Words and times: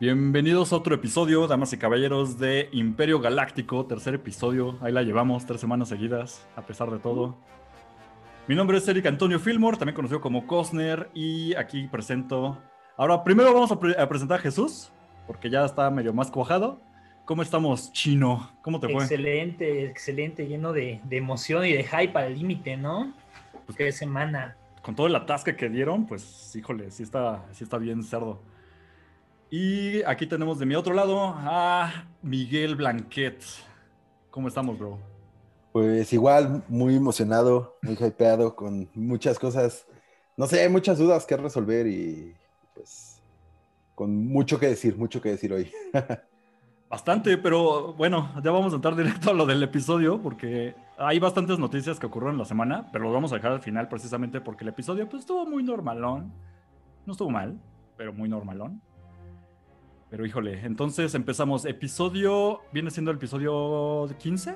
Bienvenidos 0.00 0.72
a 0.72 0.76
otro 0.76 0.94
episodio, 0.94 1.46
damas 1.46 1.72
y 1.72 1.78
caballeros, 1.78 2.38
de 2.38 2.68
Imperio 2.72 3.20
Galáctico, 3.20 3.86
tercer 3.86 4.14
episodio. 4.14 4.76
Ahí 4.80 4.92
la 4.92 5.02
llevamos 5.02 5.46
tres 5.46 5.60
semanas 5.60 5.88
seguidas, 5.88 6.46
a 6.56 6.62
pesar 6.62 6.90
de 6.90 6.98
todo. 6.98 7.36
Mi 8.48 8.54
nombre 8.54 8.78
es 8.78 8.88
Eric 8.88 9.06
Antonio 9.06 9.38
Fillmore, 9.38 9.76
también 9.78 9.94
conocido 9.94 10.20
como 10.20 10.46
Cosner, 10.46 11.10
y 11.14 11.54
aquí 11.54 11.86
presento. 11.86 12.58
Ahora, 12.96 13.22
primero 13.24 13.54
vamos 13.54 13.70
a, 13.72 13.78
pre- 13.78 13.98
a 13.98 14.08
presentar 14.08 14.40
a 14.40 14.42
Jesús, 14.42 14.90
porque 15.26 15.48
ya 15.48 15.64
está 15.64 15.88
medio 15.90 16.12
más 16.12 16.30
cuajado. 16.30 16.80
¿Cómo 17.24 17.40
estamos, 17.42 17.90
Chino? 17.92 18.50
¿Cómo 18.62 18.80
te 18.80 18.88
fue? 18.88 19.02
Excelente, 19.02 19.86
excelente, 19.86 20.46
lleno 20.46 20.72
de, 20.72 21.00
de 21.04 21.16
emoción 21.16 21.64
y 21.64 21.72
de 21.72 21.84
hype 21.84 22.18
al 22.18 22.34
límite, 22.34 22.76
¿no? 22.76 23.14
Pues- 23.64 23.78
Qué 23.78 23.92
semana. 23.92 24.56
Con 24.82 24.94
todo 24.94 25.06
el 25.06 25.16
atasque 25.16 25.56
que 25.56 25.70
dieron, 25.70 26.04
pues, 26.04 26.54
híjole, 26.54 26.90
sí 26.90 27.02
está, 27.04 27.46
sí 27.52 27.64
está 27.64 27.78
bien 27.78 28.02
cerdo. 28.02 28.42
Y 29.50 30.02
aquí 30.02 30.26
tenemos 30.26 30.58
de 30.58 30.66
mi 30.66 30.74
otro 30.74 30.94
lado 30.94 31.34
a 31.36 32.06
Miguel 32.22 32.76
Blanquet. 32.76 33.42
¿Cómo 34.30 34.48
estamos, 34.48 34.78
bro? 34.78 34.98
Pues 35.72 36.12
igual, 36.12 36.64
muy 36.68 36.96
emocionado, 36.96 37.76
muy 37.82 37.94
hypeado, 37.94 38.54
con 38.54 38.88
muchas 38.94 39.38
cosas, 39.38 39.86
no 40.36 40.46
sé, 40.46 40.68
muchas 40.68 40.98
dudas 40.98 41.26
que 41.26 41.36
resolver 41.36 41.86
y 41.86 42.34
pues 42.74 43.20
con 43.94 44.26
mucho 44.26 44.58
que 44.58 44.68
decir, 44.68 44.96
mucho 44.96 45.20
que 45.20 45.30
decir 45.30 45.52
hoy. 45.52 45.70
Bastante, 46.88 47.38
pero 47.38 47.92
bueno, 47.94 48.30
ya 48.42 48.52
vamos 48.52 48.72
a 48.72 48.76
entrar 48.76 48.94
directo 48.94 49.30
a 49.30 49.34
lo 49.34 49.46
del 49.46 49.62
episodio 49.62 50.22
porque 50.22 50.76
hay 50.96 51.18
bastantes 51.18 51.58
noticias 51.58 51.98
que 51.98 52.06
ocurrieron 52.06 52.38
la 52.38 52.44
semana, 52.44 52.88
pero 52.92 53.04
lo 53.04 53.12
vamos 53.12 53.32
a 53.32 53.36
dejar 53.36 53.52
al 53.52 53.60
final 53.60 53.88
precisamente 53.88 54.40
porque 54.40 54.62
el 54.62 54.68
episodio 54.68 55.08
pues 55.08 55.22
estuvo 55.22 55.44
muy 55.44 55.64
normalón. 55.64 56.32
No 57.04 57.12
estuvo 57.12 57.30
mal, 57.30 57.58
pero 57.96 58.12
muy 58.12 58.28
normalón. 58.28 58.80
Pero 60.14 60.26
híjole, 60.26 60.60
entonces 60.64 61.12
empezamos. 61.16 61.64
Episodio, 61.64 62.60
¿viene 62.70 62.88
siendo 62.92 63.10
el 63.10 63.16
episodio 63.16 64.08
15? 64.20 64.54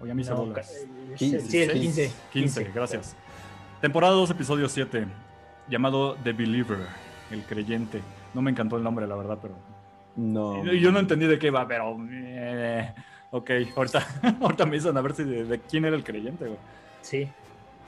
O 0.00 0.06
ya 0.06 0.14
me 0.14 0.22
hice 0.22 0.30
No, 0.30 0.36
bolas. 0.46 0.68
ca- 0.68 0.72
eh, 0.72 1.14
Quince. 1.16 1.40
Sí, 1.40 1.58
el 1.62 1.72
15. 1.72 2.12
15, 2.32 2.64
gracias. 2.72 3.16
Temporada 3.80 4.12
2, 4.14 4.30
episodio 4.30 4.68
7, 4.68 5.08
llamado 5.68 6.14
The 6.22 6.32
Believer, 6.32 6.78
el 7.32 7.42
creyente. 7.42 8.00
No 8.34 8.40
me 8.40 8.52
encantó 8.52 8.76
el 8.76 8.84
nombre, 8.84 9.04
la 9.08 9.16
verdad, 9.16 9.36
pero 9.42 9.56
No. 10.14 10.64
yo, 10.64 10.74
yo 10.74 10.92
no 10.92 11.00
entendí 11.00 11.26
de 11.26 11.40
qué 11.40 11.48
iba, 11.48 11.66
pero. 11.66 11.96
eh, 12.08 12.94
ok, 13.32 13.50
ahorita, 13.74 14.06
ahorita 14.40 14.64
me 14.66 14.76
dicen 14.76 14.96
a 14.96 15.00
ver 15.00 15.16
si 15.16 15.24
de, 15.24 15.42
de 15.44 15.58
quién 15.58 15.86
era 15.86 15.96
el 15.96 16.04
creyente, 16.04 16.44
güey. 16.46 16.58
Sí. 17.02 17.28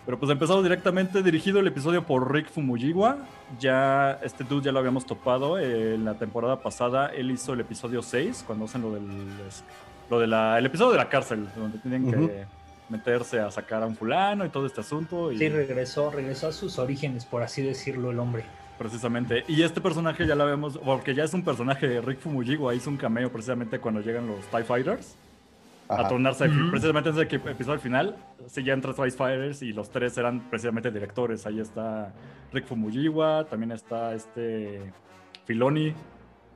Pero 0.05 0.19
pues 0.19 0.33
empezamos 0.33 0.64
directamente, 0.64 1.22
dirigido 1.22 1.61
el 1.61 1.67
episodio 1.69 2.05
por 2.05 2.33
Rick 2.33 2.50
Fumuyiwa. 2.50 3.19
Ya, 3.61 4.19
este 4.22 4.42
dude 4.42 4.64
ya 4.64 4.72
lo 4.72 4.81
habíamos 4.81 5.06
topado 5.06 5.59
eh, 5.59 5.94
en 5.94 6.05
la 6.05 6.14
temporada 6.14 6.61
pasada. 6.61 7.09
Él 7.09 7.31
hizo 7.31 7.53
el 7.53 7.61
episodio 7.61 8.03
6, 8.03 8.44
cuando 8.47 8.64
hacen 8.64 8.83
lo 8.83 8.92
del. 8.92 9.05
Lo 10.11 10.19
de 10.19 10.27
la, 10.27 10.59
el 10.59 10.67
episodio 10.67 10.91
de 10.92 10.98
la 10.98 11.09
cárcel, 11.09 11.48
donde 11.56 11.78
tienen 11.78 12.11
que 12.11 12.44
meterse 12.89 13.41
a 13.41 13.50
sacar 13.50 13.83
a 13.83 13.86
un 13.86 13.97
fulano 13.97 14.44
y 14.44 14.48
todo 14.50 14.67
este 14.67 14.81
asunto. 14.81 15.33
Y 15.33 15.39
Sí, 15.39 15.48
regresó, 15.48 16.11
regresó 16.11 16.48
a 16.48 16.53
sus 16.53 16.78
orígenes, 16.78 17.25
por 17.25 17.42
así 17.42 17.62
decirlo, 17.62 18.11
el 18.11 18.19
hombre. 18.19 18.44
Precisamente. 18.78 19.44
Y 19.47 19.62
este 19.62 19.81
personaje 19.81 20.27
ya 20.27 20.34
lo 20.34 20.44
vemos, 20.44 20.78
porque 20.84 21.14
ya 21.14 21.25
es 21.25 21.33
un 21.33 21.44
personaje 21.44 21.87
de 21.87 22.00
Rick 22.00 22.19
Fumuyiwa, 22.19 22.75
hizo 22.75 22.91
un 22.91 22.97
cameo 22.97 23.31
precisamente 23.31 23.78
cuando 23.78 24.00
llegan 24.00 24.27
los 24.27 24.44
TIE 24.47 24.64
Fighters. 24.64 25.16
A 25.88 25.94
Ajá. 26.00 26.08
tornarse 26.08 26.48
Ujú. 26.48 26.70
precisamente 26.70 27.11
en 27.11 27.16
ese 27.16 27.28
equi- 27.28 27.50
episodio 27.50 27.72
al 27.75 27.80
final. 27.80 28.16
Sí, 28.47 28.62
ya 28.64 28.72
entra 28.72 28.94
TIE 28.94 29.11
Fighters 29.11 29.62
y 29.62 29.72
los 29.72 29.91
tres 29.91 30.16
eran 30.19 30.48
precisamente 30.48 30.91
directores. 30.91 31.47
Ahí 31.47 31.61
está 31.61 32.12
Rick 32.52 32.66
Fumuyiwa, 32.66 33.44
también 33.48 33.72
está 33.72 34.14
este 34.14 34.92
Filoni. 35.44 35.94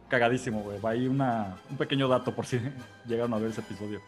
Cagadísimo, 0.09 0.63
güey. 0.63 0.81
Va 0.81 0.91
ahí 0.91 1.09
una, 1.09 1.57
un 1.71 1.77
pequeño 1.77 2.07
dato 2.09 2.35
por 2.35 2.47
si 2.47 2.61
llegaron 3.07 3.35
a 3.35 3.39
ver 3.39 3.51
ese 3.51 3.61
episodio. 3.61 4.01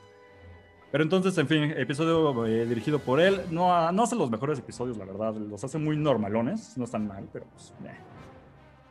Pero 0.90 1.04
entonces, 1.04 1.36
en 1.36 1.46
fin, 1.48 1.64
episodio 1.76 2.46
eh, 2.46 2.64
dirigido 2.64 2.98
por 3.00 3.20
él. 3.20 3.42
No, 3.50 3.74
ha- 3.74 3.92
no 3.92 4.04
hace 4.04 4.16
los 4.16 4.30
mejores 4.30 4.58
episodios, 4.60 4.96
la 4.96 5.04
verdad. 5.04 5.34
Los 5.34 5.62
hace 5.64 5.76
muy 5.76 5.96
normalones. 5.98 6.78
No 6.78 6.84
están 6.84 7.06
mal, 7.06 7.28
pero 7.32 7.44
pues, 7.52 7.74
meh. 7.82 7.96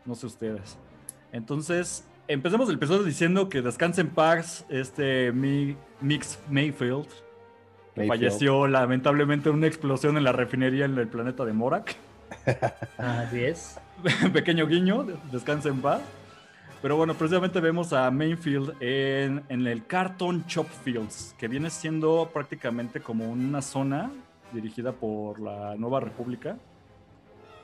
no 0.05 0.13
sé 0.13 0.25
ustedes. 0.27 0.77
Entonces, 1.31 2.05
empecemos 2.27 2.69
el 2.69 2.75
episodio 2.75 3.03
diciendo 3.03 3.49
que 3.49 3.61
descanse 3.61 4.01
en 4.01 4.09
paz 4.09 4.65
este 4.69 5.31
Mi- 5.31 5.75
Mix 6.01 6.39
Mayfield. 6.49 7.07
Que 7.95 8.01
Mayfield. 8.05 8.07
falleció 8.09 8.67
lamentablemente 8.67 9.49
en 9.49 9.55
una 9.55 9.67
explosión 9.67 10.17
en 10.17 10.23
la 10.23 10.31
refinería 10.31 10.85
en 10.85 10.97
el 10.97 11.07
planeta 11.07 11.45
de 11.45 11.53
Morak. 11.53 11.95
Así 12.97 13.43
es. 13.43 13.79
Pequeño 14.33 14.67
guiño, 14.67 15.05
descanse 15.31 15.69
en 15.69 15.81
paz. 15.81 16.01
Pero 16.81 16.95
bueno, 16.95 17.15
precisamente 17.15 17.59
vemos 17.59 17.91
a 17.91 18.11
Mainfield 18.11 18.75
en, 18.81 19.43
en 19.49 19.65
el 19.65 19.87
Carton 19.87 20.45
Chop 20.45 20.67
Fields, 20.83 21.33
que 21.39 21.47
viene 21.47 21.71
siendo 21.71 22.29
prácticamente 22.31 22.99
como 23.01 23.31
una 23.31 23.63
zona 23.63 24.11
dirigida 24.53 24.91
por 24.91 25.39
la 25.39 25.75
Nueva 25.75 25.99
República. 26.01 26.55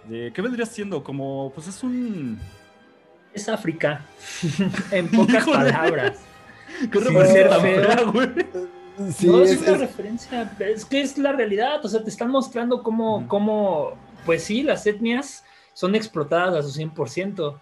De, 0.10 0.32
¿Qué 0.34 0.42
vendría 0.42 0.66
siendo? 0.66 1.04
Como, 1.04 1.52
pues 1.54 1.68
es 1.68 1.84
un... 1.84 2.40
Es 3.34 3.50
África. 3.50 4.06
en 4.92 5.10
pocas 5.10 5.36
Híjole. 5.48 5.72
palabras. 5.72 6.20
¿Qué 6.92 7.00
Sin 7.00 7.14
referencia 7.14 7.34
ser 7.34 7.50
tan 7.50 7.62
feo. 7.62 7.84
fea, 7.84 8.04
güey? 8.04 8.30
Sí, 9.12 9.28
no, 9.28 9.42
es, 9.42 9.52
es, 9.52 9.62
una 9.62 9.72
es- 9.72 9.80
referencia. 9.80 10.56
Es 10.60 10.86
que 10.86 11.02
es 11.02 11.18
la 11.18 11.32
realidad. 11.32 11.84
O 11.84 11.88
sea, 11.90 12.04
te 12.04 12.10
están 12.10 12.30
mostrando 12.30 12.84
cómo, 12.84 13.28
cómo 13.28 13.94
pues 14.26 14.44
sí, 14.44 14.64
las 14.64 14.86
etnias 14.86 15.44
son 15.74 15.96
explotadas 15.96 16.54
a 16.54 16.68
su 16.68 16.80
100%. 16.80 17.60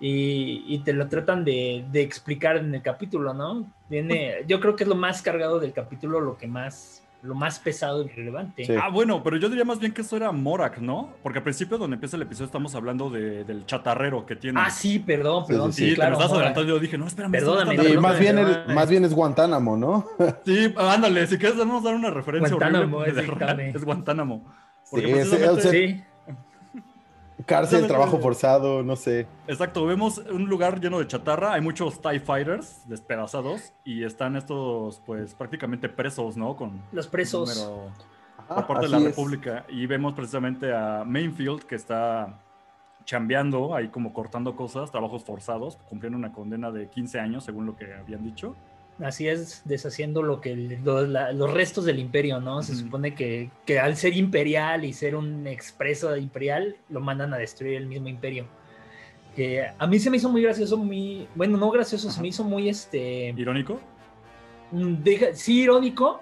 Y, 0.00 0.64
y 0.66 0.80
te 0.80 0.92
lo 0.92 1.06
tratan 1.08 1.44
de, 1.44 1.84
de 1.92 2.00
explicar 2.02 2.56
en 2.56 2.74
el 2.74 2.82
capítulo, 2.82 3.34
¿no? 3.34 3.70
Viene, 3.88 4.38
yo 4.48 4.58
creo 4.58 4.74
que 4.74 4.82
es 4.82 4.88
lo 4.88 4.96
más 4.96 5.22
cargado 5.22 5.60
del 5.60 5.72
capítulo, 5.72 6.20
lo 6.20 6.36
que 6.36 6.48
más, 6.48 7.01
lo 7.22 7.34
más 7.36 7.58
pesado 7.60 8.04
y 8.04 8.08
relevante. 8.08 8.64
Sí. 8.64 8.74
Ah, 8.80 8.88
bueno, 8.88 9.22
pero 9.22 9.36
yo 9.36 9.48
diría 9.48 9.64
más 9.64 9.78
bien 9.78 9.92
que 9.92 10.00
eso 10.02 10.16
era 10.16 10.32
Morak, 10.32 10.78
¿no? 10.78 11.10
Porque 11.22 11.38
al 11.38 11.44
principio, 11.44 11.78
donde 11.78 11.94
empieza 11.94 12.16
el 12.16 12.22
episodio, 12.22 12.46
estamos 12.46 12.74
hablando 12.74 13.10
de- 13.10 13.44
del 13.44 13.64
chatarrero 13.64 14.26
que 14.26 14.34
tiene. 14.36 14.60
Ah, 14.60 14.70
sí, 14.70 14.98
perdón, 14.98 15.44
perdón. 15.46 15.72
sí, 15.72 15.82
Sí, 15.82 15.84
Sí, 15.84 15.90
te 15.90 15.96
claro. 15.96 16.14
estás 16.14 16.32
adelantando. 16.32 16.68
Yo 16.68 16.78
dije, 16.80 16.98
no, 16.98 17.06
espérame. 17.06 17.30
no 17.32 17.38
Perdóname, 17.38 17.76
tan- 17.76 18.00
más 18.00 18.18
bien, 18.18 18.38
el- 18.38 18.74
más 18.74 18.90
bien 18.90 19.04
es 19.04 19.14
Guantánamo, 19.14 19.76
¿no? 19.76 20.06
Sí, 20.44 20.74
ándale, 20.76 21.26
si 21.28 21.38
quieres 21.38 21.56
vamos 21.56 21.82
a 21.82 21.86
dar 21.88 21.94
una 21.94 22.10
referencia 22.10 22.54
Guantánamo, 22.56 22.96
horrible 22.98 23.70
es 23.74 23.84
Guantánamo. 23.84 24.44
Porque 24.90 25.06
Sí, 25.06 25.12
es- 25.12 25.28
precisamente- 25.28 25.48
o 25.48 25.60
sea, 25.62 25.70
Sí, 25.70 26.04
Cárcel, 27.46 27.86
trabajo 27.86 28.18
forzado, 28.18 28.82
no 28.82 28.96
sé. 28.96 29.26
Exacto, 29.46 29.84
vemos 29.86 30.18
un 30.18 30.48
lugar 30.48 30.80
lleno 30.80 30.98
de 30.98 31.06
chatarra, 31.06 31.52
hay 31.54 31.60
muchos 31.60 32.00
TIE 32.00 32.20
Fighters 32.20 32.88
despedazados 32.88 33.72
y 33.84 34.04
están 34.04 34.36
estos, 34.36 35.00
pues, 35.06 35.34
prácticamente 35.34 35.88
presos, 35.88 36.36
¿no? 36.36 36.56
Con 36.56 36.82
los 36.92 37.06
presos. 37.06 37.56
número 37.56 37.92
Ah, 38.48 38.56
por 38.56 38.66
parte 38.66 38.86
de 38.86 38.90
la 38.90 38.98
es. 38.98 39.04
República. 39.04 39.64
Y 39.68 39.86
vemos 39.86 40.14
precisamente 40.14 40.72
a 40.74 41.04
Mainfield 41.04 41.62
que 41.62 41.74
está 41.74 42.40
chambeando, 43.04 43.74
ahí 43.74 43.88
como 43.88 44.12
cortando 44.12 44.54
cosas, 44.54 44.90
trabajos 44.90 45.24
forzados, 45.24 45.76
cumpliendo 45.88 46.16
una 46.16 46.32
condena 46.32 46.70
de 46.70 46.88
15 46.88 47.18
años, 47.18 47.44
según 47.44 47.66
lo 47.66 47.76
que 47.76 47.92
habían 47.94 48.24
dicho. 48.24 48.54
Así 49.00 49.26
es, 49.26 49.62
deshaciendo 49.64 50.22
lo 50.22 50.40
que 50.40 50.52
el- 50.52 50.78
lo- 50.84 51.06
la- 51.06 51.32
los 51.32 51.52
restos 51.52 51.84
del 51.84 51.98
imperio, 51.98 52.40
¿no? 52.40 52.62
Se 52.62 52.74
supone 52.76 53.14
que, 53.14 53.50
que 53.66 53.80
al 53.80 53.96
ser 53.96 54.16
imperial 54.16 54.84
y 54.84 54.92
ser 54.92 55.16
un 55.16 55.46
expreso 55.46 56.16
imperial, 56.16 56.76
lo 56.88 57.00
mandan 57.00 57.32
a 57.34 57.38
destruir 57.38 57.74
el 57.76 57.86
mismo 57.86 58.08
imperio. 58.08 58.46
Que 59.34 59.64
a 59.76 59.86
mí 59.86 59.98
se 59.98 60.10
me 60.10 60.18
hizo 60.18 60.28
muy 60.28 60.42
gracioso, 60.42 60.76
muy, 60.76 61.26
bueno, 61.34 61.56
no 61.56 61.70
gracioso, 61.70 62.10
se 62.10 62.20
me 62.20 62.28
hizo 62.28 62.44
muy 62.44 62.68
este, 62.68 63.34
Irónico. 63.36 63.80
mm, 64.70 64.94
deja- 65.02 65.34
sí 65.34 65.62
irónico, 65.62 66.20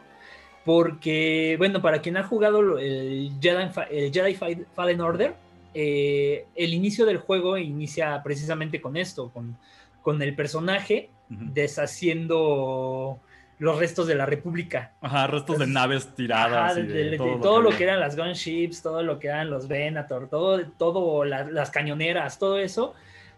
porque, 0.64 1.56
bueno, 1.58 1.82
para 1.82 2.00
quien 2.00 2.16
ha 2.16 2.22
jugado 2.22 2.78
el 2.78 3.32
Jedi, 3.41 3.69
el 3.91 4.12
Jedi 4.12 4.34
Fa- 4.34 4.47
Fallen 4.75 5.00
Order, 5.00 5.34
eh, 5.75 6.46
el 6.55 6.72
inicio 6.75 7.05
del 7.06 7.19
juego 7.19 7.58
inicia 7.58 8.22
precisamente 8.22 8.81
con 8.81 8.96
esto, 8.96 9.31
con, 9.31 9.56
con 10.02 10.20
el 10.22 10.34
personaje 10.34 11.11
Deshaciendo 11.31 13.21
los 13.59 13.79
restos 13.79 14.06
de 14.06 14.15
la 14.15 14.27
República. 14.27 14.94
Ajá, 15.00 15.27
restos 15.27 15.59
de 15.59 15.65
Es- 15.65 15.71
naves 15.71 16.15
tiradas. 16.15 16.73
Ajá, 16.73 16.81
y 16.81 16.87
de, 16.87 16.93
de 16.93 17.05
de- 17.05 17.11
de 17.11 17.17
todo, 17.19 17.41
todo, 17.41 17.61
lo 17.61 17.71
que 17.71 17.85
eran 17.85 18.00
las 18.00 18.17
gunships, 18.17 18.82
todo 18.82 19.03
lo 19.03 19.19
que 19.19 19.29
eran 19.29 19.50
los 19.50 19.69
Venator, 19.69 20.29
todo, 20.29 20.61
todo 20.79 21.25
la- 21.25 21.44
las 21.44 21.71
cañoneras, 21.71 22.38
todo 22.38 22.59
eso, 22.59 22.94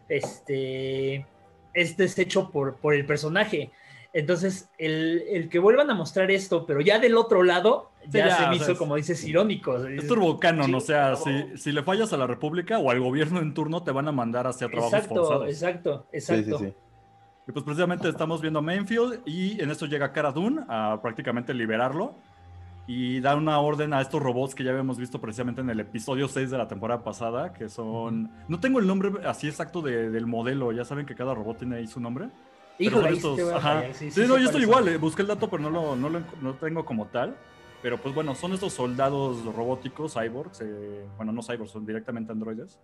este, 0.09 1.27
es 1.75 1.97
deshecho 1.97 2.51
por, 2.51 2.77
por 2.77 2.95
el 2.95 3.05
personaje. 3.05 3.73
Entonces, 4.15 4.69
el, 4.79 5.23
el 5.31 5.49
que 5.49 5.59
vuelvan 5.59 5.91
a 5.91 5.95
mostrar 5.95 6.31
esto, 6.31 6.67
pero 6.67 6.83
ya 6.83 6.99
del 6.99 7.17
otro 7.17 7.43
lado, 7.43 7.91
Sí, 8.05 8.19
ya, 8.19 8.27
ya, 8.29 8.37
se 8.37 8.47
me 8.49 8.57
hizo, 8.57 8.77
como 8.77 8.97
dices, 8.97 9.25
irónico. 9.25 9.85
Es 9.87 10.07
turbocanon, 10.07 10.75
o 10.75 10.81
sea, 10.81 11.17
Sí, 11.17 11.31
si, 11.53 11.59
si 11.59 11.73
le 11.73 11.83
fallas 11.83 12.13
a 12.13 12.17
la 12.19 12.27
República 12.27 12.79
o 12.79 12.91
al 12.91 13.01
gobierno 13.01 13.41
en 13.41 13.55
turno, 13.55 13.83
te 13.83 13.91
van 13.91 14.07
a 14.09 14.13
mandar 14.13 14.47
hacia 14.47 14.69
trabajos 14.69 14.93
Exacto, 14.93 15.15
forzados. 15.25 15.49
exacto, 15.49 16.07
Sí, 16.11 16.17
exacto. 16.19 16.59
sí, 16.59 16.65
sí. 16.67 16.75
Y 17.47 17.53
pues 17.53 17.65
precisamente 17.65 18.09
estamos 18.09 18.41
viendo 18.41 18.61
a 18.61 18.63
Mainfield 18.63 19.21
y 19.27 19.61
en 19.61 19.71
esto 19.71 19.87
llega 19.87 20.13
Cara 20.13 20.31
Dune 20.33 20.63
a 20.69 20.99
prácticamente 21.03 21.53
liberarlo. 21.55 22.15
y 22.89 23.21
da 23.21 23.37
una 23.37 23.61
orden 23.61 23.95
a 23.95 24.01
estos 24.01 24.21
robots 24.21 24.57
que 24.57 24.65
ya 24.65 24.71
habíamos 24.71 24.99
visto 24.99 25.21
precisamente 25.21 25.61
en 25.61 25.71
el 25.71 25.79
episodio 25.79 26.27
6 26.27 26.51
de 26.51 26.59
la 26.59 26.67
temporada 26.67 27.05
pasada, 27.05 27.53
que 27.53 27.69
son... 27.69 28.29
No 28.49 28.59
tengo 28.59 28.81
el 28.81 28.89
nombre 28.89 29.25
así 29.25 29.47
exacto 29.47 29.83
de- 29.83 30.11
del 30.11 30.27
modelo, 30.27 30.73
ya 30.73 30.85
saben 30.85 31.07
que 31.07 31.15
cada 31.15 31.33
robot 31.33 31.59
tiene 31.59 31.77
ahí 31.77 31.87
su 31.87 32.01
nombre. 32.01 32.29
Híjole, 32.81 33.11
estos- 33.11 33.37
te 33.37 33.45
voy 33.45 33.53
a 33.53 33.57
ajá. 33.57 33.83
sí, 33.93 34.11
Sí, 34.11 34.23
sí 34.23 34.29
no, 34.29 34.37
yo 34.37 34.47
estoy 34.47 34.63
igual, 34.63 34.89
eh, 34.89 34.97
busqué 34.97 35.23
el 35.23 35.29
dato, 35.29 35.49
pero 35.49 35.63
no 35.63 35.71
lo, 35.71 35.95
no 35.95 36.09
lo 36.09 36.23
no 36.41 36.55
tengo 36.55 36.85
como 36.85 37.07
tal. 37.07 37.37
Pero 37.83 37.99
pues 37.99 38.15
bueno, 38.17 38.35
son 38.35 38.53
estos 38.53 38.73
soldados 38.73 39.45
robóticos, 39.55 40.15
cyborgs, 40.15 40.61
eh, 40.63 41.07
bueno, 41.17 41.31
no 41.31 41.41
cyborgs, 41.41 41.71
son 41.71 41.87
directamente 41.87 42.33
androides, 42.33 42.81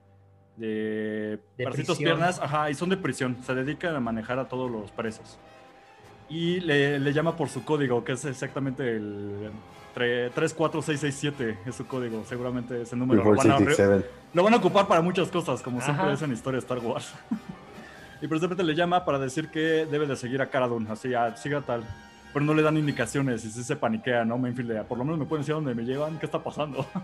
de, 0.59 1.39
De 1.57 1.65
bracitos, 1.65 1.99
piernas, 1.99 2.41
ajá, 2.41 2.71
y 2.71 2.75
son 2.75 2.89
de 2.89 2.97
prisión, 2.97 3.37
se 3.45 3.55
dedican 3.55 3.95
a 3.95 4.01
manejar 4.01 4.39
a 4.39 4.49
todos 4.49 4.71
los 4.71 4.91
presos. 4.91 5.39
Y 6.29 6.61
le, 6.61 6.99
le 6.99 7.13
llama 7.13 7.37
por 7.37 7.49
su 7.49 7.65
código, 7.65 8.05
que 8.05 8.13
es 8.13 8.25
exactamente 8.27 8.97
el 8.97 9.51
tre- 9.95 10.31
34667, 10.35 11.59
es 11.67 11.75
su 11.75 11.87
código, 11.87 12.23
seguramente 12.27 12.83
ese 12.83 12.97
número 12.97 13.25
lo 13.25 13.31
van, 13.37 13.51
a, 13.51 13.57
re- 13.59 13.65
467. 13.65 14.11
lo 14.35 14.43
van 14.43 14.55
a 14.55 14.57
ocupar 14.59 14.87
para 14.87 15.01
muchas 15.01 15.29
cosas, 15.29 15.63
como 15.63 15.81
siempre 15.81 16.05
Ajá. 16.05 16.13
es 16.15 16.23
en 16.23 16.33
historia 16.33 16.57
de 16.61 16.65
Star 16.67 16.79
Wars. 16.79 17.15
y 18.21 18.27
precisamente 18.27 18.63
le 18.63 18.75
llama 18.75 19.05
para 19.05 19.19
decir 19.19 19.49
que 19.49 19.87
debe 19.91 20.07
de 20.07 20.17
seguir 20.17 20.43
a 20.43 20.51
Cara 20.51 20.69
Dune, 20.69 20.91
así, 20.91 21.15
a, 21.15 21.35
siga 21.37 21.61
tal. 21.63 21.85
Pero 22.35 22.45
no 22.45 22.53
le 22.53 22.63
dan 22.63 22.77
indicaciones 22.77 23.43
y 23.47 23.51
sí 23.51 23.65
se 23.65 23.75
paniquea, 23.75 24.23
¿no? 24.27 24.37
Mainfield, 24.37 24.71
de, 24.73 24.85
por 24.85 24.99
lo 24.99 25.05
menos 25.05 25.19
me 25.19 25.25
pueden 25.25 25.41
decir 25.43 25.53
a 25.53 25.57
dónde 25.57 25.75
me 25.75 25.85
llevan, 25.85 26.19
qué 26.19 26.27
está 26.27 26.43
pasando. 26.43 26.85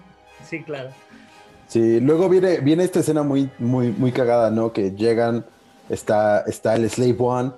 Sí, 0.42 0.62
claro. 0.62 0.90
Sí, 1.66 2.00
luego 2.00 2.28
viene, 2.28 2.58
viene 2.60 2.84
esta 2.84 3.00
escena 3.00 3.22
muy, 3.22 3.50
muy, 3.58 3.90
muy 3.92 4.12
cagada, 4.12 4.50
¿no? 4.50 4.72
Que 4.72 4.92
llegan, 4.92 5.44
está, 5.88 6.40
está 6.46 6.76
el 6.76 6.88
Slave 6.88 7.16
One 7.18 7.52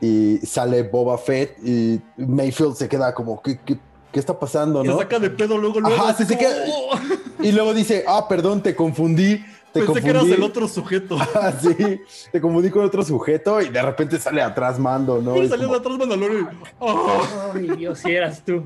y 0.00 0.38
sale 0.38 0.82
Boba 0.82 1.18
Fett 1.18 1.56
y 1.64 2.00
Mayfield 2.16 2.74
se 2.74 2.88
queda 2.88 3.14
como, 3.14 3.40
¿qué, 3.42 3.60
qué, 3.64 3.78
qué 4.12 4.18
está 4.18 4.38
pasando, 4.38 4.82
Se 4.82 4.88
no? 4.88 4.98
saca 4.98 5.18
de 5.18 5.30
pedo 5.30 5.58
luego, 5.58 5.78
luego. 5.80 5.94
Ajá, 6.02 6.14
sí, 6.14 6.24
se 6.24 6.36
como, 6.36 6.48
queda- 6.48 6.64
"Oh". 6.68 7.42
Y 7.42 7.52
luego 7.52 7.72
dice, 7.74 8.04
ah, 8.08 8.26
perdón, 8.28 8.62
te 8.62 8.74
confundí, 8.74 9.36
te 9.36 9.44
Pensé 9.80 9.86
confundí. 9.86 10.02
que 10.04 10.10
eras 10.10 10.24
el 10.26 10.42
otro 10.42 10.66
sujeto. 10.68 11.16
Ah, 11.34 11.52
sí, 11.60 12.00
te 12.32 12.40
confundí 12.40 12.70
con 12.70 12.84
otro 12.84 13.02
sujeto 13.04 13.60
y 13.60 13.68
de 13.68 13.80
repente 13.82 14.18
sale 14.18 14.42
atrás 14.42 14.78
Mando, 14.78 15.20
¿no? 15.22 15.36
Y 15.36 15.40
Y 15.40 15.48
salió 15.48 15.68
de 15.68 15.74
como- 15.74 15.78
atrás 15.78 15.98
Mandalorian. 15.98 16.50
Oh. 16.80 17.22
Ay, 17.54 17.68
Dios, 17.76 17.98
si 18.00 18.10
eras 18.10 18.42
tú. 18.44 18.64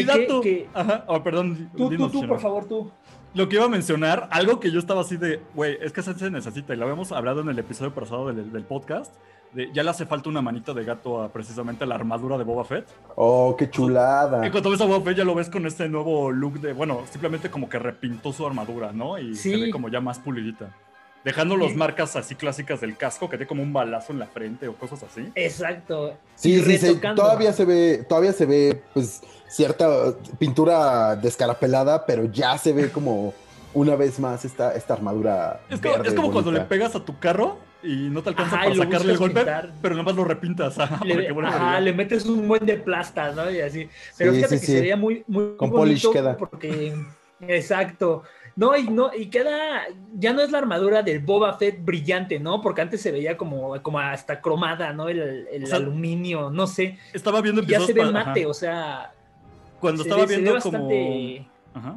Y 0.00 0.04
¿Qué, 0.04 0.12
qué, 0.12 0.20
dato. 0.20 0.40
qué? 0.40 0.68
Ajá, 0.74 1.04
oh, 1.06 1.22
perdón. 1.22 1.70
Tú, 1.76 1.84
tú, 1.84 1.90
dinos, 1.90 2.12
tú, 2.12 2.20
Chema. 2.20 2.32
por 2.32 2.40
favor, 2.40 2.64
tú. 2.66 2.90
Lo 3.34 3.48
que 3.48 3.56
iba 3.56 3.66
a 3.66 3.68
mencionar, 3.68 4.28
algo 4.30 4.60
que 4.60 4.70
yo 4.70 4.78
estaba 4.78 5.02
así 5.02 5.16
de, 5.16 5.40
güey, 5.54 5.76
es 5.82 5.92
que 5.92 6.00
esa 6.00 6.14
se 6.14 6.30
necesita, 6.30 6.72
y 6.72 6.76
lo 6.76 6.84
habíamos 6.84 7.12
hablado 7.12 7.42
en 7.42 7.48
el 7.50 7.58
episodio 7.58 7.92
pasado 7.92 8.32
del, 8.32 8.50
del 8.50 8.64
podcast, 8.64 9.14
de 9.52 9.70
ya 9.72 9.82
le 9.82 9.90
hace 9.90 10.06
falta 10.06 10.28
una 10.28 10.40
manita 10.40 10.72
de 10.72 10.84
gato 10.84 11.22
a 11.22 11.28
precisamente 11.28 11.84
la 11.86 11.96
armadura 11.96 12.38
de 12.38 12.44
Boba 12.44 12.64
Fett. 12.64 12.86
Oh, 13.14 13.54
qué 13.58 13.68
chulada. 13.68 14.46
Y 14.46 14.50
cuando 14.50 14.70
ves 14.70 14.80
a 14.80 14.86
Boba 14.86 15.02
Fett 15.02 15.18
ya 15.18 15.24
lo 15.24 15.34
ves 15.34 15.50
con 15.50 15.66
este 15.66 15.88
nuevo 15.88 16.30
look 16.30 16.60
de, 16.60 16.72
bueno, 16.72 17.02
simplemente 17.10 17.50
como 17.50 17.68
que 17.68 17.78
repintó 17.78 18.32
su 18.32 18.46
armadura, 18.46 18.92
¿no? 18.92 19.18
Y 19.18 19.34
se 19.34 19.56
ve 19.56 19.70
como 19.70 19.88
ya 19.88 20.00
más 20.00 20.18
pulidita. 20.18 20.74
Dejando 21.26 21.56
las 21.56 21.74
marcas 21.74 22.14
así 22.14 22.36
clásicas 22.36 22.80
del 22.80 22.96
casco, 22.96 23.28
que 23.28 23.36
tiene 23.36 23.48
como 23.48 23.60
un 23.60 23.72
balazo 23.72 24.12
en 24.12 24.20
la 24.20 24.26
frente 24.26 24.68
o 24.68 24.76
cosas 24.76 25.02
así. 25.02 25.28
Exacto. 25.34 26.16
Sí, 26.36 26.60
sí, 26.78 27.00
todavía 27.16 27.52
se 27.52 27.64
ve, 27.64 28.04
todavía 28.08 28.32
se 28.32 28.46
ve, 28.46 28.80
pues, 28.94 29.22
cierta 29.48 30.14
pintura 30.38 31.16
descarapelada, 31.16 32.06
pero 32.06 32.26
ya 32.26 32.56
se 32.58 32.72
ve 32.72 32.90
como 32.92 33.34
una 33.74 33.96
vez 33.96 34.20
más 34.20 34.44
esta, 34.44 34.72
esta 34.76 34.94
armadura. 34.94 35.60
Es 35.68 35.80
como, 35.80 35.94
verde 35.94 36.08
es 36.10 36.14
como 36.14 36.30
cuando 36.30 36.52
le 36.52 36.60
pegas 36.60 36.94
a 36.94 37.04
tu 37.04 37.18
carro 37.18 37.58
y 37.82 38.08
no 38.08 38.22
te 38.22 38.28
alcanza 38.28 38.54
Ajá, 38.58 38.64
para 38.66 38.76
sacarle 38.76 39.12
el 39.12 39.18
golpe, 39.18 39.40
pintar. 39.40 39.70
pero 39.82 39.94
nada 39.96 40.04
más 40.04 40.14
lo 40.14 40.22
repintas. 40.24 40.78
ajá, 40.78 41.04
Le, 41.04 41.14
para 41.14 41.26
que 41.26 41.32
vuelva 41.32 41.50
a 41.50 41.54
ajá, 41.56 41.64
brillar. 41.64 41.82
le 41.82 41.92
metes 41.92 42.24
un 42.26 42.46
buen 42.46 42.64
de 42.64 42.76
plasta, 42.76 43.32
¿no? 43.32 43.50
Y 43.50 43.60
así. 43.60 43.88
Pero 44.16 44.30
Sí, 44.30 44.36
fíjate 44.38 44.58
sí, 44.58 44.60
que 44.60 44.66
sí. 44.66 44.72
sería 44.78 44.96
muy, 44.96 45.24
muy 45.26 45.56
Con 45.56 45.70
bonito 45.70 46.08
polish 46.10 46.12
queda. 46.12 46.36
porque 46.36 46.94
exacto. 47.40 48.22
No, 48.56 48.74
y 48.74 48.88
no, 48.88 49.10
y 49.14 49.26
queda, 49.26 49.82
ya 50.14 50.32
no 50.32 50.40
es 50.40 50.50
la 50.50 50.56
armadura 50.58 51.02
del 51.02 51.18
Boba 51.20 51.52
Fett 51.58 51.84
brillante, 51.84 52.40
¿no? 52.40 52.62
Porque 52.62 52.80
antes 52.80 53.02
se 53.02 53.12
veía 53.12 53.36
como, 53.36 53.80
como 53.82 53.98
hasta 54.00 54.40
cromada, 54.40 54.94
¿no? 54.94 55.08
El, 55.10 55.46
el 55.52 55.64
O 55.64 55.66
sea, 55.66 55.76
aluminio, 55.76 56.48
no 56.50 56.66
sé. 56.66 56.98
Estaba 57.12 57.42
viendo 57.42 57.62
Ya 57.62 57.80
se 57.80 57.92
ve 57.92 58.00
ajá. 58.02 58.12
mate, 58.12 58.46
o 58.46 58.54
sea. 58.54 59.12
Cuando 59.78 60.02
se 60.02 60.08
estaba 60.08 60.22
ve- 60.24 60.28
se 60.34 60.36
ve 60.36 60.42
viendo 60.42 60.60
como... 60.62 60.88
Ajá. 61.74 61.96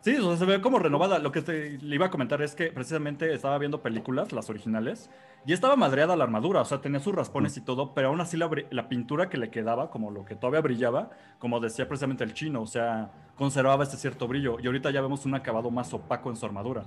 Sí, 0.00 0.16
o 0.16 0.28
sea, 0.30 0.36
se 0.38 0.44
ve 0.46 0.60
como 0.62 0.78
renovada. 0.78 1.18
Lo 1.18 1.30
que 1.30 1.42
te- 1.42 1.78
le 1.78 1.94
iba 1.94 2.06
a 2.06 2.10
comentar 2.10 2.40
es 2.40 2.54
que 2.54 2.72
precisamente 2.72 3.32
estaba 3.34 3.58
viendo 3.58 3.82
películas, 3.82 4.32
las 4.32 4.48
originales, 4.48 5.10
y 5.46 5.52
estaba 5.52 5.74
madreada 5.76 6.14
la 6.16 6.24
armadura, 6.24 6.60
o 6.60 6.64
sea, 6.64 6.80
tenía 6.80 7.00
sus 7.00 7.14
raspones 7.14 7.56
y 7.56 7.60
todo, 7.62 7.94
pero 7.94 8.08
aún 8.08 8.20
así 8.20 8.36
la, 8.36 8.48
la 8.70 8.88
pintura 8.88 9.28
que 9.28 9.36
le 9.38 9.50
quedaba, 9.50 9.90
como 9.90 10.10
lo 10.10 10.24
que 10.24 10.36
todavía 10.36 10.60
brillaba, 10.60 11.10
como 11.38 11.58
decía 11.60 11.88
precisamente 11.88 12.22
el 12.24 12.32
chino, 12.34 12.62
o 12.62 12.66
sea, 12.66 13.10
conservaba 13.36 13.82
este 13.84 13.96
cierto 13.96 14.28
brillo. 14.28 14.58
Y 14.60 14.66
ahorita 14.66 14.90
ya 14.90 15.00
vemos 15.00 15.26
un 15.26 15.34
acabado 15.34 15.70
más 15.70 15.92
opaco 15.92 16.30
en 16.30 16.36
su 16.36 16.46
armadura. 16.46 16.84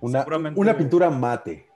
Una, 0.00 0.20
seguramente- 0.20 0.60
una 0.60 0.76
pintura 0.76 1.10
mate. 1.10 1.66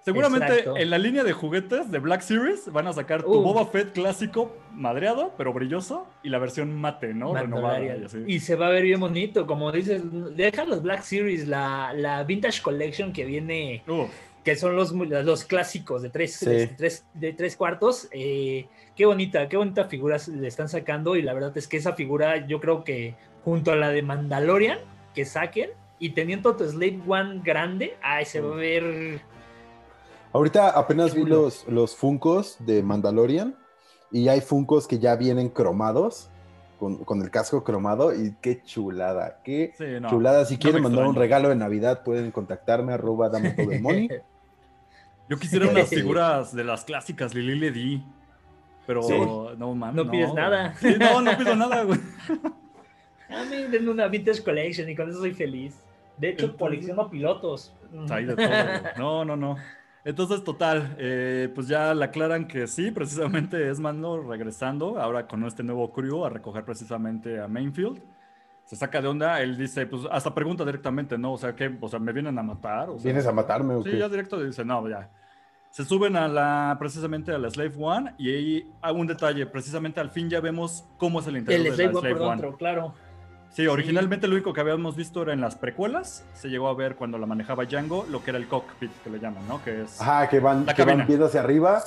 Seguramente 0.00 0.46
Exacto. 0.60 0.76
en 0.76 0.88
la 0.90 0.98
línea 0.98 1.24
de 1.24 1.32
juguetes 1.32 1.90
de 1.90 1.98
Black 1.98 2.20
Series 2.20 2.70
van 2.72 2.86
a 2.86 2.92
sacar 2.92 3.24
tu 3.24 3.32
Uh. 3.40 3.42
Boba 3.42 3.66
Fett 3.66 3.92
clásico 3.92 4.54
madreado, 4.72 5.32
pero 5.36 5.52
brilloso, 5.52 6.06
y 6.22 6.28
la 6.28 6.38
versión 6.38 6.72
mate, 6.80 7.12
¿no? 7.12 7.34
Renovada 7.34 7.82
y 7.82 8.04
así. 8.04 8.22
Y 8.24 8.38
se 8.38 8.54
va 8.54 8.68
a 8.68 8.70
ver 8.70 8.84
bien 8.84 9.00
bonito, 9.00 9.48
como 9.48 9.72
dices, 9.72 10.02
deja 10.36 10.64
los 10.64 10.80
Black 10.80 11.02
Series, 11.02 11.48
la, 11.48 11.92
la 11.92 12.22
Vintage 12.22 12.62
Collection 12.62 13.12
que 13.12 13.24
viene, 13.24 13.82
Uf. 13.88 14.08
Que 14.46 14.54
son 14.54 14.76
los, 14.76 14.92
los 14.92 15.44
clásicos 15.44 16.02
de 16.02 16.08
tres, 16.10 16.36
Sí. 16.36 16.46
de 16.46 16.66
tres, 16.68 17.04
de 17.14 17.32
tres 17.32 17.56
cuartos. 17.56 18.06
eh, 18.12 18.68
qué 18.94 19.04
bonita, 19.04 19.48
qué 19.48 19.56
bonita 19.56 19.86
figura 19.86 20.18
le 20.32 20.46
están 20.46 20.68
sacando 20.68 21.16
y 21.16 21.22
la 21.22 21.34
verdad 21.34 21.52
es 21.58 21.66
que 21.66 21.78
esa 21.78 21.94
figura 21.94 22.46
yo 22.46 22.60
creo 22.60 22.84
que 22.84 23.16
junto 23.44 23.72
a 23.72 23.76
la 23.76 23.88
de 23.90 24.02
Mandalorian 24.02 24.78
que 25.14 25.24
saquen 25.24 25.70
y 25.98 26.10
teniendo 26.10 26.54
tu 26.54 26.64
Slave 26.64 27.00
One 27.08 27.40
grande, 27.42 27.96
ay, 28.00 28.24
se 28.24 28.40
va 28.40 28.52
a 28.54 28.56
ver... 28.56 29.20
Ahorita 30.32 30.70
apenas 30.70 31.12
vi 31.12 31.24
los, 31.24 31.66
los 31.66 31.96
Funcos 31.96 32.56
de 32.60 32.84
Mandalorian 32.84 33.56
y 34.12 34.28
hay 34.28 34.40
Funcos 34.40 34.86
que 34.86 35.00
ya 35.00 35.16
vienen 35.16 35.48
cromados, 35.48 36.30
con, 36.78 36.98
con 37.04 37.20
el 37.20 37.30
casco 37.32 37.64
cromado 37.64 38.14
y 38.14 38.36
qué 38.40 38.62
chulada, 38.62 39.40
qué 39.42 39.72
Sí, 39.76 39.84
no. 40.00 40.08
chulada. 40.08 40.44
Si 40.44 40.54
no 40.54 40.60
quieren 40.60 40.82
mandar 40.84 41.06
un 41.08 41.16
regalo 41.16 41.48
de 41.48 41.56
Navidad 41.56 42.04
pueden 42.04 42.30
contactarme 42.30 42.92
arroba 42.92 43.28
dame 43.28 43.50
todo 43.50 43.72
el 43.72 43.80
money. 43.80 44.08
Yo 45.28 45.36
quisiera 45.38 45.68
unas 45.68 45.88
figuras 45.90 46.54
de 46.54 46.64
las 46.64 46.84
clásicas 46.84 47.34
Lili 47.34 47.58
le 47.58 47.70
di. 47.72 48.02
Pero 48.86 49.02
Sí. 49.02 49.14
no 49.58 49.74
mames. 49.74 49.96
No 50.04 50.10
pides 50.10 50.32
nada. 50.34 50.74
Sí, 50.76 50.94
no, 50.98 51.20
no 51.20 51.36
pido 51.36 51.56
nada, 51.56 51.82
güey. 51.82 51.98
A 53.28 53.44
mí 53.44 53.56
denme 53.70 53.90
una 53.90 54.06
Vintage 54.06 54.42
Collection 54.44 54.88
y 54.88 54.94
con 54.94 55.10
eso 55.10 55.18
soy 55.18 55.34
feliz. 55.34 55.82
De 56.16 56.28
hecho, 56.30 56.46
Entonces- 56.46 56.58
colecciono 56.60 57.10
pilotos. 57.10 57.74
Hay 58.10 58.24
de 58.26 58.36
todo, 58.36 58.46
güey. 58.46 58.80
No, 58.96 59.24
no, 59.24 59.36
no. 59.36 59.56
Entonces, 60.04 60.44
total, 60.44 60.94
eh, 60.98 61.50
pues 61.52 61.66
ya 61.66 61.92
le 61.92 62.04
aclaran 62.04 62.46
que 62.46 62.68
sí, 62.68 62.92
precisamente 62.92 63.68
es 63.68 63.80
Mando 63.80 64.22
regresando 64.22 65.00
ahora 65.00 65.26
con 65.26 65.44
este 65.44 65.64
nuevo 65.64 65.92
crew 65.92 66.24
a 66.24 66.30
recoger 66.30 66.64
precisamente 66.64 67.40
a 67.40 67.48
Mainfield. 67.48 68.00
Se 68.66 68.74
saca 68.76 69.00
de 69.00 69.06
onda, 69.08 69.40
él 69.40 69.56
dice, 69.56 69.86
pues 69.86 70.02
hasta 70.10 70.34
pregunta 70.34 70.64
directamente, 70.64 71.16
¿no? 71.16 71.32
O 71.34 71.38
sea, 71.38 71.54
¿qué? 71.54 71.74
O 71.80 71.88
sea, 71.88 71.98
¿me 72.00 72.12
vienen 72.12 72.36
a 72.38 72.42
matar? 72.42 72.90
O 72.90 72.98
sea, 72.98 73.04
¿Vienes 73.04 73.26
a 73.26 73.32
matarme 73.32 73.74
o 73.74 73.82
Sí, 73.82 73.90
qué? 73.92 73.98
ya 73.98 74.08
directo 74.08 74.42
dice, 74.42 74.64
no, 74.64 74.88
ya. 74.88 75.08
Se 75.70 75.84
suben 75.84 76.16
a 76.16 76.26
la, 76.26 76.76
precisamente 76.78 77.32
a 77.32 77.38
la 77.38 77.48
Slave 77.50 77.74
One 77.78 78.14
y 78.18 78.30
ahí 78.30 78.72
hay 78.82 78.94
un 78.94 79.06
detalle, 79.06 79.46
precisamente 79.46 80.00
al 80.00 80.10
fin 80.10 80.28
ya 80.28 80.40
vemos 80.40 80.84
cómo 80.98 81.20
es 81.20 81.26
el 81.28 81.36
interior 81.36 81.64
El 81.66 81.70
de 81.70 81.76
Slave 81.76 81.92
la 81.94 82.00
Slave 82.00 82.14
por 82.16 82.22
One. 82.22 82.30
dentro, 82.42 82.56
claro. 82.56 82.94
Sí, 83.50 83.66
originalmente 83.68 84.26
lo 84.26 84.34
único 84.34 84.52
que 84.52 84.60
habíamos 84.60 84.96
visto 84.96 85.22
era 85.22 85.32
en 85.32 85.40
las 85.40 85.54
precuelas, 85.54 86.26
se 86.34 86.48
llegó 86.48 86.68
a 86.68 86.74
ver 86.74 86.96
cuando 86.96 87.16
la 87.18 87.26
manejaba 87.26 87.64
Django, 87.66 88.04
lo 88.10 88.22
que 88.22 88.30
era 88.30 88.38
el 88.38 88.48
cockpit 88.48 88.90
que 89.02 89.10
le 89.10 89.18
llaman, 89.18 89.46
¿no? 89.48 89.62
Que 89.62 89.82
es... 89.82 90.00
Ajá, 90.00 90.28
que 90.28 90.40
van, 90.40 90.66
La 90.66 90.74
que 90.74 90.84
van 90.84 91.06
viendo 91.06 91.26
hacia 91.26 91.40
arriba 91.40 91.82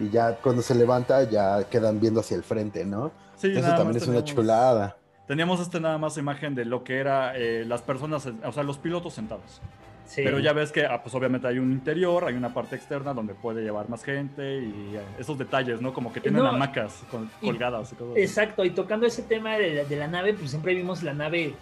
y 0.00 0.10
ya 0.10 0.34
cuando 0.36 0.60
se 0.62 0.74
levanta 0.74 1.22
ya 1.30 1.64
quedan 1.70 2.00
viendo 2.00 2.20
hacia 2.20 2.36
el 2.36 2.42
frente, 2.42 2.84
¿no? 2.84 3.12
Sí, 3.36 3.52
Eso 3.56 3.68
también 3.74 3.96
es 3.96 4.08
una 4.08 4.24
chulada. 4.24 4.96
Teníamos 5.26 5.60
este 5.60 5.80
nada 5.80 5.96
más 5.98 6.18
imagen 6.18 6.54
de 6.54 6.64
lo 6.66 6.84
que 6.84 6.98
era 6.98 7.36
eh, 7.36 7.64
las 7.66 7.80
personas, 7.82 8.26
o 8.44 8.52
sea, 8.52 8.62
los 8.62 8.78
pilotos 8.78 9.14
sentados. 9.14 9.60
Sí. 10.06 10.20
Pero 10.22 10.38
ya 10.38 10.52
ves 10.52 10.70
que, 10.70 10.84
ah, 10.84 11.02
pues 11.02 11.14
obviamente 11.14 11.48
hay 11.48 11.58
un 11.58 11.72
interior, 11.72 12.26
hay 12.26 12.34
una 12.34 12.52
parte 12.52 12.76
externa 12.76 13.14
donde 13.14 13.32
puede 13.34 13.62
llevar 13.62 13.88
más 13.88 14.04
gente 14.04 14.58
y 14.58 14.96
eh, 14.96 15.00
esos 15.18 15.38
detalles, 15.38 15.80
¿no? 15.80 15.94
Como 15.94 16.12
que 16.12 16.20
tienen 16.20 16.42
No, 16.42 16.48
hamacas 16.50 17.02
con- 17.10 17.30
y- 17.40 17.46
colgadas 17.46 17.90
y 17.92 17.94
cosas 17.94 18.12
así. 18.12 18.20
Exacto, 18.20 18.64
y 18.66 18.70
tocando 18.70 19.06
ese 19.06 19.22
tema 19.22 19.56
de 19.56 19.74
la, 19.76 19.84
de 19.84 19.96
la 19.96 20.06
nave, 20.06 20.34
pues 20.34 20.50
siempre 20.50 20.74
vimos 20.74 21.02
la 21.02 21.14
nave, 21.14 21.54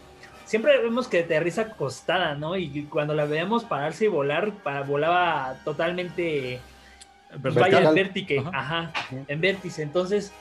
siempre 0.45 0.76
vemos 0.83 1.07
que 1.07 1.21
aterriza 1.21 1.62
acostada, 1.62 2.35
¿no? 2.35 2.57
Y 2.57 2.83
cuando 2.90 3.14
la 3.14 3.26
veíamos 3.26 3.62
pararse 3.62 4.07
y 4.07 4.09
volar, 4.09 4.50
pa- 4.64 4.83
volaba 4.83 5.54
totalmente, 5.64 6.59
Vertical. 7.37 7.73
vaya, 7.75 7.88
en 7.90 7.95
vértice, 7.95 8.38
Ajá. 8.40 8.90
ajá, 8.92 8.92
en 9.28 9.40
vértice. 9.40 9.83
Entonces, 9.85 10.33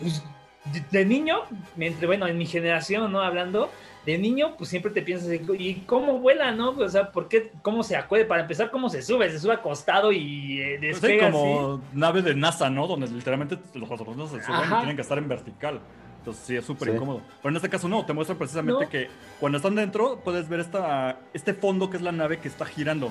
pues, 0.00 0.24
de, 0.72 0.82
de 0.90 1.04
niño, 1.04 1.42
mientras, 1.76 2.06
bueno, 2.06 2.26
en 2.26 2.38
mi 2.38 2.46
generación, 2.46 3.10
¿no? 3.12 3.20
Hablando, 3.20 3.70
de 4.06 4.18
niño, 4.18 4.54
pues 4.58 4.68
siempre 4.70 4.92
te 4.92 5.00
piensas, 5.02 5.30
¿y 5.58 5.74
cómo 5.86 6.18
vuela, 6.18 6.50
no? 6.52 6.70
O 6.70 6.88
sea, 6.88 7.10
¿por 7.10 7.28
qué? 7.28 7.52
¿Cómo 7.62 7.82
se 7.82 7.96
acude? 7.96 8.24
Para 8.26 8.42
empezar, 8.42 8.70
¿cómo 8.70 8.90
se 8.90 9.02
sube? 9.02 9.30
Se 9.30 9.38
sube 9.40 9.54
acostado 9.54 10.12
y 10.12 10.60
eh, 10.60 10.76
Pues 10.78 10.96
sí, 10.96 11.06
despega 11.06 11.30
como 11.30 11.80
nave 11.92 12.20
de 12.22 12.34
NASA, 12.34 12.68
¿no? 12.68 12.86
Donde 12.86 13.06
literalmente 13.08 13.58
los 13.74 13.90
astronautas 13.90 14.30
se 14.40 14.42
suben 14.46 14.60
Ajá. 14.60 14.74
y 14.76 14.78
tienen 14.80 14.96
que 14.96 15.02
estar 15.02 15.16
en 15.18 15.28
vertical. 15.28 15.80
Entonces 16.18 16.44
sí, 16.46 16.56
es 16.56 16.64
súper 16.64 16.88
Sí. 16.88 16.94
incómodo. 16.94 17.20
Pero 17.42 17.50
en 17.50 17.56
este 17.56 17.68
caso 17.68 17.88
no, 17.88 18.04
te 18.06 18.12
muestra 18.14 18.36
precisamente 18.36 18.84
No. 18.84 18.90
que 18.90 19.08
cuando 19.40 19.56
están 19.56 19.74
dentro 19.74 20.20
puedes 20.24 20.48
ver 20.48 20.60
esta, 20.60 21.18
este 21.34 21.52
fondo 21.54 21.88
que 21.90 21.96
es 21.98 22.02
la 22.02 22.12
nave 22.12 22.38
que 22.38 22.48
está 22.48 22.64
girando. 22.64 23.10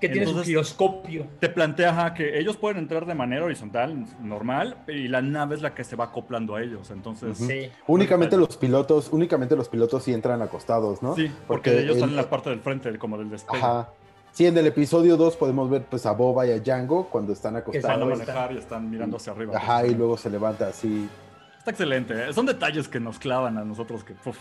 Que 0.00 0.08
tiene 0.10 0.26
su 0.26 0.30
Entonces- 0.32 0.48
giroscopio. 0.48 1.26
Te 1.40 1.48
plantea 1.48 1.90
ajá, 1.90 2.14
que 2.14 2.38
ellos 2.38 2.56
pueden 2.58 2.76
entrar 2.76 3.06
de 3.06 3.14
manera 3.14 3.44
horizontal, 3.46 4.04
normal, 4.20 4.76
y 4.88 5.08
la 5.08 5.22
nave 5.22 5.54
es 5.54 5.62
la 5.62 5.74
que 5.74 5.84
se 5.84 5.96
va 5.96 6.04
acoplando 6.04 6.54
a 6.54 6.62
ellos. 6.62 6.90
Entonces. 6.90 7.38
Sí. 7.38 7.70
Únicamente 7.86 8.36
los 8.36 8.56
pilotos, 8.58 9.08
únicamente 9.10 9.56
los 9.56 9.68
pilotos 9.70 10.02
sí 10.04 10.12
entran 10.12 10.42
acostados, 10.42 11.02
¿no? 11.02 11.14
sí, 11.14 11.28
porque, 11.46 11.70
Porque 11.70 11.78
ellos 11.80 11.96
están 11.96 12.10
el- 12.10 12.16
en 12.18 12.22
la 12.24 12.28
parte 12.30 12.50
del 12.50 12.60
frente, 12.60 12.98
como 12.98 13.16
del 13.16 13.30
despegue. 13.30 13.58
Ajá. 13.58 13.88
Sí, 14.32 14.44
en 14.46 14.58
el 14.58 14.66
episodio 14.66 15.16
2 15.16 15.34
podemos 15.36 15.70
ver 15.70 15.84
pues 15.88 16.04
a 16.04 16.12
Boba 16.12 16.46
y 16.46 16.50
a 16.50 16.58
Django 16.60 17.08
cuando 17.08 17.32
están 17.32 17.54
Van 17.54 17.56
a 17.56 17.62
acostados. 17.62 18.06
Manejar 18.08 18.52
y 18.52 18.58
están 18.58 18.90
mirando 18.90 19.16
hacia 19.16 19.32
arriba. 19.32 19.56
Ajá, 19.56 19.86
y 19.86 19.94
luego 19.94 20.18
se 20.18 20.28
levanta 20.28 20.68
así. 20.68 21.08
Está 21.56 21.70
excelente. 21.70 22.12
¿eh? 22.28 22.32
Son 22.34 22.44
detalles 22.44 22.86
que 22.86 23.00
nos 23.00 23.18
clavan 23.18 23.56
a 23.56 23.64
nosotros 23.64 24.04
que, 24.04 24.12
uf, 24.28 24.36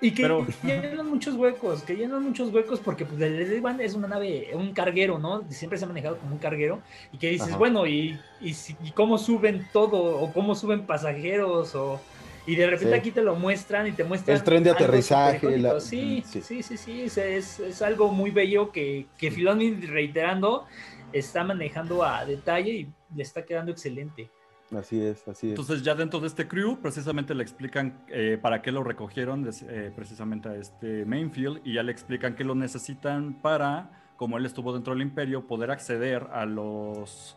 Y 0.00 0.10
que 0.10 0.22
Pero- 0.22 0.46
llenan 0.62 1.08
muchos 1.08 1.34
huecos, 1.36 1.82
que 1.82 1.94
llenan 1.96 2.22
muchos 2.22 2.52
huecos 2.52 2.80
porque 2.80 3.06
pues 3.06 3.18
el 3.22 3.46
Slave 3.46 3.84
es 3.84 3.94
una 3.94 4.06
nave, 4.08 4.50
un 4.52 4.72
carguero, 4.74 5.18
¿no? 5.18 5.44
Siempre 5.50 5.78
se 5.78 5.84
ha 5.84 5.88
manejado 5.88 6.18
como 6.18 6.32
un 6.34 6.38
carguero 6.38 6.82
y 7.12 7.18
que 7.18 7.30
dices, 7.30 7.48
Ajá. 7.48 7.56
bueno, 7.56 7.86
y, 7.86 8.18
y, 8.40 8.54
cómo 8.94 9.16
suben 9.16 9.66
todo 9.72 10.18
o 10.20 10.32
cómo 10.32 10.54
suben 10.54 10.84
pasajeros 10.86 11.74
o... 11.74 12.00
Y 12.48 12.54
de 12.54 12.66
repente 12.66 12.92
Sí. 12.94 12.98
aquí 13.00 13.10
te 13.10 13.22
lo 13.22 13.34
muestran 13.34 13.88
y 13.88 13.92
te 13.92 14.04
muestran... 14.04 14.36
El 14.36 14.44
tren 14.44 14.62
de 14.62 14.70
aterrizaje, 14.70 15.58
la- 15.58 15.80
Sí, 15.80 16.22
sí. 16.26 16.42
sí, 16.42 16.62
sí, 16.62 16.76
sí, 16.76 17.02
es, 17.02 17.16
es, 17.18 17.58
es 17.58 17.82
algo 17.82 18.12
muy 18.12 18.30
bello 18.30 18.70
que, 18.70 19.06
que 19.18 19.30
Filoni, 19.32 19.72
reiterando, 19.86 20.66
está 21.12 21.42
manejando 21.42 22.04
a 22.04 22.24
detalle 22.24 22.70
y 22.72 22.88
le 23.16 23.22
está 23.22 23.44
quedando 23.44 23.72
excelente. 23.72 24.30
Así 24.74 25.00
es, 25.00 25.26
así 25.28 25.46
es. 25.46 25.50
Entonces 25.52 25.82
ya 25.82 25.94
dentro 25.94 26.18
de 26.18 26.26
este 26.26 26.48
crew 26.48 26.78
precisamente 26.80 27.34
le 27.34 27.42
explican 27.42 27.98
eh, 28.08 28.38
para 28.40 28.62
qué 28.62 28.72
lo 28.72 28.82
recogieron 28.82 29.48
eh, 29.68 29.92
precisamente 29.94 30.48
a 30.48 30.56
este 30.56 31.04
Mainfield 31.04 31.60
y 31.64 31.74
ya 31.74 31.82
le 31.82 31.92
explican 31.92 32.34
que 32.34 32.44
lo 32.44 32.54
necesitan 32.54 33.34
para, 33.34 33.90
como 34.16 34.38
él 34.38 34.46
estuvo 34.46 34.72
dentro 34.72 34.92
del 34.92 35.02
imperio, 35.02 35.46
poder 35.46 35.70
acceder 35.70 36.26
a 36.32 36.46
los, 36.46 37.36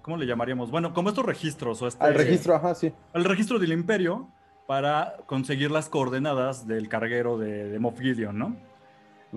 ¿cómo 0.00 0.16
le 0.16 0.26
llamaríamos? 0.26 0.70
Bueno, 0.70 0.94
como 0.94 1.10
estos 1.10 1.24
registros 1.24 1.82
o 1.82 1.88
este, 1.88 2.02
Al 2.02 2.14
registro, 2.14 2.54
ajá, 2.54 2.74
sí. 2.74 2.92
al 3.12 3.24
registro 3.24 3.58
del 3.58 3.72
imperio 3.72 4.28
para 4.66 5.16
conseguir 5.26 5.70
las 5.70 5.88
coordenadas 5.88 6.66
del 6.66 6.88
carguero 6.88 7.36
de, 7.36 7.68
de 7.68 7.78
Moff 7.78 8.00
Gideon, 8.00 8.38
¿no? 8.38 8.69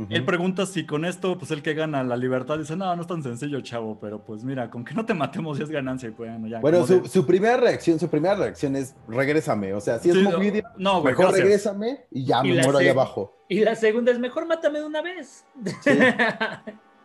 Él 0.10 0.26
pregunta 0.26 0.66
si 0.66 0.86
con 0.88 1.06
esto, 1.06 1.38
pues 1.38 1.52
el 1.52 1.62
que 1.62 1.76
gana 1.76 2.04
la 2.04 2.18
libertad, 2.18 2.58
dice, 2.58 2.76
no, 2.76 2.96
no 2.96 3.02
es 3.04 3.08
tan 3.08 3.22
sencillo, 3.22 3.62
chavo, 3.62 4.00
pero 4.02 4.20
pues 4.24 4.44
mira, 4.44 4.70
con 4.72 4.84
que 4.84 4.94
no 4.96 5.06
te 5.06 5.14
matemos 5.14 5.58
ya 5.60 5.66
es 5.66 5.70
ganancia 5.70 6.10
y 6.10 6.12
bueno, 6.14 6.48
ya. 6.48 6.60
Bueno, 6.60 6.86
su, 6.88 7.02
de- 7.04 7.10
su 7.10 7.26
primera 7.26 7.58
reacción, 7.58 8.00
su 8.00 8.10
primera 8.10 8.34
reacción 8.36 8.76
es 8.76 8.96
regrésame. 9.08 9.72
O 9.74 9.80
sea, 9.82 10.00
si 10.00 10.10
es 10.10 10.16
Sí, 10.16 10.24
no, 10.24 10.32
no, 10.32 11.02
güey, 11.02 11.12
mejor 11.14 11.26
gracias. 11.26 11.42
regrésame 11.44 12.06
y 12.10 12.26
ya 12.26 12.42
Y 12.44 12.54
me 12.54 12.64
muero 12.64 12.80
ahí 12.80 12.88
abajo. 12.88 13.36
Y 13.48 13.60
la 13.60 13.76
segunda 13.76 14.12
es, 14.12 14.18
mejor 14.20 14.48
mátame 14.48 14.80
de 14.80 14.86
una 14.86 15.02
vez. 15.04 15.46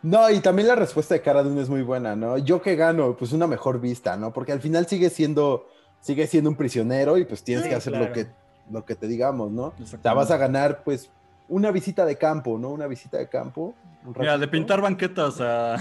No, 0.01 0.29
y 0.29 0.39
también 0.39 0.69
la 0.69 0.75
respuesta 0.75 1.13
de 1.13 1.21
Cara 1.21 1.43
Dune 1.43 1.61
es 1.61 1.67
muy 1.69 1.81
buena, 1.81 2.15
¿no? 2.15 2.37
Yo 2.37 2.61
que 2.61 2.77
gano, 2.77 3.17
pues 3.17 3.33
una 3.33 3.47
mejor 3.47 3.81
vista, 3.81 4.15
¿no? 4.15 4.31
Porque 4.31 4.53
al 4.53 4.61
final 4.61 4.87
sigue 4.87 5.09
siendo, 5.09 5.67
sigue 5.99 6.25
siendo 6.25 6.49
un 6.49 6.55
prisionero 6.55 7.17
y 7.17 7.25
pues 7.25 7.43
tienes 7.43 7.65
Sí, 7.65 7.69
que 7.69 7.75
hacer 7.75 7.91
claro. 7.91 8.07
lo 8.07 8.13
que, 8.13 8.27
lo 8.71 8.85
que 8.85 8.95
te 8.95 9.07
digamos, 9.07 9.51
¿no? 9.51 9.63
O 9.63 9.71
sea, 9.75 9.83
Exactamente. 9.83 10.17
vas 10.17 10.31
a 10.31 10.37
ganar, 10.37 10.83
pues, 10.85 11.11
una 11.49 11.71
visita 11.71 12.05
de 12.05 12.17
campo, 12.17 12.57
¿no? 12.57 12.69
Una 12.69 12.87
visita 12.87 13.17
de 13.17 13.27
campo. 13.27 13.75
un 14.05 14.15
Mira, 14.17 14.37
de 14.37 14.47
pintar 14.47 14.81
banquetas 14.81 15.41
a, 15.41 15.75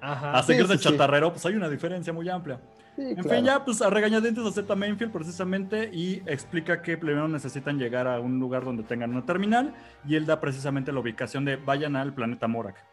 Ajá. 0.00 0.32
a 0.38 0.42
seguir 0.42 0.66
sí, 0.66 0.72
de 0.72 0.78
sí. 0.78 0.84
chatarrero, 0.84 1.32
pues 1.32 1.44
hay 1.46 1.54
una 1.54 1.68
diferencia 1.68 2.12
muy 2.12 2.28
amplia. 2.28 2.60
Sí, 2.96 3.02
En 3.02 3.14
claro. 3.14 3.30
fin, 3.30 3.44
ya 3.44 3.64
pues 3.64 3.80
a 3.80 3.90
regañadientes 3.90 4.44
acepta 4.44 4.74
Mainfield 4.74 5.12
precisamente 5.12 5.88
y 5.92 6.20
explica 6.26 6.82
que 6.82 6.98
primero 6.98 7.28
necesitan 7.28 7.78
llegar 7.78 8.08
a 8.08 8.18
un 8.18 8.40
lugar 8.40 8.64
donde 8.64 8.82
tengan 8.82 9.10
una 9.12 9.24
terminal 9.24 9.72
y 10.04 10.16
él 10.16 10.26
da 10.26 10.40
precisamente 10.40 10.92
la 10.92 10.98
ubicación 11.00 11.44
de 11.44 11.56
vayan 11.56 11.94
al 11.94 12.12
planeta 12.12 12.48
Morak. 12.48 12.84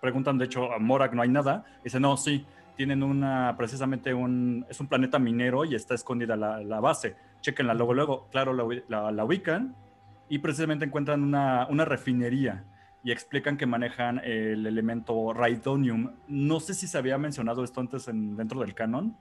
Preguntan, 0.00 0.38
de 0.38 0.46
hecho, 0.46 0.72
a 0.72 0.78
Morak 0.78 1.12
no 1.12 1.20
hay 1.20 1.28
nada. 1.28 1.64
Dice, 1.84 2.00
no, 2.00 2.16
sí, 2.16 2.46
tienen 2.76 3.02
una, 3.02 3.54
precisamente 3.58 4.14
un, 4.14 4.64
es 4.70 4.80
un 4.80 4.86
planeta 4.86 5.18
minero 5.18 5.66
y 5.66 5.74
está 5.74 5.94
escondida 5.94 6.34
la, 6.34 6.62
la 6.62 6.80
base. 6.80 7.14
Chequenla 7.42 7.74
luego, 7.74 7.92
luego, 7.92 8.28
claro, 8.30 8.54
la, 8.54 8.64
la- 8.88 9.12
la 9.12 9.24
ubican 9.24 9.76
y 10.32 10.38
precisamente 10.38 10.86
encuentran 10.86 11.22
una, 11.22 11.66
una 11.68 11.84
refinería 11.84 12.64
y 13.04 13.12
explican 13.12 13.58
que 13.58 13.66
manejan 13.66 14.18
el 14.24 14.66
elemento 14.66 15.34
Raidonium. 15.34 16.12
No 16.26 16.58
sé 16.58 16.72
si 16.72 16.86
se 16.86 16.96
había 16.96 17.18
mencionado 17.18 17.62
esto 17.64 17.80
antes 17.82 18.08
en, 18.08 18.34
dentro 18.34 18.60
del 18.60 18.72
canon, 18.74 19.14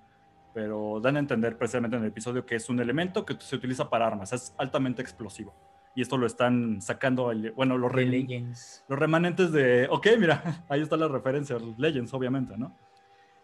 pero 0.54 1.02
dan 1.02 1.18
a 1.18 1.20
entender 1.20 1.58
precisamente 1.58 1.98
en 1.98 2.04
el 2.04 2.08
episodio 2.10 2.46
que 2.46 2.56
es 2.56 2.70
un 2.70 2.80
elemento 2.80 3.26
que 3.26 3.36
se 3.40 3.58
utiliza 3.58 3.90
para 3.90 4.08
armas, 4.08 4.32
es 4.32 4.56
altamente 4.58 5.02
explosivo. 5.02 5.54
Y 5.96 6.02
esto 6.02 6.18
lo 6.18 6.26
están 6.28 6.82
sacando, 6.82 7.30
el- 7.32 7.52
bueno, 7.52 7.78
los, 7.78 7.92
re- 7.92 8.06
Legends. 8.06 8.86
los 8.88 8.98
remanentes 8.98 9.52
de, 9.52 9.88
ok, 9.92 10.08
mira, 10.18 10.64
ahí 10.70 10.80
está 10.82 10.96
la 10.96 11.10
referencia, 11.10 11.58
Legends, 11.78 12.14
obviamente, 12.14 12.58
¿no? 12.58 12.74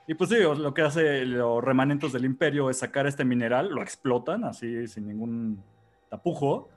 Y 0.07 0.13
pues 0.13 0.29
sí, 0.29 0.37
lo 0.39 0.73
que 0.73 0.83
hace 0.83 1.25
los 1.25 1.61
remanentes 1.61 2.13
del 2.13 2.23
imperio 2.23 2.69
es 2.69 2.77
sacar 2.79 3.07
este 3.07 3.25
mineral, 3.25 3.67
lo 3.75 3.81
explotan 3.81 4.45
así 4.45 4.87
sin 4.87 5.05
ningún 5.05 5.61
tapujo 6.09 6.69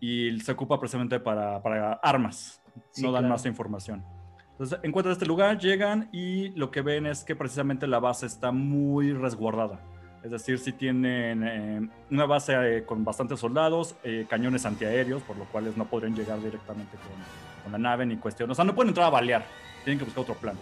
y 0.00 0.38
se 0.40 0.52
ocupa 0.52 0.78
precisamente 0.78 1.20
para, 1.20 1.62
para 1.62 1.94
armas, 1.94 2.60
Sí, 2.90 3.02
no 3.02 3.10
dan 3.12 3.22
claro. 3.22 3.34
más 3.34 3.46
información. 3.46 4.04
Entonces 4.52 4.78
encuentran 4.82 5.12
este 5.12 5.26
lugar, 5.26 5.58
llegan 5.58 6.08
y 6.12 6.48
lo 6.50 6.70
que 6.70 6.82
ven 6.82 7.06
es 7.06 7.24
que 7.24 7.34
precisamente 7.36 7.86
la 7.86 7.98
base 8.00 8.26
está 8.26 8.52
muy 8.52 9.12
resguardada. 9.12 9.80
Es 10.22 10.30
decir, 10.30 10.58
si 10.58 10.72
tienen 10.72 11.42
eh, 11.44 11.88
una 12.10 12.26
base 12.26 12.52
eh, 12.78 12.84
con 12.84 13.04
bastantes 13.04 13.38
soldados, 13.38 13.96
eh, 14.02 14.26
cañones 14.28 14.66
antiaéreos, 14.66 15.22
por 15.22 15.36
lo 15.36 15.44
cual 15.44 15.72
no 15.76 15.84
podrían 15.86 16.14
llegar 16.16 16.40
directamente 16.42 16.96
con, 16.96 17.62
con 17.62 17.72
la 17.72 17.78
nave 17.78 18.06
ni 18.06 18.16
cuestión. 18.16 18.50
O 18.50 18.54
sea, 18.54 18.64
no 18.64 18.74
pueden 18.74 18.88
entrar 18.88 19.06
a 19.06 19.10
balear, 19.10 19.44
tienen 19.84 19.98
que 19.98 20.04
buscar 20.04 20.22
otro 20.22 20.34
plan. 20.34 20.56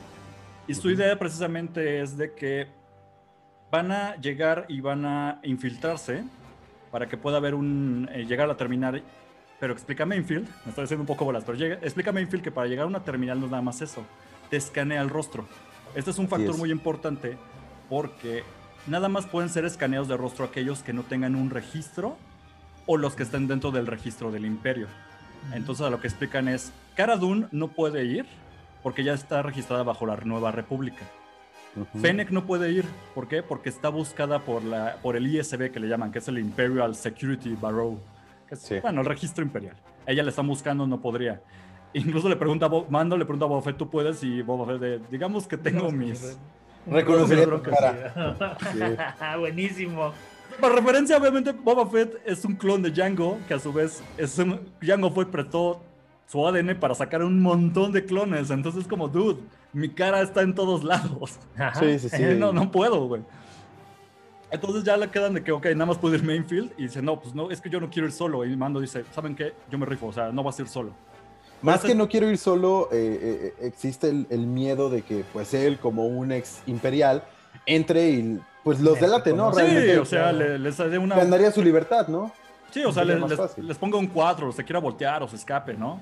Y 0.67 0.75
su 0.75 0.91
idea 0.91 1.19
precisamente 1.19 2.01
es 2.01 2.17
de 2.17 2.35
que 2.35 2.67
van 3.71 3.91
a 3.93 4.17
llegar 4.17 4.67
y 4.69 4.81
van 4.81 5.05
a 5.05 5.41
infiltrarse 5.43 6.25
para 6.91 7.09
que 7.09 7.17
pueda 7.17 7.39
haber 7.39 7.55
un. 7.55 8.09
eh, 8.13 8.25
llegar 8.25 8.45
a 8.45 8.49
la 8.49 8.57
terminal. 8.57 9.03
Pero 9.61 9.73
explica 9.73 10.05
Mainfield, 10.05 10.49
me 10.65 10.71
estoy 10.71 10.85
haciendo 10.85 11.03
un 11.03 11.07
poco 11.07 11.25
bolas, 11.25 11.45
pero 11.45 11.57
llega, 11.57 11.77
explica 11.77 12.13
Mainfield 12.13 12.43
que 12.43 12.51
para 12.51 12.67
llegar 12.67 12.85
a 12.85 12.89
una 12.89 13.05
terminal 13.05 13.39
no 13.39 13.47
es 13.47 13.51
nada 13.51 13.63
más 13.63 13.81
eso, 13.81 14.05
te 14.51 14.57
escanea 14.57 15.01
el 15.01 15.09
rostro. 15.09 15.47
Este 15.95 16.11
es 16.11 16.19
un 16.19 16.29
factor 16.29 16.51
es. 16.51 16.59
muy 16.59 16.71
importante 16.71 17.39
porque 17.89 18.43
nada 18.87 19.09
más 19.09 19.27
pueden 19.27 19.49
ser 19.49 19.65
escaneados 19.65 20.09
de 20.09 20.17
rostro 20.17 20.45
aquellos 20.45 20.83
que 20.83 20.93
no 20.93 21.03
tengan 21.03 21.37
un 21.37 21.51
registro 21.51 22.17
o 22.87 22.97
los 22.97 23.15
que 23.15 23.23
estén 23.23 23.47
dentro 23.47 23.71
del 23.71 23.87
registro 23.87 24.31
del 24.31 24.45
imperio. 24.45 24.89
Entonces 25.53 25.87
a 25.87 25.91
lo 25.91 26.01
que 26.01 26.09
explican 26.09 26.49
es, 26.49 26.73
Cara 26.97 27.17
Dune 27.17 27.47
no 27.53 27.69
puede 27.69 28.05
ir 28.05 28.27
porque 28.83 29.05
ya 29.05 29.15
está 29.15 29.43
registrada 29.43 29.83
bajo 29.83 30.07
la 30.07 30.17
Nueva 30.17 30.53
República. 30.53 31.05
Ujú. 31.77 31.99
Fennec 31.99 32.31
no 32.31 32.45
puede 32.45 32.71
ir, 32.71 32.85
¿por 33.15 33.29
qué? 33.29 33.43
Porque 33.43 33.69
está 33.69 33.89
buscada 33.89 34.41
por, 34.41 34.63
la, 34.63 34.97
por 35.03 35.17
el 35.17 35.27
ISB 35.27 35.71
que 35.73 35.81
le 35.81 35.89
llaman, 35.89 36.13
que 36.13 36.19
es 36.19 36.29
el 36.29 36.39
Imperial 36.39 36.95
Security 36.95 37.55
Bureau, 37.55 37.99
que 38.47 38.55
es, 38.55 38.61
Sí. 38.63 38.77
bueno, 38.81 39.01
el 39.01 39.07
registro 39.07 39.43
imperial. 39.45 39.77
Ella 40.07 40.23
le 40.23 40.31
están 40.31 40.47
buscando, 40.47 40.87
no 40.87 41.01
podría. 41.01 41.41
Incluso 41.93 42.29
le 42.29 42.37
pregunta 42.37 42.67
a 42.67 42.69
Bo- 42.69 42.87
Mando, 42.91 43.17
le 43.17 43.25
pregunta 43.25 43.45
a 43.45 43.49
Boba 43.49 43.63
Fett, 43.63 43.77
¿tú 43.77 43.89
puedes? 43.89 44.23
Y 44.25 44.43
Boba 44.43 44.67
Fett, 44.67 44.81
de, 44.81 45.01
digamos 45.11 45.47
que 45.47 45.57
tengo 45.57 45.91
mis... 45.93 46.37
Broncas, 46.87 47.75
cara. 47.81 48.57
Sí. 48.73 48.79
Buenísimo. 49.39 50.13
Para 50.61 50.75
referencia, 50.75 51.17
obviamente, 51.17 51.53
Boba 51.53 51.87
Fett 51.87 52.21
es 52.27 52.45
un 52.45 52.55
clon 52.57 52.83
de 52.83 52.91
Django, 52.91 53.39
que 53.49 53.55
a 53.55 53.59
su 53.59 53.73
vez 53.73 54.03
es 54.19 54.39
un, 54.39 54.61
Django 54.81 55.11
fue 55.11 55.27
prestó 55.31 55.83
su 56.27 56.47
ADN 56.47 56.79
para 56.79 56.95
sacar 56.95 57.23
un 57.23 57.41
montón 57.41 57.93
de 57.93 58.05
clones. 58.05 58.51
Entonces, 58.51 58.87
como, 58.87 59.09
dude, 59.09 59.41
mi 59.73 59.89
cara 59.89 60.21
está 60.21 60.43
en 60.43 60.55
todos 60.55 60.85
lados. 60.85 61.39
Sí, 61.79 61.99
sí, 61.99 62.09
sí. 62.09 62.23
no, 62.39 62.53
no 62.53 62.71
puedo, 62.71 63.07
güey. 63.09 63.23
Entonces 64.55 64.85
ya 64.85 64.97
le 64.97 65.09
quedan 65.11 65.35
de 65.35 65.43
que, 65.45 65.53
ok, 65.53 65.67
nada 65.73 65.87
más 65.87 65.99
puedo 65.99 66.15
ir 66.15 66.23
Mainfield. 66.23 66.73
Y 66.79 66.85
dice, 66.85 67.03
no, 67.03 67.21
pues 67.21 67.35
no, 67.35 67.51
es 67.51 67.61
que 67.61 67.69
yo 67.71 67.81
no 67.81 67.91
quiero 67.91 68.07
ir 68.07 68.13
solo. 68.13 68.45
Y 68.45 68.57
Mando 68.57 68.81
dice, 68.81 69.05
¿saben 69.15 69.35
qué? 69.35 69.53
Yo 69.71 69.79
me 69.79 69.87
rifo, 69.87 70.07
o 70.07 70.13
sea, 70.13 70.31
no 70.33 70.43
vas 70.43 70.59
a 70.59 70.63
ir 70.63 70.69
solo. 70.69 70.93
Más 71.63 71.81
que 71.83 71.95
no 71.95 72.09
quiero 72.09 72.29
ir 72.31 72.37
solo, 72.37 72.89
eh, 72.93 73.53
eh, 73.61 73.67
existe 73.67 74.09
el, 74.11 74.27
el 74.29 74.47
miedo 74.47 74.91
de 74.91 75.01
que 75.03 75.25
pues 75.33 75.55
él, 75.55 75.79
como 75.79 76.07
un 76.07 76.31
ex 76.33 76.61
imperial, 76.67 77.25
entre 77.65 78.11
y 78.11 78.41
pues 78.63 78.81
los 78.81 79.01
delate, 79.01 79.33
¿no? 79.33 79.51
Sí, 79.53 79.61
Realmente 79.61 79.99
o 79.99 80.05
sea, 80.05 80.31
le- 80.33 80.59
les 80.59 80.77
dé 80.77 80.99
una... 80.99 81.17
ganaría 81.17 81.51
su 81.51 81.63
libertad, 81.63 82.09
¿no? 82.09 82.33
Sí, 82.71 82.85
o 82.85 82.93
sea, 82.93 83.05
les, 83.05 83.79
ponga 83.79 83.97
un 83.97 84.09
cuadro, 84.09 84.53
se 84.53 84.65
quiera 84.65 84.79
voltear 84.81 85.23
o 85.23 85.29
se 85.29 85.37
escape, 85.37 85.75
¿no? 85.75 86.01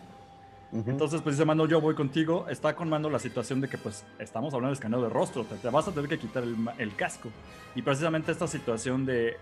Entonces, 0.73 1.21
pues 1.21 1.37
dice 1.37 1.45
Mando, 1.45 1.67
yo 1.67 1.81
voy 1.81 1.95
contigo. 1.95 2.47
Está 2.49 2.75
con 2.75 2.89
Mando 2.89 3.11
la 3.11 3.19
situación 3.19 3.61
de 3.61 3.69
que, 3.69 3.77
pues, 3.77 4.07
estamos 4.19 4.55
hablando 4.55 4.71
de 4.71 4.75
escaneo 4.75 5.03
de 5.03 5.11
rostro. 5.11 5.45
Te, 5.45 5.57
te 5.57 5.69
vas 5.69 5.87
a 5.87 5.93
tener 5.93 6.09
que 6.09 6.19
quitar 6.19 6.43
el, 6.43 6.57
el 6.79 6.97
casco. 6.97 7.29
Y 7.75 7.83
precisamente 7.83 8.33
esta 8.33 8.47
situación 8.47 9.05
de 9.05 9.37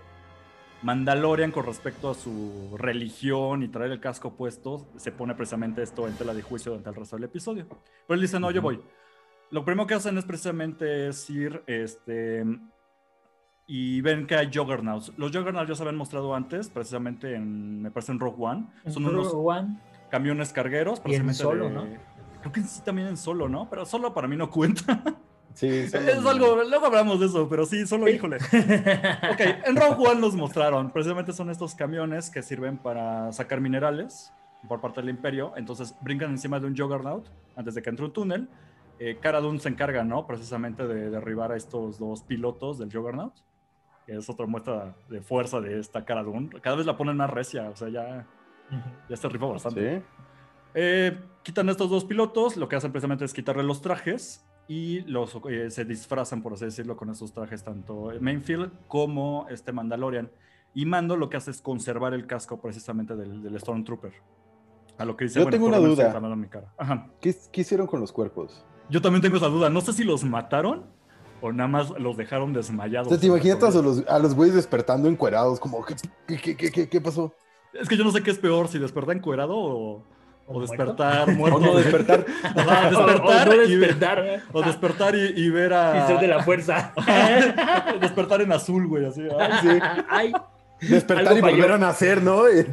Mandalorian 0.82 1.52
con 1.52 1.66
respecto 1.66 2.10
a 2.10 2.14
su 2.14 2.74
religión 2.76 3.62
y 3.62 3.68
traer 3.68 3.92
el 3.92 4.00
casco 4.00 4.32
puesto, 4.32 4.88
se 4.96 5.12
pone 5.12 5.34
precisamente 5.34 5.82
esto 5.82 6.08
en 6.08 6.14
tela 6.14 6.34
de 6.34 6.42
juicio 6.42 6.72
durante 6.72 6.90
el 6.90 6.96
resto 6.96 7.16
del 7.16 7.24
episodio. 7.24 7.66
Pero 7.68 8.14
él 8.14 8.20
dice, 8.20 8.40
no, 8.40 8.50
yo 8.50 8.60
Ujú. 8.60 8.68
voy. 8.68 8.80
Lo 9.50 9.64
primero 9.64 9.86
que 9.86 9.94
hacen 9.94 10.16
es 10.16 10.24
precisamente 10.24 11.08
es 11.08 11.28
ir, 11.28 11.62
este, 11.66 12.44
y 13.66 14.00
ven 14.00 14.26
que 14.26 14.36
hay 14.36 14.50
Juggernauts. 14.52 15.12
Los 15.16 15.30
Juggernauts 15.32 15.68
ya 15.68 15.74
se 15.74 15.82
habían 15.82 15.96
mostrado 15.96 16.34
antes, 16.34 16.70
precisamente 16.70 17.34
en, 17.34 17.82
me 17.82 17.90
parece 17.90 18.12
en 18.12 18.20
Rogue 18.20 18.36
One. 18.38 18.66
Son 18.86 19.04
Rogue 19.04 19.14
unos 19.16 19.32
One. 19.34 19.76
Camiones 20.10 20.52
cargueros. 20.52 21.00
Y 21.06 21.14
en 21.14 21.24
precisamente 21.26 21.42
Solo, 21.42 21.64
de- 21.68 21.70
¿no? 21.74 22.10
Creo 22.40 22.52
que 22.52 22.62
sí 22.62 22.80
también 22.84 23.08
en 23.08 23.16
solo, 23.16 23.48
¿no? 23.48 23.68
Pero 23.70 23.84
solo 23.86 24.12
para 24.14 24.26
mí 24.28 24.36
no 24.36 24.50
cuenta. 24.50 25.02
Sí, 25.54 25.88
son 25.90 26.08
es 26.08 26.24
algo, 26.24 26.62
luego 26.64 26.86
hablamos 26.86 27.20
de 27.20 27.26
eso, 27.26 27.48
pero 27.48 27.66
sí, 27.66 27.86
solo 27.86 28.08
híjole. 28.08 28.36
Ok, 29.32 29.40
en 29.66 29.76
Rogue 29.76 30.08
One 30.08 30.20
nos 30.20 30.34
mostraron, 30.34 30.90
precisamente 30.90 31.32
son 31.32 31.50
estos 31.50 31.74
camiones 31.74 32.30
que 32.30 32.42
sirven 32.42 32.78
para 32.78 33.32
sacar 33.32 33.60
minerales 33.60 34.32
por 34.68 34.80
parte 34.80 35.00
del 35.00 35.10
Imperio, 35.10 35.52
entonces 35.56 35.94
brincan 36.02 36.30
encima 36.30 36.60
de 36.60 36.66
un 36.66 36.76
Juggernaut 36.76 37.26
antes 37.56 37.74
de 37.74 37.82
que 37.82 37.90
entre 37.90 38.04
un 38.06 38.12
túnel. 38.12 38.48
Eh, 38.98 39.16
Cara 39.20 39.40
Dune 39.40 39.58
se 39.58 39.70
encarga, 39.70 40.04
¿no? 40.04 40.26
Precisamente 40.26 40.86
de 40.86 41.08
derribar 41.10 41.52
a 41.52 41.56
estos 41.56 41.98
dos 41.98 42.22
pilotos 42.22 42.78
del 42.78 42.92
Juggernaut, 42.92 43.32
que 44.06 44.16
es 44.16 44.28
otra 44.28 44.44
muestra 44.46 44.94
de 45.08 45.22
fuerza 45.22 45.60
de 45.60 45.80
esta 45.80 46.04
Cara 46.04 46.22
Dune. 46.22 46.50
Cada 46.60 46.76
vez 46.76 46.84
la 46.84 46.96
ponen 46.98 47.16
más 47.16 47.30
recia, 47.30 47.70
o 47.70 47.76
sea, 47.76 47.88
ya, 47.88 48.26
ya 49.08 49.16
se 49.16 49.28
rifa 49.28 49.46
bastante. 49.46 49.98
Sí. 49.98 50.04
Eh, 50.74 51.18
quitan 51.42 51.68
estos 51.68 51.90
dos 51.90 52.04
pilotos, 52.04 52.56
lo 52.56 52.68
que 52.68 52.76
hacen 52.76 52.92
precisamente 52.92 53.24
es 53.24 53.32
quitarle 53.32 53.62
los 53.62 53.80
trajes 53.82 54.44
y 54.68 55.00
los, 55.00 55.36
eh, 55.48 55.70
se 55.70 55.84
disfrazan, 55.84 56.42
por 56.42 56.52
así 56.52 56.66
decirlo, 56.66 56.96
con 56.96 57.10
esos 57.10 57.32
trajes, 57.32 57.64
tanto 57.64 58.12
Mainfield 58.20 58.70
como 58.86 59.46
este 59.50 59.72
Mandalorian. 59.72 60.30
Y 60.72 60.86
Mando 60.86 61.16
lo 61.16 61.28
que 61.28 61.36
hace 61.36 61.50
es 61.50 61.60
conservar 61.60 62.14
el 62.14 62.26
casco 62.28 62.60
precisamente 62.60 63.16
del, 63.16 63.42
del 63.42 63.58
Stormtrooper. 63.58 64.12
A 64.98 65.04
lo 65.04 65.16
que 65.16 65.24
dice, 65.24 65.40
Yo 65.40 65.46
bueno, 65.46 65.56
tengo 65.56 65.66
una 65.66 65.78
duda. 65.78 66.36
mi 66.36 66.46
cara. 66.46 66.72
Ajá. 66.78 67.08
¿Qué, 67.20 67.34
qué 67.50 67.62
hicieron 67.62 67.86
con 67.88 68.00
los 68.00 68.12
cuerpos? 68.12 68.64
Yo 68.88 69.00
también 69.00 69.22
tengo 69.22 69.36
esa 69.36 69.48
duda. 69.48 69.70
No 69.70 69.80
sé 69.80 69.92
si 69.92 70.04
los 70.04 70.22
mataron 70.24 70.84
o 71.40 71.52
nada 71.52 71.68
más 71.68 71.90
los 71.98 72.16
dejaron 72.16 72.52
desmayados. 72.52 73.08
Sea, 73.08 73.18
¿Te 73.18 73.26
imaginas 73.26 73.74
a 73.74 73.82
los, 73.82 74.06
a 74.06 74.18
los 74.18 74.34
güeyes 74.34 74.54
despertando 74.54 75.08
encuerados? 75.08 75.58
Como, 75.58 75.84
¿qué, 75.84 75.96
qué, 76.38 76.56
qué, 76.56 76.70
qué, 76.70 76.88
qué 76.88 77.00
pasó? 77.00 77.34
Es 77.74 77.88
que 77.88 77.96
yo 77.96 78.04
no 78.04 78.10
sé 78.12 78.22
qué 78.22 78.30
es 78.30 78.38
peor, 78.38 78.68
si 78.68 78.78
despertar 78.78 79.16
encuerado 79.16 79.56
o, 79.56 80.02
o 80.46 80.60
despertar 80.60 81.28
muerto. 81.36 81.58
O 81.58 81.60
no 81.60 81.76
despertar. 81.76 82.26
Ajá, 82.42 82.90
O- 82.94 83.02
o 83.02 83.06
despertar, 83.06 83.46
no 83.48 83.54
y 83.54 83.58
ver- 83.76 83.88
despertar. 83.96 84.42
o 84.52 84.62
despertar 84.62 85.14
y, 85.16 85.32
y 85.36 85.50
ver 85.50 85.72
a. 85.74 86.04
Y 86.04 86.06
ser 86.08 86.18
de 86.20 86.26
la 86.28 86.42
fuerza. 86.42 86.92
despertar 88.00 88.42
en 88.42 88.52
azul, 88.52 88.86
güey, 88.86 89.04
así. 89.06 89.22
ay, 89.38 89.52
Sí. 89.62 89.68
Ay. 90.08 90.32
Despertar 90.80 91.36
y 91.36 91.40
volver 91.42 91.60
falló. 91.62 91.74
a 91.74 91.78
nacer, 91.78 92.22
¿no? 92.22 92.48
Y- 92.50 92.66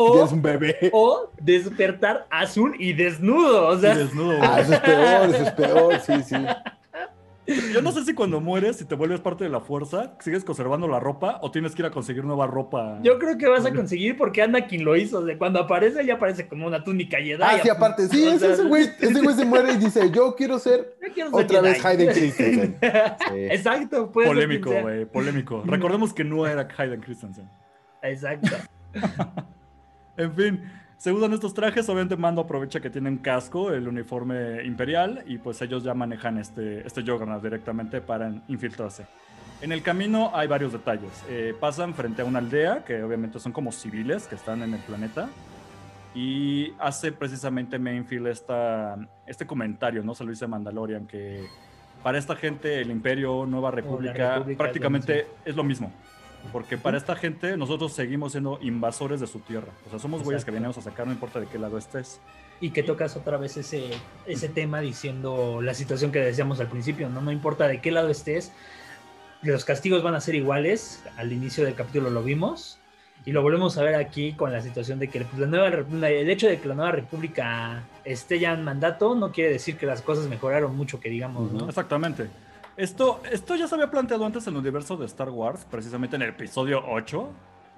O, 0.00 0.24
es 0.24 0.30
un 0.30 0.42
bebé. 0.42 0.90
o 0.92 1.30
despertar 1.40 2.26
azul 2.30 2.76
y 2.78 2.92
desnudo. 2.92 3.68
O 3.70 3.76
y 3.76 3.80
sea, 3.80 3.96
desnudo, 3.96 4.36
güey. 4.36 4.40
Ah, 4.42 4.60
eso 4.60 4.74
es 4.74 4.80
peor, 4.80 5.28
eso 5.34 5.42
es 5.42 5.50
peor, 5.52 6.00
sí, 6.06 6.22
sí. 6.22 6.36
Yo 7.72 7.80
no 7.80 7.92
sé 7.92 8.04
si 8.04 8.12
cuando 8.12 8.40
mueres, 8.40 8.76
si 8.76 8.84
te 8.84 8.94
vuelves 8.94 9.20
parte 9.20 9.44
de 9.44 9.50
la 9.50 9.60
fuerza, 9.60 10.14
sigues 10.20 10.44
conservando 10.44 10.86
la 10.86 11.00
ropa 11.00 11.38
o 11.42 11.50
tienes 11.50 11.74
que 11.74 11.82
ir 11.82 11.86
a 11.86 11.90
conseguir 11.90 12.24
nueva 12.24 12.46
ropa. 12.46 12.98
yo 13.02 13.18
creo 13.18 13.38
que 13.38 13.48
vas 13.48 13.64
a 13.64 13.72
conseguir 13.72 14.16
porque 14.16 14.42
Anakin 14.42 14.84
lo 14.84 14.96
hizo. 14.96 15.22
De 15.22 15.38
cuando 15.38 15.58
aparece, 15.60 16.04
ya 16.04 16.14
aparece 16.14 16.46
como 16.46 16.66
una 16.66 16.84
túnica 16.84 17.16
Jedi. 17.18 17.42
Ah, 17.42 17.58
sí, 17.62 17.68
aparte, 17.70 18.06
sí, 18.08 18.26
O 18.26 18.30
es 18.32 18.40
sea, 18.40 18.52
ese 18.52 18.64
güey, 18.64 18.82
ese 19.00 19.20
güey 19.22 19.34
se 19.34 19.44
muere 19.46 19.72
y 19.72 19.76
dice, 19.78 20.10
yo 20.10 20.34
quiero 20.36 20.58
ser 20.58 20.96
yo 21.02 21.12
quiero 21.14 21.30
ser 21.30 21.44
otra 21.44 21.60
vez. 21.62 21.84
Hayden 21.84 22.08
Christensen. 22.12 22.76
Sí. 22.80 23.34
Exacto, 23.50 24.12
Polémico, 24.12 24.70
güey, 24.82 25.06
polémico. 25.06 25.62
Recordemos 25.64 26.12
que 26.12 26.24
no 26.24 26.46
era 26.46 26.68
Hayden 26.76 27.00
Christensen. 27.00 27.48
Exacto. 28.02 28.56
En 30.16 30.32
fin, 30.34 30.62
se 30.98 31.12
usan 31.12 31.32
estos 31.32 31.54
trajes. 31.54 31.88
Obviamente, 31.88 32.16
Mando 32.16 32.42
aprovecha 32.42 32.80
que 32.80 32.90
tienen 32.90 33.18
casco, 33.18 33.72
el 33.72 33.88
uniforme 33.88 34.64
imperial, 34.64 35.22
y 35.26 35.38
pues 35.38 35.62
ellos 35.62 35.84
ya 35.84 35.94
manejan 35.94 36.38
este, 36.38 36.86
este 36.86 37.02
Juggernaut 37.02 37.42
directamente 37.42 38.00
para 38.00 38.30
infiltrarse. 38.48 39.06
En 39.62 39.72
el 39.72 39.82
camino 39.82 40.30
hay 40.34 40.46
varios 40.46 40.72
detalles. 40.72 41.24
Eh, 41.28 41.54
pasan 41.58 41.94
frente 41.94 42.22
a 42.22 42.24
una 42.24 42.40
aldea, 42.40 42.84
que 42.84 43.02
obviamente 43.02 43.40
son 43.40 43.52
como 43.52 43.72
civiles 43.72 44.26
que 44.26 44.34
están 44.34 44.62
en 44.62 44.74
el 44.74 44.80
planeta. 44.80 45.28
Y 46.14 46.72
hace 46.78 47.12
precisamente 47.12 47.78
Mainfield 47.78 48.26
esta, 48.26 48.96
este 49.26 49.46
comentario, 49.46 50.02
¿no? 50.02 50.14
Se 50.14 50.24
lo 50.24 50.30
dice 50.30 50.46
Mandalorian, 50.46 51.06
que 51.06 51.46
para 52.02 52.18
esta 52.18 52.34
gente 52.34 52.80
el 52.80 52.90
Imperio, 52.90 53.46
Nueva 53.46 53.70
República, 53.70 54.34
República 54.34 54.36
es 54.36 54.48
lo 54.48 54.56
prácticamente 54.56 55.26
es 55.44 55.56
lo 55.56 55.64
mismo. 55.64 55.92
Porque 56.52 56.78
para 56.78 56.96
esta 56.96 57.14
gente 57.14 57.56
nosotros 57.56 57.92
seguimos 57.92 58.32
siendo 58.32 58.58
invasores 58.62 59.20
de 59.20 59.26
su 59.26 59.40
tierra. 59.40 59.68
O 59.86 59.90
sea, 59.90 59.98
somos 59.98 60.22
güeyes 60.22 60.44
que 60.44 60.50
venimos 60.50 60.78
a 60.78 60.82
sacar, 60.82 61.06
no 61.06 61.12
importa 61.12 61.40
de 61.40 61.46
qué 61.46 61.58
lado 61.58 61.78
estés. 61.78 62.20
Y 62.60 62.70
que 62.70 62.82
tocas 62.82 63.16
otra 63.16 63.36
vez 63.36 63.56
ese, 63.56 63.90
ese 64.26 64.48
tema 64.48 64.80
diciendo 64.80 65.60
la 65.62 65.74
situación 65.74 66.10
que 66.10 66.20
decíamos 66.20 66.58
al 66.60 66.68
principio, 66.68 67.08
¿no? 67.08 67.20
No 67.20 67.30
importa 67.30 67.68
de 67.68 67.80
qué 67.80 67.90
lado 67.90 68.08
estés, 68.08 68.52
los 69.42 69.64
castigos 69.64 70.02
van 70.02 70.14
a 70.14 70.20
ser 70.20 70.34
iguales. 70.34 71.02
Al 71.16 71.32
inicio 71.32 71.64
del 71.64 71.74
capítulo 71.74 72.10
lo 72.10 72.22
vimos. 72.22 72.78
Y 73.24 73.32
lo 73.32 73.42
volvemos 73.42 73.76
a 73.76 73.82
ver 73.82 73.96
aquí 73.96 74.32
con 74.32 74.52
la 74.52 74.62
situación 74.62 74.98
de 74.98 75.08
que 75.08 75.26
la 75.36 75.46
nueva, 75.46 75.68
el 75.68 76.30
hecho 76.30 76.48
de 76.48 76.60
que 76.60 76.68
la 76.68 76.74
nueva 76.74 76.92
república 76.92 77.82
esté 78.04 78.38
ya 78.38 78.54
en 78.54 78.64
mandato 78.64 79.14
no 79.14 79.32
quiere 79.32 79.50
decir 79.50 79.76
que 79.76 79.86
las 79.86 80.02
cosas 80.02 80.28
mejoraron 80.28 80.74
mucho, 80.74 81.00
que 81.00 81.10
digamos, 81.10 81.52
¿no? 81.52 81.68
Exactamente. 81.68 82.28
Esto, 82.78 83.18
esto 83.32 83.56
ya 83.56 83.66
se 83.66 83.74
había 83.74 83.90
planteado 83.90 84.24
antes 84.24 84.46
en 84.46 84.54
el 84.54 84.60
universo 84.60 84.96
de 84.96 85.04
Star 85.06 85.30
Wars, 85.30 85.66
precisamente 85.68 86.14
en 86.14 86.22
el 86.22 86.28
episodio 86.28 86.80
8, 86.88 87.28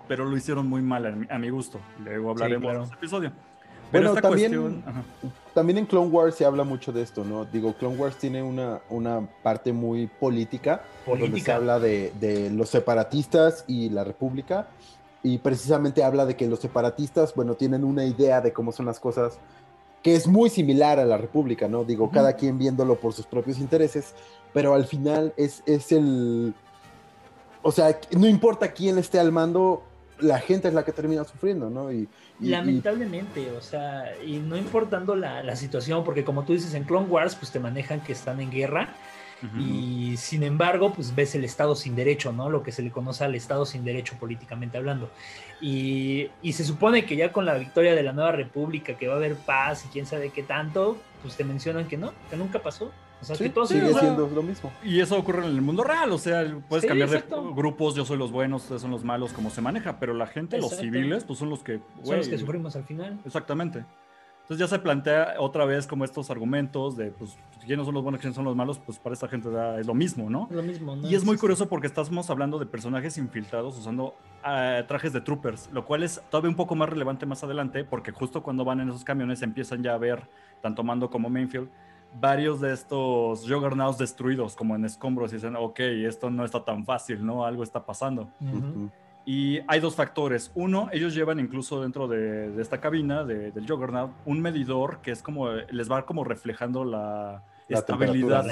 pero 0.06 0.26
lo 0.26 0.36
hicieron 0.36 0.68
muy 0.68 0.82
mal 0.82 1.26
a 1.30 1.38
mi, 1.38 1.48
gusto. 1.48 1.80
Luego 2.04 2.32
hablaremos 2.32 2.64
claro. 2.64 2.78
de 2.80 2.84
ese 2.84 2.94
episodio. 2.96 3.32
Pero 3.90 4.04
Bueno, 4.04 4.08
esta 4.10 4.28
también- 4.28 4.60
cuestión... 4.60 4.84
ajá. 4.86 5.02
También 5.54 5.78
en 5.78 5.86
Clone 5.86 6.10
Wars 6.10 6.34
se 6.34 6.44
habla 6.44 6.64
mucho 6.64 6.92
de 6.92 7.00
esto, 7.00 7.24
¿no? 7.24 7.46
Digo, 7.46 7.72
Clone 7.72 7.96
Wars 7.96 8.16
tiene 8.16 8.42
una, 8.42 8.80
una 8.90 9.26
parte 9.42 9.72
muy 9.72 10.06
política, 10.06 10.82
donde 11.06 11.40
se 11.40 11.50
habla 11.50 11.80
de, 11.80 12.12
de 12.20 12.50
los 12.50 12.68
separatistas 12.68 13.64
y 13.66 13.88
la 13.88 14.04
república, 14.04 14.68
y 15.22 15.38
precisamente 15.38 16.04
habla 16.04 16.26
de 16.26 16.36
que 16.36 16.46
los 16.46 16.60
separatistas, 16.60 17.34
bueno, 17.34 17.54
tienen 17.54 17.84
una 17.84 18.04
idea 18.04 18.42
de 18.42 18.52
cómo 18.52 18.70
son 18.70 18.84
las 18.84 19.00
cosas 19.00 19.38
que 20.02 20.14
es 20.14 20.26
muy 20.26 20.48
similar 20.50 20.98
a 20.98 21.04
la 21.04 21.18
república, 21.18 21.68
¿no? 21.68 21.84
Digo, 21.84 22.10
cada 22.10 22.34
quien 22.34 22.58
viéndolo 22.58 22.98
por 22.98 23.12
sus 23.12 23.26
propios 23.26 23.58
intereses, 23.58 24.14
pero 24.52 24.74
al 24.74 24.84
final 24.86 25.32
es, 25.36 25.62
es 25.66 25.92
el... 25.92 26.54
O 27.62 27.72
sea, 27.72 27.98
no 28.16 28.26
importa 28.26 28.72
quién 28.72 28.96
esté 28.98 29.18
al 29.18 29.32
mando, 29.32 29.82
la 30.18 30.38
gente 30.40 30.68
es 30.68 30.74
la 30.74 30.84
que 30.84 30.92
termina 30.92 31.24
sufriendo, 31.24 31.68
¿no? 31.68 31.92
Y, 31.92 31.96
y- 31.96 32.08
y- 32.40 32.48
Lamentablemente, 32.50 33.50
o 33.52 33.60
sea, 33.60 34.04
y 34.24 34.38
no 34.38 34.56
importando 34.56 35.14
la, 35.14 35.42
la 35.42 35.56
situación, 35.56 36.02
porque 36.04 36.24
como 36.24 36.44
tú 36.44 36.54
dices, 36.54 36.72
en 36.74 36.84
Clone 36.84 37.06
Wars, 37.06 37.34
pues 37.34 37.50
te 37.52 37.60
manejan 37.60 38.00
que 38.00 38.12
están 38.12 38.40
en 38.40 38.50
guerra, 38.50 38.88
y 39.58 40.18
sin 40.18 40.42
embargo, 40.42 40.92
pues 40.92 41.14
ves 41.14 41.34
el 41.34 41.44
Estado 41.44 41.74
sin 41.74 41.96
derecho, 41.96 42.30
¿no? 42.30 42.50
Lo 42.50 42.62
que 42.62 42.72
se 42.72 42.82
le 42.82 42.90
conoce 42.90 43.24
al 43.24 43.34
Estado 43.34 43.64
sin 43.64 43.86
derecho 43.86 44.16
políticamente 44.20 44.76
hablando. 44.76 45.08
Y, 45.62 46.28
y 46.42 46.52
se 46.52 46.62
supone 46.62 47.06
que 47.06 47.16
ya 47.16 47.32
con 47.32 47.46
la 47.46 47.54
victoria 47.54 47.94
de 47.94 48.02
la 48.02 48.12
nueva 48.12 48.32
república, 48.32 48.98
que 48.98 49.06
va 49.08 49.14
a 49.14 49.16
haber 49.16 49.36
paz 49.36 49.86
y 49.86 49.88
quién 49.88 50.04
sabe 50.04 50.28
qué 50.28 50.42
tanto, 50.42 50.98
pues 51.22 51.36
te 51.36 51.44
mencionan 51.44 51.88
que 51.88 51.96
no, 51.96 52.12
que 52.28 52.36
nunca 52.36 52.58
pasó. 52.58 52.90
O 53.20 53.24
sea, 53.24 53.36
sí, 53.36 53.44
que 53.44 53.50
todo 53.50 53.66
sigue 53.66 53.86
o 53.86 53.90
sea, 53.92 54.00
siendo 54.00 54.26
lo 54.28 54.42
mismo. 54.42 54.72
Y 54.82 55.00
eso 55.00 55.18
ocurre 55.18 55.40
en 55.44 55.50
el 55.50 55.60
mundo 55.60 55.84
real, 55.84 56.10
o 56.12 56.18
sea, 56.18 56.42
puedes 56.68 56.82
Sí, 56.82 56.88
cambiar 56.88 57.10
de 57.10 57.16
exacto. 57.18 57.54
grupos, 57.54 57.94
yo 57.94 58.04
soy 58.04 58.16
los 58.16 58.32
buenos, 58.32 58.62
ustedes 58.62 58.80
son 58.82 58.90
los 58.90 59.04
malos, 59.04 59.32
como 59.32 59.50
se 59.50 59.60
maneja, 59.60 59.98
pero 59.98 60.14
la 60.14 60.26
gente, 60.26 60.56
los 60.56 60.72
Exacto. 60.72 60.84
civiles, 60.84 61.24
pues 61.24 61.38
son 61.38 61.50
los 61.50 61.62
que... 61.62 61.80
son 62.02 62.16
los 62.16 62.28
que 62.28 62.38
sufrimos 62.38 62.74
al 62.76 62.84
final. 62.84 63.18
Exactamente. 63.26 63.84
Entonces 64.42 64.66
ya 64.68 64.74
se 64.76 64.82
plantea 64.82 65.34
otra 65.38 65.64
vez 65.64 65.86
como 65.86 66.04
estos 66.04 66.28
argumentos 66.28 66.96
de, 66.96 67.12
pues, 67.12 67.36
quiénes 67.64 67.84
son 67.86 67.94
los 67.94 68.02
buenos, 68.02 68.20
quiénes 68.20 68.34
son 68.34 68.44
los 68.44 68.56
malos, 68.56 68.80
pues 68.80 68.98
para 68.98 69.12
esta 69.12 69.28
gente 69.28 69.48
da- 69.48 69.78
es 69.78 69.86
lo 69.86 69.94
mismo, 69.94 70.28
¿no? 70.28 70.48
Es 70.50 70.56
lo 70.56 70.62
mismo, 70.64 70.96
¿no? 70.96 71.08
Y 71.08 71.14
es 71.14 71.24
muy 71.24 71.36
curioso 71.36 71.68
porque 71.68 71.86
estamos 71.86 72.30
hablando 72.30 72.58
de 72.58 72.66
personajes 72.66 73.16
infiltrados 73.16 73.78
usando 73.78 74.16
ah, 74.42 74.80
trajes 74.88 75.12
de 75.12 75.20
troopers, 75.20 75.68
lo 75.72 75.84
cual 75.84 76.02
es 76.02 76.20
todavía 76.30 76.50
un 76.50 76.56
poco 76.56 76.74
más 76.74 76.88
relevante 76.88 77.26
más 77.26 77.44
adelante 77.44 77.84
porque 77.84 78.10
justo 78.10 78.42
cuando 78.42 78.64
van 78.64 78.80
en 78.80 78.88
esos 78.88 79.04
camiones 79.04 79.40
empiezan 79.42 79.84
ya 79.84 79.94
a 79.94 79.98
ver, 79.98 80.26
tanto 80.62 80.82
Mando 80.82 81.10
como 81.10 81.30
Mainfield, 81.30 81.68
varios 82.18 82.60
de 82.60 82.72
estos 82.72 83.40
Juggernauts 83.48 83.98
destruidos 83.98 84.56
como 84.56 84.74
en 84.74 84.84
escombros 84.84 85.32
y 85.32 85.36
dicen, 85.36 85.56
ok, 85.56 85.80
esto 85.80 86.30
no 86.30 86.44
está 86.44 86.64
tan 86.64 86.84
fácil, 86.84 87.24
¿no? 87.24 87.44
Algo 87.44 87.62
está 87.62 87.84
pasando. 87.84 88.28
Y 89.26 89.60
hay 89.68 89.80
dos 89.80 89.94
factores. 89.94 90.50
Uno, 90.54 90.88
ellos 90.92 91.14
llevan 91.14 91.38
incluso 91.38 91.82
dentro 91.82 92.08
de, 92.08 92.50
de 92.50 92.62
esta 92.62 92.80
cabina 92.80 93.22
de- 93.22 93.52
del 93.52 93.68
Juggernaut 93.68 94.10
un 94.24 94.40
medidor 94.40 94.98
que 95.02 95.10
es 95.12 95.22
como, 95.22 95.50
les 95.50 95.90
va 95.90 96.04
como 96.06 96.24
reflejando 96.24 96.84
la, 96.84 97.42
La 97.68 97.78
estabilidad. 97.78 98.44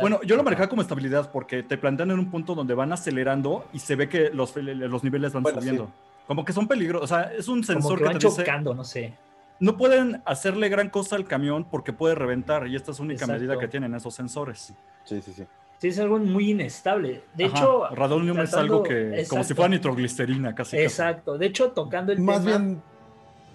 Bueno, 0.00 0.20
yo 0.22 0.36
lo 0.36 0.42
manejaba 0.44 0.68
como 0.68 0.82
estabilidad 0.82 1.30
porque 1.30 1.62
te 1.62 1.76
plantean 1.76 2.12
en 2.12 2.18
un 2.20 2.30
punto 2.30 2.54
donde 2.54 2.74
van 2.74 2.92
acelerando 2.92 3.66
y 3.72 3.80
se 3.80 3.96
ve 3.96 4.08
que 4.08 4.30
los, 4.30 4.56
los 4.56 5.04
niveles 5.04 5.32
van 5.32 5.42
Bueno, 5.42 5.60
subiendo. 5.60 5.90
Como 6.26 6.44
que 6.44 6.52
son 6.54 6.66
peligrosos. 6.68 7.10
O 7.10 7.14
sea, 7.14 7.32
es 7.32 7.48
un 7.48 7.56
como 7.62 7.64
sensor 7.66 7.98
que 7.98 8.04
que, 8.04 8.04
van 8.04 8.18
te 8.18 8.26
dice, 8.26 8.42
chocando, 8.44 8.72
no 8.74 8.84
sé. 8.84 9.12
No 9.60 9.76
pueden 9.76 10.22
hacerle 10.24 10.68
gran 10.68 10.90
cosa 10.90 11.16
al 11.16 11.24
camión 11.26 11.64
porque 11.70 11.92
puede 11.92 12.14
reventar 12.14 12.66
y 12.66 12.76
esta 12.76 12.90
es 12.90 12.98
la 12.98 13.04
única 13.04 13.24
Exacto. 13.24 13.40
medida 13.40 13.58
que 13.58 13.68
tienen 13.68 13.94
esos 13.94 14.14
sensores. 14.14 14.74
Sí, 15.04 15.20
sí, 15.22 15.32
sí. 15.32 15.44
Sí, 15.78 15.88
es 15.88 15.98
algo 15.98 16.18
muy 16.18 16.50
inestable. 16.52 17.22
De 17.34 17.44
Ajá, 17.46 17.58
hecho, 17.58 17.86
radonium 17.94 18.38
es 18.40 18.54
algo 18.54 18.82
que 18.82 19.10
como 19.10 19.12
si 19.12 19.20
Exacto. 19.20 19.54
fuera 19.56 19.68
nitroglicerina 19.68 20.54
casi. 20.54 20.76
casi. 20.76 20.82
Exacto. 20.84 21.36
De 21.36 21.46
hecho, 21.46 21.72
tocando 21.72 22.12
el 22.12 22.20
Más 22.20 22.42
tema. 22.44 22.58
bien, 22.58 22.82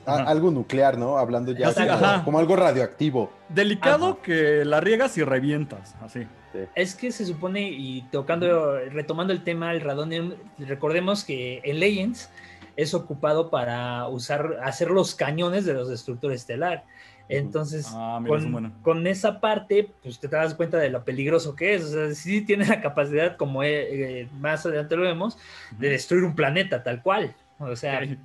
a- 0.06 0.24
algo 0.24 0.52
nuclear, 0.52 0.98
¿no? 0.98 1.18
Hablando 1.18 1.52
ya 1.54 1.70
Así, 1.70 1.82
como, 1.88 2.24
como 2.26 2.40
algo 2.40 2.56
radioactivo. 2.56 3.32
Delicado 3.50 4.10
Ajá. 4.10 4.22
que 4.22 4.64
la 4.66 4.80
riegas 4.80 5.18
y 5.18 5.24
revientas, 5.24 5.96
así. 6.02 6.28
Es 6.76 6.96
que 6.96 7.12
se 7.12 7.26
supone, 7.26 7.70
y 7.70 8.02
tocando, 8.12 8.78
retomando 8.90 9.32
el 9.34 9.44
tema 9.44 9.72
del 9.72 9.82
radonium, 9.82 10.34
recordemos 10.58 11.24
que 11.24 11.62
en 11.64 11.80
Legends 11.80 12.30
es 12.82 12.94
ocupado 12.94 13.50
para 13.50 14.08
usar, 14.08 14.58
hacer 14.64 14.90
los 14.90 15.16
cañones 15.16 15.66
de 15.66 15.74
los 15.74 15.90
destructores 15.90 16.42
estelar. 16.42 16.84
Entonces, 17.28 17.88
Ah, 17.94 18.20
mira, 18.22 18.36
con, 18.38 18.52
bueno. 18.52 18.72
con 18.82 19.06
esa 19.06 19.40
parte, 19.40 19.92
pues 20.02 20.20
te 20.20 20.28
das 20.28 20.56
cuenta 20.56 20.78
de 20.78 20.90
lo 20.90 21.04
peligroso 21.04 21.56
que 21.56 21.76
es. 21.76 21.84
O 21.84 21.88
sea, 21.90 22.16
sí 22.16 22.42
tiene 22.42 22.66
la 22.66 22.82
capacidad, 22.82 23.38
como 23.38 23.64
eh, 23.64 24.28
más 24.40 24.66
adelante 24.66 24.96
lo 24.96 25.04
vemos, 25.04 25.38
de 25.78 25.90
destruir 25.90 26.24
un 26.24 26.36
planeta 26.36 26.82
tal 26.82 27.02
cual. 27.04 27.36
O 27.60 27.76
sea, 27.76 28.04
Sí. 28.06 28.18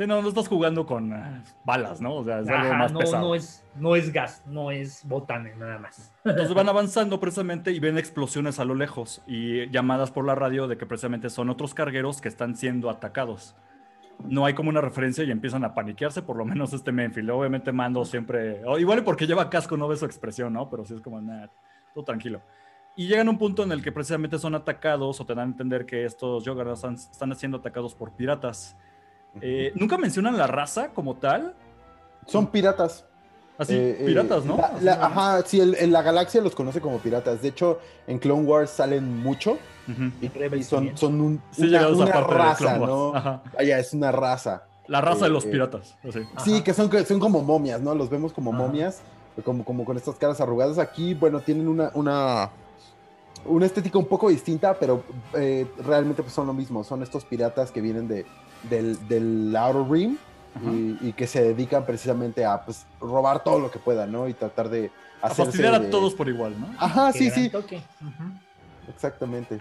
Sí. 0.00 0.06
No, 0.06 0.22
no 0.22 0.28
estás 0.28 0.48
jugando 0.48 0.86
con 0.86 1.12
eh, 1.12 1.42
balas, 1.64 2.00
¿no? 2.00 2.14
O 2.14 2.24
sea, 2.24 2.40
es 2.40 2.48
algo 2.48 2.68
ajá, 2.68 2.78
más 2.78 2.92
no, 2.92 2.98
pesado. 3.00 3.28
no, 3.28 3.34
es, 3.34 3.64
no 3.76 3.96
es 3.96 4.12
gas, 4.12 4.42
no 4.46 4.70
es 4.70 5.06
botane 5.06 5.54
nada 5.56 5.78
más. 5.78 6.12
Entonces 6.24 6.54
van 6.54 6.68
avanzando 6.70 7.20
precisamente 7.20 7.70
y 7.72 7.80
ven 7.80 7.98
explosiones 7.98 8.58
a 8.58 8.64
lo 8.64 8.74
lejos 8.74 9.22
y 9.26 9.68
llamadas 9.70 10.10
por 10.10 10.24
la 10.24 10.34
radio 10.34 10.68
de 10.68 10.78
que 10.78 10.86
precisamente 10.86 11.28
son 11.28 11.50
otros 11.50 11.74
cargueros 11.74 12.20
que 12.20 12.28
están 12.28 12.56
siendo 12.56 12.88
atacados. 12.88 13.54
No 14.24 14.46
hay 14.46 14.54
como 14.54 14.70
una 14.70 14.80
referencia 14.80 15.24
y 15.24 15.30
empiezan 15.30 15.64
a 15.64 15.74
paniquearse, 15.74 16.22
por 16.22 16.36
lo 16.36 16.44
menos 16.44 16.72
este 16.72 16.92
Menfield. 16.92 17.30
Obviamente 17.30 17.72
Mando 17.72 18.04
siempre, 18.04 18.62
igual 18.78 18.98
y 18.98 19.02
porque 19.02 19.26
lleva 19.26 19.48
casco 19.50 19.76
no 19.76 19.88
ve 19.88 19.96
su 19.96 20.04
expresión, 20.04 20.52
¿no? 20.52 20.68
Pero 20.68 20.84
sí 20.84 20.94
es 20.94 21.00
como, 21.00 21.20
nada, 21.20 21.50
todo 21.94 22.04
tranquilo. 22.04 22.40
Y 22.96 23.06
llegan 23.06 23.28
a 23.28 23.30
un 23.30 23.38
punto 23.38 23.62
en 23.62 23.72
el 23.72 23.82
que 23.82 23.92
precisamente 23.92 24.38
son 24.38 24.54
atacados 24.54 25.20
o 25.20 25.24
te 25.24 25.34
dan 25.34 25.48
a 25.48 25.52
entender 25.52 25.86
que 25.86 26.04
estos 26.04 26.46
están, 26.46 26.94
están 26.94 27.34
siendo 27.34 27.58
atacados 27.58 27.94
por 27.94 28.12
piratas. 28.12 28.76
Eh, 29.40 29.72
Nunca 29.74 29.96
mencionan 29.98 30.36
la 30.36 30.46
raza 30.46 30.88
como 30.88 31.16
tal. 31.16 31.54
Son 32.26 32.46
piratas. 32.48 33.04
Así, 33.58 33.74
Eh, 33.74 33.96
eh, 34.00 34.06
piratas, 34.06 34.44
¿no? 34.46 34.58
la- 34.80 34.94
ajá, 35.04 35.42
sí, 35.44 35.60
el- 35.60 35.74
en 35.74 35.92
la 35.92 36.00
galaxia 36.02 36.40
los 36.40 36.54
conoce 36.54 36.80
como 36.80 36.98
piratas. 36.98 37.42
De 37.42 37.48
hecho, 37.48 37.78
en 38.06 38.18
Clone 38.18 38.44
Wars 38.44 38.70
salen 38.70 39.22
mucho 39.22 39.58
y, 40.22 40.28
Rebels 40.28 40.66
son, 40.66 40.96
son 40.96 41.20
un- 41.20 41.42
Sí, 41.50 41.64
una, 41.68 41.88
una 41.88 42.06
raza, 42.22 42.56
Clone 42.56 42.78
Wars. 42.78 42.90
¿no? 42.90 43.14
Ajá. 43.16 43.42
Vaya, 43.54 43.78
es 43.78 43.92
una 43.92 44.12
raza. 44.12 44.62
La 44.86 45.00
raza 45.02 45.26
de 45.26 45.30
los 45.30 45.44
piratas. 45.44 45.94
así. 46.08 46.20
Sí, 46.44 46.62
que 46.62 46.72
son, 46.72 46.88
que 46.88 47.04
son 47.04 47.20
como 47.20 47.42
momias, 47.42 47.80
¿no? 47.82 47.94
Los 47.94 48.08
vemos 48.08 48.32
como 48.32 48.50
Ajá. 48.52 48.62
momias, 48.62 49.02
como, 49.44 49.64
como 49.64 49.84
con 49.84 49.96
estas 49.96 50.14
caras 50.16 50.40
arrugadas. 50.40 50.78
Aquí, 50.78 51.12
bueno, 51.14 51.40
tienen 51.40 51.68
una, 51.68 51.90
una, 51.94 52.50
una 53.44 53.66
estética 53.66 53.98
un 53.98 54.06
poco 54.06 54.28
distinta, 54.28 54.74
pero 54.78 55.02
eh, 55.34 55.66
realmente 55.84 56.22
pues, 56.22 56.34
son 56.34 56.46
lo 56.46 56.52
mismo. 56.52 56.84
Son 56.84 57.02
estos 57.02 57.24
piratas 57.24 57.70
que 57.70 57.80
vienen 57.80 58.06
de, 58.08 58.26
del, 58.68 59.08
del 59.08 59.54
Outer 59.56 59.90
Rim 59.90 60.16
y, 60.64 61.08
y 61.08 61.12
que 61.12 61.26
se 61.26 61.42
dedican 61.42 61.84
precisamente 61.86 62.44
a 62.44 62.64
pues, 62.64 62.84
robar 63.00 63.42
todo 63.44 63.58
lo 63.60 63.70
que 63.70 63.78
puedan, 63.78 64.10
¿no? 64.12 64.28
Y 64.28 64.34
tratar 64.34 64.68
de 64.68 64.90
A 65.22 65.28
hacerse 65.28 65.44
fastidiar 65.52 65.74
a 65.74 65.78
de- 65.78 65.88
todos 65.88 66.14
por 66.14 66.28
igual, 66.28 66.58
¿no? 66.60 66.68
Ajá, 66.78 67.12
sí, 67.12 67.30
sí, 67.30 67.48
toque. 67.50 67.80
Exactamente. 68.88 69.58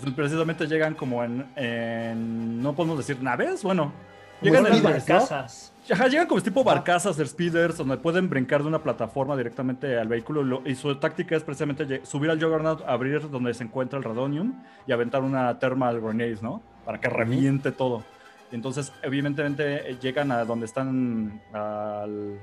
Pues 0.00 0.14
precisamente 0.14 0.66
llegan 0.66 0.94
como 0.94 1.22
en, 1.24 1.46
en- 1.56 2.62
no 2.62 2.74
podemos 2.74 2.96
decir 2.98 3.22
naves, 3.22 3.62
bueno, 3.62 3.92
llegan 4.40 4.66
en 4.66 4.82
¿no? 4.82 4.88
barcazas. 4.90 5.71
Ajá, 5.90 6.06
llegan 6.06 6.26
como 6.28 6.40
tipo 6.40 6.62
barcazas 6.62 7.16
de 7.16 7.26
speeders 7.26 7.76
donde 7.76 7.96
pueden 7.96 8.30
brincar 8.30 8.62
de 8.62 8.68
una 8.68 8.78
plataforma 8.82 9.36
directamente 9.36 9.98
al 9.98 10.06
vehículo 10.06 10.42
y 10.42 10.44
lo- 10.44 10.62
y 10.64 10.74
su 10.76 10.94
táctica 10.96 11.34
es 11.34 11.42
precisamente 11.42 12.04
subir 12.06 12.30
al 12.30 12.40
Juggernaut, 12.40 12.82
abrir 12.86 13.28
donde 13.28 13.52
se 13.52 13.64
encuentra 13.64 13.98
el 13.98 14.04
Radonium 14.04 14.62
y 14.86 14.92
aventar 14.92 15.22
una 15.22 15.58
thermal 15.58 16.00
grenade, 16.00 16.38
¿no? 16.40 16.62
Para 16.84 17.00
que 17.00 17.08
reviente 17.08 17.72
todo. 17.72 18.04
Entonces, 18.52 18.92
evidentemente, 19.02 19.90
eh, 19.90 19.96
llegan 20.00 20.30
a 20.30 20.44
donde 20.44 20.66
están 20.66 21.40
al, 21.52 22.38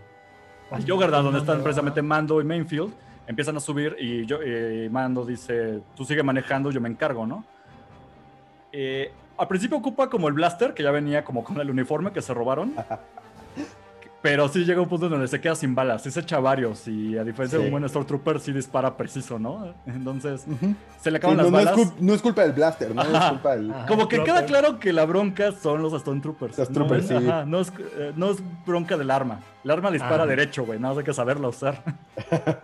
al 0.71 0.82
Juggernaut, 0.86 1.23
donde 1.23 1.39
están 1.39 1.63
precisamente 1.63 2.02
Mando 2.02 2.41
y 2.41 2.43
Mainfield, 2.43 2.91
empiezan 3.25 3.56
a 3.56 3.60
subir 3.62 3.95
y, 3.99 4.25
yo, 4.25 4.43
y 4.43 4.89
Mando 4.89 5.23
dice, 5.25 5.80
tú 5.95 6.04
sigue 6.04 6.23
manejando, 6.23 6.71
yo 6.71 6.82
me 6.82 6.89
encargo, 6.89 7.25
¿no? 7.25 7.45
Eh, 8.73 9.12
al 9.38 9.47
principio 9.47 9.78
ocupa 9.78 10.10
como 10.10 10.28
el 10.28 10.34
blaster, 10.34 10.73
que 10.73 10.84
ya 10.84 10.91
venía 10.91 11.23
como 11.23 11.43
con 11.43 11.58
el 11.62 11.69
uniforme 11.69 12.12
que 12.12 12.21
se 12.21 12.34
robaron. 12.34 12.73
Pero 14.21 14.49
sí 14.49 14.65
llega 14.65 14.82
un 14.82 14.89
punto 14.89 15.08
donde 15.08 15.29
se 15.29 15.39
queda 15.39 15.55
sin 15.55 15.73
balas, 15.73 16.03
sí 16.03 16.12
se 16.12 16.19
echa 16.19 16.39
varios 16.39 16.86
y 16.89 17.17
a 17.17 17.23
diferencia 17.23 17.58
de 17.58 17.65
un 17.65 17.71
buen 17.71 17.88
Stormtrooper 17.88 18.41
sí 18.41 18.51
dispara 18.51 18.97
preciso, 18.97 19.39
¿no? 19.39 19.73
Entonces 19.86 20.45
se 20.99 21.10
le 21.10 21.19
Sí, 21.19 21.25
acaban 21.25 21.38
no, 21.38 21.43
las 21.43 21.51
no 21.53 21.60
es 21.60 21.65
balas. 21.65 21.93
no 22.01 22.13
es 22.13 22.21
culpa 22.21 22.41
del 22.41 22.51
blaster, 22.51 22.93
¿no? 22.93 23.01
Es 23.01 23.29
culpa 23.29 23.55
del... 23.55 23.71
Ajá. 23.71 23.86
Como 23.86 24.10
que 24.10 24.17
Trooper. 24.17 24.34
queda 24.36 24.45
claro 24.45 24.77
que 24.77 24.91
la 24.91 25.05
bronca 25.05 25.53
son 25.53 25.82
los 25.82 25.93
Stormtroopers. 26.01 26.58
Los 26.58 26.69
no, 26.69 26.73
troopers, 26.75 27.10
es, 27.10 27.17
sí. 27.21 27.27
ajá, 27.29 27.45
no, 27.45 27.62
es, 27.62 27.71
eh, 27.97 28.12
no 28.17 28.29
es 28.32 28.39
bronca 28.65 28.97
del 28.97 29.10
arma. 29.10 29.39
El 29.63 29.71
arma 29.71 29.89
dispara 29.89 30.15
Ajá. 30.17 30.25
derecho, 30.25 30.65
güey, 30.65 30.79
nada 30.79 30.93
más 30.95 30.99
hay 30.99 31.05
que 31.05 31.13
saberla 31.13 31.47
usar. 31.47 31.82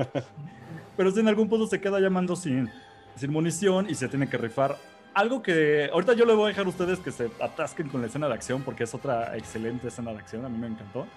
Pero 0.98 1.12
sí, 1.12 1.20
en 1.22 1.28
algún 1.30 1.48
punto 1.50 1.68
se 1.68 1.80
queda 1.80 2.00
llamando 2.00 2.36
sin, 2.36 2.70
sin 3.16 3.32
munición 3.32 3.90
y 3.90 3.96
se 3.96 4.08
tiene 4.08 4.28
que 4.28 4.38
rifar. 4.38 4.76
Algo 5.14 5.42
que 5.42 5.90
ahorita 5.94 6.14
yo 6.14 6.26
le 6.26 6.34
voy 6.34 6.46
a 6.46 6.48
dejar 6.50 6.66
a 6.66 6.70
ustedes 6.70 7.00
que 7.00 7.12
se 7.12 7.32
atasquen 7.42 7.88
con 7.88 8.02
la 8.02 8.08
escena 8.08 8.28
de 8.28 8.34
acción 8.34 8.62
porque 8.64 8.84
es 8.84 8.94
otra 8.94 9.38
excelente 9.38 9.88
escena 9.88 10.12
de 10.12 10.18
acción, 10.20 10.46
a 10.46 10.50
mí 10.50 10.58
me 10.58 10.68
encantó. 10.68 11.08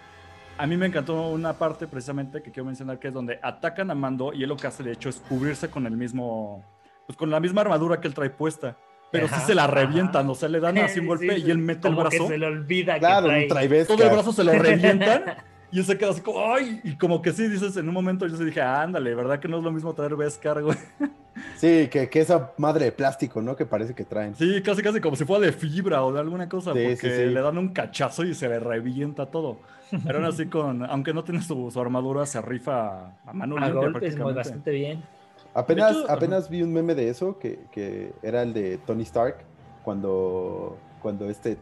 A 0.59 0.67
mí 0.67 0.77
me 0.77 0.87
encantó 0.87 1.29
una 1.29 1.53
parte 1.53 1.87
precisamente 1.87 2.43
que 2.43 2.51
quiero 2.51 2.67
mencionar 2.67 2.99
que 2.99 3.09
es 3.09 3.15
donde 3.15 3.39
atacan 3.43 3.91
a 3.91 3.95
Mando 3.95 4.33
y 4.33 4.43
él 4.43 4.49
lo 4.49 4.57
que 4.57 4.67
hace 4.67 4.83
de 4.83 4.93
hecho 4.93 5.09
es 5.09 5.23
cubrirse 5.29 5.71
con 5.71 5.87
el 5.87 5.97
mismo, 5.97 6.65
pues 7.07 7.17
con 7.17 7.31
la 7.31 7.39
misma 7.41 7.61
armadura 7.61 8.01
que 8.01 8.09
él 8.09 8.15
trae 8.15 8.31
puesta. 8.31 8.77
Pero 9.11 9.27
Ajá, 9.27 9.41
sí 9.41 9.47
se 9.47 9.55
la 9.55 9.65
ajá. 9.65 9.73
revientan, 9.75 10.29
o 10.29 10.35
sea, 10.35 10.49
le 10.51 10.61
dan 10.61 10.77
así 10.79 11.01
un 11.01 11.07
golpe 11.09 11.37
Sí, 11.37 11.45
y 11.47 11.51
él 11.51 11.59
mete 11.59 11.89
el 11.89 11.95
que 11.95 12.01
brazo 12.01 12.27
se 12.29 12.37
le 12.39 12.47
olvida 12.47 12.99
Claro, 12.99 13.29
que 13.29 13.47
trae. 13.49 13.85
todo 13.87 14.03
el 14.03 14.11
brazo 14.11 14.33
se 14.33 14.45
lo 14.45 14.53
revientan 14.59 15.23
y 15.71 15.79
él 15.79 15.85
se 15.85 15.97
queda 15.97 16.11
así 16.11 16.21
como, 16.23 16.53
¡ay! 16.55 16.81
Y 16.83 16.97
como 16.97 17.23
que 17.23 17.33
sí, 17.33 17.47
dices, 17.49 17.77
en 17.77 17.87
un 17.89 17.95
momento 17.95 18.27
yo 18.27 18.37
sí 18.37 18.45
dije, 18.45 18.61
ándale, 18.61 19.15
¿verdad 19.15 19.39
que 19.39 19.49
no 19.49 19.59
es 19.59 19.65
lo 19.65 19.71
mismo 19.71 19.95
traer 19.95 20.17
Beskar, 20.17 20.63
güey? 20.63 20.77
Sí, 21.57 21.89
que, 21.91 22.09
que 22.11 22.21
esa 22.21 22.53
madre 22.59 22.87
de 22.87 22.93
plástico, 22.93 23.41
¿no? 23.41 23.55
Que 23.55 23.65
parece 23.67 23.95
que 23.95 24.05
traen. 24.05 24.35
Sí, 24.35 24.61
casi, 24.63 24.83
casi 24.83 25.01
como 25.01 25.15
si 25.15 25.25
fuera 25.25 25.45
de 25.47 25.53
fibra 25.53 26.03
o 26.03 26.13
de 26.13 26.21
alguna 26.21 26.49
cosa, 26.49 26.73
Sí, 26.73 26.79
porque 26.83 26.97
sí, 26.97 27.11
sí. 27.11 27.25
le 27.27 27.41
dan 27.41 27.59
un 27.59 27.69
cachazo 27.69 28.25
y 28.25 28.35
se 28.35 28.49
le 28.49 28.59
revienta 28.59 29.27
todo. 29.27 29.61
Pero 30.05 30.27
así, 30.27 30.47
con, 30.47 30.85
aunque 30.85 31.13
no 31.15 31.25
tiene 31.25 31.43
su, 31.43 31.71
su 31.71 31.81
armadura, 31.81 32.27
se 32.27 32.41
rifa 32.43 33.17
a 33.25 33.33
mano 33.33 33.57
A 33.57 33.61
limpia 33.67 33.81
golpes, 33.81 34.19
muy 34.19 34.33
bastante 34.35 34.71
bien. 34.71 35.03
Apenas, 35.55 35.93
hecho, 35.97 36.11
apenas 36.11 36.49
vi 36.51 36.63
un 36.63 36.73
meme 36.73 36.95
de 36.95 37.09
eso, 37.09 37.39
que, 37.39 37.59
que 37.73 38.13
era 38.23 38.43
el 38.43 38.53
de 38.53 38.79
Tony 38.79 39.03
Stark, 39.03 39.39
cuando, 39.83 40.77
cuando 41.01 41.29
este 41.29 41.57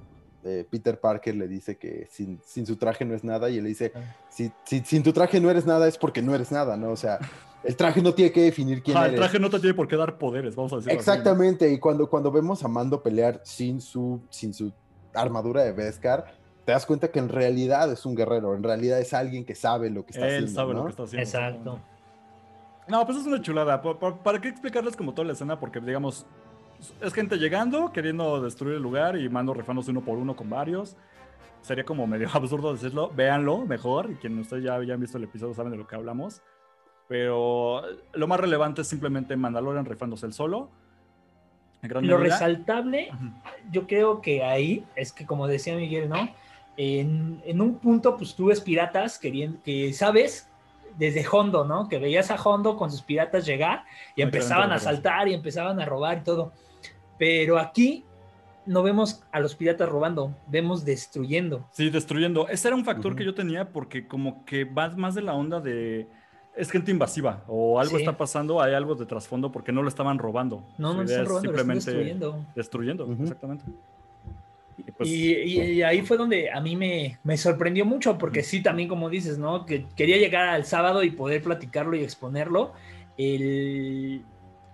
eh, 0.44 0.66
Peter 0.70 0.98
Parker 1.00 1.34
le 1.34 1.48
dice 1.48 1.76
que 1.76 2.06
sin, 2.10 2.40
sin 2.44 2.66
su 2.66 2.76
traje 2.76 3.04
no 3.04 3.14
es 3.14 3.24
nada, 3.24 3.48
y 3.50 3.58
él 3.58 3.62
le 3.64 3.68
dice, 3.70 3.92
Ah. 3.94 4.00
si, 4.28 4.50
si- 4.64 4.80
sin 4.84 5.02
tu 5.02 5.12
traje 5.12 5.40
no 5.40 5.50
eres 5.50 5.66
nada, 5.66 5.88
es 5.88 5.96
porque 5.98 6.22
no 6.22 6.34
eres 6.34 6.52
nada, 6.52 6.76
¿no? 6.76 6.90
O 6.90 6.96
sea, 6.96 7.18
el 7.64 7.74
traje 7.76 8.00
no 8.02 8.12
tiene 8.14 8.30
que 8.32 8.42
definir 8.42 8.82
quién 8.82 8.96
Ajá, 8.96 9.06
el 9.06 9.16
traje 9.16 9.38
no 9.40 9.50
te 9.50 9.58
tiene 9.60 9.74
por 9.74 9.88
qué 9.88 9.96
dar 9.96 10.18
poderes, 10.18 10.54
vamos 10.54 10.72
a 10.72 10.76
decirlo 10.76 10.98
así, 11.00 11.06
¿no? 11.08 11.12
Exactamente, 11.12 11.72
y 11.72 11.78
cuando, 11.78 12.08
cuando 12.08 12.30
vemos 12.30 12.62
a 12.64 12.68
Mando 12.68 13.02
pelear 13.02 13.40
sin 13.44 13.80
su, 13.80 14.20
sin 14.30 14.52
su 14.54 14.72
armadura 15.14 15.62
de 15.62 15.72
Beskar, 15.72 16.26
te 16.66 16.72
das 16.72 16.84
cuenta 16.84 17.10
que 17.10 17.18
en 17.20 17.28
realidad 17.30 17.90
es 17.90 18.04
un 18.04 18.14
guerrero, 18.14 18.54
en 18.54 18.62
realidad 18.62 18.98
es 19.00 19.14
alguien 19.14 19.44
que 19.46 19.54
sabe 19.54 19.88
lo 19.88 20.04
que 20.04 20.12
está 20.12 20.26
Él 20.26 20.34
haciendo. 20.44 20.52
sabe 20.60 20.74
¿no? 20.74 20.78
lo 20.80 20.84
que 20.84 20.90
está 20.90 21.02
haciendo. 21.04 21.22
Exacto. 21.26 21.80
No, 22.88 23.06
pues 23.06 23.18
es 23.18 23.26
una 23.26 23.40
chulada. 23.40 23.80
Pa- 23.80 23.98
pa- 23.98 24.16
¿Para 24.22 24.40
qué 24.40 24.48
explicarles 24.48 24.96
como 24.96 25.14
toda 25.14 25.26
la 25.26 25.32
escena? 25.32 25.58
Porque, 25.58 25.80
digamos, 25.80 26.26
es 27.00 27.12
gente 27.14 27.36
llegando, 27.36 27.92
queriendo 27.92 28.40
destruir 28.42 28.74
el 28.76 28.82
lugar 28.82 29.16
y 29.16 29.28
mando 29.28 29.54
rifándose 29.54 29.90
uno 29.92 30.02
por 30.02 30.18
uno 30.18 30.36
con 30.36 30.50
varios. 30.50 30.96
Sería 31.62 31.84
como 31.84 32.06
medio 32.06 32.28
absurdo 32.34 32.72
decirlo. 32.72 33.10
Véanlo 33.14 33.58
mejor. 33.64 34.10
Y 34.10 34.16
quienes 34.16 34.40
ustedes 34.42 34.64
ya 34.64 34.74
hayan 34.74 35.00
visto 35.00 35.18
el 35.18 35.24
episodio 35.24 35.54
saben 35.54 35.72
de 35.72 35.78
lo 35.78 35.86
que 35.86 35.96
hablamos. 35.96 36.42
Pero 37.08 37.82
lo 38.12 38.26
más 38.26 38.40
relevante 38.40 38.82
es 38.82 38.88
simplemente 38.88 39.36
Mandalorian 39.36 39.84
rifándose 39.84 40.26
el 40.26 40.32
solo. 40.32 40.70
Lo 41.82 42.00
medida. 42.00 42.16
resaltable, 42.18 43.10
yo 43.70 43.86
creo 43.86 44.20
que 44.20 44.42
ahí 44.42 44.84
es 44.96 45.12
que, 45.12 45.24
como 45.24 45.46
decía 45.46 45.76
Miguel, 45.76 46.08
¿no? 46.08 46.28
En, 46.76 47.40
en 47.44 47.60
un 47.60 47.76
punto, 47.78 48.16
pues 48.16 48.34
tú 48.34 48.46
ves 48.46 48.60
piratas 48.60 49.18
queriendo, 49.18 49.58
que 49.64 49.92
sabes, 49.92 50.48
desde 50.98 51.24
Hondo, 51.30 51.64
¿no? 51.64 51.88
Que 51.88 51.98
veías 51.98 52.30
a 52.30 52.36
Hondo 52.42 52.76
con 52.76 52.90
sus 52.90 53.02
piratas 53.02 53.46
llegar 53.46 53.84
y 54.14 54.22
empezaban 54.22 54.72
a 54.72 54.78
saltar 54.78 55.28
y 55.28 55.34
empezaban 55.34 55.80
a 55.80 55.84
robar 55.84 56.18
y 56.18 56.20
todo. 56.22 56.52
Pero 57.18 57.58
aquí 57.58 58.04
no 58.66 58.82
vemos 58.82 59.22
a 59.32 59.40
los 59.40 59.54
piratas 59.54 59.88
robando, 59.88 60.34
vemos 60.48 60.84
destruyendo. 60.84 61.66
Sí, 61.70 61.88
destruyendo. 61.88 62.48
Ese 62.48 62.68
era 62.68 62.76
un 62.76 62.84
factor 62.84 63.12
Ujú. 63.12 63.16
que 63.18 63.24
yo 63.24 63.34
tenía 63.34 63.70
porque 63.72 64.06
como 64.06 64.44
que 64.44 64.64
va 64.64 64.88
más 64.90 65.14
de 65.14 65.22
la 65.22 65.34
onda 65.34 65.60
de... 65.60 66.08
Es 66.56 66.70
gente 66.70 66.90
invasiva 66.90 67.44
o 67.48 67.78
algo 67.78 67.96
Sí. 67.96 68.02
está 68.02 68.16
pasando, 68.16 68.62
hay 68.62 68.72
algo 68.72 68.94
de 68.94 69.04
trasfondo 69.04 69.52
porque 69.52 69.72
no 69.72 69.82
lo 69.82 69.88
estaban 69.88 70.18
robando. 70.18 70.64
No, 70.78 70.92
Su 70.92 70.96
no 70.96 71.02
están 71.02 71.22
es 71.22 71.28
robando, 71.28 71.52
lo 71.52 71.58
están 71.58 71.80
simplemente 71.80 71.90
destruyendo. 71.90 72.44
destruyendo, 72.54 73.04
Ujú. 73.06 73.22
exactamente. 73.24 73.64
Y 74.78 74.90
pues, 74.92 75.08
Y, 75.08 75.32
y- 75.34 75.60
y 75.72 75.82
ahí 75.82 76.02
fue 76.02 76.16
donde 76.16 76.50
a 76.50 76.60
mí 76.60 76.76
me, 76.76 77.18
me 77.24 77.36
sorprendió 77.36 77.84
mucho, 77.84 78.18
porque 78.18 78.42
sí, 78.42 78.62
también 78.62 78.88
como 78.88 79.08
dices, 79.10 79.38
¿no? 79.38 79.64
Que 79.66 79.86
quería 79.96 80.16
llegar 80.18 80.48
al 80.48 80.64
sábado 80.66 81.02
y 81.02 81.10
poder 81.10 81.42
platicarlo 81.42 81.96
y 81.96 82.02
exponerlo. 82.02 82.72
El- 83.16 84.22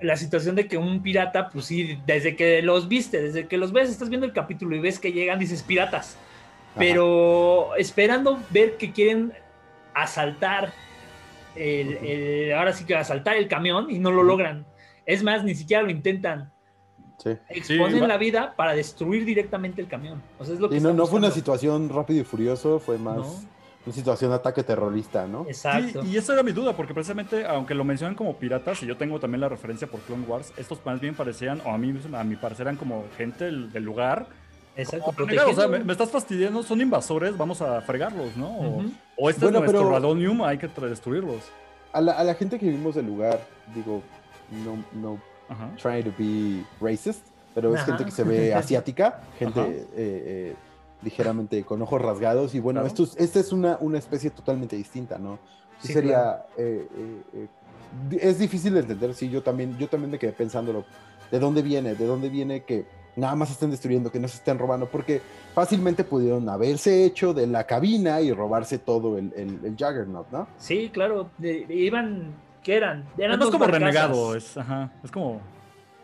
la 0.00 0.16
situación 0.16 0.56
de 0.56 0.66
que 0.66 0.76
un 0.76 1.00
pirata, 1.02 1.48
pues 1.48 1.66
sí, 1.66 1.96
desde 2.06 2.34
que 2.34 2.60
los 2.62 2.88
viste, 2.88 3.22
desde 3.22 3.46
que 3.46 3.56
los 3.56 3.72
ves, 3.72 3.88
estás 3.88 4.08
viendo 4.08 4.26
el 4.26 4.32
capítulo 4.32 4.74
y 4.74 4.80
ves 4.80 4.98
que 4.98 5.12
llegan, 5.12 5.38
dices 5.38 5.62
piratas. 5.62 6.16
pero 6.78 7.76
esperando 7.76 8.40
ver 8.50 8.78
que 8.78 8.92
quieren 8.92 9.32
asaltar 9.94 10.72
el, 11.54 11.98
el- 11.98 12.52
ahora 12.54 12.72
sí 12.72 12.84
que 12.86 12.94
asaltar 12.96 13.36
el 13.36 13.46
camión 13.46 13.90
y 13.90 13.98
no 13.98 14.10
lo 14.10 14.22
logran. 14.22 14.64
Es 15.04 15.22
más, 15.22 15.44
ni 15.44 15.54
siquiera 15.54 15.82
lo 15.82 15.90
intentan. 15.90 16.50
Sí. 17.22 17.30
Exponen 17.48 18.08
la 18.08 18.16
vida 18.16 18.54
para 18.56 18.74
destruir 18.74 19.24
directamente 19.24 19.80
el 19.80 19.87
camión. 19.88 20.20
O 20.38 20.44
sea, 20.44 20.54
es 20.54 20.61
lo 20.61 20.68
que 20.68 20.76
Y 20.76 20.80
no, 20.80 20.92
no 20.92 21.06
fue 21.06 21.18
una 21.18 21.30
situación 21.30 21.88
rápido 21.88 22.20
y 22.20 22.24
furioso, 22.24 22.80
fue 22.80 22.98
más 22.98 23.18
No. 23.18 23.35
una 23.87 23.94
situación 23.94 24.30
de 24.30 24.37
ataque 24.37 24.62
terrorista, 24.64 25.26
¿no? 25.26 25.44
Exacto. 25.46 26.02
Sí, 26.02 26.11
y 26.12 26.16
esa 26.16 26.32
era 26.32 26.42
mi 26.42 26.50
duda, 26.52 26.74
porque 26.76 26.94
precisamente, 26.94 27.46
aunque 27.46 27.74
lo 27.74 27.85
mencionan 27.85 28.16
como 28.16 28.37
piratas, 28.37 28.82
y 28.82 28.87
yo 28.87 28.96
tengo 28.96 29.20
también 29.20 29.40
la 29.40 29.48
referencia 29.48 29.87
por 29.87 30.00
Clone 30.00 30.24
Wars, 30.26 30.52
estos 30.56 30.85
más 30.85 31.00
bien 31.00 31.14
parecían, 31.14 31.61
o 31.64 31.70
a 31.70 31.78
mí 31.78 31.94
a 32.12 32.24
mi 32.24 32.35
parecer 32.37 32.66
eran 32.66 32.76
como 32.76 33.04
gente 33.16 33.44
del, 33.44 33.70
del 33.72 33.85
lugar. 33.85 34.26
Exacto. 34.74 35.12
Como, 35.14 35.26
"Venga, 35.28 35.46
o 35.46 35.54
sea, 35.54 35.68
me, 35.68 35.92
estás 35.92 36.11
fastidiando, 36.11 36.62
son 36.62 36.80
invasores, 36.80 37.37
vamos 37.37 37.61
a 37.62 37.82
fregarlos, 37.82 38.37
¿no? 38.37 38.48
O, 39.16 39.30
este 39.30 39.44
Bueno, 39.44 39.58
es 39.58 39.64
nuestro 39.64 39.80
pero- 39.82 39.90
Radonium, 39.92 40.42
hay 40.42 40.58
que 40.58 40.66
destruirlos. 40.66 41.42
A 41.92 42.00
la, 42.00 42.12
a 42.12 42.24
la 42.24 42.35
gente 42.35 42.58
que 42.58 42.66
vivimos 42.66 42.94
del 42.94 43.06
lugar, 43.06 43.38
digo, 43.74 44.02
no, 44.64 44.82
no 45.00 45.18
Ajá. 45.52 45.70
trying 45.76 46.04
to 46.04 46.12
be 46.18 46.64
racist, 46.80 47.20
pero 47.54 47.74
es 47.74 47.80
Ajá. 47.80 47.86
gente 47.92 48.04
que 48.06 48.10
se 48.10 48.24
ve 48.24 48.54
asiática, 48.54 49.20
gente 49.38 49.60
eh, 49.60 49.86
eh, 49.96 50.54
ligeramente 51.02 51.64
con 51.64 51.80
ojos 51.82 52.00
rasgados, 52.00 52.54
y 52.54 52.60
bueno, 52.60 52.80
Claro. 52.80 52.88
esto 52.88 53.02
es- 53.04 53.16
esta 53.16 53.40
es 53.40 53.52
una, 53.52 53.76
una 53.80 53.98
especie 53.98 54.30
totalmente 54.30 54.76
distinta, 54.76 55.18
¿no? 55.18 55.38
Sí, 55.80 55.88
Sí, 55.88 55.92
sería, 55.94 56.44
eh, 56.56 56.86
eh, 56.96 57.22
eh, 57.34 57.46
di- 58.08 58.18
es 58.20 58.38
difícil 58.38 58.74
de 58.74 58.80
entender, 58.80 59.14
sí, 59.14 59.28
yo 59.28 59.42
también, 59.42 59.76
yo 59.78 59.88
también 59.88 60.10
me 60.12 60.18
quedé 60.18 60.32
pensándolo, 60.32 60.84
¿de 61.30 61.38
dónde 61.40 61.62
viene? 61.62 61.94
¿De 61.96 62.06
dónde 62.06 62.28
viene 62.28 62.62
que 62.62 62.86
nada 63.16 63.34
más 63.34 63.50
estén 63.50 63.70
destruyendo, 63.70 64.12
que 64.12 64.20
no 64.20 64.28
se 64.28 64.36
estén 64.36 64.58
robando? 64.60 64.86
Porque 64.86 65.20
fácilmente 65.54 66.04
pudieron 66.04 66.48
haberse 66.48 67.04
hecho 67.04 67.34
de 67.34 67.46
la 67.48 67.64
cabina 67.64 68.20
y 68.20 68.32
robarse 68.32 68.78
todo 68.78 69.18
el, 69.18 69.32
el, 69.36 69.58
el 69.64 69.72
Juggernaut, 69.72 70.30
¿no? 70.30 70.46
Sí, 70.58 70.88
claro. 70.92 71.30
de- 71.38 71.66
de- 71.66 71.74
iban. 71.74 72.32
¿Qué 72.62 72.77
eran? 72.77 73.05
Eran 73.18 73.33
Es 73.33 73.38
más 73.38 73.46
dos 73.46 73.51
como 73.51 73.64
barcazas. 73.64 73.81
renegado, 73.94 74.37
es, 74.37 74.57
ajá, 74.57 74.90
es 75.03 75.11
como 75.11 75.40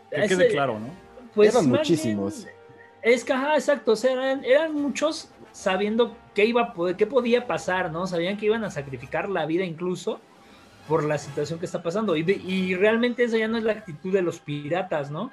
que 0.09 0.17
Ese- 0.25 0.27
quede 0.37 0.47
claro, 0.49 0.79
¿no? 0.79 0.87
Pues 1.33 1.53
Eran 1.53 1.69
muchísimos. 1.69 2.43
bien, 2.43 2.55
es 3.01 3.23
que, 3.23 3.33
ajá, 3.33 3.53
exacto. 3.55 3.91
O 3.93 3.95
sea, 3.95 4.11
eran, 4.11 4.43
eran 4.43 4.73
muchos 4.73 5.29
sabiendo 5.51 6.15
qué 6.35 6.45
iba 6.45 6.61
a 6.61 6.73
poder, 6.73 6.95
qué 6.95 7.05
podía 7.05 7.47
pasar, 7.47 7.91
¿no? 7.91 8.07
Sabían 8.07 8.37
que 8.37 8.47
iban 8.47 8.63
a 8.63 8.71
sacrificar 8.71 9.29
la 9.29 9.45
vida 9.45 9.63
incluso 9.63 10.19
por 10.87 11.03
la 11.03 11.17
situación 11.17 11.59
que 11.59 11.65
está 11.65 11.81
pasando. 11.83 12.15
Y 12.17 12.73
realmente 12.75 13.23
esa 13.23 13.37
ya 13.37 13.47
no 13.47 13.57
es 13.57 13.63
la 13.63 13.73
actitud 13.73 14.11
de 14.11 14.21
los 14.23 14.39
piratas, 14.39 15.11
¿no? 15.11 15.31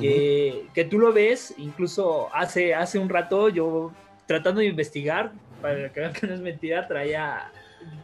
Que, 0.00 0.68
que 0.72 0.84
tú 0.86 0.98
lo 0.98 1.12
ves, 1.12 1.54
incluso 1.58 2.34
hace, 2.34 2.74
hace 2.74 2.98
un 2.98 3.10
rato 3.10 3.50
yo 3.50 3.92
tratando 4.26 4.60
de 4.60 4.68
investigar, 4.68 5.32
para 5.60 5.92
que 5.92 6.00
vean 6.00 6.12
que 6.14 6.26
no 6.26 6.34
es 6.34 6.40
mentira, 6.40 6.88
traía, 6.88 7.50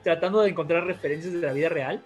tratando 0.03 0.43
de 0.43 0.51
encontrar 0.51 0.85
referencias 0.85 1.33
de 1.33 1.41
la 1.41 1.53
vida 1.55 1.71
real, 1.71 2.03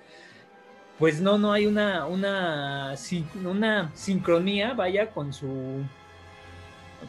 pues 1.03 1.21
no, 1.21 1.37
no 1.37 1.53
hay 1.53 1.67
una, 1.67 2.07
una, 2.07 2.97
sin- 2.97 3.27
una 3.45 3.91
sincronía, 3.93 4.73
vaya, 4.73 5.11
con 5.11 5.33
su, 5.33 5.49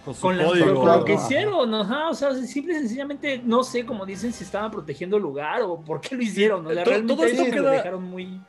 Con 0.03 0.15
su 0.15 0.21
con, 0.21 0.35
la- 0.35 0.45
código. 0.45 0.73
con 0.81 0.85
lo 0.97 1.05
que 1.05 1.13
hicieron, 1.13 1.71
ajá, 1.75 2.09
o 2.09 2.13
sea, 2.15 2.33
simple 2.33 2.73
y 2.73 2.77
sencillamente, 2.79 3.39
no 3.45 3.63
sé, 3.63 3.85
como 3.85 4.03
dicen, 4.03 4.33
si 4.33 4.43
estaban 4.45 4.71
protegiendo 4.71 5.17
el 5.17 5.21
lugar 5.21 5.61
o 5.61 5.79
por 5.79 6.01
qué 6.01 6.15
lo 6.15 6.23
hicieron, 6.23 6.65
o 6.65 6.73
sea, 6.73 6.83
todo- 6.83 6.89
realmente 6.91 7.13
todo 7.15 7.25
esto 7.27 7.41
eso 7.43 7.55
lo 7.55 7.61
queda- 7.61 7.71
dejaron 7.71 8.03
muy... 8.03 8.41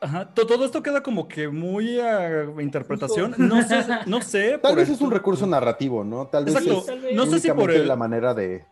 Ajá, 0.00 0.28
to- 0.32 0.46
todo 0.46 0.64
esto 0.64 0.80
queda 0.84 1.02
como 1.02 1.26
que 1.26 1.48
muy 1.48 1.98
a 1.98 2.44
interpretación. 2.60 3.34
No 3.38 3.60
sé, 3.64 3.84
no 4.06 4.22
sé. 4.22 4.56
Tal 4.58 4.76
vez 4.76 4.88
el- 4.88 4.94
es 4.94 5.00
un 5.00 5.10
recurso 5.10 5.48
narrativo, 5.48 6.04
¿no? 6.04 6.28
Tal 6.28 6.44
vez 6.44 6.54
Exacto. 6.54 6.78
es 6.78 6.86
Tal 6.86 7.00
vez. 7.00 7.16
No 7.16 7.26
sé 7.26 7.40
si 7.40 7.50
por 7.50 7.72
el, 7.72 7.88
la 7.88 7.96
manera 7.96 8.34
de... 8.34 8.64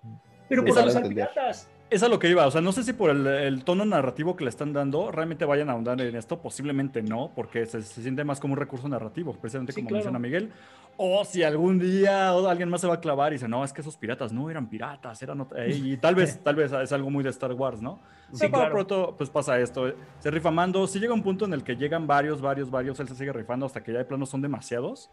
Pero 0.49 0.63
de 0.63 0.73
por 0.73 0.85
los 0.85 0.95
piratas. 0.97 1.67
Es 1.91 2.05
a 2.05 2.09
lo 2.09 2.21
que 2.21 2.31
iba, 2.31 2.47
o 2.47 2.51
sea, 2.53 2.61
no 2.61 2.71
sé 2.71 2.85
si 2.85 2.93
por 2.93 3.11
el, 3.11 3.27
el 3.27 3.65
tono 3.65 3.85
narrativo 3.85 4.37
que 4.37 4.45
le 4.45 4.51
están 4.51 4.73
dando 4.73 5.11
realmente 5.11 5.45
vayan 5.45 5.71
a 5.71 5.73
ahondar 5.73 6.01
en 6.01 6.15
esto, 6.15 6.41
posiblemente 6.41 7.03
no, 7.03 7.33
porque 7.35 7.67
se, 7.67 7.83
se 7.83 8.01
siente 8.03 8.23
más 8.23 8.39
como 8.39 8.55
un 8.55 8.61
recurso 8.61 8.89
narrativo, 8.89 9.33
precisamente 9.35 9.73
Sí, 9.73 9.81
como 9.81 9.89
claro. 9.89 10.05
menciona 10.05 10.19
Miguel. 10.21 10.53
O 10.97 11.25
si 11.25 11.43
algún 11.43 11.81
día 11.81 12.33
o 12.33 12.47
alguien 12.47 12.69
más 12.69 12.81
se 12.81 12.87
va 12.87 12.95
a 12.95 13.01
clavar 13.01 13.33
y 13.33 13.37
dice, 13.37 13.49
no, 13.49 13.65
es 13.65 13.73
que 13.73 13.81
esos 13.81 13.97
piratas 13.97 14.33
no 14.33 14.49
eran 14.51 14.69
piratas, 14.69 15.21
eran 15.21 15.41
otra-". 15.41 15.67
y 15.67 15.97
tal 15.97 16.15
vez, 16.15 16.39
tal 16.45 16.55
vez 16.55 16.71
es 16.71 16.93
algo 16.93 17.11
muy 17.11 17.25
de 17.25 17.31
Star 17.31 17.53
Wars, 17.55 17.83
¿no? 17.83 17.99
Sí, 18.33 18.39
Pero 18.43 18.53
claro. 18.53 18.71
pronto, 18.73 19.15
pues 19.19 19.29
pasa 19.29 19.59
esto, 19.59 19.93
se 20.21 20.31
rifa 20.31 20.53
Mando, 20.53 20.87
si 20.87 21.01
llega 21.01 21.13
un 21.13 21.25
punto 21.25 21.45
en 21.45 21.55
el 21.55 21.65
que 21.65 21.75
llegan 21.75 22.07
varios, 22.07 22.41
varios, 22.41 22.71
varios, 22.71 23.01
él 23.01 23.09
se 23.09 23.17
sigue 23.17 23.33
rifando 23.33 23.67
hasta 23.67 23.83
que 23.83 23.93
ya 23.93 23.99
de 23.99 24.05
plano 24.05 24.27
son 24.27 24.41
demasiados. 24.43 25.11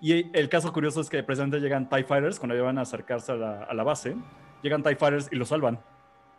Y 0.00 0.36
el 0.36 0.48
caso 0.48 0.72
curioso 0.72 1.00
es 1.00 1.08
que 1.08 1.22
precisamente 1.22 1.60
llegan 1.60 1.88
TIE 1.88 2.02
Fighters 2.02 2.40
cuando 2.40 2.56
ya 2.56 2.62
van 2.62 2.78
a 2.78 2.82
acercarse 2.82 3.30
a 3.30 3.36
la, 3.36 3.62
a 3.62 3.74
la 3.74 3.84
base, 3.84 4.16
llegan 4.64 4.82
TIE 4.82 4.96
Fighters 4.96 5.28
y 5.30 5.36
lo 5.36 5.44
salvan 5.44 5.78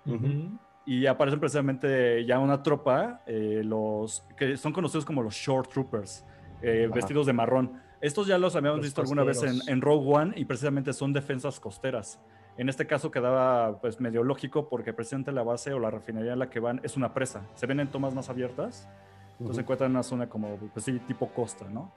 Ujú. 0.07 0.57
y 0.85 1.05
aparecen 1.05 1.39
precisamente 1.39 2.25
ya 2.25 2.39
una 2.39 2.63
tropa, 2.63 3.21
eh, 3.25 3.61
los 3.63 4.25
que 4.37 4.55
son 4.57 4.71
conocidos 4.71 5.03
como 5.05 5.21
los 5.21 5.33
Short 5.33 5.69
Troopers, 5.69 6.25
eh, 6.61 6.89
vestidos 6.93 7.25
de 7.27 7.33
marrón. 7.33 7.81
Estos 7.99 8.27
ya 8.27 8.37
los 8.37 8.55
habíamos 8.55 8.77
Los 8.77 8.85
visto 8.87 9.01
alguna 9.01 9.23
vez 9.23 9.37
en, 9.43 9.49
costeros. 9.49 9.67
en 9.67 9.81
Rogue 9.81 10.13
One 10.13 10.33
y 10.37 10.45
precisamente 10.45 10.93
son 10.93 11.11
defensas 11.13 11.59
costeras. 11.59 12.19
En 12.57 12.69
este 12.69 12.87
caso 12.87 13.11
quedaba 13.11 13.79
pues 13.81 13.99
medio 13.99 14.23
lógico 14.23 14.69
porque 14.69 14.93
precisamente 14.93 15.31
la 15.31 15.43
base 15.43 15.73
o 15.73 15.79
la 15.79 15.91
refinería 15.91 16.33
en 16.33 16.39
la 16.39 16.49
que 16.49 16.59
van 16.59 16.79
es 16.83 16.95
una 16.95 17.13
presa. 17.13 17.43
Se 17.55 17.65
ven 17.67 17.79
en 17.79 17.89
tomas 17.89 18.15
más 18.15 18.29
abiertas, 18.29 18.87
entonces 19.33 19.55
se 19.57 19.61
encuentran 19.61 19.91
en 19.91 19.95
una 19.97 20.03
zona 20.03 20.27
como, 20.29 20.55
pues 20.73 20.85
sí, 20.85 20.99
tipo 21.07 21.27
costa, 21.29 21.65
¿no? 21.69 21.91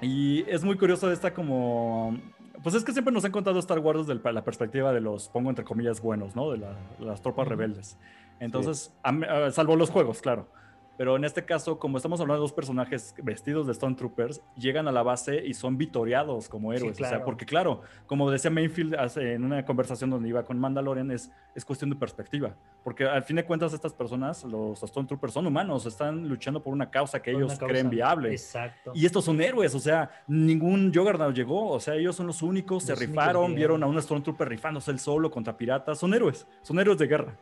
Y 0.00 0.44
es 0.48 0.62
muy 0.64 0.76
curioso 0.76 1.10
esta 1.10 1.32
como... 1.32 2.16
Pues 2.62 2.74
es 2.74 2.84
que 2.84 2.92
siempre 2.92 3.12
nos 3.14 3.24
han 3.24 3.32
contado 3.32 3.58
Star 3.58 3.78
Wars 3.78 4.06
desde 4.06 4.32
la 4.32 4.44
perspectiva 4.44 4.92
de 4.92 5.00
los, 5.00 5.28
pongo 5.28 5.50
entre 5.50 5.64
comillas, 5.64 6.00
buenos, 6.00 6.34
¿no? 6.36 6.50
De, 6.50 6.58
la- 6.58 6.74
de 6.98 7.04
las 7.06 7.22
tropas 7.22 7.46
rebeldes. 7.48 7.96
Entonces, 8.40 8.92
a 9.02 9.12
mí- 9.12 9.24
a- 9.26 9.50
salvo 9.50 9.76
los 9.76 9.90
juegos, 9.90 10.20
claro. 10.20 10.48
Pero 10.98 11.16
en 11.16 11.24
este 11.24 11.44
caso, 11.44 11.78
como 11.78 11.96
estamos 11.96 12.20
hablando 12.20 12.40
de 12.40 12.44
dos 12.44 12.52
personajes 12.52 13.14
vestidos 13.22 13.66
de 13.66 13.72
Stone 13.72 13.96
Troopers, 13.96 14.42
llegan 14.56 14.86
a 14.88 14.92
la 14.92 15.02
base 15.02 15.42
y 15.44 15.54
son 15.54 15.78
vitoreados 15.78 16.48
como 16.48 16.72
héroes. 16.72 16.92
O 16.92 16.94
sea, 16.98 17.08
claro. 17.08 17.24
porque 17.24 17.46
claro, 17.46 17.80
como 18.06 18.30
decía 18.30 18.50
Mainfield 18.50 18.94
hace- 18.96 19.32
en 19.32 19.44
una 19.44 19.64
conversación 19.64 20.10
donde 20.10 20.28
iba 20.28 20.44
con 20.44 20.58
Mandalorian, 20.58 21.10
es, 21.10 21.32
es 21.54 21.64
cuestión 21.64 21.88
de 21.90 21.96
perspectiva. 21.96 22.54
Porque 22.84 23.04
al 23.04 23.22
fin 23.22 23.36
de 23.36 23.44
cuentas, 23.44 23.72
estas 23.72 23.94
personas, 23.94 24.44
los 24.44 24.82
Stone 24.82 25.06
Troopers, 25.08 25.32
son 25.32 25.46
humanos, 25.46 25.86
están 25.86 26.28
luchando 26.28 26.62
por 26.62 26.72
una 26.74 26.90
causa 26.90 27.20
que 27.22 27.32
Por 27.32 27.40
ellos 27.42 27.58
una 27.58 27.66
creen 27.66 27.84
causa. 27.86 27.90
viable. 27.90 28.30
Exacto. 28.32 28.92
Y 28.94 29.06
estos 29.06 29.24
son 29.24 29.40
héroes, 29.40 29.74
o 29.74 29.80
sea, 29.80 30.10
ningún 30.26 30.92
Juggernaut 30.94 31.34
llegó, 31.34 31.70
o 31.70 31.80
sea, 31.80 31.94
ellos 31.94 32.14
son 32.16 32.26
los 32.26 32.42
únicos, 32.42 32.82
se 32.84 32.92
Los 32.92 33.00
únicos 33.00 33.14
rifaron, 33.16 33.48
que 33.50 33.56
vieron 33.56 33.82
a 33.82 33.86
un 33.86 34.00
Stormtrooper 34.00 34.48
rifándose 34.48 34.90
él 34.90 34.98
solo 34.98 35.30
contra 35.30 35.56
piratas, 35.56 35.98
son 35.98 36.12
héroes, 36.12 36.46
son 36.60 36.78
héroes 36.78 36.98
de 36.98 37.06
guerra. 37.06 37.36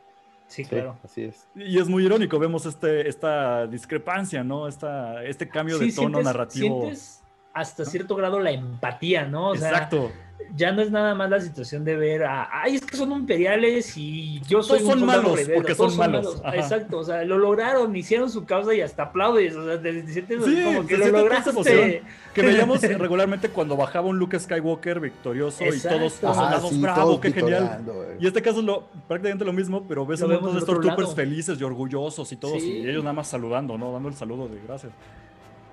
Sí, 0.50 0.64
Sí, 0.64 0.68
claro. 0.68 0.96
así 1.04 1.22
es. 1.22 1.46
Y 1.54 1.78
es 1.78 1.88
muy 1.88 2.04
irónico, 2.04 2.38
vemos 2.40 2.66
este, 2.66 3.08
esta 3.08 3.66
discrepancia, 3.68 4.42
¿no? 4.42 4.66
Esta, 4.66 5.22
este 5.24 5.48
cambio 5.48 5.78
de 5.78 5.92
tono 5.92 6.18
sientes- 6.18 6.24
narrativo. 6.24 6.80
sientes 6.82 7.22
hasta 7.54 7.84
cierto 7.84 8.16
grado 8.16 8.40
la 8.40 8.50
empatía, 8.50 9.26
¿no? 9.26 9.50
O 9.50 9.56
sea, 9.56 9.68
Exacto. 9.70 10.10
Ya 10.56 10.72
no 10.72 10.82
es 10.82 10.90
nada 10.90 11.14
más 11.14 11.30
la 11.30 11.40
situación 11.40 11.84
de 11.84 11.96
ver 11.96 12.24
a, 12.24 12.48
ay, 12.62 12.74
es 12.76 12.82
que 12.84 12.96
son 12.96 13.12
imperiales 13.12 13.96
y 13.96 14.40
yo 14.48 14.62
soy 14.62 14.78
Todos 14.80 14.92
un 14.94 14.98
son 15.00 15.06
malos, 15.06 15.32
rebelde", 15.36 15.54
porque 15.54 15.74
todos 15.74 15.94
son 15.94 16.10
malos. 16.12 16.42
Exacto, 16.54 16.98
o 16.98 17.04
sea, 17.04 17.24
lo 17.24 17.38
lograron, 17.38 17.94
hicieron 17.94 18.28
su 18.30 18.44
causa 18.44 18.74
y 18.74 18.80
hasta 18.80 19.04
aplaudes, 19.04 19.54
o 19.56 19.64
sea, 19.66 19.80
te, 19.80 20.02
te 20.02 20.12
sientes 20.12 20.44
Sí, 20.44 20.62
como 20.64 20.86
que 20.86 20.96
se 20.96 20.98
lo 20.98 21.04
siente 21.04 21.20
toda 21.22 21.38
esa 21.38 21.50
lograste. 21.50 21.50
emoción. 21.50 22.04
Que 22.34 22.42
veíamos 22.42 22.82
regularmente 22.98 23.48
cuando 23.48 23.76
bajaba 23.76 24.06
un 24.08 24.18
Luke 24.18 24.38
Skywalker 24.38 25.00
victorioso 25.00 25.64
y 25.64 25.80
todos 25.80 26.12
soldados, 26.14 26.70
sí, 26.70 26.80
bravo, 26.80 27.02
todos 27.02 27.20
qué 27.20 27.32
genial. 27.32 27.80
Y 28.20 28.26
este 28.26 28.42
caso 28.42 28.60
es 28.60 28.64
lo, 28.64 28.86
prácticamente 29.08 29.44
lo 29.44 29.52
mismo, 29.52 29.84
pero 29.88 30.04
ves 30.06 30.20
Lo 30.20 30.26
un 30.26 30.30
vemos 30.32 30.42
montón 30.52 30.60
de 30.60 30.64
Stormtroopers 30.64 31.14
felices 31.14 31.60
y 31.60 31.64
orgullosos 31.64 32.30
y 32.32 32.36
todos, 32.36 32.60
Sí. 32.62 32.78
y 32.84 32.88
ellos 32.88 33.02
nada 33.02 33.14
más 33.14 33.28
saludando, 33.28 33.76
¿no? 33.78 33.92
Dando 33.92 34.08
el 34.08 34.14
saludo 34.14 34.48
de 34.48 34.60
gracias. 34.66 34.92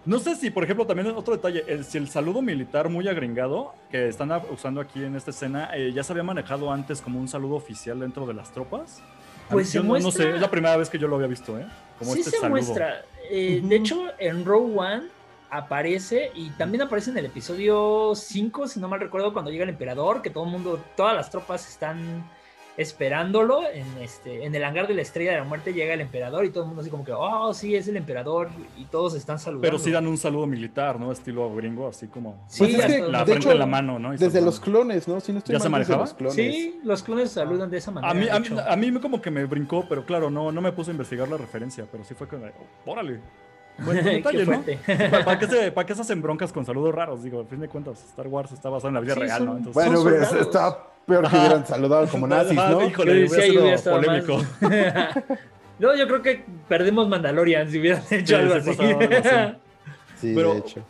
No 0.08 0.20
sé 0.20 0.36
si, 0.36 0.50
por 0.50 0.63
ejemplo, 0.63 0.88
también 0.88 1.08
otro 1.15 1.36
detalle, 1.36 1.65
el- 1.67 1.84
si 1.84 1.98
el 1.98 2.08
saludo 2.10 2.41
militar 2.41 2.88
muy 2.89 3.08
agringado 3.10 3.74
que 3.91 4.08
están 4.08 4.32
usando 4.54 4.80
aquí 4.80 5.04
en 5.04 5.15
esta 5.17 5.32
escena, 5.32 5.70
eh, 5.76 5.91
ya 5.93 6.02
se 6.02 6.13
había 6.13 6.24
manejado 6.24 6.72
antes 6.72 7.02
como 7.02 7.20
un 7.20 7.28
saludo 7.28 7.56
oficial 7.56 8.00
dentro 8.00 8.26
de 8.26 8.34
las 8.34 8.52
tropas. 8.52 9.02
Pues 9.50 9.70
se 9.70 9.78
no, 9.80 9.84
no 9.84 9.89
muestra- 10.00 10.12
sé, 10.12 10.36
es 10.36 10.41
la 10.41 10.50
primera 10.50 10.78
vez 10.78 10.89
que 10.89 10.98
yo 10.98 11.08
lo 11.10 11.15
había 11.17 11.28
visto, 11.28 11.60
¿eh? 11.60 11.65
Como 12.00 12.13
sí 12.13 12.20
este 12.20 12.32
se 12.32 12.38
saludo. 12.38 12.52
muestra. 12.62 13.04
Eh. 13.30 13.62
De 13.63 13.76
hecho, 13.76 14.06
en 14.17 14.46
Rogue 14.46 14.74
One 14.78 15.04
aparece 15.50 16.32
y 16.36 16.50
también 16.52 16.84
aparece 16.84 17.10
en 17.12 17.17
el 17.17 17.26
episodio 17.26 18.13
5, 18.15 18.67
si 18.67 18.80
no 18.80 18.88
mal 18.88 19.00
recuerdo, 19.02 19.34
cuando 19.34 19.52
llega 19.52 19.63
el 19.63 19.70
emperador, 19.70 20.22
que 20.22 20.30
todo 20.30 20.46
el 20.46 20.52
mundo, 20.52 20.82
todas 20.96 21.15
las 21.15 21.30
tropas 21.30 21.67
están 21.70 22.24
esperándolo 22.77 23.61
en 23.67 23.85
este 24.01 24.45
en 24.45 24.53
el 24.55 24.63
hangar 24.63 24.87
de 24.87 24.93
la 24.93 25.01
estrella 25.01 25.31
de 25.31 25.37
la 25.37 25.43
muerte 25.43 25.73
llega 25.73 25.93
el 25.95 26.01
emperador 26.01 26.45
y 26.45 26.49
todo 26.51 26.63
el 26.63 26.67
mundo 26.67 26.81
así 26.81 26.89
como 26.91 27.03
que 27.03 27.11
oh 27.11 27.53
sí 27.53 27.75
es 27.75 27.87
el 27.87 27.97
emperador 27.97 28.49
y 28.77 28.85
todos 28.85 29.15
están 29.15 29.39
saludando 29.39 29.63
Pero 29.67 29.79
sí 29.79 29.91
dan 29.91 30.07
un 30.07 30.17
saludo 30.17 30.45
militar, 30.47 30.99
¿no? 30.99 31.11
Estilo 31.11 31.53
gringo, 31.55 31.87
así 31.87 32.07
como 32.07 32.43
Sí, 32.47 32.59
Pues 32.59 32.73
es 32.75 32.85
que, 32.85 33.01
la 33.11 33.19
de 33.19 33.25
frente 33.25 33.33
hecho, 33.47 33.51
en 33.51 33.59
la 33.59 33.65
mano, 33.65 33.97
¿no? 33.99 34.13
Y 34.13 34.17
Desde 34.17 34.41
los 34.41 34.59
clones, 34.59 35.07
¿no? 35.07 35.19
Si 35.19 35.31
no 35.31 35.39
estoy 35.39 35.53
¿Ya 35.53 35.59
se 35.59 35.69
mal, 35.69 35.81
manejaba? 35.81 36.01
los 36.03 36.13
clones. 36.13 36.35
sí 36.35 36.79
los 36.83 37.03
clones 37.03 37.31
saludan 37.31 37.69
de 37.71 37.77
esa 37.77 37.91
manera 37.91 38.11
A 38.11 38.13
mí, 38.13 38.29
a, 38.29 38.39
mí, 38.39 38.47
a 38.67 38.75
mí 38.75 38.91
me 38.91 39.01
como 39.01 39.21
que 39.21 39.31
me 39.31 39.43
brincó, 39.45 39.85
pero 39.89 40.05
claro, 40.05 40.29
no, 40.29 40.51
no 40.51 40.61
me 40.61 40.71
puse 40.71 40.91
a 40.91 40.93
investigar 40.93 41.27
la 41.27 41.37
referencia, 41.37 41.85
pero 41.91 42.03
sí 42.03 42.13
fue 42.13 42.27
como, 42.27 42.45
oh, 42.45 42.91
órale. 42.91 43.19
Buen, 43.79 44.03
buen 44.03 44.03
Qué 44.03 44.09
detalle, 44.11 44.45
¿no? 44.45 44.63
¿Para, 45.11 45.25
para 45.25 45.39
qué 45.39 45.47
se, 45.47 45.71
para 45.71 45.85
qué 45.85 45.95
se 45.95 46.01
hacen 46.01 46.21
broncas 46.21 46.51
con 46.53 46.65
saludos 46.65 46.93
raros? 46.95 47.23
Digo, 47.23 47.39
al 47.41 47.47
fin 47.47 47.59
de 47.59 47.67
cuentas, 47.67 48.03
Star 48.09 48.27
Wars 48.27 48.51
está 48.51 48.69
basado 48.69 48.89
en 48.89 48.95
la 48.95 49.01
vida 49.01 49.13
Sí, 49.15 49.19
real, 49.21 49.37
son- 49.37 49.45
¿no? 49.47 49.57
Entonces, 49.57 49.73
Bueno, 49.73 49.97
Son 50.01 50.11
pues 50.11 50.31
está 50.33 50.87
peor 51.08 51.28
que 51.30 51.36
hubieran 51.38 51.65
saludado 51.65 52.08
como 52.08 52.28
nazis, 52.36 52.56
¿no? 52.56 52.86
Híjole, 52.86 53.28
yo 53.28 53.34
hubiera 53.62 53.74
estado 53.76 53.96
polémico. 54.02 54.41
no, 55.80 55.96
yo 55.96 56.08
creo 56.08 56.22
que 56.22 56.46
perdemos 56.67 57.08
Mandalorian 57.08 57.72
si 57.72 57.80
hubieran 57.80 58.04
hecho 58.12 58.26
Sí, 58.28 58.34
algo 58.36 58.54
sí, 58.54 58.60
así. 58.60 58.70
pasaba 58.78 59.00
algo 59.00 59.15
así. 59.15 59.58
Sí, 60.17 60.34
Pero- 60.36 60.54
de 60.54 60.60
hecho. 60.60 60.82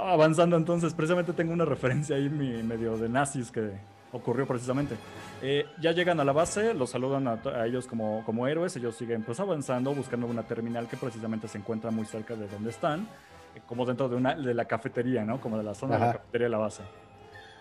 Avanzando 0.00 0.56
entonces, 0.56 0.94
precisamente 0.94 1.32
tengo 1.32 1.52
una 1.52 1.64
referencia 1.64 2.14
ahí 2.14 2.28
mi- 2.28 2.62
medio 2.62 2.96
de 2.96 3.08
nazis 3.08 3.50
que 3.50 3.72
ocurrió 4.12 4.46
precisamente. 4.46 4.94
Eh, 5.42 5.66
ya 5.80 5.90
llegan 5.90 6.20
a 6.20 6.24
la 6.24 6.30
base, 6.32 6.72
los 6.72 6.90
saludan 6.90 7.26
a, 7.26 7.42
to- 7.42 7.50
a 7.50 7.66
ellos 7.66 7.88
como, 7.88 8.22
como 8.24 8.46
héroes, 8.46 8.76
ellos 8.76 8.94
siguen 8.94 9.22
pues 9.24 9.40
avanzando, 9.40 9.92
buscando 9.92 10.28
una 10.28 10.44
terminal 10.44 10.86
que 10.86 10.96
precisamente 10.96 11.48
se 11.48 11.58
encuentra 11.58 11.90
muy 11.90 12.06
cerca 12.06 12.36
de 12.36 12.46
donde 12.46 12.70
están, 12.70 13.08
eh, 13.56 13.60
como 13.66 13.84
dentro 13.84 14.08
de, 14.08 14.14
una, 14.14 14.36
de 14.36 14.54
la 14.54 14.66
cafetería, 14.66 15.24
¿no? 15.24 15.40
Como 15.40 15.58
de 15.58 15.64
la 15.64 15.74
zona 15.74 15.96
de 15.98 16.00
la 16.06 16.12
cafetería 16.12 16.46
de 16.46 16.50
la 16.52 16.58
base. 16.58 16.82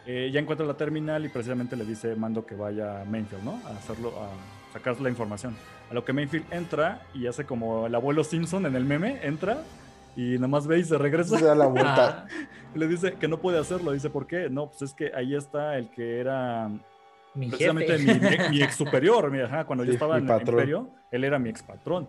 Eh, 0.10 0.32
ya 0.32 0.40
encuentra 0.40 0.66
la 0.66 0.76
terminal 0.76 1.26
y 1.26 1.30
precisamente 1.30 1.76
le 1.76 1.84
dice 1.86 2.16
Mando 2.16 2.46
que 2.46 2.56
vaya 2.56 3.02
a 3.02 3.06
Mainfield, 3.06 3.44
¿no? 3.44 3.60
A 3.66 3.72
hacerlo, 3.72 4.14
a 4.22 4.30
sacar 4.74 5.00
la 5.02 5.10
información. 5.10 5.54
A 5.92 5.94
lo 5.94 6.06
que 6.06 6.14
Mainfield 6.14 6.46
entra 6.54 7.02
y 7.14 7.28
hace 7.28 7.46
como 7.46 7.88
el 7.88 7.94
abuelo 7.96 8.24
Simpson 8.24 8.66
en 8.66 8.76
el 8.76 8.86
meme, 8.86 9.20
entra 9.24 9.58
y 10.16 10.38
nomás 10.40 10.66
ve 10.66 10.80
y 10.80 10.84
se 10.86 10.98
regresa. 10.98 11.38
Se 11.38 11.46
da 11.46 11.56
la 11.56 11.68
vuelta. 11.68 12.26
Y 12.76 12.80
le 12.80 12.88
dice 12.88 13.14
que 13.14 13.28
no 13.28 13.38
puede 13.40 13.58
hacerlo. 13.60 13.92
Dice, 13.92 14.10
¿por 14.10 14.28
qué? 14.28 14.50
No, 14.50 14.68
pues 14.70 14.82
es 14.84 14.94
que 14.94 15.12
ahí 15.16 15.36
está 15.36 15.78
el 15.78 15.90
que 15.90 16.20
era 16.20 16.70
mi 17.34 17.48
precisamente 17.50 17.98
jefe. 17.98 18.14
mi, 18.20 18.38
mi- 18.50 18.50
mi 18.58 18.62
ex 18.64 18.76
superior. 18.76 19.32
mi- 19.32 19.40
ajá, 19.42 19.66
cuando 19.66 19.84
yo 19.86 19.92
estaba 19.94 20.20
mi 20.20 20.26
en 20.30 20.30
el. 20.34 20.42
Imperio, 20.50 20.90
él 21.12 21.24
era 21.24 21.40
mi 21.40 21.50
ex 21.50 21.64
patrón. 21.64 22.08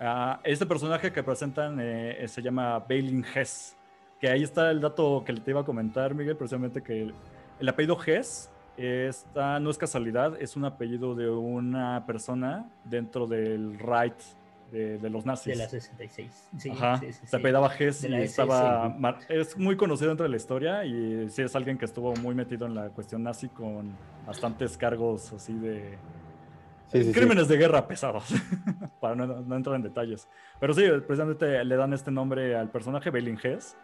Ah, 0.00 0.40
este 0.44 0.64
personaje 0.66 1.12
que 1.12 1.22
presentan 1.22 1.76
eh, 1.80 2.24
se 2.28 2.42
llama 2.42 2.78
Bailin 2.80 3.24
Hess. 3.34 3.76
Que 4.20 4.28
ahí 4.30 4.42
está 4.42 4.70
el 4.70 4.80
dato 4.80 5.22
que 5.24 5.32
te 5.34 5.50
iba 5.50 5.60
a 5.60 5.64
comentar, 5.64 6.14
Miguel, 6.14 6.36
precisamente 6.36 6.82
que 6.82 7.10
el, 7.60 7.62
el 7.62 7.68
apellido 7.68 7.98
Hess 8.04 8.50
está, 8.76 9.60
no 9.60 9.70
es 9.70 9.78
casualidad, 9.78 10.40
es 10.40 10.56
un 10.56 10.64
apellido 10.64 11.14
de 11.14 11.28
una 11.28 12.06
persona 12.06 12.70
dentro 12.84 13.26
del 13.26 13.78
right 13.78 14.14
de, 14.72 14.98
de 14.98 15.10
los 15.10 15.26
nazis. 15.26 15.56
de 15.56 15.64
la 15.64 15.68
66. 15.68 16.48
Sí, 16.58 16.70
Ajá, 16.70 16.98
sí, 16.98 17.12
sí, 17.12 17.20
se 17.20 17.26
sí. 17.26 17.36
apellidaba 17.36 17.74
Hess 17.76 18.04
y 18.04 18.14
estaba... 18.14 18.96
Es 19.28 19.56
muy 19.56 19.76
conocido 19.76 20.08
dentro 20.08 20.24
de 20.24 20.30
la 20.30 20.36
historia 20.36 20.84
y 20.84 21.28
sí 21.28 21.42
es 21.42 21.54
alguien 21.56 21.76
que 21.76 21.84
estuvo 21.84 22.14
muy 22.16 22.34
metido 22.34 22.66
en 22.66 22.74
la 22.74 22.88
cuestión 22.90 23.22
nazi 23.22 23.48
con 23.48 23.96
bastantes 24.26 24.76
cargos 24.76 25.32
así 25.32 25.54
de... 25.54 25.98
Sí, 26.86 26.98
sí, 26.98 27.04
sí. 27.04 27.12
crímenes 27.12 27.46
de 27.46 27.56
guerra 27.56 27.86
pesados, 27.86 28.24
para 29.00 29.14
no, 29.14 29.24
no 29.24 29.56
entrar 29.56 29.76
en 29.76 29.82
detalles. 29.82 30.26
Pero 30.58 30.74
sí, 30.74 30.82
precisamente 31.06 31.64
le 31.64 31.76
dan 31.76 31.92
este 31.92 32.10
nombre 32.10 32.56
al 32.56 32.68
personaje, 32.68 33.10
Bailin 33.10 33.38
Hess. 33.40 33.76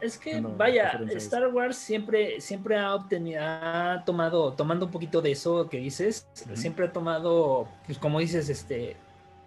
Es 0.00 0.16
que, 0.18 0.40
No, 0.40 0.50
vaya. 0.56 1.00
Star 1.16 1.48
Wars 1.48 1.76
siempre, 1.76 2.40
siempre 2.40 2.76
ha 2.78 2.94
obtenido, 2.94 3.40
ha 3.42 4.02
tomado, 4.06 4.52
tomando 4.54 4.86
un 4.86 4.92
poquito 4.92 5.20
de 5.20 5.32
eso 5.32 5.68
que 5.68 5.78
dices, 5.78 6.26
siempre 6.54 6.86
ha 6.86 6.92
tomado, 6.92 7.68
pues 7.86 7.98
como 7.98 8.18
dices, 8.20 8.48
este, 8.48 8.96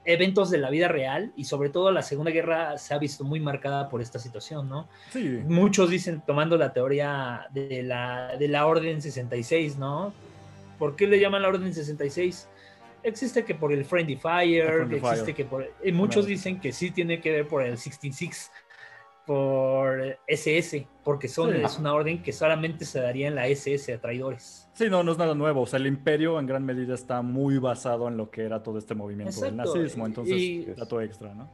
eventos 0.05 0.49
de 0.51 0.57
la 0.57 0.69
vida 0.69 0.87
real 0.89 1.31
y 1.35 1.45
sobre 1.45 1.69
todo 1.69 1.91
la 1.91 2.01
Segunda 2.03 2.29
Guerra 2.31 2.77
se 2.77 2.93
ha 2.93 2.97
visto 2.99 3.23
muy 3.23 3.39
marcada 3.39 3.89
por 3.89 4.01
esta 4.01 4.19
situación, 4.19 4.69
¿no? 4.69 4.87
Sí, 5.11 5.39
Muchos 5.47 5.89
dicen, 5.89 6.21
tomando 6.25 6.57
la 6.57 6.73
teoría 6.73 7.47
de 7.51 7.83
la, 7.83 8.35
de 8.37 8.47
la 8.47 8.65
Orden 8.67 9.01
66, 9.01 9.77
¿no? 9.77 10.13
¿Por 10.77 10.95
qué 10.95 11.07
le 11.07 11.19
llaman 11.19 11.41
la 11.41 11.47
Orden 11.47 11.73
66? 11.73 12.49
Existe 13.05 13.43
que 13.43 13.53
por 13.53 13.73
el 13.73 13.83
Friendly 13.83 14.15
Fire, 14.15 14.65
Friendly 14.73 14.97
existe 14.97 15.23
Fire. 15.25 15.35
que 15.35 15.45
por... 15.45 15.69
y 15.83 15.91
muchos 15.91 16.25
Claro. 16.25 16.27
dicen 16.27 16.59
que 16.61 16.71
sí 16.71 16.89
tiene 16.91 17.19
que 17.19 17.31
ver 17.31 17.47
por 17.47 17.61
el 17.63 17.77
66, 17.77 18.51
por 19.25 20.17
SS, 20.27 20.87
porque 21.03 21.27
son, 21.27 21.51
Sí. 21.51 21.57
es 21.63 21.79
una 21.79 21.93
orden 21.93 22.21
que 22.21 22.31
solamente 22.31 22.85
se 22.85 22.99
daría 22.99 23.27
en 23.27 23.35
la 23.35 23.47
SS 23.47 23.93
a 23.93 23.99
traidores. 24.01 24.69
sí, 24.73 24.89
no, 24.89 25.03
no 25.03 25.11
es 25.11 25.17
nada 25.17 25.33
nuevo. 25.35 25.61
O 25.61 25.65
sea, 25.65 25.77
el 25.79 25.87
imperio 25.87 26.39
en 26.39 26.45
gran 26.47 26.65
medida 26.65 26.93
está 26.95 27.21
muy 27.21 27.57
basado 27.57 28.07
en 28.07 28.17
lo 28.17 28.29
que 28.29 28.43
era 28.43 28.63
todo 28.63 28.77
este 28.77 28.95
movimiento 28.95 29.39
del 29.41 29.55
nazismo. 29.55 30.05
Entonces, 30.05 30.35
y- 30.37 30.65
dato 30.65 30.99
extra, 31.01 31.33
¿no? 31.33 31.47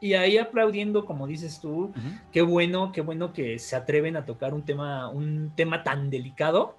Y 0.00 0.14
ahí 0.14 0.38
aplaudiendo, 0.38 1.04
como 1.04 1.26
dices 1.26 1.58
tú, 1.60 1.92
qué 2.30 2.40
bueno, 2.42 2.92
qué 2.92 3.00
bueno 3.00 3.32
que 3.32 3.58
se 3.58 3.74
atreven 3.74 4.16
a 4.16 4.24
tocar 4.24 4.54
un 4.54 4.62
tema, 4.62 5.08
un 5.10 5.50
tema 5.56 5.82
tan 5.82 6.08
delicado 6.08 6.76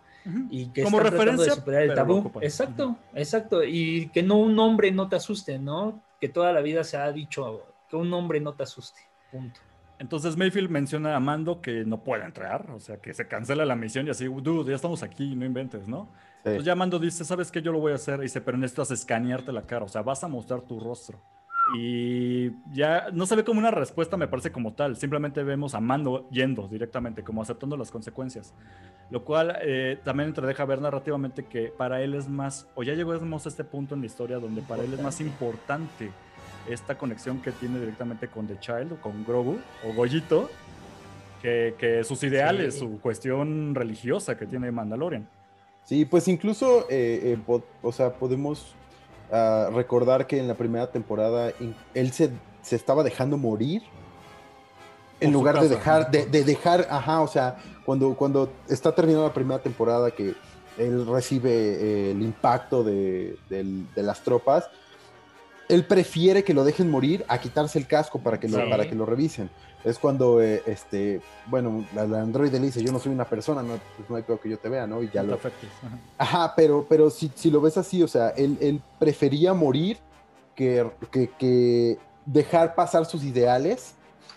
y 0.50 0.68
que 0.68 0.84
Como 0.84 1.00
referencia, 1.02 1.46
de 1.46 1.52
superar 1.52 1.84
el 1.84 1.94
tabú. 1.96 2.32
Exacto, 2.42 2.96
exacto. 3.14 3.64
Y 3.64 4.08
que 4.14 4.24
no 4.24 4.38
un 4.38 4.58
hombre 4.60 4.92
no 4.92 5.10
te 5.10 5.18
asuste, 5.18 5.60
¿no? 5.60 6.02
Que 6.22 6.30
toda 6.30 6.54
la 6.54 6.62
vida 6.62 6.84
se 6.86 6.96
ha 6.96 7.12
dicho 7.12 7.66
que 7.90 7.98
un 7.98 8.14
hombre 8.14 8.40
no 8.40 8.54
te 8.54 8.64
asuste. 8.64 9.02
Punto. 9.32 9.60
Entonces 10.00 10.38
Mayfield 10.38 10.70
menciona 10.70 11.16
a 11.16 11.20
Mando 11.20 11.62
que 11.62 11.84
no 11.86 12.04
puede 12.04 12.24
entrar, 12.24 12.72
o 12.72 12.80
sea, 12.80 12.98
que 12.98 13.14
se 13.14 13.28
cancela 13.28 13.66
la 13.66 13.76
misión 13.76 14.08
y 14.08 14.10
así, 14.10 14.26
dude, 14.26 14.70
ya 14.70 14.76
estamos 14.76 15.04
aquí, 15.04 15.36
no 15.36 15.46
inventes, 15.46 15.88
¿no? 15.88 16.10
Sí. 16.16 16.38
Entonces 16.46 16.66
ya 16.66 16.76
Mando 16.76 17.00
dice, 17.00 17.26
¿sabes 17.26 17.52
qué? 17.52 17.62
Yo 17.62 17.74
lo 17.74 17.80
voy 17.80 17.92
a 17.92 17.96
hacer. 17.96 18.20
Y 18.20 18.24
dice, 18.24 18.40
pero 18.40 18.58
necesitas 18.58 18.92
escanearte 18.92 19.52
la 19.52 19.64
cara, 19.64 19.86
o 19.86 19.90
sea, 19.90 20.02
vas 20.02 20.24
a 20.24 20.30
mostrar 20.30 20.62
tu 20.62 20.80
rostro. 20.80 21.20
Y 21.76 22.52
ya 22.74 23.10
no 23.12 23.26
se 23.26 23.36
ve 23.36 23.44
como 23.44 23.60
una 23.60 23.72
respuesta, 23.72 24.18
me 24.18 24.28
parece 24.28 24.52
como 24.52 24.74
tal. 24.74 24.96
Simplemente 24.96 25.44
vemos 25.44 25.76
a 25.76 25.80
Mando 25.80 26.28
yendo 26.30 26.68
directamente, 26.68 27.24
como 27.24 27.42
aceptando 27.42 27.78
las 27.78 27.92
consecuencias. 27.92 28.54
Lo 29.12 29.24
cual 29.24 29.58
eh, 29.62 30.00
también 30.04 30.34
te 30.34 30.42
deja 30.42 30.66
ver 30.66 30.82
narrativamente 30.82 31.46
que 31.46 31.74
para 31.78 32.02
él 32.02 32.16
es 32.16 32.28
más, 32.28 32.68
o 32.74 32.84
ya 32.84 32.94
llegamos 32.94 33.46
a 33.46 33.50
este 33.50 33.64
punto 33.64 33.96
en 33.96 34.02
la 34.02 34.08
historia 34.08 34.40
donde 34.40 34.62
para 34.62 34.84
él 34.84 34.94
es 34.94 35.02
más 35.02 35.22
importante 35.22 36.12
esta 36.68 36.98
conexión 36.98 37.42
que 37.42 37.52
tiene 37.52 37.80
directamente 37.80 38.28
con 38.28 38.48
The 38.48 38.60
Child 38.60 38.94
o 38.94 38.96
con 39.02 39.24
Grogu 39.26 39.60
o 39.88 39.94
Goyito 39.94 40.50
que, 41.42 41.76
que 41.78 42.04
sus 42.04 42.22
ideales, 42.24 42.74
Sí. 42.76 42.80
su 42.82 43.00
cuestión 43.00 43.74
religiosa 43.74 44.38
que 44.38 44.46
tiene 44.46 44.72
Mandalorian. 44.72 45.28
Sí, 45.86 46.06
pues 46.06 46.28
incluso, 46.28 46.82
eh, 46.90 47.22
eh, 47.34 47.38
po- 47.46 47.64
o 47.82 47.92
sea, 47.92 48.12
podemos 48.14 48.76
ah, 49.32 49.70
recordar 49.74 50.28
que 50.28 50.38
en 50.40 50.48
la 50.48 50.54
primera 50.56 50.92
temporada 50.92 51.52
él 51.94 52.12
se, 52.12 52.30
se 52.62 52.76
estaba 52.76 53.04
dejando 53.04 53.38
morir 53.38 53.82
en 55.22 55.32
lugar 55.34 55.60
de 55.60 55.70
dejar, 55.70 56.04
¿no? 56.04 56.10
de, 56.12 56.26
de 56.28 56.44
dejar, 56.44 56.88
ajá, 56.90 57.22
o 57.22 57.28
sea, 57.28 57.58
cuando, 57.86 58.14
cuando 58.16 58.52
está 58.70 58.94
terminando 58.94 59.28
la 59.28 59.34
primera 59.34 59.60
temporada 59.62 60.12
que 60.12 60.34
él 60.78 61.06
recibe 61.08 61.50
eh, 61.52 62.12
el 62.12 62.22
impacto 62.22 62.84
de 62.84 63.38
las 63.96 64.22
tropas, 64.24 64.70
él 65.70 65.86
prefiere 65.86 66.44
que 66.44 66.54
lo 66.54 66.64
dejen 66.66 66.90
morir 66.92 67.24
a 67.30 67.38
quitarse 67.40 67.80
el 67.80 67.88
casco 67.88 68.20
para 68.20 68.40
que 68.40 68.48
lo, 68.50 68.58
Sí. 68.58 68.70
para 68.70 68.90
que 68.90 68.96
lo 68.96 69.06
revisen. 69.06 69.50
Es 69.86 69.98
cuando, 69.98 70.42
eh, 70.42 70.62
este, 70.66 71.22
bueno, 71.46 71.86
la, 71.96 72.06
la 72.06 72.22
androide 72.22 72.60
le 72.60 72.66
dice, 72.66 72.84
yo 72.84 72.92
no 72.92 73.00
soy 73.00 73.14
una 73.14 73.24
persona, 73.24 73.62
no, 73.64 73.80
pues 73.96 74.10
no 74.10 74.18
hay 74.18 74.24
peor 74.24 74.40
que 74.42 74.50
yo 74.50 74.58
te 74.60 74.68
vea, 74.68 74.86
¿no? 74.86 75.02
Y 75.02 75.10
ya 75.10 75.24
lo, 75.24 75.36
afectes. 75.36 75.70
Ajá. 76.18 76.54
Pero, 76.58 76.86
pero 76.90 77.10
si, 77.10 77.32
si 77.34 77.50
lo 77.50 77.62
ves 77.62 77.78
así, 77.78 78.04
o 78.04 78.08
sea, 78.10 78.30
él, 78.32 78.58
él 78.60 78.82
prefería 79.00 79.54
morir 79.54 79.98
que, 80.56 80.86
que, 81.12 81.30
que 81.40 81.98
dejar 82.26 82.76
pasar 82.76 83.06
sus 83.06 83.24
ideales. 83.24 83.94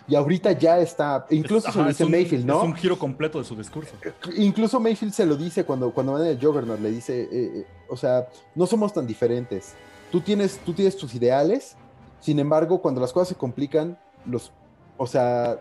Y 0.07 0.15
ahorita 0.15 0.51
ya 0.53 0.79
está, 0.79 1.25
incluso 1.29 1.67
Es- 1.69 1.73
se 1.73 1.79
lo 1.81 1.87
dice 1.87 2.05
un- 2.05 2.11
Mayfield, 2.11 2.45
¿no? 2.45 2.57
Es 2.59 2.63
un 2.65 2.75
giro 2.75 2.99
completo 2.99 3.39
de 3.39 3.45
su 3.45 3.55
discurso. 3.55 3.93
Incluso 4.37 4.79
Mayfield 4.79 5.13
se 5.13 5.25
lo 5.25 5.35
dice 5.37 5.63
cuando, 5.65 5.91
cuando 5.91 6.13
van 6.13 6.23
en 6.23 6.27
el 6.29 6.39
Juggernaut, 6.41 6.79
le 6.79 6.91
dice, 6.91 7.21
eh, 7.21 7.27
eh, 7.31 7.65
o 7.89 7.95
sea, 7.97 8.27
no 8.55 8.65
somos 8.65 8.93
tan 8.93 9.07
diferentes. 9.07 9.73
Tú 10.13 10.21
tienes, 10.21 10.59
tú 10.59 10.73
tienes 10.73 10.95
tus 10.95 11.15
ideales, 11.15 11.75
sin 12.19 12.37
embargo, 12.37 12.79
cuando 12.83 13.01
las 13.01 13.11
cosas 13.11 13.29
se 13.29 13.35
complican, 13.35 13.97
los, 14.27 14.51
o 14.95 15.07
sea, 15.07 15.57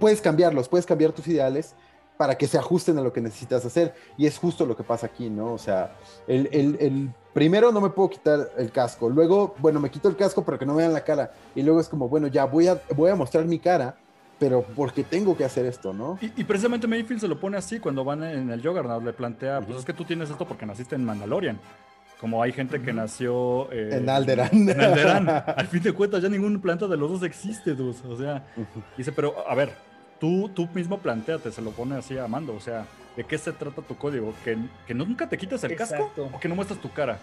puedes 0.00 0.22
cambiarlos, 0.22 0.66
puedes 0.66 0.86
cambiar 0.86 1.12
tus 1.12 1.28
ideales 1.28 1.74
para 2.16 2.38
que 2.38 2.46
se 2.46 2.56
ajusten 2.56 2.96
a 2.96 3.02
lo 3.02 3.12
que 3.12 3.20
necesitas 3.20 3.62
hacer. 3.66 3.94
Y 4.16 4.24
es 4.24 4.38
justo 4.38 4.64
lo 4.64 4.74
que 4.74 4.82
pasa 4.82 5.08
aquí, 5.08 5.28
¿no? 5.28 5.52
O 5.52 5.58
sea, 5.58 5.92
el, 6.26 6.48
el- 6.52 6.76
el- 6.80 7.14
primero 7.34 7.70
no 7.70 7.82
me 7.82 7.90
puedo 7.90 8.08
quitar 8.08 8.50
el 8.56 8.72
casco, 8.72 9.10
luego, 9.10 9.54
bueno, 9.58 9.78
me 9.78 9.90
quito 9.90 10.08
el 10.08 10.16
casco 10.16 10.42
para 10.42 10.56
que 10.56 10.64
no 10.64 10.72
me 10.72 10.78
vean 10.78 10.94
la 10.94 11.04
cara, 11.04 11.34
y 11.54 11.62
luego 11.62 11.80
es 11.80 11.88
como, 11.90 12.08
bueno, 12.08 12.28
ya 12.28 12.46
voy 12.46 12.68
a, 12.68 12.80
voy 12.96 13.10
a 13.10 13.14
mostrar 13.14 13.44
mi 13.44 13.58
cara, 13.58 13.94
pero 14.38 14.62
porque 14.74 15.04
tengo 15.04 15.36
que 15.36 15.44
hacer 15.44 15.66
esto, 15.66 15.92
¿no? 15.92 16.16
Y, 16.22 16.32
y 16.40 16.44
precisamente 16.44 16.86
Mayfield 16.86 17.20
se 17.20 17.28
lo 17.28 17.38
pone 17.38 17.58
así 17.58 17.78
cuando 17.78 18.04
van 18.04 18.22
en 18.24 18.50
el 18.50 18.66
Juggernaut. 18.66 19.04
Le 19.04 19.12
plantea, 19.12 19.60
pues 19.60 19.80
es 19.80 19.84
que 19.84 19.92
tú 19.92 20.04
tienes 20.04 20.30
esto 20.30 20.48
porque 20.48 20.64
naciste 20.64 20.94
en 20.94 21.04
Mandalorian. 21.04 21.60
Como 22.24 22.42
hay 22.42 22.52
gente 22.52 22.80
que 22.80 22.90
nació... 22.94 23.70
eh, 23.70 23.98
En 23.98 24.08
Alderaan. 24.08 24.48
En 24.70 24.80
Alderaan. 24.80 25.28
Al 25.58 25.66
fin 25.66 25.82
de 25.82 25.92
cuentas, 25.92 26.22
ya 26.22 26.30
ningún 26.30 26.58
planeta 26.58 26.88
de 26.88 26.96
los 26.96 27.10
dos 27.10 27.22
existe, 27.22 27.74
dus. 27.74 28.02
O 28.02 28.16
sea, 28.16 28.42
dice, 28.96 29.12
pero 29.12 29.46
a 29.46 29.54
ver, 29.54 29.74
tú, 30.18 30.48
tú 30.54 30.66
mismo 30.72 30.96
planteate, 31.00 31.52
se 31.52 31.60
lo 31.60 31.72
pone 31.72 31.96
así 31.96 32.16
a 32.16 32.26
Mando. 32.26 32.54
O 32.54 32.60
sea, 32.60 32.86
¿de 33.14 33.24
qué 33.24 33.36
se 33.36 33.52
trata 33.52 33.82
tu 33.82 33.94
código? 33.98 34.32
¿Que, 34.42 34.56
que 34.86 34.94
nunca 34.94 35.28
te 35.28 35.36
quitas 35.36 35.62
el 35.64 35.76
casco 35.76 36.10
o 36.16 36.40
que 36.40 36.48
no 36.48 36.54
muestras 36.54 36.80
tu 36.80 36.90
cara? 36.90 37.18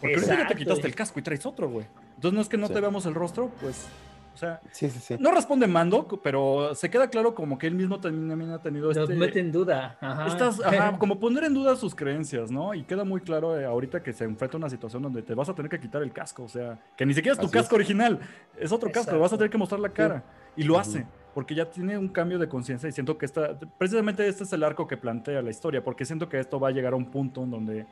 Porque 0.00 0.14
ahorita 0.14 0.36
ya 0.42 0.46
te 0.46 0.54
quitaste 0.54 0.86
el 0.86 0.94
casco 0.94 1.18
y 1.18 1.22
traes 1.22 1.44
otro, 1.46 1.68
güey. 1.68 1.86
Entonces 2.14 2.36
no 2.36 2.40
es 2.40 2.48
que 2.48 2.56
no 2.56 2.68
Sí. 2.68 2.74
te 2.74 2.80
veamos 2.80 3.06
el 3.06 3.14
rostro, 3.14 3.50
pues... 3.60 3.86
O 4.34 4.36
sea, 4.36 4.60
Sí, 4.72 4.90
sí, 4.90 4.98
sí. 4.98 5.16
no 5.20 5.30
responde 5.30 5.66
Mando, 5.68 6.06
pero 6.22 6.74
se 6.74 6.90
queda 6.90 7.08
claro 7.08 7.34
como 7.34 7.56
que 7.56 7.68
él 7.68 7.74
mismo 7.74 8.00
también 8.00 8.50
ha 8.50 8.58
tenido 8.60 8.88
Nos 8.88 8.96
este... 8.96 9.14
mete 9.14 9.38
en 9.38 9.52
duda. 9.52 9.96
Ajá. 10.00 10.26
Estas, 10.26 10.60
ajá, 10.64 10.98
como 10.98 11.20
poner 11.20 11.44
en 11.44 11.54
duda 11.54 11.76
sus 11.76 11.94
creencias, 11.94 12.50
¿no? 12.50 12.74
Y 12.74 12.82
queda 12.82 13.04
muy 13.04 13.20
claro 13.20 13.58
eh, 13.58 13.64
ahorita 13.64 14.02
que 14.02 14.12
se 14.12 14.24
enfrenta 14.24 14.56
a 14.56 14.58
una 14.58 14.68
situación 14.68 15.02
donde 15.02 15.22
te 15.22 15.34
vas 15.34 15.48
a 15.48 15.54
tener 15.54 15.70
que 15.70 15.78
quitar 15.78 16.02
el 16.02 16.12
casco, 16.12 16.42
o 16.42 16.48
sea, 16.48 16.78
que 16.96 17.06
ni 17.06 17.14
siquiera 17.14 17.32
es 17.34 17.38
tu 17.38 17.46
Así 17.46 17.52
casco 17.52 17.76
es. 17.76 17.80
original, 17.80 18.18
es 18.58 18.72
otro 18.72 18.90
casco, 18.90 19.12
le 19.12 19.18
vas 19.18 19.24
a 19.32 19.36
Exacto. 19.36 19.38
tener 19.38 19.50
que 19.50 19.58
mostrar 19.58 19.80
la 19.80 19.88
cara. 19.90 20.24
Y 20.56 20.64
lo 20.64 20.78
hace. 20.78 21.06
porque 21.32 21.54
ya 21.54 21.68
tiene 21.70 21.98
un 21.98 22.08
cambio 22.08 22.38
de 22.38 22.48
conciencia 22.48 22.88
y 22.88 22.92
siento 22.92 23.18
que 23.18 23.26
esta, 23.26 23.58
precisamente 23.78 24.26
este 24.28 24.44
es 24.44 24.52
el 24.52 24.62
arco 24.62 24.86
que 24.86 24.96
plantea 24.96 25.42
la 25.42 25.50
historia, 25.50 25.82
porque 25.82 26.04
siento 26.04 26.28
que 26.28 26.38
esto 26.38 26.58
va 26.60 26.68
a 26.68 26.70
llegar 26.72 26.92
a 26.92 26.96
un 26.96 27.06
punto 27.06 27.42
en 27.42 27.50
donde 27.50 27.86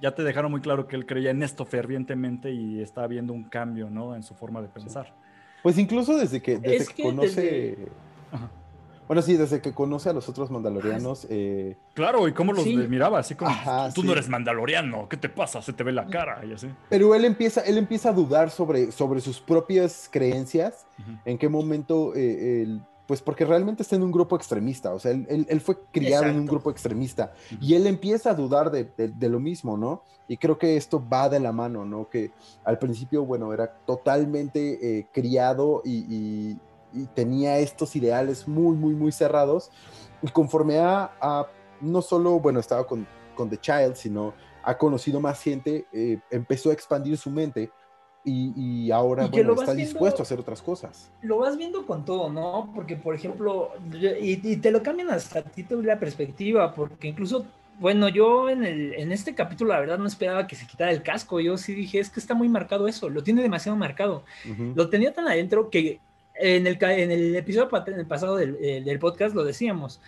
ya 0.00 0.14
te 0.14 0.22
dejaron 0.22 0.50
muy 0.50 0.60
claro 0.60 0.86
que 0.86 0.96
él 0.96 1.06
creía 1.06 1.30
en 1.30 1.42
esto 1.42 1.64
fervientemente 1.64 2.50
y 2.52 2.82
está 2.82 3.04
habiendo 3.04 3.32
un 3.32 3.44
cambio, 3.44 3.88
¿no? 3.88 4.14
En 4.14 4.22
su 4.22 4.34
forma 4.34 4.60
de 4.60 4.68
pensar. 4.68 5.14
Pues 5.64 5.78
incluso 5.78 6.14
desde 6.18 6.42
que, 6.42 6.58
desde 6.58 6.92
que, 6.92 7.02
conoce... 7.02 7.78
Bueno, 9.08 9.22
sí, 9.22 9.34
desde 9.34 9.62
que 9.62 9.72
conoce 9.72 10.10
a 10.10 10.12
los 10.12 10.28
otros 10.28 10.50
mandalorianos. 10.50 11.26
Eh... 11.30 11.74
Claro, 11.94 12.28
y 12.28 12.34
cómo 12.34 12.52
los 12.52 12.66
miraba, 12.66 13.20
así 13.20 13.34
como, 13.34 13.50
tú 13.94 14.02
no 14.02 14.12
eres 14.12 14.28
mandaloriano, 14.28 15.08
¿qué 15.08 15.16
te 15.16 15.30
pasa? 15.30 15.62
Se 15.62 15.72
te 15.72 15.82
ve 15.82 15.92
la 15.92 16.06
cara 16.06 16.44
y 16.44 16.52
así. 16.52 16.68
Pero 16.90 17.14
él 17.14 17.24
empieza, 17.24 17.62
él 17.62 17.78
empieza 17.78 18.10
a 18.10 18.12
dudar 18.12 18.50
sobre, 18.50 18.92
sobre 18.92 19.22
sus 19.22 19.40
propias 19.40 20.10
creencias, 20.12 20.86
en 21.24 21.38
qué 21.38 21.48
momento, 21.48 22.12
eh, 22.14 22.78
pues 23.06 23.20
porque 23.20 23.44
realmente 23.44 23.82
está 23.82 23.96
en 23.96 24.02
un 24.02 24.12
grupo 24.12 24.36
extremista, 24.36 24.94
o 24.94 24.98
sea, 24.98 25.12
él, 25.12 25.46
él, 25.48 25.60
fue 25.60 25.78
criado 25.92 26.24
en 26.24 26.36
un 26.36 26.46
grupo 26.46 26.70
extremista 26.70 27.34
y 27.60 27.74
él 27.74 27.86
empieza 27.86 28.30
a 28.30 28.34
dudar 28.34 28.70
de, 28.70 28.84
de, 28.96 29.28
lo 29.28 29.40
mismo, 29.40 29.76
¿no? 29.76 30.02
Y 30.26 30.38
creo 30.38 30.58
que 30.58 30.76
esto 30.76 31.02
va 31.06 31.28
de 31.28 31.38
la 31.38 31.52
mano, 31.52 31.84
¿no? 31.84 32.08
Que 32.08 32.30
al 32.64 32.78
principio, 32.78 33.26
bueno, 33.26 33.52
era 33.52 33.70
totalmente 33.84 34.98
eh, 34.98 35.06
criado 35.12 35.82
y 35.84 36.56
y 36.94 37.06
tenía 37.06 37.58
estos 37.58 37.96
ideales 37.96 38.46
muy, 38.46 38.76
muy, 38.76 38.94
muy 38.94 39.12
cerrados. 39.12 39.70
Y 40.22 40.28
conforme 40.28 40.78
a, 40.78 41.46
no 41.80 42.00
solo, 42.00 42.38
bueno, 42.38 42.60
estaba 42.60 42.86
con, 42.86 43.06
con, 43.34 43.50
The 43.50 43.58
Child, 43.58 43.96
sino 43.96 44.32
ha 44.62 44.78
conocido 44.78 45.20
más 45.20 45.42
gente, 45.42 45.86
eh, 45.92 46.20
empezó 46.30 46.70
a 46.70 46.72
expandir 46.72 47.18
su 47.18 47.30
mente 47.30 47.70
y, 48.24 48.90
ahora 48.90 49.26
bueno, 49.26 49.52
está 49.52 49.74
dispuesto 49.74 50.22
a 50.22 50.24
hacer 50.24 50.40
otras 50.40 50.62
cosas. 50.62 51.10
Lo 51.20 51.38
vas 51.38 51.58
viendo 51.58 51.86
con 51.86 52.04
todo, 52.04 52.32
¿no? 52.32 52.70
Porque, 52.74 52.96
por 52.96 53.14
ejemplo, 53.14 53.72
y, 54.20 54.56
te 54.56 54.70
lo 54.70 54.82
cambian 54.82 55.10
hasta 55.10 55.40
a 55.40 55.42
ti 55.42 55.64
la 55.82 55.98
perspectiva, 55.98 56.74
porque 56.74 57.08
incluso 57.08 57.44
bueno, 57.78 58.08
yo 58.08 58.48
en, 58.48 58.64
el, 58.64 58.94
en 58.94 59.10
este 59.10 59.34
capítulo 59.34 59.72
la 59.72 59.80
verdad 59.80 59.98
no 59.98 60.06
esperaba 60.06 60.46
que 60.46 60.56
se 60.56 60.66
quitara 60.66 60.92
el 60.92 61.02
casco. 61.02 61.40
Yo 61.40 61.56
sí 61.56 61.74
dije, 61.74 61.98
es 61.98 62.08
que 62.08 62.20
está 62.20 62.34
muy 62.34 62.48
marcado 62.48 62.86
eso, 62.86 63.08
lo 63.08 63.22
tiene 63.22 63.42
demasiado 63.42 63.76
marcado. 63.76 64.24
Lo 64.74 64.88
tenía 64.88 65.12
tan 65.12 65.26
adentro 65.26 65.70
que 65.70 66.00
en 66.34 66.66
el, 66.66 66.78
en 66.80 67.10
el 67.10 67.36
episodio 67.36 67.68
pasado 67.68 68.38
eh, 68.38 68.82
del, 68.84 68.98
podcast 68.98 69.34
lo 69.34 69.44
decíamos, 69.44 70.00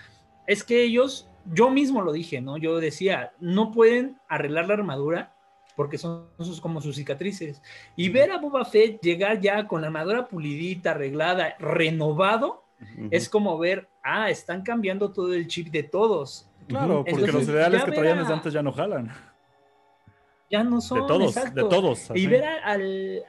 es 0.47 0.63
que 0.63 0.83
ellos, 0.83 1.29
yo 1.53 1.71
mismo 1.71 2.03
lo 2.03 2.13
dije, 2.13 2.41
¿no? 2.41 2.57
Yo 2.57 2.79
decía, 2.79 3.33
no 3.41 3.73
pueden 3.73 4.17
arreglar 4.29 4.69
la 4.69 4.75
armadura 4.75 5.33
porque 5.77 5.99
son 5.99 6.27
sus, 6.39 6.61
como 6.61 6.81
sus 6.81 6.97
cicatrices. 6.97 7.63
Y 7.95 8.09
ver 8.09 8.33
a 8.33 8.39
Boba 8.39 8.65
Fett 8.65 9.01
llegar 9.01 9.41
ya 9.41 9.69
con 9.69 9.83
la 9.83 9.89
armadura 9.89 10.27
pulidita, 10.27 10.93
arreglada, 10.93 11.55
renovado, 11.59 12.65
es 13.11 13.29
como 13.29 13.57
ver, 13.59 13.89
ah, 14.03 14.29
están 14.29 14.63
cambiando 14.63 15.13
todo 15.13 15.33
el 15.33 15.47
chip 15.47 15.69
de 15.69 15.83
todos. 15.83 16.49
Claro, 16.67 17.05
porque 17.09 17.31
los 17.31 17.45
ideales 17.45 17.85
que 17.85 17.93
traían 17.93 18.19
desde 18.19 18.33
antes 18.33 18.53
ya 18.53 18.63
no 18.63 18.73
jalan. 18.73 19.13
Ya 20.51 20.65
no 20.65 20.81
son. 20.81 21.03
De 21.03 21.07
todos, 21.07 21.35
de 21.35 21.63
todos. 21.63 22.11
Y 22.15 22.27
ver 22.27 22.45
al, 22.45 23.23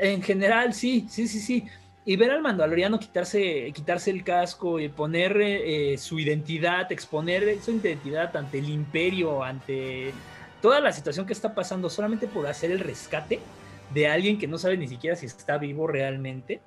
en 0.00 0.22
general, 0.22 0.72
sí, 0.72 1.06
sí, 1.08 1.28
sí, 1.28 1.40
sí 1.40 1.68
y 2.06 2.16
ver 2.16 2.30
al 2.30 2.42
mandaloriano 2.42 2.98
quitarse, 2.98 3.72
quitarse 3.72 4.10
el 4.10 4.22
casco 4.24 4.78
y 4.78 4.88
poner 4.88 5.40
eh, 5.40 5.96
su 5.96 6.18
identidad, 6.18 6.92
exponer 6.92 7.58
su 7.62 7.72
identidad 7.72 8.36
ante 8.36 8.58
el 8.58 8.68
imperio, 8.68 9.42
ante 9.42 10.12
toda 10.64 10.80
la 10.80 10.92
situación 10.92 11.26
que 11.26 11.34
está 11.34 11.54
pasando 11.54 11.90
solamente 11.90 12.26
por 12.26 12.46
hacer 12.46 12.70
el 12.70 12.80
rescate 12.80 13.38
de 13.92 14.08
alguien 14.08 14.38
que 14.38 14.48
no 14.48 14.56
sabe 14.56 14.78
ni 14.78 14.88
siquiera 14.88 15.14
si 15.14 15.26
está 15.26 15.58
vivo 15.58 15.86
realmente, 15.86 16.62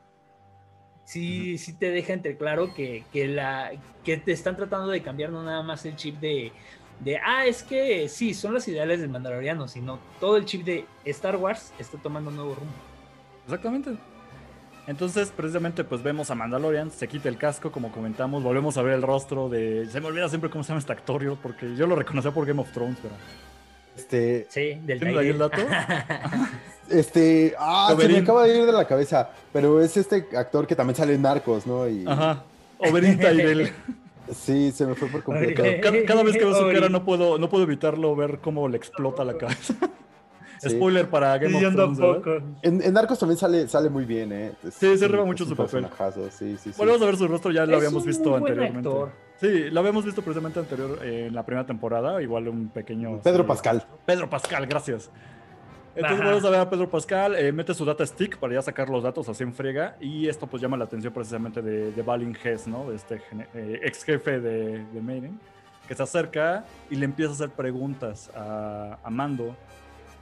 sí, 1.04 1.58
sí 1.58 1.74
te 1.74 1.90
deja 1.90 2.14
entre 2.14 2.38
claro 2.38 2.76
que, 2.76 3.04
la, 3.28 3.72
que 4.04 4.18
te 4.18 4.34
están 4.34 4.56
tratando 4.56 4.90
de 4.90 5.02
cambiar 5.02 5.32
no 5.32 5.42
nada 5.42 5.64
más 5.64 5.84
el 5.88 5.96
chip 5.96 6.20
de, 6.20 6.52
de, 7.00 7.18
ah, 7.18 7.48
es 7.48 7.64
que 7.64 8.08
sí, 8.08 8.36
son 8.36 8.54
las 8.54 8.68
ideales 8.68 9.02
del 9.02 9.10
mandaloriano, 9.10 9.68
sino 9.68 9.98
todo 10.20 10.38
el 10.38 10.46
chip 10.46 10.64
de 10.64 10.86
Star 11.06 11.38
Wars 11.38 11.74
está 11.80 11.98
tomando 11.98 12.30
un 12.30 12.36
nuevo 12.36 12.54
rumbo. 12.54 12.74
Exactamente. 13.46 13.98
Entonces, 14.86 15.34
precisamente, 15.36 15.84
pues 15.86 16.04
vemos 16.04 16.30
a 16.30 16.36
Mandalorian, 16.36 16.92
se 16.92 17.08
quita 17.08 17.30
el 17.30 17.40
casco, 17.40 17.72
como 17.72 17.92
comentamos, 17.92 18.44
volvemos 18.44 18.78
a 18.78 18.84
ver 18.84 18.94
el 18.94 19.02
rostro 19.02 19.50
de. 19.50 19.88
Se 19.88 20.00
me 20.00 20.06
olvida 20.06 20.30
siempre 20.30 20.52
cómo 20.52 20.64
se 20.64 20.68
llama 20.68 20.82
este 20.82 20.94
actor, 20.94 21.36
porque 21.42 21.76
yo 21.76 21.88
lo 21.88 21.96
reconocía 21.96 22.30
por 22.30 22.46
Game 22.46 22.62
of 22.62 22.72
Thrones, 22.72 23.00
pero. 23.02 23.16
Este. 23.98 24.48
Sí, 24.50 24.80
del 24.86 25.00
¿Tienes 25.00 25.18
ahí 25.18 25.28
el 25.30 25.38
dato? 25.38 25.58
este. 26.90 27.56
Ah, 27.58 27.96
se 27.98 28.08
me 28.08 28.18
acaba 28.20 28.44
de 28.44 28.58
ir 28.58 28.66
de 28.66 28.72
la 28.72 28.86
cabeza. 28.86 29.30
Pero 29.52 29.82
es 29.82 29.98
este 29.98 30.28
actor 30.38 30.68
que 30.68 30.76
también 30.76 30.96
sale 30.96 31.16
en 31.16 31.22
Narcos, 31.24 31.66
¿no? 31.66 31.88
Y... 31.88 32.06
Ajá. 32.08 32.44
Oberyn 32.80 33.20
Tyrell. 33.20 33.72
Sí, 34.34 34.72
se 34.72 34.86
me 34.86 34.94
fue 34.94 35.08
por 35.08 35.24
completo. 35.24 35.64
Cada, 36.06 36.22
vez 36.22 36.36
que 36.36 36.44
veo 36.44 36.54
su 36.54 36.70
cara 36.74 36.90
no 36.90 37.06
puedo, 37.06 37.38
no 37.38 37.48
puedo 37.50 37.64
evitarlo 37.64 38.14
ver 38.14 38.40
cómo 38.40 38.68
le 38.68 38.76
explota 38.76 39.24
la 39.24 39.38
cabeza. 39.38 39.74
Spoiler 40.68 41.10
para 41.10 41.38
Game 41.38 41.66
of 41.66 41.74
Thrones. 41.74 42.44
En, 42.62 42.82
en, 42.82 42.94
Narcos 42.94 43.20
también 43.20 43.38
sale, 43.38 43.70
sale 43.70 43.90
muy 43.90 44.04
bien, 44.04 44.34
¿eh? 44.34 44.52
sí, 44.70 44.98
se 44.98 45.08
reba 45.08 45.24
mucho 45.24 45.46
su 45.46 45.56
papel. 45.56 45.88
Sí, 46.32 46.58
sí, 46.62 46.72
Volvemos 46.78 47.02
a 47.04 47.06
ver 47.06 47.16
su 47.16 47.26
rostro, 47.26 47.52
ya 47.52 47.66
lo 47.66 47.78
habíamos 47.78 48.06
visto 48.06 48.36
anteriormente. 48.36 48.90
Sí, 49.40 49.70
lo 49.70 49.80
habíamos 49.80 50.04
visto 50.04 50.22
precisamente 50.22 50.60
anterior 50.60 51.00
en 51.04 51.34
la 51.34 51.46
primera 51.46 51.66
temporada, 51.66 52.22
igual 52.22 52.48
un 52.48 52.70
pequeño... 52.70 53.22
Pedro 53.22 53.46
Pascal. 53.46 53.86
Pedro 54.06 54.30
Pascal, 54.30 54.66
gracias. 54.66 55.12
Entonces 55.96 56.26
vamos 56.26 56.46
a 56.46 56.50
ver 56.50 56.60
a 56.60 56.70
Pedro 56.70 56.90
Pascal, 56.90 57.36
eh, 57.36 57.52
mete 57.52 57.74
su 57.74 57.84
data 57.84 58.06
stick 58.06 58.38
para 58.38 58.54
ya 58.54 58.62
sacar 58.62 58.88
los 58.90 59.04
datos 59.04 59.30
así 59.30 59.44
en 59.44 59.54
friega 59.54 59.98
y 60.00 60.28
esto 60.28 60.46
pues 60.46 60.62
llama 60.62 60.78
la 60.78 60.86
atención 60.86 61.12
precisamente 61.12 61.62
de, 61.62 61.92
de 61.92 62.02
Balin 62.04 62.38
Hess, 62.44 62.68
¿no? 62.68 62.90
De 62.90 62.96
este 62.96 63.20
eh, 63.56 63.80
ex 63.84 64.04
jefe 64.04 64.40
de, 64.40 64.86
de 64.86 65.02
Maiden, 65.02 65.40
que 65.88 65.96
se 65.96 66.04
acerca 66.04 66.66
y 66.92 66.96
le 66.96 67.06
empieza 67.06 67.32
a 67.32 67.34
hacer 67.34 67.50
preguntas 67.50 68.30
a, 68.36 69.00
a 69.04 69.10
Mando 69.10 69.56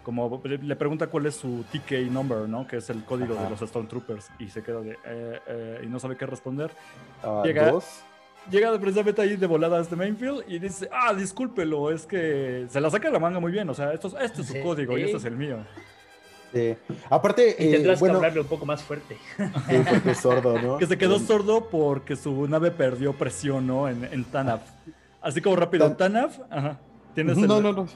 como 0.05 0.39
le 0.43 0.75
pregunta 0.75 1.07
cuál 1.07 1.25
es 1.25 1.35
su 1.35 1.65
TK 1.71 2.11
number, 2.11 2.47
¿no? 2.47 2.67
Que 2.67 2.77
es 2.77 2.89
el 2.91 3.03
código 3.03 3.33
de 3.33 3.49
los 3.49 3.59
Stormtroopers 3.59 4.29
y 4.37 4.49
se 4.49 4.61
queda 4.61 4.79
de 4.81 4.91
eh, 4.91 5.39
eh, 5.47 5.81
y 5.83 5.87
no 5.87 5.99
sabe 5.99 6.15
qué 6.15 6.27
responder. 6.27 6.69
Uh, 7.23 7.43
llega, 7.43 7.71
¿dos? 7.71 8.03
Llega 8.49 8.77
precisamente 8.79 9.21
ahí 9.21 9.35
de 9.35 9.47
volada 9.47 9.77
a 9.77 9.81
este 9.81 9.95
Mainfield 9.95 10.43
y 10.47 10.59
dice, 10.59 10.89
ah, 10.91 11.13
discúlpelo, 11.13 11.91
es 11.91 12.05
que 12.05 12.65
se 12.69 12.79
la 12.81 12.89
saca 12.89 13.07
de 13.07 13.13
la 13.13 13.19
manga 13.19 13.39
muy 13.39 13.51
bien, 13.51 13.69
o 13.69 13.73
sea, 13.73 13.93
esto, 13.93 14.11
este 14.19 14.41
es 14.41 14.47
su 14.47 14.61
código 14.61 14.97
y 14.97 15.03
este 15.03 15.17
es 15.17 15.25
el 15.25 15.35
mío. 15.35 15.57
Sí. 16.53 16.75
Aparte, 17.09 17.55
y 17.59 17.71
tendrás 17.71 18.01
que 18.01 18.09
hablarle 18.09 18.39
un 18.39 18.47
poco 18.47 18.65
más 18.65 18.81
fuerte. 18.81 19.17
Sí, 19.37 19.75
porque 19.89 20.11
es 20.11 20.19
sordo, 20.19 20.61
¿no? 20.61 20.77
Que 20.77 20.85
se 20.85 20.97
quedó 20.97 21.19
sordo 21.19 21.69
porque 21.69 22.15
su 22.15 22.47
nave 22.47 22.71
perdió 22.71 23.13
presión, 23.13 23.67
¿no? 23.67 23.89
En, 23.89 24.05
en 24.05 24.23
Tanaf. 24.23 24.61
Así 25.21 25.41
como 25.41 25.55
rápido, 25.55 25.91
Tanaf, 25.95 26.39
ajá. 26.49 26.79
¿Tienes 27.13 27.37
no, 27.37 27.61
no, 27.61 27.73
no. 27.73 27.87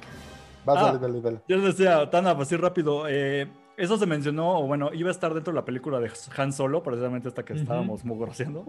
Ah, 0.66 0.98
dale, 1.00 1.22
dale, 1.22 1.40
Yo 1.48 1.58
les 1.58 1.78
decía, 1.78 2.10
Tana, 2.10 2.32
así 2.32 2.56
rápido. 2.56 3.06
Eh, 3.08 3.48
eso 3.80 3.98
se 3.98 4.06
mencionó, 4.06 4.60
o 4.60 4.68
bueno, 4.68 4.94
iba 4.94 5.08
a 5.08 5.12
estar 5.12 5.34
dentro 5.34 5.54
de 5.54 5.56
la 5.56 5.66
película 5.66 6.00
de 6.00 6.12
Han 6.38 6.52
Solo, 6.52 6.84
precisamente 6.84 7.30
esta 7.30 7.44
que 7.44 7.54
estábamos 7.54 8.04
mugroseando, 8.04 8.66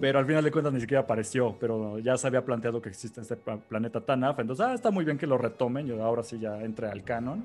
pero 0.00 0.18
al 0.18 0.26
final 0.26 0.42
de 0.42 0.50
cuentas 0.50 0.72
ni 0.72 0.80
siquiera 0.80 1.02
apareció, 1.02 1.56
pero 1.60 1.98
ya 1.98 2.16
se 2.16 2.26
había 2.26 2.44
planteado 2.44 2.80
que 2.80 2.88
existe 2.88 3.20
este 3.20 3.36
planeta 3.36 4.00
Tanaf, 4.00 4.38
entonces 4.38 4.64
ah, 4.66 4.72
está 4.72 4.90
muy 4.90 5.04
bien 5.04 5.18
que 5.18 5.26
lo 5.26 5.36
retomen, 5.36 5.86
y 5.86 5.92
ahora 5.92 6.22
sí 6.22 6.38
ya 6.38 6.62
entre 6.62 6.88
al 6.88 7.04
canon, 7.04 7.44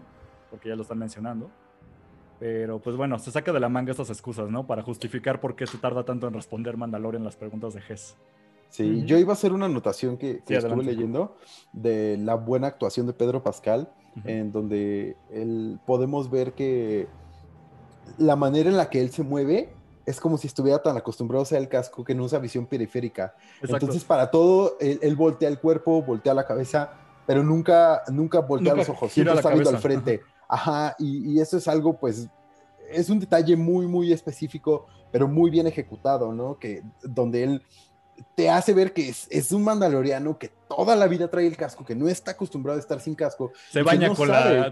porque 0.49 0.69
ya 0.69 0.75
lo 0.75 0.83
están 0.83 0.99
mencionando. 0.99 1.51
Pero 2.39 2.79
pues 2.79 2.95
bueno, 2.95 3.19
se 3.19 3.29
saca 3.29 3.51
de 3.53 3.59
la 3.59 3.69
manga 3.69 3.91
estas 3.91 4.09
excusas, 4.09 4.49
¿no? 4.49 4.65
Para 4.65 4.81
justificar 4.81 5.39
por 5.39 5.55
qué 5.55 5.67
se 5.67 5.77
tarda 5.77 6.05
tanto 6.05 6.27
en 6.27 6.33
responder 6.33 6.75
Mandalorian 6.75 7.23
las 7.23 7.35
preguntas 7.35 7.73
de 7.73 7.81
Hess. 7.87 8.15
Sí, 8.69 9.03
yo 9.05 9.17
iba 9.17 9.31
a 9.31 9.33
hacer 9.33 9.51
una 9.51 9.65
anotación 9.65 10.17
que, 10.17 10.41
estuve 10.47 10.83
leyendo 10.83 11.35
de 11.73 12.17
la 12.17 12.35
buena 12.35 12.67
actuación 12.67 13.05
de 13.05 13.11
Pedro 13.11 13.43
Pascal, 13.43 13.91
en 14.25 14.51
donde 14.51 15.15
él, 15.31 15.79
podemos 15.85 16.29
ver 16.29 16.53
que 16.53 17.07
la 18.17 18.35
manera 18.35 18.69
en 18.69 18.77
la 18.77 18.89
que 18.89 19.01
él 19.01 19.11
se 19.11 19.23
mueve 19.23 19.73
es 20.05 20.19
como 20.19 20.37
si 20.37 20.47
estuviera 20.47 20.81
tan 20.81 20.97
acostumbrado 20.97 21.45
a 21.49 21.57
el 21.57 21.69
casco 21.69 22.03
que 22.03 22.15
no 22.15 22.23
usa 22.23 22.39
visión 22.39 22.65
periférica. 22.65 23.35
Entonces, 23.61 24.03
para 24.03 24.31
todo, 24.31 24.77
él, 24.79 25.15
voltea 25.15 25.47
el 25.47 25.59
cuerpo, 25.59 26.01
voltea 26.01 26.33
la 26.33 26.45
cabeza, 26.45 26.93
pero 27.25 27.43
nunca, 27.43 28.01
nunca 28.11 28.39
voltea 28.39 28.75
los 28.75 28.89
ojos, 28.89 29.11
siempre 29.11 29.35
está 29.35 29.49
viendo 29.49 29.69
al 29.69 29.77
frente. 29.77 30.21
Ajá, 30.47 30.95
y, 30.99 31.31
y 31.31 31.39
eso 31.39 31.57
es 31.57 31.67
algo, 31.67 31.97
pues, 31.97 32.27
es 32.91 33.09
un 33.09 33.19
detalle 33.19 33.55
muy, 33.55 33.87
muy 33.87 34.11
específico, 34.11 34.87
pero 35.11 35.27
muy 35.27 35.49
bien 35.49 35.67
ejecutado, 35.67 36.33
¿no? 36.33 36.57
Que 36.57 36.83
donde 37.03 37.43
él 37.43 37.63
te 38.35 38.49
hace 38.49 38.73
ver 38.73 38.93
que 38.93 39.09
es, 39.09 39.51
un 39.51 39.63
mandaloriano 39.63 40.37
que 40.37 40.49
toda 40.67 40.95
la 40.95 41.07
vida 41.07 41.29
trae 41.29 41.47
el 41.47 41.57
casco, 41.57 41.85
que 41.85 41.95
no 41.95 42.07
está 42.07 42.31
acostumbrado 42.31 42.77
a 42.77 42.81
estar 42.81 42.99
sin 42.99 43.15
casco. 43.15 43.51
Se 43.69 43.83
baña 43.83 44.09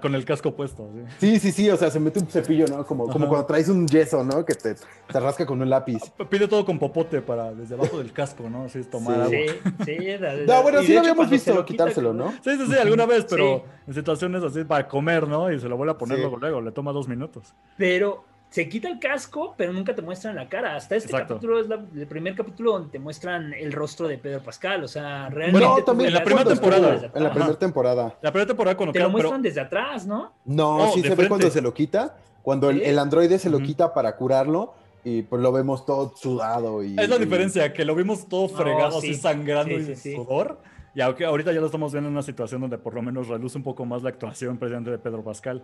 con, 0.02 0.16
el 0.16 0.26
casco 0.26 0.56
puesto. 0.56 0.90
¿sí? 1.20 1.40
¿sí? 1.40 1.52
sí, 1.52 1.70
o 1.70 1.78
sea, 1.78 1.92
se 1.92 2.00
mete 2.00 2.20
un 2.20 2.28
cepillo, 2.28 2.66
¿no? 2.68 2.86
Como, 2.86 3.08
como 3.08 3.28
cuando 3.28 3.46
traes 3.46 3.68
un 3.70 3.88
yeso, 3.88 4.24
¿no? 4.24 4.46
Que 4.46 4.56
te, 4.56 4.76
te, 4.76 5.20
rasca 5.20 5.46
con 5.46 5.62
un 5.62 5.70
lápiz. 5.70 6.02
Ah, 6.20 6.26
pide 6.30 6.48
todo 6.48 6.66
con 6.66 6.80
popote 6.80 7.22
para 7.22 7.54
desde 7.54 7.76
abajo 7.76 7.98
del 7.98 8.14
casco, 8.14 8.50
¿no? 8.50 8.66
Así 8.66 8.80
es 8.80 8.90
tomar 8.90 9.30
sí, 9.30 9.36
agua. 9.36 9.54
Sí, 9.86 9.98
sí. 9.98 10.46
no, 10.48 10.64
bueno, 10.64 10.82
sí 10.82 10.94
lo 10.94 11.00
habíamos 11.00 11.30
visto 11.30 11.66
quitárselo, 11.66 12.14
¿no? 12.14 12.32
Sí, 12.44 12.58
sí, 12.58 12.66
sí, 12.68 12.78
alguna 12.78 13.06
vez, 13.06 13.26
pero 13.30 13.64
en 13.88 13.94
situaciones 13.94 14.44
así 14.44 14.64
para 14.64 14.88
comer, 14.88 15.28
¿no? 15.28 15.52
Y 15.52 15.60
se 15.60 15.68
lo 15.68 15.78
vuelve 15.78 15.92
a 15.92 15.98
poner 15.98 16.20
luego, 16.20 16.38
luego, 16.38 16.62
le 16.62 16.72
toma 16.72 16.92
dos 16.92 17.08
minutos. 17.08 17.54
Pero 17.78 18.24
se 18.50 18.68
quita 18.68 18.90
el 18.90 19.00
casco, 19.00 19.54
pero 19.58 19.72
nunca 19.74 19.94
te 19.94 20.02
muestran 20.02 20.36
la 20.36 20.50
cara. 20.50 20.76
Hasta 20.76 20.96
este 20.96 21.10
Exacto. 21.12 21.36
capítulo 21.36 21.60
es 21.60 21.68
la- 21.68 21.84
el 21.96 22.08
primer 22.08 22.36
capítulo 22.36 22.72
donde 22.74 22.90
te 22.90 22.98
muestran 23.00 23.54
el 23.54 23.72
rostro 23.72 24.08
de 24.08 24.18
Pedro 24.18 24.42
Pascal. 24.42 24.84
O 24.84 24.88
sea, 24.88 25.30
realmente. 25.30 25.66
No, 25.68 25.76
tú 25.78 25.84
también 25.84 26.08
en 26.10 26.14
la 26.16 26.24
primera 26.24 26.46
temporada. 26.50 27.12
En 27.14 27.24
la 27.24 27.32
primera 27.32 27.60
temporada. 27.60 28.16
La 28.22 28.32
primera 28.32 28.48
temporada 28.48 28.76
cuando 28.76 28.94
Te 28.94 29.00
lo 29.00 29.06
pero 29.06 29.12
muestran 29.12 29.42
desde 29.42 29.62
atrás, 29.62 30.06
¿no? 30.08 30.34
No, 30.46 30.78
Oh, 30.90 30.92
sí 30.94 31.02
se 31.04 31.14
ve 31.16 31.28
cuando 31.28 31.50
se 31.50 31.62
lo 31.62 31.74
quita. 31.74 32.18
Cuando 32.42 32.70
el, 32.72 32.80
Sí. 32.80 32.86
el 32.86 32.98
androide 33.00 33.38
se 33.38 33.50
lo 33.50 33.60
quita 33.60 33.94
para 33.94 34.16
curarlo. 34.16 34.74
Y 35.04 35.22
pues 35.22 35.42
lo 35.42 35.52
vemos 35.54 35.86
todo 35.86 36.14
sudado. 36.18 36.84
Y, 36.84 37.00
es 37.00 37.08
la 37.08 37.16
y- 37.16 37.20
diferencia, 37.20 37.72
que 37.72 37.86
lo 37.86 37.96
vimos 37.96 38.28
todo 38.28 38.50
fregado, 38.50 39.00
sí. 39.00 39.12
así 39.12 39.22
sangrando 39.22 39.74
Sí, 39.76 39.82
y 39.82 39.86
sí, 39.86 39.96
sí. 39.96 40.16
sudor. 40.16 40.60
Y 40.94 41.00
aunque 41.02 41.24
ahorita 41.24 41.54
ya 41.54 41.60
lo 41.62 41.68
estamos 41.68 41.94
viendo 41.94 42.10
en 42.10 42.14
una 42.16 42.22
situación 42.24 42.60
donde 42.62 42.78
por 42.78 42.94
lo 42.96 43.02
menos 43.02 43.28
reluce 43.30 43.58
un 43.58 43.64
poco 43.64 43.86
más 43.86 44.04
la 44.04 44.10
actuación 44.10 44.58
precisamente 44.58 44.92
de 44.92 44.98
Pedro 44.98 45.24
Pascal. 45.24 45.64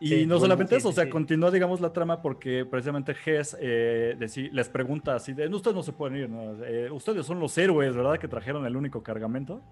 Y 0.00 0.08
Sí, 0.08 0.14
no 0.26 0.34
bueno, 0.34 0.40
solamente 0.40 0.74
sí, 0.74 0.78
eso, 0.78 0.88
o 0.88 0.92
sí, 0.92 0.96
sea, 0.96 1.04
sí. 1.04 1.10
continúa, 1.10 1.50
digamos, 1.50 1.80
la 1.80 1.92
trama 1.92 2.20
porque 2.20 2.64
precisamente 2.64 3.14
Hess 3.24 3.56
eh, 3.60 4.16
les 4.52 4.68
pregunta 4.68 5.14
así 5.14 5.32
de, 5.32 5.46
ustedes 5.48 5.74
no 5.74 5.82
se 5.82 5.92
pueden 5.92 6.16
ir, 6.16 6.28
¿no? 6.28 6.64
Eh, 6.64 6.90
ustedes 6.90 7.24
son 7.24 7.38
los 7.38 7.56
héroes, 7.56 7.94
¿verdad? 7.94 8.18
Que 8.18 8.28
trajeron 8.28 8.66
el 8.66 8.76
único 8.76 9.02
cargamento. 9.02 9.62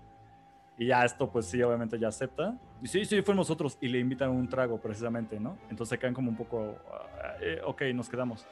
Y 0.79 0.87
ya 0.87 1.05
esto, 1.05 1.31
pues 1.31 1.47
sí, 1.47 1.63
obviamente 1.63 1.99
ya 1.99 2.09
acepta. 2.09 2.57
Y 2.81 2.87
sí, 2.87 3.05
sí, 3.05 3.21
fuimos 3.23 3.49
nosotros. 3.49 3.77
Y 3.81 3.89
le 3.89 3.99
invitan 3.99 4.31
un 4.31 4.49
trago, 4.49 4.81
precisamente, 4.81 5.39
¿no? 5.39 5.59
Entonces 5.71 5.99
quedan 5.99 6.15
como 6.15 6.31
un 6.31 6.37
poco, 6.37 6.77
ah, 6.91 7.35
eh, 7.41 7.61
ok, 7.65 7.83
nos 7.95 8.09
quedamos. 8.09 8.47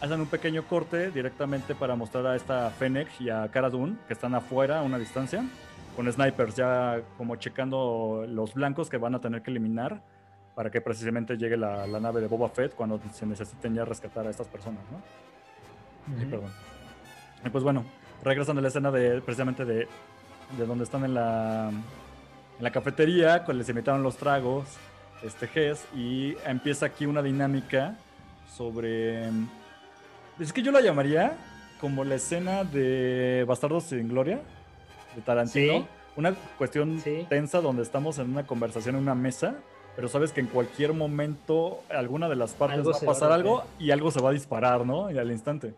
Hacen 0.00 0.20
un 0.20 0.26
pequeño 0.26 0.64
corte 0.64 1.10
directamente 1.10 1.74
para 1.74 1.96
mostrar 1.96 2.26
a 2.26 2.36
esta 2.36 2.68
Fennec 2.70 3.08
y 3.20 3.30
a 3.30 3.48
Cara 3.48 3.70
Dune, 3.70 3.96
que 4.06 4.12
están 4.12 4.34
afuera 4.34 4.80
a 4.80 4.82
una 4.82 4.98
distancia, 4.98 5.44
con 5.96 6.12
snipers 6.12 6.56
ya 6.56 7.00
como 7.16 7.36
checando 7.36 8.26
los 8.28 8.52
blancos 8.52 8.90
que 8.90 8.98
van 8.98 9.14
a 9.14 9.20
tener 9.20 9.42
que 9.42 9.50
eliminar 9.50 10.02
para 10.54 10.70
que 10.70 10.80
precisamente 10.80 11.36
llegue 11.36 11.56
la, 11.56 11.86
la 11.86 11.98
nave 12.00 12.20
de 12.20 12.26
Boba 12.28 12.48
Fett 12.48 12.74
cuando 12.74 13.00
se 13.12 13.26
necesiten 13.26 13.74
ya 13.74 13.84
rescatar 13.84 14.26
a 14.26 14.30
estas 14.30 14.46
personas, 14.48 14.82
¿no? 14.90 14.98
Ay, 16.16 16.22
Ujú. 16.22 16.30
perdón. 16.30 16.50
Y 17.44 17.50
pues 17.50 17.64
bueno, 17.64 17.84
regresan 18.22 18.58
a 18.58 18.60
la 18.60 18.68
escena 18.68 18.90
de 18.90 19.20
precisamente 19.20 19.64
de, 19.64 19.88
de 20.56 20.66
donde 20.66 20.84
están 20.84 21.04
en 21.04 21.14
la, 21.14 21.70
en 21.70 22.62
la 22.64 22.70
cafetería, 22.70 23.44
cuando 23.44 23.60
les 23.60 23.68
invitaron 23.68 24.02
los 24.02 24.16
tragos, 24.16 24.66
este 25.22 25.46
Gess, 25.48 25.84
y 25.94 26.36
empieza 26.46 26.86
aquí 26.86 27.06
una 27.06 27.22
dinámica 27.22 27.96
sobre... 28.54 29.28
Es 30.38 30.52
que 30.52 30.62
yo 30.62 30.70
la 30.72 30.80
llamaría 30.80 31.36
como 31.80 32.04
la 32.04 32.14
escena 32.16 32.64
de 32.64 33.44
Bastardos 33.46 33.84
sin 33.84 34.08
Gloria, 34.08 34.40
de 35.16 35.22
Tarantino. 35.22 35.72
Sí. 35.80 35.86
Una 36.16 36.32
cuestión 36.58 37.00
Sí. 37.00 37.26
tensa 37.28 37.60
donde 37.60 37.82
estamos 37.82 38.18
en 38.18 38.30
una 38.30 38.46
conversación 38.46 38.94
en 38.96 39.02
una 39.02 39.14
mesa, 39.16 39.56
pero 39.96 40.08
sabes 40.08 40.32
que 40.32 40.40
en 40.40 40.46
cualquier 40.46 40.92
momento 40.92 41.82
alguna 41.90 42.28
de 42.28 42.36
las 42.36 42.52
partes 42.52 42.78
Algo 42.78 42.90
va 42.90 42.96
a 42.96 43.00
se 43.00 43.06
va 43.06 43.12
a 43.12 43.14
pasar 43.14 43.32
algo 43.32 43.64
y 43.78 43.90
algo 43.90 44.10
se 44.10 44.20
va 44.20 44.30
a 44.30 44.32
disparar, 44.32 44.84
¿no? 44.84 45.10
Y 45.10 45.18
al 45.18 45.30
instante. 45.30 45.74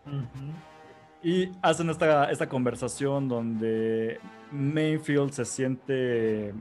Y 1.23 1.51
hacen 1.61 1.89
esta, 1.89 2.31
esta 2.31 2.47
conversación 2.47 3.27
donde 3.27 4.19
Mayfield 4.51 5.31
se 5.31 5.45
siente. 5.45 6.53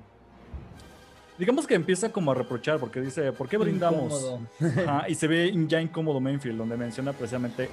Digamos 1.39 1.67
que 1.67 1.75
empieza 1.75 2.11
como 2.11 2.33
a 2.33 2.35
reprochar, 2.35 2.79
porque 2.79 3.01
dice, 3.01 3.33
¿por 3.33 3.49
qué 3.49 3.59
brindamos? 3.59 4.39
Ajá, 4.61 5.05
y 5.09 5.15
se 5.15 5.27
ve 5.27 5.53
ya 5.69 5.81
incómodo 5.81 6.21
Mayfield, 6.21 6.59
donde 6.59 6.77
menciona 6.77 7.13
precisamente 7.13 7.69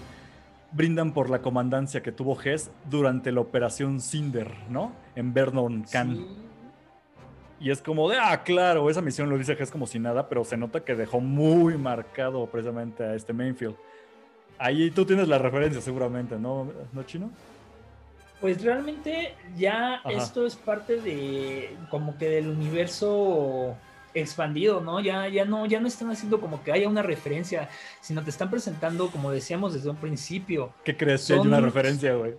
brindan 0.73 1.13
por 1.13 1.29
la 1.29 1.41
comandancia 1.41 2.01
que 2.01 2.11
tuvo 2.11 2.39
Hess 2.41 2.71
durante 2.89 3.31
la 3.31 3.41
operación 3.41 4.01
Cinder, 4.01 4.51
¿no? 4.69 4.91
En 5.15 5.33
Vernon 5.33 5.85
Khan. 5.89 6.17
Sí. 6.17 6.27
Y 7.63 7.71
es 7.71 7.81
como 7.81 8.09
de, 8.09 8.17
ah, 8.19 8.43
claro, 8.43 8.89
esa 8.89 9.01
misión 9.01 9.29
lo 9.29 9.37
dice 9.37 9.55
Hess 9.57 9.71
como 9.71 9.87
si 9.87 9.97
nada, 9.97 10.27
pero 10.27 10.43
se 10.43 10.57
nota 10.57 10.83
que 10.83 10.95
dejó 10.95 11.21
muy 11.21 11.77
marcado 11.77 12.45
precisamente 12.45 13.05
a 13.05 13.15
este 13.15 13.31
Mayfield. 13.31 13.77
Ahí 14.57 14.91
tú 14.91 15.05
tienes 15.05 15.29
la 15.29 15.37
referencia 15.37 15.79
seguramente, 15.79 16.37
¿no, 16.37 16.69
¿No 16.91 17.03
Chino? 17.03 17.31
Pues 18.41 18.61
realmente 18.61 19.33
ya 19.55 19.95
Ajá. 19.95 20.11
esto 20.11 20.45
es 20.45 20.57
parte 20.57 20.99
de 20.99 21.73
como 21.89 22.17
que 22.17 22.27
del 22.27 22.49
universo 22.49 23.77
expandido, 24.13 24.81
¿no? 24.81 24.99
Ya, 24.99 25.29
ya 25.29 25.45
no, 25.45 25.65
ya 25.65 25.79
no 25.79 25.87
están 25.87 26.11
haciendo 26.11 26.41
como 26.41 26.61
que 26.65 26.73
haya 26.73 26.89
una 26.89 27.01
referencia, 27.01 27.69
sino 28.01 28.23
te 28.23 28.29
están 28.29 28.49
presentando, 28.49 29.09
como 29.09 29.31
decíamos 29.31 29.73
desde 29.73 29.89
un 29.89 29.95
principio. 29.95 30.73
¿Qué 30.83 30.97
crees 30.97 31.25
que 31.25 31.33
hay 31.35 31.39
una 31.39 31.61
referencia, 31.61 32.13
güey? 32.13 32.33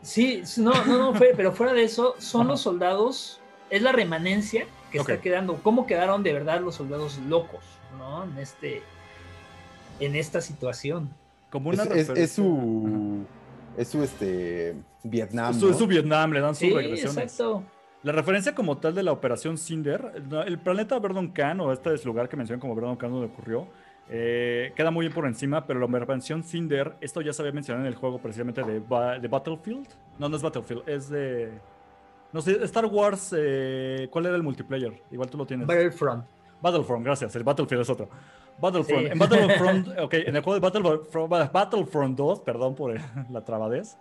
Sí, 0.00 0.42
no, 0.56 0.72
no, 0.86 1.12
no, 1.12 1.18
pero 1.18 1.52
fuera 1.52 1.74
de 1.74 1.82
eso, 1.82 2.14
son 2.18 2.42
Ajá. 2.42 2.50
los 2.52 2.62
soldados, 2.62 3.38
es 3.70 3.82
la 3.82 3.92
remanencia 3.92 4.66
que 4.90 4.98
está 4.98 5.20
quedando. 5.20 5.54
¿Cómo 5.62 5.86
quedaron 5.86 6.22
de 6.22 6.32
verdad 6.32 6.60
los 6.60 6.76
soldados 6.76 7.18
locos, 7.28 7.64
¿no? 7.98 8.24
En 8.24 8.38
este, 8.38 8.82
en 10.00 10.14
esta 10.16 10.40
situación. 10.40 11.10
Como 11.50 11.72
Es, 11.72 11.78
una 11.78 11.84
es- 11.84 12.08
referencia. 12.08 12.24
es 12.24 12.32
su. 12.32 13.24
Es 13.76 13.88
su 13.88 14.02
este. 14.02 14.74
Vietnam. 15.02 15.50
Ajá. 15.50 15.58
Su, 15.58 15.68
¿no? 15.70 15.74
su 15.78 15.86
Vietnam, 15.86 16.32
le 16.32 16.40
dan 16.40 16.54
sus 16.54 16.68
Sí, 16.68 16.72
regresiones. 16.74 17.16
exacto. 17.16 17.64
La 18.02 18.12
referencia 18.12 18.54
como 18.54 18.76
tal 18.78 18.94
de 18.94 19.02
la 19.02 19.12
operación 19.12 19.56
Cinder, 19.56 20.12
el 20.46 20.58
planeta 20.58 20.98
Verdon 20.98 21.28
Khan, 21.28 21.60
o 21.60 21.72
este 21.72 21.94
es 21.94 22.04
lugar 22.04 22.28
que 22.28 22.36
mencionan 22.36 22.60
como 22.60 22.74
Verdon 22.74 22.96
Khan 22.96 23.10
donde 23.10 23.26
ocurrió, 23.28 23.66
eh, 24.10 24.72
queda 24.76 24.90
muy 24.90 25.08
por 25.08 25.26
encima, 25.26 25.66
pero 25.66 25.80
la 25.80 25.86
operación 25.86 26.42
Cinder, 26.44 26.96
esto 27.00 27.22
ya 27.22 27.32
se 27.32 27.40
había 27.40 27.52
mencionado 27.52 27.86
en 27.86 27.92
el 27.92 27.98
juego 27.98 28.18
precisamente 28.18 28.62
de, 28.62 28.78
Ba- 28.80 29.18
de 29.18 29.26
Battlefield. 29.26 29.86
No, 30.18 30.28
no 30.28 30.36
es 30.36 30.42
Battlefield, 30.42 30.86
es 30.86 31.08
de... 31.08 31.50
No 32.34 32.42
sé, 32.42 32.58
Star 32.64 32.86
Wars, 32.86 33.32
eh, 33.38 34.08
¿cuál 34.10 34.26
era 34.26 34.34
el 34.34 34.42
multiplayer? 34.42 35.00
Igual 35.12 35.30
tú 35.30 35.38
lo 35.38 35.46
tienes. 35.46 35.68
Battlefront. 35.68 36.24
Battlefront, 36.60 37.04
gracias. 37.04 37.36
El 37.36 37.44
Battlefield 37.44 37.82
es 37.82 37.90
otro. 37.90 38.08
Battlefront. 38.58 39.04
Sí. 39.04 39.12
En 39.12 39.18
Battlefront, 39.20 39.88
ok, 40.00 40.14
en 40.14 40.34
el 40.34 40.42
juego 40.42 40.54
de 40.54 40.60
Battlefront, 40.60 41.30
Battlefront 41.52 42.18
2, 42.18 42.40
perdón 42.40 42.74
por 42.74 42.92
la 43.30 43.44
trabadez, 43.44 43.96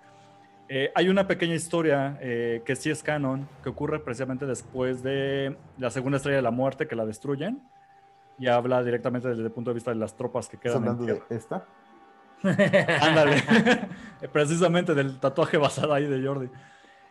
eh, 0.68 0.92
hay 0.96 1.10
una 1.10 1.28
pequeña 1.28 1.54
historia 1.54 2.18
eh, 2.22 2.64
que 2.66 2.76
sí 2.76 2.90
es 2.90 3.04
canon, 3.04 3.48
que 3.62 3.70
ocurre 3.70 4.00
precisamente 4.00 4.48
después 4.48 5.04
de 5.04 5.56
la 5.78 5.92
segunda 5.92 6.18
estrella 6.18 6.38
de 6.38 6.42
la 6.42 6.50
muerte 6.50 6.88
que 6.88 6.96
la 6.96 7.06
destruyen. 7.06 7.62
Y 8.40 8.48
habla 8.48 8.84
directamente 8.84 9.28
desde 9.30 9.44
el 9.44 9.52
punto 9.52 9.70
de 9.70 9.76
vista 9.76 9.92
de 9.92 9.98
las 9.98 10.18
tropas 10.18 10.50
que 10.50 10.56
¿Estás 10.56 10.72
quedan 10.72 10.84
en 10.86 10.90
hablando 10.90 11.06
tierra. 11.06 11.26
de 11.30 11.36
esta? 11.36 11.66
Ándale. 13.08 13.44
Precisamente 14.32 14.96
del 14.96 15.20
tatuaje 15.20 15.58
basado 15.58 15.94
ahí 15.94 16.08
de 16.08 16.26
Jordi. 16.26 16.50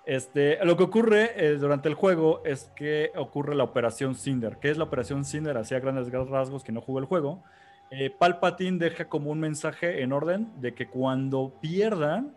Este, 0.05 0.59
lo 0.65 0.77
que 0.77 0.83
ocurre 0.83 1.31
eh, 1.37 1.57
durante 1.57 1.89
el 1.89 1.95
juego 1.95 2.43
es 2.45 2.71
que 2.75 3.13
ocurre 3.17 3.55
la 3.55 3.65
operación 3.65 4.15
Cinder. 4.17 4.59
¿Qué 4.59 4.71
es 4.71 4.77
la 4.77 4.85
operación 4.85 5.25
Cinder? 5.25 5.57
Hacía 5.57 5.79
grandes 5.79 6.11
rasgos 6.11 6.65
que 6.65 6.73
no 6.73 6.81
jugó 6.81 6.99
el 6.99 7.05
juego. 7.05 7.43
Eh, 7.91 8.11
Palpatine 8.11 8.79
deja 8.79 9.05
como 9.05 9.31
un 9.31 9.39
mensaje 9.39 10.03
en 10.03 10.13
orden 10.13 10.49
de 10.61 10.75
que 10.75 10.89
cuando 10.89 11.53
pierdan, 11.61 12.35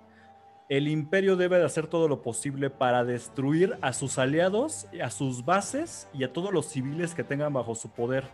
el 0.67 0.87
imperio 0.87 1.37
debe 1.37 1.57
de 1.57 1.65
hacer 1.65 1.87
todo 1.87 2.07
lo 2.07 2.21
posible 2.21 2.69
para 2.69 3.03
destruir 3.03 3.77
a 3.81 3.93
sus 3.93 4.17
aliados, 4.17 4.87
a 5.01 5.09
sus 5.09 5.45
bases 5.45 6.09
y 6.13 6.23
a 6.23 6.33
todos 6.33 6.51
los 6.51 6.67
civiles 6.67 7.15
que 7.15 7.23
tengan 7.23 7.53
bajo 7.53 7.73
su 7.73 7.89
poder. 7.89 8.25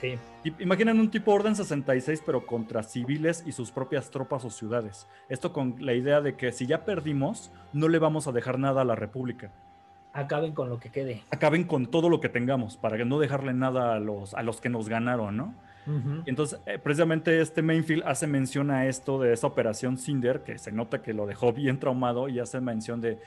Sí. 0.00 0.18
I- 0.44 0.54
Imaginen 0.62 1.00
un 1.00 1.10
tipo 1.10 1.32
Orden 1.32 1.56
66, 1.56 2.22
pero 2.24 2.44
contra 2.46 2.82
civiles 2.82 3.42
y 3.46 3.52
sus 3.52 3.70
propias 3.70 4.10
tropas 4.10 4.44
o 4.44 4.50
ciudades. 4.50 5.06
Esto 5.30 5.52
con 5.54 5.76
la 5.80 5.94
idea 5.94 6.20
de 6.20 6.36
que 6.36 6.52
si 6.52 6.66
ya 6.66 6.84
perdimos, 6.84 7.50
no 7.72 7.88
le 7.88 7.98
vamos 7.98 8.26
a 8.28 8.32
dejar 8.32 8.58
nada 8.58 8.82
a 8.82 8.84
la 8.84 8.94
República. 8.94 9.50
Acaben 10.12 10.52
con 10.52 10.68
lo 10.68 10.78
que 10.78 10.90
quede. 10.90 11.22
Acaben 11.30 11.64
con 11.64 11.86
todo 11.86 12.08
lo 12.10 12.20
que 12.20 12.28
tengamos, 12.28 12.76
para 12.76 13.02
no 13.04 13.18
dejarle 13.18 13.54
nada 13.54 13.94
a 13.94 13.98
los, 14.00 14.34
a 14.34 14.42
los 14.42 14.60
que 14.60 14.68
nos 14.68 14.88
ganaron, 14.88 15.36
¿no? 15.36 15.54
Entonces, 16.26 16.58
eh, 16.66 16.80
precisamente 16.80 17.40
este 17.40 17.62
Mainfield 17.62 18.02
hace 18.06 18.26
mención 18.26 18.72
a 18.72 18.86
esto 18.86 19.20
de 19.20 19.32
esa 19.32 19.46
operación 19.46 19.98
Cinder, 19.98 20.42
que 20.42 20.58
se 20.58 20.72
nota 20.72 21.00
que 21.00 21.14
lo 21.14 21.26
dejó 21.26 21.52
bien 21.52 21.78
traumado 21.78 22.28
y 22.28 22.40
hace 22.40 22.60
mención 22.60 23.00
de, 23.00 23.20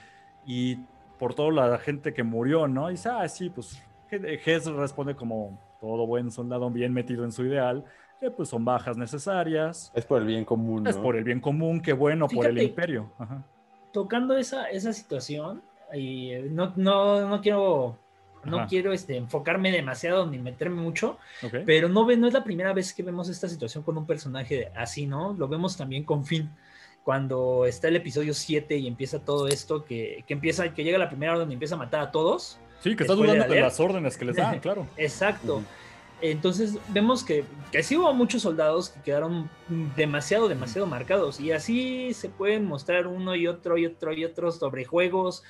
y 0.45 0.78
por 1.17 1.36
toda 1.36 1.51
la 1.70 1.78
gente 1.78 2.13
que 2.13 2.24
murió, 2.24 2.67
¿no? 2.67 2.89
Y 2.89 2.95
dice, 2.95 3.07
ah, 3.09 3.28
sí, 3.30 3.49
pues, 3.49 3.82
Hess 4.11 4.65
responde 4.65 5.15
como 5.15 5.57
todo 5.80 6.05
buen 6.07 6.32
soldado 6.32 6.69
bien 6.69 6.93
metido 6.93 7.23
en 7.23 7.32
su 7.32 7.45
ideal, 7.45 7.86
que 8.19 8.30
pues 8.32 8.49
son 8.49 8.65
bajas 8.65 8.97
necesarias, 8.97 9.91
Es 9.95 10.05
por 10.05 10.19
el 10.21 10.27
bien 10.27 10.43
común. 10.45 10.86
es 10.88 10.97
¿no? 10.97 11.03
por 11.03 11.15
el 11.15 11.23
bien 11.23 11.39
común, 11.39 11.82
qué 11.82 11.93
bueno, 11.93 12.27
por 12.27 12.45
el 12.45 12.53
Fíjate. 12.53 12.69
imperio. 12.69 13.11
Ajá. 13.17 13.43
Tocando 13.93 14.36
esa, 14.38 14.69
esa 14.69 14.91
situación, 14.93 15.61
y 15.93 16.32
eh, 16.32 16.47
no, 16.51 16.73
no, 16.75 17.27
no 17.27 17.41
quiero, 17.41 17.97
no 18.43 18.57
Ajá. 18.59 18.67
quiero 18.67 18.91
este, 18.93 19.15
enfocarme 19.17 19.71
demasiado 19.71 20.27
ni 20.27 20.38
meterme 20.38 20.82
mucho, 20.82 21.17
Ok. 21.43 21.55
pero 21.65 21.88
no, 21.89 22.05
ve, 22.05 22.17
no 22.17 22.27
es 22.27 22.34
la 22.34 22.43
primera 22.43 22.73
vez 22.73 22.93
que 22.93 23.01
vemos 23.03 23.30
esta 23.30 23.47
situación 23.47 23.84
con 23.84 23.97
un 23.97 24.05
personaje 24.05 24.71
así, 24.75 25.07
¿no? 25.07 25.34
Lo 25.34 25.47
vemos 25.47 25.77
también 25.77 26.03
con 26.03 26.25
Finn. 26.25 26.49
Cuando 27.03 27.65
está 27.65 27.88
el 27.88 27.95
episodio 27.95 28.34
7 28.34 28.77
y 28.77 28.86
empieza 28.86 29.23
todo 29.23 29.47
esto, 29.47 29.84
que, 29.86 30.23
que 30.27 30.34
empieza, 30.34 30.73
que 30.73 30.84
llega 30.84 30.97
la 30.99 31.09
primera 31.09 31.34
orden 31.34 31.49
y 31.49 31.53
empieza 31.53 31.73
a 31.75 31.77
matar 31.80 32.01
a 32.01 32.11
todos. 32.11 32.59
Sí, 32.82 32.95
que 32.95 33.03
está 33.03 33.15
dudando 33.15 33.47
de 33.47 33.61
las 33.61 33.80
órdenes 33.80 34.17
que 34.17 34.25
les 34.25 34.36
dan, 34.36 34.59
claro. 34.61 34.88
Exacto. 34.97 35.63
Entonces 36.21 36.77
vemos 36.89 37.23
que, 37.23 37.45
que 37.71 37.82
sí 37.82 37.95
hubo 37.95 38.13
muchos 38.13 38.41
soldados 38.41 38.89
que 38.89 39.01
quedaron 39.01 39.49
demasiado, 39.95 40.49
demasiado 40.49 40.86
marcados. 40.86 41.39
Y 41.39 41.51
así 41.51 42.13
se 42.13 42.30
pueden 42.30 42.65
mostrar 42.65 43.07
uno 43.07 43.36
y 43.36 43.47
otro 43.47 43.77
y 43.77 43.86
otro 43.86 44.13
y 44.13 44.25
otro 44.25 44.51
sobre 44.51 44.84
juegos. 44.84 45.43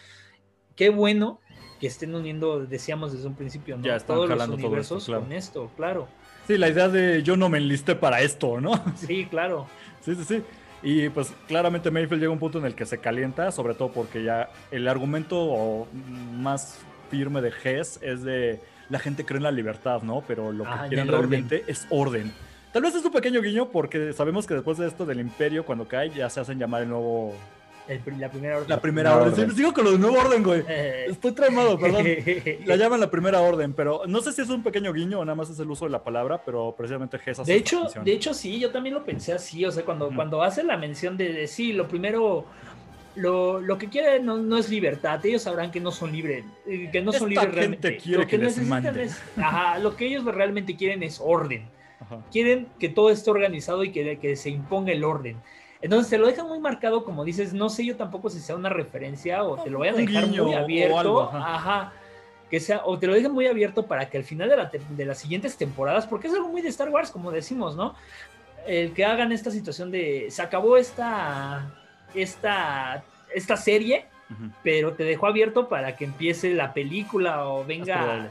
Qué 0.76 0.90
bueno 0.90 1.40
que 1.80 1.88
estén 1.88 2.14
uniendo, 2.14 2.66
decíamos 2.66 3.14
desde 3.14 3.28
un 3.28 3.36
principio, 3.36 3.78
¿no? 3.78 3.84
Ya 3.84 3.96
están 3.96 4.16
todos 4.16 4.30
los 4.30 4.38
jalando 4.38 4.58
todo 4.58 4.60
esto, 4.60 4.68
universos 4.68 5.06
claro. 5.06 5.22
con 5.22 5.32
esto, 5.32 5.72
claro. 5.76 6.08
Sí, 6.46 6.58
la 6.58 6.68
idea 6.68 6.90
de 6.90 7.24
yo 7.24 7.38
no 7.38 7.50
me 7.50 7.58
enlisté 7.58 7.96
para 7.96 8.22
esto, 8.22 8.60
¿no? 8.60 8.72
Sí, 8.96 9.26
claro. 9.30 9.68
Sí, 10.02 10.16
sí, 10.16 10.24
sí. 10.26 10.44
Y 10.82 11.10
pues 11.10 11.34
claramente 11.48 11.90
Mayfield 11.92 12.22
llega 12.22 12.30
a 12.30 12.34
un 12.34 12.40
punto 12.40 12.60
en 12.60 12.66
el 12.66 12.76
que 12.76 12.86
se 12.86 13.00
calienta, 13.00 13.52
sobre 13.52 13.74
todo 13.74 13.92
porque 13.92 14.24
ya 14.24 14.50
el 14.72 14.88
argumento 14.88 15.88
más 16.34 16.80
firme 17.10 17.42
de 17.42 17.52
Hess 17.64 18.00
es 18.02 18.24
de 18.24 18.60
la 18.90 19.00
gente 19.00 19.26
cree 19.26 19.38
en 19.38 19.44
la 19.44 19.52
libertad, 19.52 20.02
¿no? 20.02 20.24
Pero 20.28 20.52
lo 20.52 20.64
que 20.64 20.70
Ah, 20.70 20.82
en 20.84 20.90
quieren 20.90 21.10
orden. 21.10 21.20
realmente 21.30 21.64
es 21.68 21.86
orden. 21.90 22.32
Tal 22.74 22.82
vez 22.84 22.94
es 22.96 23.04
un 23.04 23.12
pequeño 23.12 23.42
guiño 23.42 23.70
porque 23.70 24.14
sabemos 24.14 24.46
que 24.48 24.54
después 24.54 24.78
de 24.78 24.88
esto 24.88 25.06
del 25.06 25.20
imperio, 25.20 25.66
cuando 25.66 25.88
cae, 25.88 26.10
ya 26.12 26.30
se 26.30 26.40
hacen 26.40 26.58
llamar 26.60 26.84
el 26.84 26.90
nuevo... 26.90 27.34
El 27.88 28.00
la 28.20 28.30
primera 28.30 28.58
orden. 28.58 28.70
La 28.70 28.80
primera 28.80 29.10
Nueva 29.10 29.26
orden. 29.26 29.34
orden. 29.46 29.50
Sí, 29.50 29.56
Sigo 29.58 29.74
con 29.74 29.84
lo 29.86 29.92
de 29.94 29.98
nuevo 29.98 30.20
orden, 30.20 30.44
güey. 30.44 30.64
Eh, 30.68 31.06
Estoy 31.10 31.32
traumado, 31.32 31.80
perdón. 31.80 32.06
La 32.68 32.76
llaman 32.76 33.00
la 33.00 33.10
primera 33.10 33.42
orden, 33.42 33.74
pero 33.74 34.04
no 34.06 34.22
sé 34.22 34.32
si 34.32 34.44
es 34.44 34.50
un 34.50 34.62
pequeño 34.62 34.94
guiño 34.94 35.20
o 35.20 35.26
nada 35.26 35.34
más 35.36 35.50
es 35.50 35.58
el 35.60 35.68
uso 35.72 35.86
de 35.86 35.92
la 35.92 36.04
palabra, 36.04 36.44
pero 36.46 36.76
precisamente 36.78 37.18
Hess 37.26 37.40
hace 37.40 37.52
De 37.52 37.58
hecho, 37.58 37.88
de 38.06 38.12
hecho, 38.12 38.36
sí, 38.36 38.60
yo 38.60 38.70
también 38.72 38.94
lo 38.94 39.04
pensé 39.04 39.34
así. 39.34 39.66
O 39.66 39.72
sea, 39.72 39.84
cuando, 39.84 40.12
cuando 40.16 40.44
hace 40.44 40.64
la 40.64 40.78
mención 40.78 41.18
de, 41.18 41.34
de 41.34 41.48
sí, 41.48 41.74
lo 41.74 41.88
primero, 41.88 42.46
lo, 43.16 43.60
lo 43.60 43.78
que 43.78 43.90
quieren 43.90 44.26
no, 44.26 44.38
no 44.38 44.58
es 44.58 44.70
libertad. 44.70 45.24
Ellos 45.26 45.44
sabrán 45.44 45.72
que 45.72 45.80
no 45.80 45.92
son 45.92 46.12
libres, 46.12 46.46
eh, 46.68 46.90
que 46.92 47.02
no 47.02 47.12
son 47.12 47.30
libres 47.30 47.54
realmente. 47.54 48.00
lo 48.06 48.28
que, 48.28 48.38
necesitan 48.38 49.00
es, 49.00 49.22
ajá, 49.38 49.80
lo 49.80 49.96
que 49.96 50.08
ellos 50.08 50.26
realmente 50.26 50.76
quieren 50.76 51.04
es 51.04 51.20
orden. 51.24 51.68
Ajá. 52.00 52.22
Quieren 52.32 52.68
que 52.80 52.90
todo 52.90 53.10
esté 53.10 53.30
organizado 53.30 53.84
y 53.84 53.92
que, 53.92 54.18
que 54.20 54.36
se 54.36 54.50
imponga 54.50 54.92
el 54.92 55.04
orden. 55.04 55.38
Entonces 55.82 56.10
te 56.10 56.18
lo 56.18 56.28
dejan 56.28 56.48
muy 56.48 56.60
marcado, 56.60 57.06
como 57.06 57.24
dices, 57.24 57.54
no 57.54 57.70
sé 57.70 57.86
yo 57.86 57.96
tampoco 57.96 58.30
si 58.30 58.40
sea 58.40 58.56
una 58.56 58.70
referencia 58.70 59.44
o 59.44 59.62
te 59.62 59.70
lo 59.70 59.80
vayan 59.80 59.96
a 59.96 59.98
dejar 60.00 60.26
guiño 60.26 60.46
muy 60.46 60.56
abierto. 60.56 60.98
algo, 60.98 61.22
ajá. 61.22 61.56
ajá. 61.56 61.94
Que 62.50 62.60
sea, 62.60 62.82
o 62.84 62.98
te 62.98 63.08
lo 63.08 63.14
dejan 63.14 63.32
muy 63.32 63.48
abierto 63.48 63.86
para 63.86 64.10
que 64.10 64.18
al 64.18 64.24
final 64.24 64.50
de, 64.50 64.58
la 64.58 64.72
de 64.90 65.06
las 65.06 65.20
siguientes 65.20 65.56
temporadas, 65.56 66.08
porque 66.08 66.28
es 66.28 66.34
algo 66.34 66.50
muy 66.50 66.62
de 66.62 66.70
Star 66.70 66.90
Wars, 66.90 67.12
como 67.12 67.32
decimos, 67.32 67.76
¿no? 67.76 67.96
El 68.66 68.92
que 68.94 69.06
hagan 69.06 69.32
esta 69.32 69.52
situación 69.52 69.92
de 69.92 70.28
se 70.30 70.42
acabó 70.42 70.76
esta, 70.76 71.79
esta, 72.14 73.04
esta 73.34 73.58
serie, 73.58 74.06
pero 74.64 74.94
te 74.94 75.04
dejó 75.04 75.28
abierto 75.28 75.70
para 75.70 75.96
que 75.96 76.06
empiece 76.06 76.54
la 76.54 76.74
película 76.74 77.48
o 77.48 77.66
venga, 77.66 78.30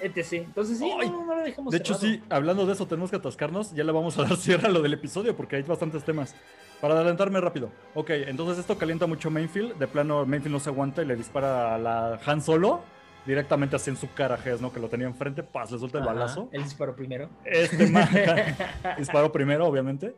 etc. 0.00 0.32
Entonces 0.32 0.78
sí, 0.78 0.88
no, 0.88 1.24
no 1.24 1.34
lo 1.36 1.42
dejemos 1.42 1.72
De 1.72 1.78
hecho, 1.78 1.94
sí, 1.94 2.22
hablando 2.28 2.66
de 2.66 2.72
eso, 2.72 2.86
tenemos 2.86 3.10
que 3.10 3.16
atascarnos. 3.16 3.72
Ya 3.72 3.84
le 3.84 3.92
vamos 3.92 4.18
a 4.18 4.22
dar 4.22 4.36
cierre 4.36 4.68
a 4.68 4.70
lo 4.70 4.82
del 4.82 4.94
episodio 4.94 5.36
porque 5.36 5.56
hay 5.56 5.62
bastantes 5.62 6.04
temas. 6.04 6.34
Para 6.80 6.94
adelantarme 6.94 7.40
rápido. 7.40 7.70
Ok, 7.94 8.10
entonces 8.10 8.58
esto 8.58 8.76
calienta 8.76 9.06
mucho 9.06 9.30
Mainfield. 9.30 9.78
De 9.78 9.86
plano, 9.86 10.26
Mainfield 10.26 10.52
no 10.52 10.60
se 10.60 10.68
aguanta 10.68 11.02
y 11.02 11.06
le 11.06 11.16
dispara 11.16 11.74
a 11.74 11.78
la 11.78 12.20
Han 12.26 12.42
Solo 12.42 12.82
directamente 13.26 13.76
así 13.76 13.90
en 13.90 13.96
su 13.96 14.12
cara, 14.12 14.38
¿no? 14.60 14.72
Que 14.72 14.80
lo 14.80 14.88
tenía 14.88 15.06
enfrente. 15.06 15.42
Paz, 15.42 15.72
le 15.72 15.78
suelta 15.78 15.98
el 15.98 16.04
Ajá, 16.04 16.12
balazo. 16.12 16.48
Él 16.52 16.62
disparó 16.62 16.94
primero. 16.94 17.28
Este 17.44 17.86
disparó 18.98 19.32
primero, 19.32 19.66
obviamente. 19.66 20.14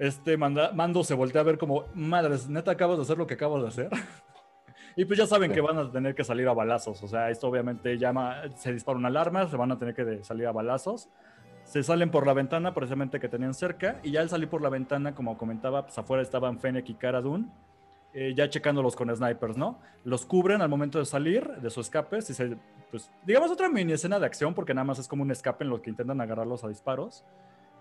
Este 0.00 0.36
manda- 0.36 0.72
mando 0.72 1.04
se 1.04 1.14
voltea 1.14 1.42
a 1.42 1.44
ver 1.44 1.58
como, 1.58 1.84
madres, 1.94 2.48
neta 2.48 2.72
acabas 2.72 2.96
de 2.96 3.02
hacer 3.02 3.18
lo 3.18 3.26
que 3.26 3.34
acabas 3.34 3.62
de 3.62 3.68
hacer. 3.68 3.90
y 4.96 5.04
pues 5.04 5.18
ya 5.18 5.26
saben 5.26 5.50
Sí. 5.50 5.54
que 5.54 5.60
van 5.60 5.78
a 5.78 5.92
tener 5.92 6.14
que 6.14 6.24
salir 6.24 6.48
a 6.48 6.52
balazos. 6.54 7.02
O 7.02 7.06
sea, 7.06 7.30
esto 7.30 7.46
obviamente 7.48 7.96
llama, 7.98 8.42
se 8.56 8.72
dispara 8.72 8.98
una 8.98 9.08
alarma, 9.08 9.46
se 9.46 9.56
van 9.56 9.70
a 9.72 9.78
tener 9.78 9.94
que 9.94 10.24
salir 10.24 10.46
a 10.46 10.52
balazos. 10.52 11.08
Se 11.64 11.82
salen 11.84 12.10
por 12.10 12.26
la 12.26 12.32
ventana 12.32 12.74
precisamente 12.74 13.20
que 13.20 13.28
tenían 13.28 13.54
cerca. 13.54 14.00
Y 14.02 14.10
ya 14.12 14.22
al 14.22 14.28
salir 14.28 14.48
por 14.48 14.62
la 14.62 14.70
ventana, 14.70 15.14
como 15.14 15.36
comentaba, 15.38 15.82
pues 15.84 15.96
afuera 15.98 16.22
estaban 16.22 16.58
Fennec 16.58 16.88
y 16.88 16.94
Cara 16.94 17.20
Dune. 17.20 17.46
eh, 18.12 18.34
ya 18.34 18.48
checándolos 18.48 18.96
con 18.96 19.14
snipers, 19.14 19.56
¿no? 19.56 19.78
Los 20.02 20.26
cubren 20.26 20.62
al 20.62 20.68
momento 20.68 20.98
de 20.98 21.04
salir 21.04 21.46
de 21.60 21.70
su 21.70 21.80
escape. 21.80 22.20
Si 22.22 22.34
se, 22.34 22.56
pues, 22.90 23.08
digamos 23.24 23.52
otra 23.52 23.68
mini 23.68 23.92
escena 23.92 24.18
de 24.18 24.26
acción, 24.26 24.52
porque 24.52 24.74
nada 24.74 24.84
más 24.84 24.98
es 24.98 25.06
como 25.06 25.22
un 25.22 25.30
escape 25.30 25.62
en 25.62 25.70
lo 25.70 25.80
que 25.80 25.90
intentan 25.90 26.20
agarrarlos 26.20 26.64
a 26.64 26.68
disparos. 26.68 27.24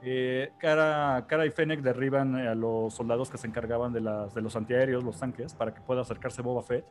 Eh, 0.02 0.52
Cara, 0.58 1.26
Cara 1.28 1.46
y 1.46 1.52
Fennec 1.52 1.82
derriban 1.82 2.38
eh, 2.40 2.48
a 2.48 2.56
los 2.56 2.94
soldados 2.94 3.30
que 3.30 3.38
se 3.38 3.48
encargaban 3.48 3.92
de, 3.92 4.02
las, 4.02 4.34
de 4.34 4.42
los 4.42 4.56
antiaéreos, 4.56 5.04
los 5.04 5.20
tanques, 5.20 5.54
para 5.54 5.74
que 5.74 5.82
pueda 5.82 6.02
acercarse 6.02 6.42
Boba 6.42 6.62
Fett. 6.64 6.86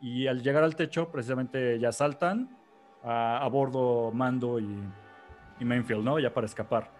Y 0.00 0.26
al 0.26 0.42
llegar 0.42 0.62
al 0.64 0.74
techo, 0.76 1.10
precisamente 1.10 1.78
ya 1.78 1.92
saltan 1.92 2.56
a, 3.04 3.38
a 3.44 3.48
bordo 3.48 4.10
Mando 4.12 4.58
y, 4.58 4.78
y 5.60 5.64
Mainfield, 5.64 6.04
¿no? 6.04 6.18
Ya 6.18 6.32
para 6.34 6.46
escapar. 6.46 6.90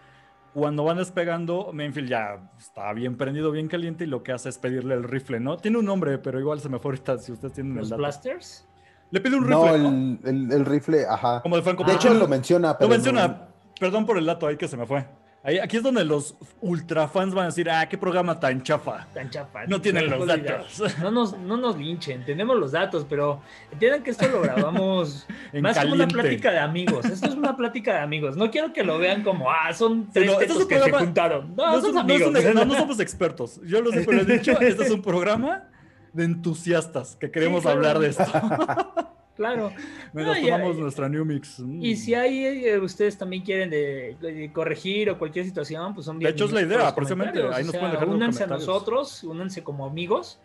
Cuando 0.54 0.82
van 0.84 0.96
despegando, 0.96 1.70
Mainfield 1.72 2.08
ya 2.08 2.50
está 2.58 2.92
bien 2.92 3.16
prendido, 3.16 3.50
bien 3.52 3.68
caliente, 3.68 4.04
y 4.04 4.06
lo 4.06 4.22
que 4.22 4.32
hace 4.32 4.48
es 4.48 4.58
pedirle 4.58 4.94
el 4.94 5.04
rifle, 5.04 5.38
¿no? 5.40 5.56
Tiene 5.56 5.78
un 5.78 5.84
nombre, 5.84 6.18
pero 6.18 6.40
igual 6.40 6.58
se 6.60 6.68
me 6.68 6.78
fue 6.78 6.90
ahorita 6.92 7.18
si 7.18 7.32
ustedes 7.32 7.52
tienen 7.54 7.72
el 7.72 7.78
Los 7.80 7.90
dato. 7.90 7.98
blasters. 7.98 8.66
Le 9.10 9.20
pide 9.20 9.36
un 9.36 9.44
rifle, 9.46 9.78
¿no? 9.78 9.88
el, 9.88 10.18
el- 10.24 10.52
el 10.52 10.64
rifle, 10.66 11.04
ajá. 11.06 11.40
Como 11.42 11.56
de 11.56 11.62
Franco. 11.62 11.84
De 11.84 11.92
Ah. 11.92 11.94
hecho, 11.96 12.12
lo 12.14 12.26
menciona, 12.28 12.76
Lo 12.80 12.88
menciona. 12.88 13.28
no- 13.28 13.48
Perdón 13.78 14.06
por 14.06 14.18
el 14.18 14.26
dato 14.26 14.46
ahí 14.46 14.56
que 14.56 14.66
se 14.66 14.76
me 14.76 14.86
fue. 14.86 15.06
Ahí, 15.44 15.58
aquí 15.58 15.76
es 15.76 15.82
donde 15.84 16.04
los 16.04 16.34
ultra 16.60 17.06
fans 17.08 17.32
van 17.32 17.44
a 17.44 17.46
decir, 17.46 17.70
ah, 17.70 17.88
qué 17.88 17.96
programa 17.96 18.38
tan 18.40 18.62
chafa. 18.62 19.06
Tan 19.14 19.30
chafa. 19.30 19.66
No 19.66 19.80
tienen 19.80 20.10
los 20.10 20.26
datos. 20.26 20.82
No 21.00 21.10
nos, 21.12 21.38
no 21.38 21.56
nos 21.56 21.78
linchen, 21.78 22.24
tenemos 22.24 22.58
los 22.58 22.72
datos, 22.72 23.06
pero 23.08 23.40
entiendan 23.72 24.02
que 24.02 24.10
esto 24.10 24.26
lo 24.28 24.40
grabamos 24.42 25.26
En 25.52 25.62
más 25.62 25.78
como 25.78 25.94
una 25.94 26.06
caliente. 26.06 26.14
plática 26.14 26.50
de 26.50 26.58
amigos. 26.58 27.04
Esto 27.06 27.28
es 27.28 27.34
una 27.34 27.56
plática 27.56 27.94
de 27.94 28.00
amigos. 28.00 28.36
No 28.36 28.50
quiero 28.50 28.72
que 28.72 28.82
lo 28.82 28.98
vean 28.98 29.22
como, 29.22 29.48
ah, 29.50 29.72
son 29.72 30.10
tres 30.12 30.26
no, 30.26 30.40
esto 30.40 30.58
es 30.60 30.66
que 30.66 30.74
se 30.74 30.80
programa- 30.80 30.98
juntaron. 31.04 31.54
No, 31.56 31.66
No, 31.72 31.80
son 31.80 31.90
un- 31.90 31.94
no 31.94 32.00
amigos. 32.00 32.28
un- 32.44 32.68
no, 32.68 32.74
somos 32.76 33.00
expertos. 33.00 33.60
Yo 33.64 33.80
lo 33.80 33.90
siempre 33.92 34.16
lo 34.16 34.22
he 34.22 34.38
dicho, 34.38 34.52
este 34.60 34.82
es 34.84 34.90
un 34.90 35.02
programa 35.02 35.68
de 36.12 36.24
entusiastas 36.24 37.14
que 37.16 37.30
queremos 37.30 37.62
claro. 37.62 37.76
hablar 37.76 37.98
de 38.00 38.08
esto. 38.08 38.24
Claro. 39.38 39.72
No, 40.12 40.36
y- 40.36 40.42
tomamos 40.42 40.76
nuestra 40.76 41.08
New 41.08 41.24
Mix. 41.24 41.60
Mm. 41.60 41.82
Y 41.82 41.96
si 41.96 42.14
hay 42.14 42.44
eh, 42.44 42.78
ustedes 42.78 43.16
también 43.16 43.42
quieren 43.42 43.70
de, 43.70 44.16
de 44.20 44.50
corregir 44.52 45.08
o 45.10 45.18
cualquier 45.18 45.44
situación, 45.44 45.94
pues 45.94 46.06
son 46.06 46.18
De 46.18 46.28
hecho, 46.28 46.46
es 46.46 46.52
la 46.52 46.62
idea, 46.62 46.94
precisamente, 46.94 47.38
ahí 47.40 47.62
O 47.62 47.66
nos 47.66 47.70
sea, 47.70 47.80
pueden 47.80 47.92
dejar 47.92 48.08
Únanse 48.08 48.44
a 48.44 48.46
nosotros, 48.48 49.22
únanse 49.24 49.62
como 49.62 49.86
amigos. 49.86 50.40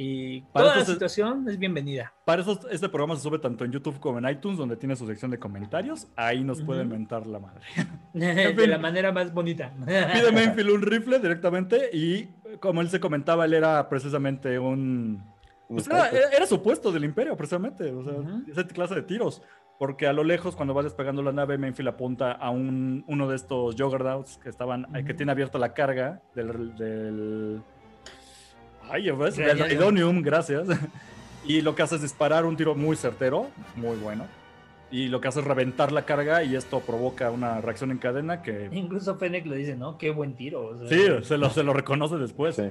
Y 0.00 0.42
Para 0.52 0.66
toda 0.66 0.76
la 0.76 0.84
situación 0.84 1.48
es 1.48 1.58
bienvenida. 1.58 2.12
Para 2.24 2.42
eso, 2.42 2.60
este 2.70 2.88
programa 2.88 3.16
se 3.16 3.22
sube 3.22 3.40
tanto 3.40 3.64
en 3.64 3.72
YouTube 3.72 3.98
como 3.98 4.18
en 4.20 4.28
iTunes, 4.28 4.56
donde 4.56 4.76
tiene 4.76 4.94
su 4.94 5.04
sección 5.08 5.28
de 5.32 5.40
comentarios. 5.40 6.06
Ahí 6.14 6.44
nos 6.44 6.62
pueden 6.62 6.86
Ujú. 6.86 6.96
mentar 6.96 7.26
la 7.26 7.40
madre. 7.40 7.62
de 8.14 8.54
fin. 8.54 8.70
la 8.70 8.78
manera 8.78 9.10
más 9.10 9.34
bonita. 9.34 9.72
Mainfield 10.32 10.70
un 10.70 10.82
rifle 10.82 11.18
directamente 11.18 11.90
y, 11.92 12.28
como 12.60 12.80
él 12.80 12.90
se 12.90 13.00
comentaba, 13.00 13.44
él 13.46 13.54
era 13.54 13.88
precisamente 13.88 14.56
un... 14.60 15.20
un 15.68 15.76
Pues 15.76 15.86
era, 15.88 16.08
era 16.10 16.46
su 16.46 16.62
puesto 16.62 16.90
del 16.92 17.04
imperio, 17.04 17.36
precisamente. 17.36 17.90
O 17.92 18.02
sea, 18.02 18.14
Ujú. 18.14 18.42
esa 18.50 18.66
clase 18.66 18.94
de 18.94 19.02
tiros. 19.02 19.42
Porque 19.78 20.08
a 20.08 20.12
lo 20.12 20.24
lejos, 20.24 20.56
cuando 20.56 20.74
va 20.74 20.82
despegando 20.82 21.22
la 21.22 21.30
nave, 21.32 21.56
Mainfield 21.56 21.88
apunta 21.90 22.32
a 22.32 22.50
un, 22.50 23.04
uno 23.06 23.28
de 23.28 23.36
estos 23.36 23.76
Juggernauts 23.78 24.38
que 24.42 24.48
estaban, 24.48 24.84
eh, 24.96 25.04
que 25.04 25.12
Ujú. 25.12 25.16
tiene 25.18 25.32
abierta 25.32 25.58
la 25.58 25.72
carga 25.72 26.20
del. 26.34 26.74
del 26.76 27.62
ay, 28.90 29.10
¿ves? 29.12 29.36
Ya, 29.36 29.46
Del 29.48 29.58
ya, 29.58 29.66
ya. 29.68 29.74
Idonium, 29.74 30.22
gracias. 30.22 30.66
Y 31.46 31.62
lo 31.62 31.74
que 31.74 31.82
hace 31.82 31.94
es 31.94 32.02
disparar 32.02 32.44
un 32.44 32.56
tiro 32.56 32.74
muy 32.74 32.94
certero, 32.96 33.46
muy 33.76 33.96
bueno. 33.96 34.26
Y 34.90 35.06
lo 35.08 35.20
que 35.20 35.28
hace 35.28 35.40
es 35.40 35.46
reventar 35.46 35.92
la 35.92 36.02
carga 36.04 36.42
y 36.42 36.56
esto 36.56 36.80
provoca 36.80 37.30
una 37.30 37.60
reacción 37.62 37.90
en 37.90 37.96
cadena 37.98 38.42
que. 38.42 38.68
Incluso 38.72 39.16
Fennec 39.16 39.46
le 39.46 39.56
dice, 39.56 39.76
¿no? 39.76 39.96
Qué 39.96 40.10
buen 40.10 40.34
tiro. 40.34 40.66
o 40.66 40.78
sea, 40.78 40.88
Sí, 40.88 41.24
se 41.24 41.38
lo, 41.38 41.48
se 41.48 41.62
lo 41.62 41.72
reconoce 41.72 42.16
después. 42.16 42.56
Sí. 42.56 42.64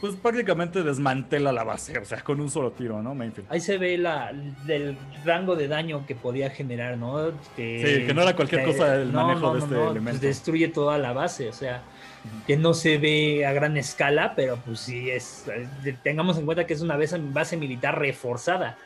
Pues 0.00 0.16
prácticamente 0.16 0.82
desmantela 0.82 1.52
la 1.52 1.62
base, 1.62 1.98
o 1.98 2.04
sea, 2.04 2.22
con 2.22 2.40
un 2.40 2.50
solo 2.50 2.72
tiro, 2.72 3.02
¿no? 3.02 3.14
Mainfield. 3.14 3.52
Ahí 3.52 3.60
se 3.60 3.76
ve 3.76 3.98
la, 3.98 4.32
del 4.64 4.96
rango 5.24 5.56
de 5.56 5.68
daño 5.68 6.06
que 6.06 6.14
podía 6.14 6.48
generar, 6.48 6.96
¿no? 6.96 7.32
Que, 7.54 8.00
Sí, 8.00 8.06
que 8.06 8.14
no 8.14 8.22
era 8.22 8.34
cualquier 8.34 8.64
cosa 8.64 8.96
el 8.96 9.12
manejo 9.12 9.52
de 9.52 9.58
este 9.60 9.74
pues 9.74 9.90
elemento. 9.90 10.26
destruye 10.26 10.68
toda 10.68 10.96
la 10.96 11.12
base, 11.12 11.48
o 11.48 11.52
sea, 11.52 11.82
que 12.46 12.56
no 12.56 12.72
se 12.72 12.96
ve 12.96 13.44
a 13.44 13.52
gran 13.52 13.76
escala, 13.76 14.34
pero 14.34 14.56
pues 14.64 14.80
sí 14.80 15.10
es, 15.10 15.46
eh, 15.48 15.96
tengamos 16.02 16.38
en 16.38 16.46
cuenta 16.46 16.66
que 16.66 16.72
es 16.72 16.80
una 16.80 16.96
base, 16.96 17.18
base 17.20 17.56
militar 17.58 17.98
reforzada. 17.98 18.78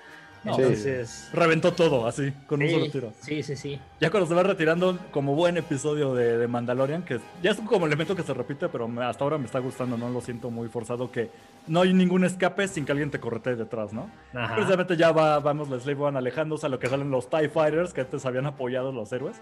No, 0.45 0.55
Sí. 0.55 0.63
Entonces, 0.63 1.31
Reventó 1.33 1.73
todo 1.73 2.07
así, 2.07 2.33
con 2.47 2.63
un 2.63 2.71
solo 2.71 2.91
tiro. 2.91 3.13
sí, 3.21 3.43
sí, 3.43 3.57
sí. 3.57 3.81
Ya 4.01 4.11
cuando 4.11 4.29
se 4.29 4.35
va 4.35 4.43
retirando, 4.43 4.99
como 5.11 5.35
buen 5.35 5.57
episodio 5.57 6.15
de, 6.15 6.37
de 6.37 6.49
Mandalorian, 6.49 7.03
que 7.03 7.19
ya 7.43 7.53
es 7.53 7.57
como 7.61 7.87
elemento 7.87 8.15
que 8.15 8.23
se 8.23 8.35
repite, 8.35 8.69
pero 8.69 8.87
hasta 9.03 9.25
ahora 9.25 9.39
me 9.39 9.47
está 9.47 9.59
gustando, 9.59 9.97
no 9.97 10.11
lo 10.11 10.21
siento 10.21 10.51
muy 10.51 10.69
forzado, 10.69 11.11
que 11.11 11.31
no 11.67 11.81
hay 11.81 11.95
ningún 11.95 12.25
escape 12.25 12.69
sin 12.69 12.85
que 12.85 12.93
alguien 12.93 13.11
te 13.11 13.21
corretee 13.21 13.57
detrás, 13.57 13.93
¿no? 13.93 14.11
Ajá. 14.35 14.55
Precisamente 14.55 14.97
ya 14.97 15.13
va, 15.13 15.39
vamos, 15.41 15.71
la 15.71 15.81
Slave 15.81 16.03
One 16.03 16.19
alejándose 16.19 16.67
a 16.67 16.69
lo 16.69 16.79
que 16.79 16.89
salen 16.89 17.11
los 17.11 17.31
TIE 17.31 17.49
Fighters, 17.49 17.95
que 17.95 18.03
antes 18.03 18.27
habían 18.27 18.47
apoyado 18.47 18.93
los 18.93 19.13
héroes. 19.13 19.37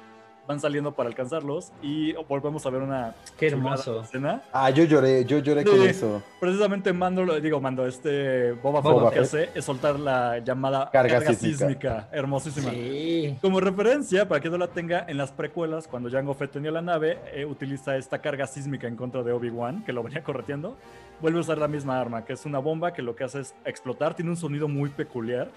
Van 0.52 0.60
saliendo 0.60 0.92
para 0.92 1.08
alcanzarlos 1.08 1.72
y 1.80 2.12
volvemos 2.28 2.66
a 2.66 2.68
ver 2.70 2.82
una 2.82 3.14
Qué 3.38 3.46
hermoso. 3.46 4.02
escena. 4.02 4.42
Ah, 4.52 4.68
yo 4.68 4.84
lloré, 4.84 5.24
yo 5.24 5.38
lloré 5.38 5.64
con 5.64 5.76
Sí. 5.80 5.86
eso. 5.86 6.22
Precisamente 6.38 6.92
Mando, 6.92 7.24
digo, 7.40 7.58
Mando, 7.58 7.86
este 7.86 8.52
Boba 8.52 8.82
Fett 8.82 8.92
Boba 8.92 9.04
lo 9.04 9.10
que 9.12 9.20
hace 9.20 9.48
es 9.54 9.64
soltar 9.64 9.98
la 9.98 10.40
llamada 10.40 10.90
Carga 10.92 11.14
carga, 11.20 11.30
sísmica. 11.32 11.56
sísmica. 11.56 12.08
Hermosísima. 12.12 12.70
Sí. 12.70 13.38
Como 13.40 13.60
referencia, 13.60 14.28
para 14.28 14.42
que 14.42 14.50
no 14.50 14.58
la 14.58 14.68
tenga, 14.68 15.06
en 15.08 15.16
las 15.16 15.32
precuelas, 15.32 15.88
cuando 15.88 16.10
Jango 16.10 16.34
Fett 16.34 16.50
tenía 16.50 16.70
la 16.70 16.82
nave, 16.82 17.18
eh, 17.32 17.46
utiliza 17.46 17.96
esta 17.96 18.18
carga 18.20 18.46
sísmica 18.46 18.86
en 18.86 18.96
contra 18.96 19.22
de 19.22 19.32
Obi-Wan, 19.32 19.84
que 19.86 19.94
lo 19.94 20.02
venía 20.02 20.22
correteando. 20.22 20.76
Vuelve 21.22 21.38
a 21.38 21.40
usar 21.40 21.56
la 21.56 21.68
misma 21.68 21.98
arma, 21.98 22.26
que 22.26 22.34
es 22.34 22.44
una 22.44 22.58
bomba 22.58 22.92
que 22.92 23.00
lo 23.00 23.16
que 23.16 23.24
hace 23.24 23.40
es 23.40 23.54
explotar, 23.64 24.12
tiene 24.14 24.30
un 24.30 24.36
sonido 24.36 24.68
muy 24.68 24.90
peculiar. 24.90 25.48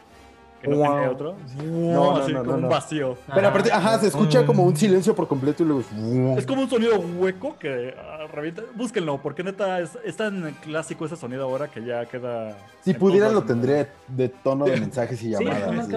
Que 0.61 0.67
no 0.69 0.77
Wow. 0.77 1.11
otro. 1.11 1.35
no, 1.63 2.17
así 2.17 2.33
no, 2.33 2.39
como 2.43 2.57
no, 2.57 2.63
un 2.63 2.69
vacío. 2.69 3.17
Pero 3.33 3.47
aparte, 3.47 3.71
ajá, 3.71 3.99
se 3.99 4.07
escucha 4.07 4.45
como 4.45 4.63
un 4.63 4.75
silencio 4.75 5.15
por 5.15 5.27
completo 5.27 5.63
y 5.63 5.65
luego 5.65 5.81
es... 5.81 6.39
Es 6.39 6.45
como 6.45 6.61
un 6.63 6.69
sonido 6.69 6.97
hueco 6.99 7.57
que 7.59 7.93
ah, 7.97 8.25
revienta. 8.31 8.63
Búsquenlo, 8.73 9.21
porque 9.21 9.43
neta 9.43 9.79
es, 9.79 9.97
es 10.03 10.15
tan 10.17 10.55
clásico 10.63 11.05
ese 11.05 11.15
sonido 11.15 11.43
ahora 11.43 11.67
que 11.69 11.83
ya 11.83 12.05
queda. 12.05 12.57
Si 12.81 12.93
todos 12.93 13.33
lo 13.33 13.43
tendría 13.43 13.89
de 14.07 14.29
tono 14.29 14.65
de 14.65 14.79
mensajes 14.79 15.21
y 15.21 15.35
Sí, 15.35 15.43
llamadas. 15.45 15.87
sí. 15.87 15.93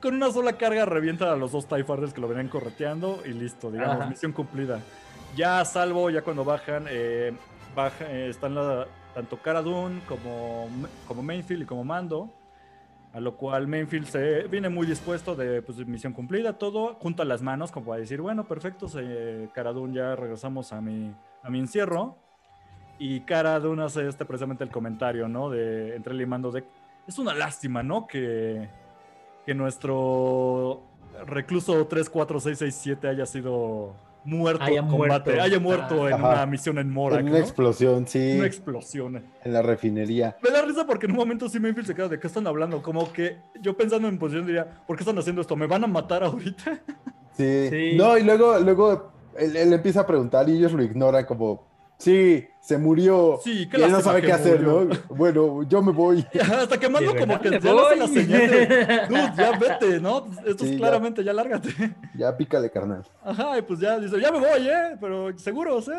Con 0.00 0.14
una 0.14 0.30
sola 0.30 0.52
carga 0.52 0.84
revienta 0.84 1.32
a 1.32 1.36
los 1.36 1.52
dos 1.52 1.66
TIE 1.66 1.82
Fighters 1.82 2.12
que 2.12 2.20
lo 2.20 2.28
venían 2.28 2.48
correteando 2.48 3.20
y 3.24 3.30
listo, 3.30 3.70
digamos, 3.70 3.96
Ajá. 3.96 4.10
misión 4.10 4.32
cumplida. 4.32 4.80
Ya 5.36 5.60
a 5.60 5.64
salvo, 5.64 6.10
ya 6.10 6.22
cuando 6.22 6.44
bajan, 6.44 6.84
eh, 6.88 7.32
baja, 7.74 8.04
eh, 8.08 8.28
están 8.30 8.54
la- 8.54 8.86
tanto 9.14 9.38
Cara 9.38 9.62
Dune 9.62 10.00
como, 10.06 10.68
como 11.08 11.22
Mainfield 11.22 11.62
y 11.62 11.66
como 11.66 11.82
Mando. 11.82 12.28
A 13.16 13.20
lo 13.20 13.34
cual 13.38 13.66
Mainfield 13.66 14.08
se 14.08 14.42
viene 14.42 14.68
muy 14.68 14.86
dispuesto 14.86 15.34
de 15.34 15.62
pues, 15.62 15.78
misión 15.86 16.12
cumplida, 16.12 16.58
todo, 16.58 16.96
junta 16.96 17.24
las 17.24 17.40
manos 17.40 17.72
como 17.72 17.86
para 17.86 18.00
decir, 18.00 18.20
bueno, 18.20 18.44
perfecto, 18.46 18.88
se, 18.88 19.48
Cara 19.54 19.72
Dune, 19.72 19.94
ya 19.94 20.14
regresamos 20.14 20.70
a 20.74 20.82
mi, 20.82 21.14
a 21.42 21.48
mi 21.48 21.60
encierro. 21.60 22.18
Y 22.98 23.20
Cara 23.20 23.58
Dune 23.58 23.82
hace 23.82 24.06
este 24.06 24.26
precisamente 24.26 24.64
el 24.64 24.70
comentario, 24.70 25.28
¿no? 25.28 25.48
De 25.48 25.96
entre 25.96 26.12
él 26.12 26.20
y 26.20 26.26
Mando 26.26 26.50
de, 26.50 26.64
es 27.08 27.18
una 27.18 27.32
lástima, 27.32 27.82
¿no? 27.82 28.06
Que, 28.06 28.68
que 29.46 29.54
nuestro 29.54 30.82
recluso 31.26 31.86
34667 31.88 33.08
haya 33.08 33.24
sido 33.24 33.94
muerto 34.26 34.64
Haya 34.64 34.80
en 34.80 34.88
combate, 34.88 35.30
muerto. 35.30 35.42
haya 35.42 35.58
muerto 35.60 36.08
en 36.08 36.14
Ajá. 36.14 36.28
una 36.32 36.46
misión 36.46 36.78
en 36.78 36.90
Morak, 36.90 37.20
En 37.20 37.26
¿no? 37.26 37.30
una 37.32 37.40
explosión, 37.40 38.06
sí. 38.06 38.34
Una 38.36 38.46
explosión. 38.46 39.22
en 39.44 39.52
la 39.52 39.62
refinería. 39.62 40.36
Me 40.42 40.50
da 40.50 40.62
risa 40.62 40.86
porque 40.86 41.06
en 41.06 41.12
un 41.12 41.18
momento 41.18 41.48
sí 41.48 41.58
Mayfield 41.60 41.86
se 41.86 41.94
queda 41.94 42.08
de 42.08 42.18
qué 42.20 42.26
están 42.26 42.46
hablando, 42.46 42.82
como 42.82 43.12
que 43.12 43.38
yo 43.62 43.76
pensando 43.76 44.08
en 44.08 44.18
posición 44.18 44.46
diría, 44.46 44.66
¿por 44.86 44.96
qué 44.96 45.02
están 45.02 45.18
haciendo 45.18 45.40
esto? 45.40 45.56
¿Me 45.56 45.66
van 45.66 45.84
a 45.84 45.86
matar 45.86 46.22
ahorita? 46.24 46.80
Sí. 47.36 47.68
Sí. 47.70 47.92
No, 47.96 48.16
y 48.18 48.22
luego, 48.24 48.58
luego 48.60 49.12
él, 49.38 49.56
él 49.56 49.72
empieza 49.72 50.00
a 50.00 50.06
preguntar 50.06 50.48
y 50.48 50.54
ellos 50.56 50.72
lo 50.72 50.82
ignoran 50.82 51.24
como, 51.26 51.66
sí, 51.98 52.46
se 52.60 52.78
murió. 52.78 53.38
Sí, 53.42 53.68
qué 53.68 53.78
y 53.78 53.82
él 53.82 53.92
no 53.92 54.00
sabe 54.00 54.22
qué 54.22 54.32
hacer, 54.32 54.60
murió. 54.60 54.84
¿no? 54.86 55.14
Bueno, 55.16 55.62
yo 55.64 55.82
me 55.82 55.92
voy. 55.92 56.24
Hasta 56.40 56.78
que 56.78 56.88
mando 56.88 57.14
como 57.16 57.40
que 57.40 57.50
ya 57.60 57.72
le 57.74 57.80
hace 57.80 57.96
la 57.96 58.06
señal 58.08 58.50
de, 58.50 58.66
dude, 59.08 59.32
ya 59.36 59.58
vete, 59.58 60.00
¿no? 60.00 60.26
Esto 60.44 60.64
Sí, 60.64 60.70
es 60.70 60.70
ya. 60.72 60.76
claramente, 60.78 61.24
ya. 61.24 61.32
lárgate. 61.32 61.70
Ya 62.14 62.36
pícale, 62.36 62.70
carnal. 62.70 63.02
Ajá, 63.22 63.58
y 63.58 63.62
pues 63.62 63.78
ya 63.80 63.98
dice, 64.00 64.20
ya 64.20 64.30
me 64.32 64.38
voy, 64.40 64.66
¿eh? 64.68 64.96
Pero 65.00 65.36
seguro, 65.38 65.80
¿sí? 65.80 65.92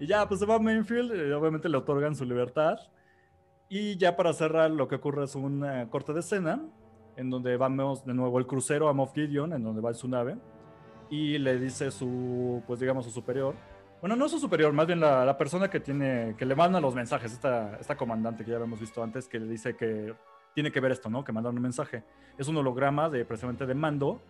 Y 0.00 0.06
ya, 0.06 0.26
pues 0.28 0.38
se 0.40 0.46
va 0.46 0.54
a 0.54 0.58
Mainfield, 0.60 1.12
y 1.14 1.32
obviamente 1.32 1.68
le 1.68 1.76
otorgan 1.76 2.14
su 2.14 2.24
libertad. 2.24 2.76
Y 3.68 3.96
ya 3.98 4.16
para 4.16 4.32
cerrar, 4.32 4.70
lo 4.70 4.88
que 4.88 4.94
ocurre 4.94 5.24
es 5.24 5.34
un 5.34 5.64
eh, 5.64 5.88
corte 5.90 6.12
de 6.12 6.20
escena, 6.20 6.62
en 7.16 7.28
donde 7.30 7.56
vamos 7.56 8.04
de 8.06 8.14
nuevo 8.14 8.38
el 8.38 8.46
crucero 8.46 8.88
a 8.88 8.92
Moff 8.92 9.12
Gideon, 9.12 9.52
en 9.52 9.62
donde 9.64 9.82
va 9.82 9.90
en 9.90 9.96
su 9.96 10.06
nave, 10.08 10.36
y 11.10 11.36
le 11.38 11.58
dice 11.58 11.90
su, 11.90 12.62
pues 12.66 12.78
digamos, 12.80 13.04
su 13.04 13.10
superior. 13.10 13.56
Bueno, 14.00 14.14
no 14.16 14.28
su 14.28 14.38
superior, 14.38 14.72
más 14.72 14.86
bien 14.86 15.00
la, 15.00 15.24
la 15.24 15.36
persona 15.36 15.68
que 15.68 15.80
tiene, 15.80 16.34
que 16.38 16.44
le 16.46 16.54
manda 16.54 16.80
los 16.80 16.94
mensajes, 16.94 17.32
esta, 17.32 17.76
esta 17.80 17.96
comandante 17.96 18.44
que 18.44 18.50
ya 18.50 18.56
habíamos 18.56 18.78
visto 18.80 19.02
antes, 19.02 19.26
que 19.28 19.40
le 19.40 19.46
dice 19.48 19.74
que 19.74 20.14
tiene 20.54 20.70
que 20.70 20.80
ver 20.80 20.92
esto, 20.92 21.10
¿no? 21.10 21.24
Que 21.24 21.32
mandaron 21.32 21.56
un 21.56 21.62
mensaje. 21.62 22.02
Es 22.38 22.46
un 22.48 22.56
holograma 22.56 23.08
de 23.10 23.24
precisamente 23.24 23.66
de 23.66 23.74
mando 23.74 24.20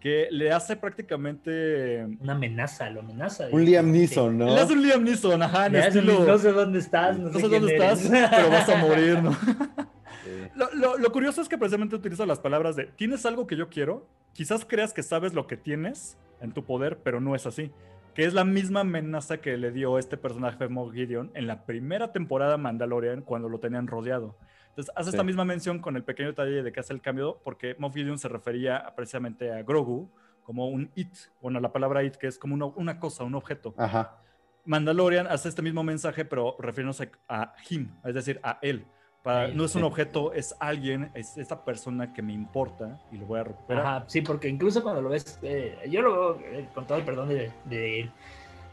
que 0.00 0.28
le 0.30 0.52
hace 0.52 0.76
prácticamente. 0.76 2.04
Una 2.20 2.34
amenaza, 2.34 2.88
lo 2.90 3.00
amenaza. 3.00 3.48
Un 3.50 3.64
Liam 3.64 3.90
Neeson, 3.90 4.38
¿no? 4.38 4.46
Le 4.54 4.60
hace 4.60 4.72
un 4.72 4.82
Liam 4.82 5.02
Neeson, 5.02 5.42
ajá, 5.42 5.66
en 5.66 5.76
hace 5.76 5.98
un- 5.98 6.08
estilo. 6.08 6.24
No 6.26 6.38
sé 6.38 6.52
dónde 6.52 6.78
estás, 6.78 7.18
no, 7.18 7.26
no 7.28 7.32
sé, 7.32 7.40
sé 7.40 7.48
quién 7.48 7.60
dónde 7.62 7.76
eres. 7.76 8.04
estás, 8.04 8.30
pero 8.30 8.50
vas 8.50 8.68
a 8.68 8.76
morir, 8.76 9.22
¿no? 9.22 9.32
Sí. 9.32 9.38
Lo, 10.56 10.68
lo- 10.74 10.98
lo 10.98 11.12
curioso 11.12 11.40
es 11.40 11.48
que 11.48 11.56
precisamente 11.56 11.94
utiliza 11.96 12.26
las 12.26 12.38
palabras 12.40 12.74
de 12.76 12.84
tienes 12.86 13.24
algo 13.24 13.46
que 13.46 13.56
yo 13.56 13.68
quiero, 13.68 14.06
quizás 14.34 14.64
creas 14.66 14.92
que 14.92 15.02
sabes 15.02 15.32
lo 15.32 15.46
que 15.46 15.56
tienes 15.56 16.18
en 16.40 16.52
tu 16.52 16.64
poder, 16.64 16.98
pero 17.02 17.20
no 17.20 17.34
es 17.34 17.46
así. 17.46 17.70
Que 18.18 18.24
es 18.24 18.34
la 18.34 18.42
misma 18.42 18.80
amenaza 18.80 19.36
que 19.36 19.56
le 19.56 19.70
dio 19.70 19.96
este 19.96 20.16
personaje 20.16 20.66
Moff 20.66 20.92
Gideon 20.92 21.30
en 21.34 21.46
la 21.46 21.64
primera 21.64 22.10
temporada 22.10 22.56
Mandalorian 22.56 23.22
cuando 23.22 23.48
lo 23.48 23.60
tenían 23.60 23.86
rodeado. 23.86 24.36
Entonces 24.70 24.92
hace 24.96 25.10
esta 25.10 25.22
Sí. 25.22 25.26
misma 25.28 25.44
mención 25.44 25.78
con 25.78 25.94
el 25.94 26.02
pequeño 26.02 26.30
detalle 26.30 26.64
de 26.64 26.72
que 26.72 26.80
hace 26.80 26.92
el 26.92 27.00
cambio 27.00 27.40
porque 27.44 27.76
Moff 27.78 27.94
Gideon 27.94 28.18
se 28.18 28.26
refería 28.26 28.92
precisamente 28.96 29.52
a 29.52 29.62
Grogu 29.62 30.10
como 30.42 30.66
un 30.66 30.90
it, 30.96 31.14
bueno, 31.40 31.60
la 31.60 31.72
palabra 31.72 32.02
it 32.02 32.16
que 32.16 32.26
es 32.26 32.40
como 32.40 32.54
una, 32.56 32.66
una 32.66 32.98
cosa, 32.98 33.22
un 33.22 33.36
objeto. 33.36 33.72
Ajá. 33.78 34.16
Mandalorian 34.64 35.28
hace 35.28 35.48
este 35.48 35.62
mismo 35.62 35.84
mensaje, 35.84 36.24
pero 36.24 36.56
refiriéndose 36.58 37.12
a 37.28 37.54
him, 37.70 37.88
es 38.04 38.16
decir, 38.16 38.40
a 38.42 38.58
él. 38.62 38.84
Para- 39.28 39.48
no 39.48 39.64
es 39.66 39.74
un 39.74 39.84
objeto, 39.84 40.32
es 40.32 40.56
alguien, 40.58 41.10
es 41.14 41.36
esta 41.36 41.62
persona 41.64 42.12
que 42.14 42.22
me 42.22 42.32
importa 42.32 42.98
y 43.12 43.18
lo 43.18 43.26
voy 43.26 43.40
a 43.40 43.44
recuperar. 43.44 43.86
Ajá, 43.86 44.04
sí, 44.06 44.22
porque 44.22 44.48
incluso 44.48 44.82
cuando 44.82 45.02
lo 45.02 45.10
ves, 45.10 45.38
eh, 45.42 45.76
yo 45.90 46.00
lo 46.00 46.12
veo, 46.12 46.40
eh, 46.52 46.66
con 46.74 46.86
todo 46.86 46.96
el 46.96 47.04
perdón 47.04 47.28
de, 47.28 47.50
de, 47.66 48.10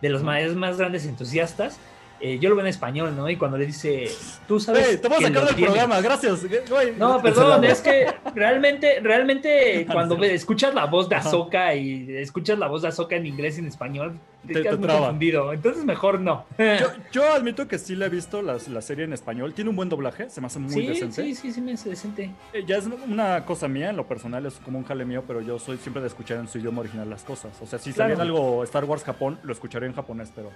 de 0.01 0.10
los 0.10 0.24
más, 0.24 0.56
más 0.56 0.78
grandes 0.78 1.06
entusiastas, 1.06 1.78
eh, 2.20 2.39
yo 2.39 2.49
lo 2.49 2.55
veo 2.55 2.63
en 2.66 2.70
español, 2.70 3.16
¿no? 3.16 3.30
Y 3.30 3.36
cuando 3.36 3.57
le 3.57 3.66
dice, 3.66 4.09
tú 4.47 4.59
sabes. 4.59 4.88
Hey, 4.89 4.99
te 5.01 5.07
voy 5.07 5.18
a 5.24 5.28
sacar 5.28 5.45
del 5.45 5.55
tienes". 5.55 5.74
programa, 5.74 6.01
gracias. 6.01 6.45
güey. 6.70 6.93
No, 6.97 7.22
perdón, 7.22 7.63
es 7.66 7.82
que 7.82 8.07
realmente, 8.34 8.99
realmente 9.01 9.86
cuando 9.91 10.22
escuchas 10.24 10.74
la 10.74 10.86
voz 10.86 11.09
de. 11.09 11.16
Ahsoka 11.16 11.74
y 11.76 12.16
escuchas 12.18 12.57
la 12.59 12.68
voz 12.68 12.82
de 12.84 12.89
Ahsoka 12.89 13.16
en 13.16 13.26
inglés 13.26 13.57
y 13.57 13.61
en 13.61 13.68
español, 13.68 14.18
te, 14.47 14.53
Te- 14.53 14.61
quedas 14.61 14.74
te 14.76 14.78
muy 14.78 14.86
traba. 14.88 14.99
confundido. 15.01 15.53
Entonces 15.53 15.84
mejor 15.86 16.20
no. 16.20 16.45
Yo, 16.57 16.88
yo 17.11 17.34
admito 17.34 17.68
que 17.68 17.78
sí 17.80 17.95
la 17.95 18.05
he 18.05 18.09
visto 18.09 18.41
la, 18.41 18.57
la 18.70 18.82
serie 18.82 19.03
en 19.05 19.13
español. 19.13 19.53
Tiene 19.53 19.70
un 19.72 19.76
buen 19.76 19.89
doblaje, 19.89 20.30
se 20.30 20.39
me 20.41 20.47
hace 20.47 20.59
muy 20.59 20.72
sí, 20.74 20.86
decente. 20.86 21.24
sí, 21.24 21.36
sí, 21.36 21.51
sí, 21.51 21.61
me 21.61 21.74
hace 21.74 21.89
decente. 21.89 22.32
Eh, 22.53 22.63
Ya 22.68 22.78
es 22.78 22.86
una 22.86 23.43
cosa 23.45 23.68
mía, 23.68 23.89
en 23.89 23.97
lo 23.97 24.07
personal 24.07 24.45
es 24.45 24.53
como 24.63 24.78
un 24.78 24.86
jale 24.86 25.03
mío, 25.05 25.24
pero 25.28 25.41
yo 25.41 25.57
soy 25.59 25.78
siempre 25.78 26.01
de 26.01 26.07
escuchar 26.07 26.38
en 26.38 26.47
su 26.47 26.59
idioma 26.59 26.82
original 26.82 27.09
las 27.09 27.24
cosas. 27.24 27.51
O 27.61 27.66
sea, 27.66 27.80
si 27.80 27.91
Claro. 27.91 28.16
saliera 28.16 28.24
algo 28.24 28.63
Star 28.63 28.86
Wars 28.86 29.03
Japón, 29.03 29.39
lo 29.43 29.51
escucharé 29.53 29.88
en 29.88 29.93
japonés, 29.93 30.32
pero 30.36 30.51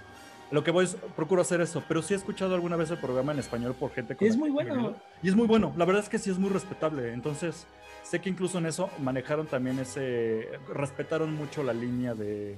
lo 0.52 0.64
que 0.64 0.72
voy 0.72 0.86
es, 0.86 0.96
procuro 1.16 1.42
hacer 1.42 1.62
eso. 1.62 1.84
Pero 1.88 2.02
sí 2.02 2.14
he 2.14 2.18
escuchado 2.18 2.56
alguna 2.56 2.76
vez 2.76 2.90
el 2.92 2.98
programa 2.98 3.32
en 3.34 3.40
español 3.40 3.76
por 3.80 3.92
gente 3.92 4.16
con 4.16 4.28
Es 4.28 4.36
muy 4.38 4.50
que- 4.50 4.54
bueno. 4.54 4.96
Y 5.22 5.30
es 5.30 5.36
muy 5.36 5.48
bueno, 5.48 5.74
la 5.78 5.86
verdad 5.86 6.04
es 6.04 6.10
que 6.10 6.18
sí 6.20 6.30
es 6.30 6.38
muy 6.40 6.50
respetable. 6.50 7.14
Entonces, 7.14 7.66
sé 8.04 8.20
que 8.20 8.30
incluso 8.30 8.58
en 8.58 8.66
eso 8.66 8.90
manejaron 9.00 9.46
también 9.48 9.80
ese, 9.80 10.48
respetaron 10.74 11.34
mucho 11.36 11.62
la 11.64 11.74
línea 11.74 12.14
de, 12.16 12.56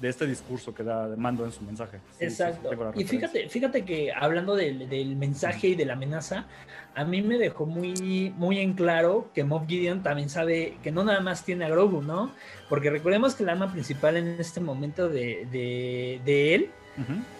de 0.00 0.08
este 0.08 0.26
discurso 0.26 0.74
que 0.74 0.82
da 0.82 1.08
Mando 1.16 1.44
en 1.44 1.52
su 1.52 1.62
mensaje. 1.62 1.98
Sí, 1.98 2.02
sí, 2.10 2.18
sí, 2.18 2.24
Exacto. 2.42 2.70
y 2.96 3.04
fíjate, 3.04 3.48
fíjate 3.48 3.84
que 3.84 4.12
hablando 4.12 4.56
del, 4.56 4.88
del 4.88 5.14
mensaje 5.16 5.68
y 5.68 5.74
de 5.74 5.84
la 5.84 5.92
amenaza, 5.94 6.46
a 6.94 7.04
mí 7.04 7.22
me 7.22 7.38
dejó 7.38 7.66
muy, 7.66 8.32
muy 8.36 8.58
en 8.58 8.72
claro 8.74 9.28
que 9.34 9.44
Moff 9.44 9.68
Gideon 9.68 10.02
también 10.02 10.28
sabe 10.30 10.78
que 10.82 10.90
no 10.90 11.04
nada 11.04 11.20
más 11.20 11.44
tiene 11.44 11.64
a 11.64 11.68
Grogu, 11.68 12.02
¿no? 12.02 12.32
Porque 12.68 12.90
recordemos 12.90 13.34
que 13.36 13.44
el 13.44 13.50
arma 13.50 13.70
principal 13.72 14.16
en 14.16 14.28
este 14.40 14.60
momento 14.60 15.08
de, 15.08 15.46
de, 15.52 16.20
de 16.24 16.54
él 16.56 16.70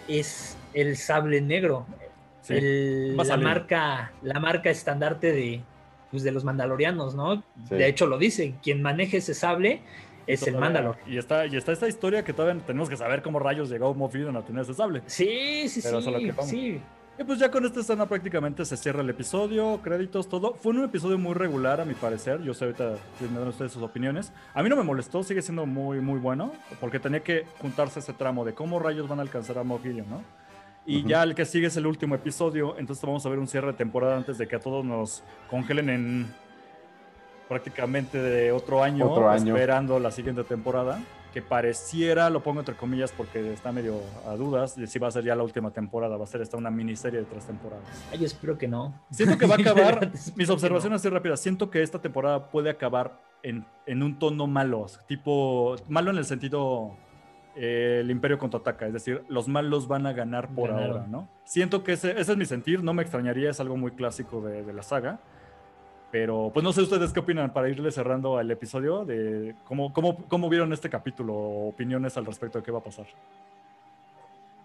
Es 0.07 0.57
el 0.73 0.97
sable 0.97 1.41
negro. 1.41 1.85
sí. 2.41 2.53
el- 2.55 3.17
la 3.17 3.37
marca, 3.37 4.11
la 4.23 4.39
marca 4.39 4.69
estandarte 4.69 5.31
de, 5.31 5.61
pues, 6.11 6.23
de 6.23 6.31
los 6.31 6.43
mandalorianos, 6.43 7.13
¿no? 7.15 7.43
Sí. 7.67 7.75
De 7.75 7.87
hecho 7.87 8.07
lo 8.07 8.17
dice, 8.17 8.55
quien 8.63 8.81
maneje 8.81 9.17
ese 9.17 9.33
sable 9.33 9.81
es 10.25 10.45
el 10.47 10.57
Mandalor. 10.57 10.97
Y 11.07 11.17
está, 11.17 11.45
y 11.47 11.55
está 11.55 11.71
esta 11.71 11.87
historia 11.87 12.23
que 12.23 12.33
todavía 12.33 12.61
tenemos 12.65 12.87
que 12.89 12.97
saber 12.97 13.21
cómo 13.21 13.39
rayos 13.39 13.69
llegó 13.69 13.93
Moff 13.95 14.13
Gideon 14.13 14.35
a 14.37 14.43
tener 14.43 14.61
ese 14.61 14.73
sable. 14.75 15.01
Sí, 15.07 15.67
sí, 15.67 15.81
Pero 15.83 15.99
eso 15.99 16.09
es 16.09 16.13
lo 16.13 16.19
sí, 16.19 16.25
que 16.25 16.43
sí. 16.43 16.81
Y 17.19 17.23
pues 17.25 17.37
ya 17.37 17.51
con 17.51 17.65
esta 17.65 17.81
escena 17.81 18.05
prácticamente 18.05 18.63
se 18.63 18.77
cierra 18.77 19.01
el 19.01 19.09
episodio, 19.09 19.81
créditos, 19.83 20.29
todo. 20.29 20.53
Fue 20.53 20.71
un 20.71 20.85
episodio 20.85 21.17
muy 21.17 21.33
regular 21.33 21.81
a 21.81 21.85
mi 21.85 21.93
parecer. 21.93 22.41
Yo 22.43 22.53
sé 22.53 22.63
ahorita 22.63 22.91
dan 23.19 23.47
ustedes 23.49 23.73
sus 23.73 23.83
opiniones. 23.83 24.31
A 24.53 24.63
mí 24.63 24.69
no 24.69 24.77
me 24.77 24.83
molestó, 24.83 25.21
sigue 25.21 25.41
siendo 25.41 25.65
muy, 25.65 25.99
muy 25.99 26.17
bueno. 26.17 26.53
Porque 26.79 26.97
tenía 26.97 27.19
que 27.19 27.45
juntarse 27.61 27.99
ese 27.99 28.13
tramo 28.13 28.45
de 28.45 28.53
cómo 28.53 28.79
rayos 28.79 29.09
van 29.09 29.19
a 29.19 29.23
alcanzar 29.23 29.57
a 29.57 29.63
Moff 29.63 29.83
Gideon, 29.83 30.09
¿no? 30.09 30.23
Y 30.85 31.05
ya 31.05 31.21
el 31.23 31.35
que 31.35 31.43
sigue 31.43 31.67
es 31.67 31.75
el 31.75 31.87
último 31.87 32.15
episodio. 32.15 32.77
Entonces 32.77 33.03
vamos 33.03 33.25
a 33.25 33.29
ver 33.29 33.37
un 33.37 33.47
cierre 33.49 33.67
de 33.67 33.73
temporada 33.73 34.15
antes 34.15 34.37
de 34.37 34.47
que 34.47 34.55
a 34.55 34.59
todos 34.61 34.85
nos 34.85 35.21
congelen 35.49 35.89
en 35.89 36.27
prácticamente 37.49 38.17
de 38.17 38.53
otro 38.53 38.81
año, 38.81 39.11
Otro 39.11 39.29
año. 39.29 39.53
esperando 39.53 39.99
la 39.99 40.11
siguiente 40.11 40.45
temporada. 40.45 41.01
Que 41.33 41.41
pareciera, 41.41 42.29
lo 42.29 42.41
pongo 42.41 42.59
entre 42.59 42.75
comillas 42.75 43.11
porque 43.11 43.53
está 43.53 43.71
medio 43.71 44.01
a 44.27 44.35
dudas, 44.35 44.75
de 44.75 44.87
si 44.87 44.97
va 44.97 45.07
a 45.07 45.11
ser 45.11 45.23
ya 45.23 45.35
la 45.35 45.43
última 45.43 45.71
temporada, 45.71 46.17
va 46.17 46.23
a 46.23 46.27
ser 46.27 46.41
esta 46.41 46.57
una 46.57 46.71
miniserie 46.71 47.19
de 47.19 47.25
tres 47.25 47.45
temporadas. 47.45 47.83
Ay, 48.11 48.19
yo 48.19 48.25
espero 48.25 48.57
que 48.57 48.67
no. 48.67 48.93
Siento 49.11 49.37
que 49.37 49.45
va 49.45 49.55
a 49.55 49.57
acabar, 49.61 50.11
mis 50.35 50.49
observaciones 50.49 51.01
así 51.01 51.09
rápidas, 51.09 51.39
siento 51.39 51.69
que 51.69 51.83
esta 51.83 51.99
temporada 51.99 52.49
puede 52.49 52.69
acabar 52.69 53.21
en, 53.43 53.65
en 53.85 54.03
un 54.03 54.17
tono 54.17 54.47
malo, 54.47 54.85
tipo, 55.07 55.75
malo 55.87 56.11
en 56.11 56.17
el 56.17 56.25
sentido 56.25 56.95
eh, 57.55 57.99
el 58.01 58.11
imperio 58.11 58.37
contraataca, 58.37 58.87
es 58.87 58.93
decir, 58.93 59.23
los 59.27 59.47
malos 59.47 59.87
van 59.87 60.05
a 60.05 60.13
ganar 60.13 60.49
por 60.55 60.69
Ganaron. 60.69 60.91
ahora, 60.91 61.07
¿no? 61.07 61.29
Siento 61.43 61.83
que 61.83 61.93
ese, 61.93 62.11
ese 62.19 62.31
es 62.31 62.37
mi 62.37 62.45
sentir, 62.45 62.83
no 62.83 62.93
me 62.93 63.01
extrañaría, 63.01 63.49
es 63.49 63.59
algo 63.59 63.75
muy 63.75 63.91
clásico 63.91 64.41
de, 64.41 64.63
de 64.63 64.73
la 64.73 64.83
saga. 64.83 65.19
Pero, 66.11 66.49
pues 66.53 66.63
no 66.63 66.73
sé 66.73 66.81
ustedes 66.81 67.13
qué 67.13 67.19
opinan 67.19 67.53
para 67.53 67.69
irle 67.69 67.91
cerrando 67.91 68.37
al 68.37 68.49
episodio, 68.49 69.05
de 69.05 69.53
cómo, 69.65 69.93
cómo, 69.93 70.17
cómo 70.27 70.49
vieron 70.49 70.73
este 70.73 70.89
capítulo, 70.89 71.33
o 71.35 71.69
opiniones 71.69 72.17
al 72.17 72.25
respecto 72.25 72.57
de 72.57 72.63
qué 72.63 72.71
va 72.71 72.79
a 72.79 72.83
pasar. 72.83 73.05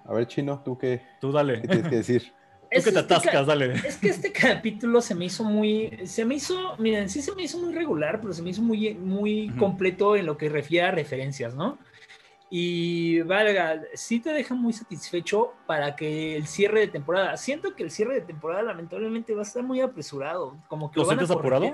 A 0.07 0.13
ver, 0.13 0.27
Chino, 0.27 0.61
¿tú 0.65 0.77
qué, 0.79 1.01
Tú 1.21 1.33
dale. 1.33 1.61
qué 1.63 1.69
tienes 1.69 1.89
que 1.89 1.97
decir? 1.97 2.23
Tú 2.65 2.69
que 2.71 2.81
te 2.81 2.89
este 2.89 2.93
ca- 2.95 3.01
atascas, 3.17 3.47
dale. 3.47 3.75
Es 3.75 3.97
que 3.99 4.09
este 4.09 4.33
capítulo 4.33 5.01
se 5.01 5.15
me 5.15 5.27
hizo 5.27 5.45
muy, 5.45 5.97
se 6.07 6.25
me 6.25 6.35
hizo, 6.37 6.77
miren, 6.79 7.09
sí 7.09 7.23
se 7.23 7.35
me 7.35 7.43
hizo 7.45 7.59
muy 7.59 7.73
regular, 7.75 8.21
pero 8.21 8.33
se 8.33 8.43
me 8.43 8.51
hizo 8.51 8.63
muy, 8.63 8.95
muy 8.95 9.51
completo 9.59 10.17
en 10.17 10.27
lo 10.27 10.37
que 10.37 10.49
refiere 10.49 10.87
a 10.89 10.91
referencias, 10.91 11.55
¿no? 11.55 11.79
Y 12.57 13.21
valga, 13.23 13.83
sí 13.95 14.21
te 14.21 14.31
deja 14.33 14.55
muy 14.55 14.73
satisfecho 14.73 15.55
para 15.67 15.97
que 15.97 16.37
el 16.37 16.47
cierre 16.47 16.79
de 16.79 16.87
temporada. 16.87 17.37
Siento 17.37 17.75
que 17.75 17.83
el 17.83 17.91
cierre 17.91 18.15
de 18.15 18.21
temporada 18.21 18.63
lamentablemente 18.63 19.35
va 19.35 19.41
a 19.41 19.43
estar 19.43 19.65
muy 19.65 19.81
apresurado, 19.81 20.57
como 20.69 20.89
que 20.89 21.01
¿Lo 21.01 21.03
lo, 21.03 21.09
van 21.09 21.19
a 21.19 21.27
sientes 21.27 21.37
apurado? 21.37 21.65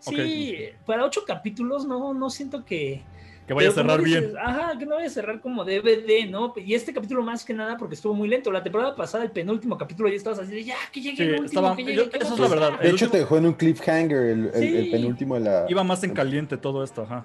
Sí, 0.00 0.56
para 0.84 1.04
ocho 1.04 1.20
capítulos 1.24 1.86
no, 1.86 2.12
no 2.12 2.28
siento 2.28 2.64
que, 2.64 3.04
Que 3.46 3.54
vaya 3.54 3.68
a 3.68 3.72
pero 3.72 3.82
cerrar 3.88 4.02
dices, 4.04 4.20
bien. 4.32 4.36
Ajá, 4.36 4.76
que 4.76 4.84
no 4.86 4.96
vaya 4.96 5.06
a 5.06 5.10
cerrar 5.10 5.40
como 5.40 5.64
DVD, 5.64 6.28
¿no? 6.28 6.52
Y 6.56 6.74
este 6.74 6.92
capítulo 6.92 7.22
más 7.22 7.44
que 7.44 7.54
nada 7.54 7.76
porque 7.76 7.94
estuvo 7.94 8.12
muy 8.12 8.26
lento. 8.26 8.50
La 8.50 8.64
temporada 8.64 8.96
pasada, 8.96 9.22
el 9.22 9.30
penúltimo 9.30 9.78
capítulo, 9.78 10.08
ya 10.08 10.16
estabas 10.16 10.40
así 10.40 10.50
de 10.56 10.64
ya, 10.64 10.74
que 10.92 11.00
llegue 11.02 11.16
Sí, 11.18 11.22
el 11.22 11.30
último, 11.42 11.46
estaba- 11.46 11.76
que 11.76 11.84
yo- 11.84 11.88
llegue, 12.04 12.10
¿qué 12.10 12.18
eso 12.18 12.30
va 12.30 12.34
es 12.34 12.40
la 12.40 12.48
verdad. 12.48 12.70
De 12.80 12.88
El 12.88 12.94
hecho, 12.96 13.04
último- 13.04 13.10
te 13.12 13.18
dejó 13.18 13.36
en 13.38 13.46
un 13.46 13.52
cliffhanger 13.54 14.18
el, 14.18 14.50
el- 14.52 14.62
el 14.74 14.84
Sí. 14.86 14.90
penúltimo 14.90 15.34
de 15.36 15.40
la. 15.42 15.66
Iba 15.68 15.84
más 15.84 16.02
en 16.02 16.12
caliente 16.14 16.56
todo 16.56 16.82
esto, 16.82 17.02
ajá. 17.02 17.24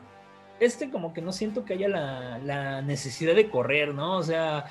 Este 0.62 0.90
como 0.92 1.14
que 1.14 1.22
no 1.22 1.32
siento 1.34 1.66
que 1.66 1.74
haya 1.74 1.88
la, 1.90 2.38
la 2.40 2.82
necesidad 2.82 3.36
de 3.36 3.50
correr, 3.50 3.94
¿no? 3.96 4.18
O 4.18 4.24
sea, 4.24 4.66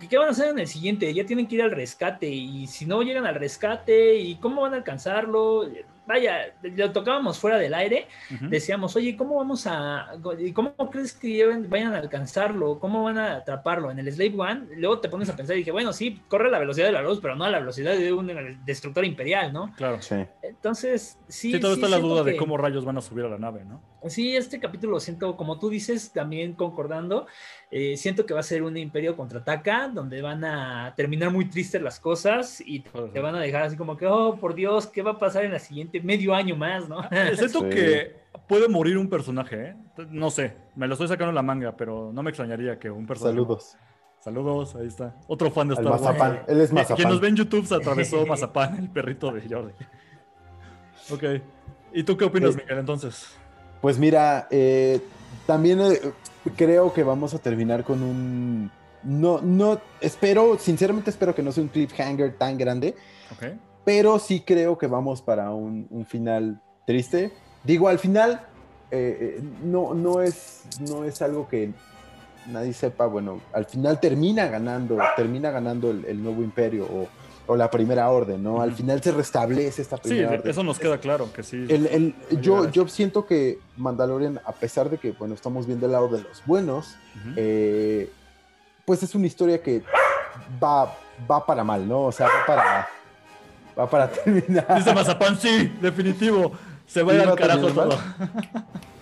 ¿qué- 0.00 0.08
¿qué 0.08 0.18
van 0.18 0.28
a 0.28 0.30
hacer 0.32 0.48
en 0.48 0.58
el 0.60 0.66
siguiente? 0.68 1.12
Ya 1.14 1.26
tienen 1.26 1.46
que 1.46 1.56
ir 1.56 1.62
al 1.62 1.70
rescate 1.72 2.28
y 2.28 2.66
si 2.66 2.86
no 2.86 3.02
llegan 3.02 3.26
al 3.26 3.34
rescate, 3.36 4.16
¿y 4.16 4.36
cómo 4.36 4.62
van 4.62 4.74
a 4.74 4.76
alcanzarlo? 4.78 5.64
Vaya, 6.06 6.54
lo 6.62 6.92
tocábamos 6.92 7.38
fuera 7.38 7.58
del 7.58 7.74
aire 7.74 8.06
decíamos, 8.42 8.94
oye, 8.96 9.16
¿cómo 9.16 9.36
vamos 9.36 9.66
a, 9.66 10.12
y 10.38 10.52
cómo 10.52 10.74
crees 10.90 11.12
que 11.12 11.28
lleven- 11.28 11.68
vayan 11.68 11.94
a 11.94 11.98
alcanzarlo? 11.98 12.78
¿Cómo 12.78 13.02
van 13.02 13.18
a 13.18 13.36
atraparlo? 13.36 13.90
En 13.90 13.98
el 13.98 14.12
Slave 14.12 14.34
One, 14.36 14.66
luego 14.76 15.00
te 15.00 15.08
pones 15.08 15.28
a 15.28 15.36
pensar 15.36 15.56
y 15.56 15.60
dije, 15.60 15.72
bueno, 15.72 15.92
sí, 15.92 16.20
corre 16.28 16.48
a 16.48 16.50
la 16.50 16.58
velocidad 16.60 16.86
de 16.86 16.92
la 16.92 17.02
luz, 17.02 17.18
pero 17.20 17.34
no 17.34 17.44
a 17.44 17.50
la 17.50 17.58
velocidad 17.58 17.96
de 17.96 18.12
un 18.12 18.30
destructor 18.64 19.04
imperial, 19.04 19.52
¿no? 19.52 19.72
Claro. 19.76 20.00
Sí. 20.00 20.16
Entonces, 20.42 21.18
sí. 21.28 21.52
Sí, 21.52 21.60
todo 21.60 21.74
está 21.74 21.88
la 21.88 21.98
duda 21.98 22.22
de 22.22 22.36
cómo 22.36 22.56
rayos 22.56 22.84
van 22.84 22.98
a 22.98 23.00
subir 23.00 23.24
a 23.24 23.28
la 23.28 23.38
nave, 23.38 23.64
¿no? 23.64 23.80
Sí, 24.08 24.36
este 24.36 24.60
capítulo 24.60 24.92
lo 24.92 25.00
siento, 25.00 25.36
como 25.36 25.58
tú 25.58 25.68
dices, 25.68 26.12
también 26.12 26.52
concordando, 26.52 27.26
eh, 27.78 27.96
siento 27.98 28.24
que 28.24 28.32
va 28.32 28.40
a 28.40 28.42
ser 28.42 28.62
un 28.62 28.74
imperio 28.76 29.14
contraataca, 29.16 29.88
donde 29.88 30.22
van 30.22 30.42
a 30.44 30.94
terminar 30.96 31.30
muy 31.30 31.44
tristes 31.50 31.82
las 31.82 32.00
cosas 32.00 32.62
y 32.64 32.80
te 33.12 33.20
van 33.20 33.34
a 33.34 33.40
dejar 33.40 33.64
así 33.64 33.76
como 33.76 33.96
que, 33.98 34.06
oh, 34.06 34.36
por 34.36 34.54
Dios, 34.54 34.86
¿qué 34.86 35.02
va 35.02 35.10
a 35.10 35.18
pasar 35.18 35.44
en 35.44 35.52
la 35.52 35.58
siguiente 35.58 36.00
medio 36.00 36.34
año 36.34 36.56
más, 36.56 36.88
no? 36.88 37.02
Siento 37.34 37.60
Sí. 37.60 37.68
que 37.68 38.16
puede 38.48 38.68
morir 38.68 38.96
un 38.96 39.10
personaje, 39.10 39.56
¿eh? 39.70 39.76
No 40.10 40.30
sé, 40.30 40.54
me 40.74 40.86
lo 40.86 40.94
estoy 40.94 41.08
sacando 41.08 41.28
en 41.30 41.34
la 41.34 41.42
manga, 41.42 41.76
pero 41.76 42.12
no 42.14 42.22
me 42.22 42.30
extrañaría 42.30 42.78
que 42.78 42.90
un 42.90 43.06
personaje. 43.06 43.34
Saludos. 43.34 43.76
Saludos, 44.20 44.74
ahí 44.76 44.86
está. 44.86 45.14
Otro 45.28 45.50
fan 45.50 45.68
de 45.68 45.74
Star 45.74 45.86
Wars. 45.90 46.02
Mazapán. 46.02 46.40
Él 46.48 46.60
es 46.60 46.70
Quien- 46.70 46.84
Quien 46.84 46.94
Mazapán. 46.96 47.08
nos 47.10 47.20
ve 47.20 47.28
en 47.28 47.36
YouTube 47.36 47.66
se 47.66 47.74
atravesó 47.74 48.24
Mazapán, 48.26 48.76
el 48.78 48.88
perrito 48.90 49.30
de 49.32 49.42
Jordi. 49.48 49.72
Ok. 51.12 51.24
¿Y 51.92 52.02
tú 52.02 52.16
qué 52.16 52.24
opinas, 52.24 52.54
Eh, 52.56 52.58
Miguel, 52.62 52.78
entonces? 52.78 53.36
Pues 53.80 53.98
mira, 53.98 54.48
eh, 54.50 55.00
también 55.46 55.80
eh, 55.80 56.00
creo 56.56 56.92
que 56.92 57.02
vamos 57.02 57.34
a 57.34 57.38
terminar 57.38 57.84
con 57.84 58.02
un. 58.02 58.70
No, 59.02 59.40
no, 59.40 59.80
espero, 60.00 60.58
sinceramente 60.58 61.10
espero 61.10 61.34
que 61.34 61.42
no 61.42 61.52
sea 61.52 61.62
un 61.62 61.68
cliffhanger 61.68 62.36
tan 62.36 62.58
grande, 62.58 62.94
Ok. 63.32 63.52
pero 63.84 64.18
sí 64.18 64.40
creo 64.40 64.76
que 64.78 64.86
vamos 64.88 65.22
para 65.22 65.50
un, 65.52 65.86
un 65.90 66.06
final 66.06 66.60
triste. 66.86 67.32
Digo, 67.62 67.88
al 67.88 67.98
final 67.98 68.40
eh, 68.90 69.36
eh, 69.38 69.42
no, 69.62 69.94
no, 69.94 70.22
es, 70.22 70.62
no 70.88 71.04
es 71.04 71.22
algo 71.22 71.48
que 71.48 71.70
nadie 72.48 72.72
sepa. 72.72 73.06
Bueno, 73.06 73.40
al 73.52 73.66
final 73.66 74.00
termina 74.00 74.46
ganando, 74.48 74.98
termina 75.16 75.50
ganando 75.50 75.90
el, 75.90 76.04
el 76.04 76.22
nuevo 76.22 76.42
imperio 76.42 76.84
o, 76.84 77.06
o 77.48 77.56
la 77.56 77.70
primera 77.70 78.08
orden, 78.10 78.42
¿no? 78.42 78.60
Al 78.60 78.72
final 78.72 79.02
se 79.02 79.12
restablece 79.12 79.82
esta 79.82 79.96
Sí, 79.98 80.02
primera 80.08 80.32
orden. 80.32 80.50
eso 80.50 80.62
nos 80.62 80.78
queda 80.78 80.98
claro, 80.98 81.32
que 81.32 81.42
sí. 81.42 81.64
El- 81.68 81.86
el- 81.86 82.14
yo, 82.40 82.68
yo 82.70 82.88
siento 82.88 83.24
que 83.26 83.58
Mandalorian, 83.76 84.40
a 84.44 84.52
pesar 84.52 84.90
de 84.90 84.98
que, 84.98 85.12
bueno, 85.12 85.34
estamos 85.34 85.66
viendo 85.66 85.86
el 85.86 85.92
lado 85.92 86.08
de 86.08 86.22
los 86.22 86.42
buenos, 86.44 86.96
eh, 87.36 88.10
pues 88.84 89.02
es 89.02 89.14
una 89.14 89.26
historia 89.26 89.62
que 89.62 89.82
va, 90.62 90.92
va 91.30 91.44
para 91.46 91.62
mal, 91.64 91.86
¿no? 91.88 92.02
O 92.02 92.12
sea, 92.12 92.26
va 92.26 92.46
para, 92.46 92.88
va 93.78 93.88
para 93.90 94.08
terminar. 94.24 94.66
Dice 94.76 94.92
Mazapán, 94.94 95.38
sí, 95.38 95.72
definitivo. 95.80 96.52
Se 96.86 97.02
va 97.02 97.12
a 97.12 97.16
Sí, 97.16 97.22
ir 97.22 97.28
al 97.28 97.36
carajo 97.36 97.66
todo. 97.72 97.98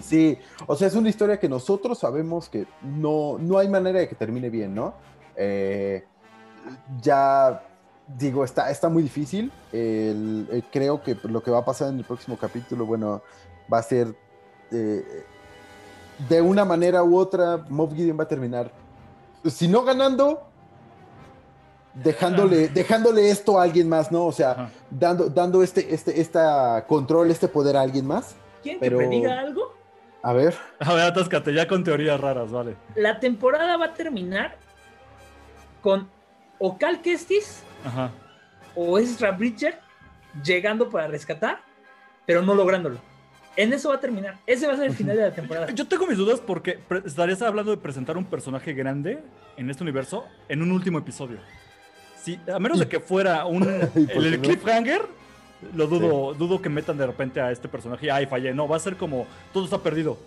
Sí, 0.01 0.39
o 0.67 0.77
sea, 0.77 0.89
es 0.89 0.95
una 0.95 1.09
historia 1.09 1.39
que 1.39 1.49
nosotros 1.49 1.99
sabemos 1.99 2.49
que 2.49 2.67
no, 2.83 3.37
no 3.39 3.59
hay 3.59 3.69
manera 3.69 3.99
de 4.01 4.09
que 4.09 4.15
termine 4.15 4.49
bien, 4.51 4.75
¿no? 4.75 4.95
Eh, 5.37 6.05
ya 7.03 7.63
digo, 8.07 8.45
está, 8.45 8.71
está 8.71 8.89
muy 8.89 9.03
difícil. 9.03 9.51
El- 9.73 10.49
eh, 10.53 10.63
creo 10.71 11.03
que 11.03 11.17
lo 11.25 11.43
que 11.43 11.51
va 11.51 11.59
a 11.59 11.65
pasar 11.65 11.89
en 11.91 11.99
el 11.99 12.05
próximo 12.05 12.37
capítulo, 12.37 12.87
bueno, 12.87 13.23
va 13.73 13.79
a 13.79 13.83
ser 13.83 14.15
eh, 14.71 15.25
de 16.29 16.41
una 16.41 16.65
manera 16.65 17.03
u 17.03 17.17
otra, 17.17 17.65
Moff 17.69 17.93
Gideon 17.95 18.19
va 18.19 18.25
a 18.25 18.29
terminar, 18.29 18.71
si 19.47 19.69
no 19.69 19.83
ganando, 19.85 20.47
dejándole, 21.95 22.69
dejándole 22.69 23.31
esto 23.31 23.59
a 23.59 23.63
alguien 23.65 23.89
más, 23.89 24.11
¿no? 24.11 24.27
O 24.27 24.33
sea, 24.33 24.51
Ajá. 24.53 24.71
dando, 24.91 25.29
dando 25.29 25.63
este, 25.63 25.95
este, 25.95 26.21
esta 26.21 26.85
control, 26.87 27.31
este 27.31 27.49
poder 27.49 27.77
a 27.77 27.83
alguien 27.83 28.07
más. 28.07 28.35
¿Quién 28.63 28.79
pero- 28.81 28.99
te 28.99 29.07
prediga 29.07 29.39
algo? 29.41 29.75
A 30.23 30.33
ver. 30.33 30.55
A 30.79 30.95
ver, 30.95 31.03
atáscate, 31.05 31.53
ya 31.53 31.69
con 31.69 31.85
teorías 31.85 32.19
raras, 32.19 32.51
vale. 32.51 32.77
La 32.95 33.21
temporada 33.21 33.77
va 33.77 33.87
a 33.87 33.95
terminar 33.95 34.57
con 35.83 36.09
o 36.59 36.79
Cal 36.79 37.03
Kestis 37.03 37.63
Ajá. 37.85 38.11
o 38.75 38.99
Ezra 38.99 39.31
Bridger 39.33 39.79
llegando 40.43 40.89
para 40.91 41.07
rescatar, 41.07 41.61
pero 42.27 42.43
no 42.43 42.55
lográndolo. 42.55 42.99
En 43.57 43.73
eso 43.73 43.91
va 43.91 43.97
a 43.97 44.01
terminar. 44.01 44.39
Ese 44.47 44.67
va 44.67 44.73
a 44.73 44.77
ser 44.77 44.87
el 44.87 44.95
final 44.95 45.17
de 45.17 45.23
la 45.23 45.33
temporada. 45.33 45.71
Yo 45.71 45.87
tengo 45.87 46.07
mis 46.07 46.19
dudas 46.19 46.41
porque 46.41 46.81
estarías 47.05 47.41
hablando 47.43 47.71
de 47.71 47.77
presentar 47.77 48.17
un 48.17 48.25
personaje 48.25 48.73
grande 48.73 49.23
en 49.57 49.71
este 49.71 49.85
universo 49.85 50.27
en 50.49 50.63
un 50.63 50.73
último 50.73 50.99
episodio. 50.99 51.39
Sí, 52.21 52.41
a 52.53 52.59
menos 52.59 52.81
de 52.81 52.89
que 52.89 52.99
fuera 53.01 53.45
un 53.45 53.63
¿Y 53.95 54.07
por 54.15 54.25
el, 54.25 54.41
cliffhanger, 54.41 55.03
lo 55.75 55.87
dudo, 55.87 56.35
dudo 56.35 56.61
que 56.61 56.69
metan 56.69 56.97
de 56.97 57.07
repente 57.07 57.41
a 57.41 57.53
este 57.53 57.69
personaje 57.69 58.07
y 58.07 58.09
ay, 58.09 58.27
fallé. 58.27 58.53
No, 58.53 58.67
va 58.67 58.77
a 58.77 58.81
ser 58.81 58.97
como 58.97 59.27
todo 59.53 59.65
está 59.65 59.79
perdido. 59.79 60.19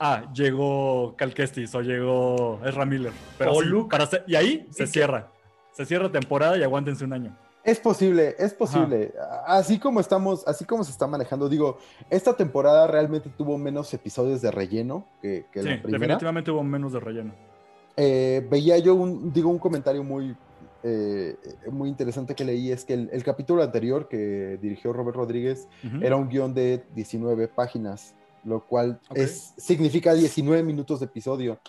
Ah, 0.00 0.24
llegó 0.34 1.14
Cal 1.16 1.32
Kestis 1.32 1.72
o 1.76 1.82
llegó 1.82 2.60
Ezra 2.66 2.84
Miller. 2.84 3.12
Pero 3.38 3.52
O 3.52 3.62
sí, 3.62 3.68
Luke. 3.68 3.96
para 3.96 4.08
y 4.26 4.34
ahí 4.34 4.66
se 4.72 4.88
cierra. 4.88 5.28
Se 5.72 5.86
cierra 5.86 6.10
temporada 6.10 6.56
y 6.56 6.62
aguántense 6.62 7.04
un 7.04 7.12
año. 7.12 7.36
Es 7.64 7.78
posible, 7.78 8.34
es 8.38 8.52
posible. 8.54 9.12
Así 9.46 9.78
como 9.78 10.00
estamos, 10.00 10.46
así 10.48 10.64
como 10.64 10.82
se 10.82 10.90
está 10.90 11.06
manejando, 11.06 11.48
digo, 11.48 11.78
esta 12.10 12.36
temporada 12.36 12.88
realmente 12.88 13.30
tuvo 13.30 13.56
menos 13.56 13.92
episodios 13.94 14.42
de 14.42 14.50
relleno 14.50 15.06
que, 15.20 15.46
que 15.52 15.62
Sí, 15.62 15.68
la 15.68 15.82
primera. 15.82 15.98
definitivamente 15.98 16.50
hubo 16.50 16.62
menos 16.64 16.92
de 16.92 17.00
relleno. 17.00 17.32
Eh, 17.96 18.44
veía 18.50 18.78
yo 18.78 18.94
un, 18.94 19.32
digo, 19.32 19.48
un 19.48 19.60
comentario 19.60 20.02
muy, 20.02 20.34
eh, 20.82 21.36
muy 21.70 21.88
interesante 21.88 22.34
que 22.34 22.44
leí, 22.44 22.72
es 22.72 22.84
que 22.84 22.94
el, 22.94 23.10
el 23.12 23.22
capítulo 23.22 23.62
anterior 23.62 24.08
que 24.08 24.58
dirigió 24.60 24.92
Robert 24.92 25.16
Rodríguez 25.16 25.68
era 26.00 26.16
un 26.16 26.28
guion 26.28 26.54
de 26.54 26.84
19 26.96 27.46
páginas, 27.46 28.14
lo 28.42 28.66
cual 28.66 28.98
es, 29.14 29.54
significa 29.56 30.14
19 30.14 30.64
minutos 30.64 30.98
de 30.98 31.06
episodio. 31.06 31.60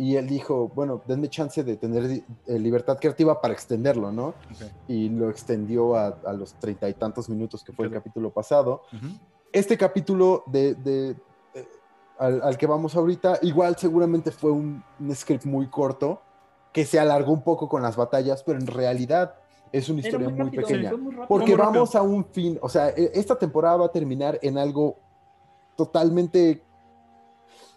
Y 0.00 0.16
él 0.16 0.26
dijo, 0.26 0.68
bueno, 0.74 1.02
denme 1.06 1.28
chance 1.28 1.62
de 1.62 1.76
tener 1.76 2.04
eh, 2.46 2.58
libertad 2.58 2.96
creativa 2.98 3.38
para 3.38 3.52
extenderlo, 3.52 4.10
¿no? 4.10 4.32
Y 4.88 5.10
lo 5.10 5.28
extendió 5.28 5.94
a, 5.94 6.16
a 6.24 6.32
los 6.32 6.54
treinta 6.54 6.88
y 6.88 6.94
tantos 6.94 7.28
minutos 7.28 7.62
que 7.62 7.72
fue 7.74 7.84
el 7.84 7.92
capítulo 7.92 8.30
pasado. 8.30 8.80
Este 9.52 9.76
capítulo 9.76 10.42
de, 10.46 10.74
de- 10.74 11.10
eh, 11.52 11.68
al, 12.18 12.40
al 12.40 12.56
que 12.56 12.66
vamos 12.66 12.96
ahorita, 12.96 13.40
igual 13.42 13.76
seguramente 13.76 14.30
fue 14.30 14.50
un, 14.50 14.82
un 14.98 15.14
script 15.14 15.44
muy 15.44 15.68
corto 15.68 16.22
que 16.72 16.86
se 16.86 16.98
alargó 16.98 17.32
un 17.32 17.42
poco 17.42 17.68
con 17.68 17.82
las 17.82 17.96
batallas, 17.96 18.42
pero 18.42 18.58
en 18.58 18.68
realidad 18.68 19.34
es 19.70 19.90
una 19.90 20.00
historia 20.00 20.30
muy, 20.30 20.50
pequeña. 20.50 20.92
muy 20.96 21.10
rápido. 21.12 21.28
Porque 21.28 21.54
Muy 21.56 21.56
vamos 21.66 21.94
a 21.94 22.00
un 22.00 22.24
fin, 22.24 22.58
o 22.62 22.70
sea, 22.70 22.88
e- 22.88 23.10
esta 23.12 23.36
temporada 23.38 23.76
va 23.76 23.86
a 23.86 23.92
terminar 23.92 24.38
en 24.40 24.56
algo 24.56 24.96
totalmente... 25.76 26.62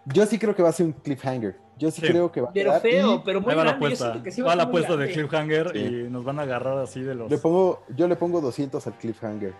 Yo 0.05 0.25
sí 0.25 0.37
creo 0.39 0.55
que 0.55 0.61
va 0.63 0.69
a 0.69 0.73
ser 0.73 0.85
un 0.87 0.93
cliffhanger. 0.93 1.55
Yo 1.77 1.89
sí, 1.91 2.01
Sí. 2.01 2.07
creo 2.07 2.31
que 2.31 2.41
va 2.41 2.49
a 2.49 2.53
Pero 2.53 2.69
quedar, 2.71 2.81
feo, 2.81 3.15
y 3.15 3.19
pero 3.25 3.41
muy 3.41 3.51
Ahí 3.51 3.57
va 3.57 3.63
la 3.63 3.69
grande. 3.71 3.85
Apuesta. 3.87 4.05
siento 4.11 4.23
que 4.23 4.31
sí 4.31 4.41
va 4.41 4.51
a 4.53 4.55
la 4.55 4.63
ser 4.63 4.67
apuesta 4.69 4.97
de 4.97 5.11
cliffhanger 5.11 5.71
Sí. 5.73 5.79
y 5.79 5.91
nos 6.09 6.23
van 6.23 6.39
a 6.39 6.43
agarrar 6.43 6.77
así 6.77 7.01
de 7.01 7.15
los. 7.15 7.31
Le 7.31 7.37
pongo, 7.37 7.83
yo 7.95 8.07
le 8.07 8.15
pongo 8.15 8.41
200 8.41 8.85
al 8.85 8.93
cliffhanger. 8.93 9.53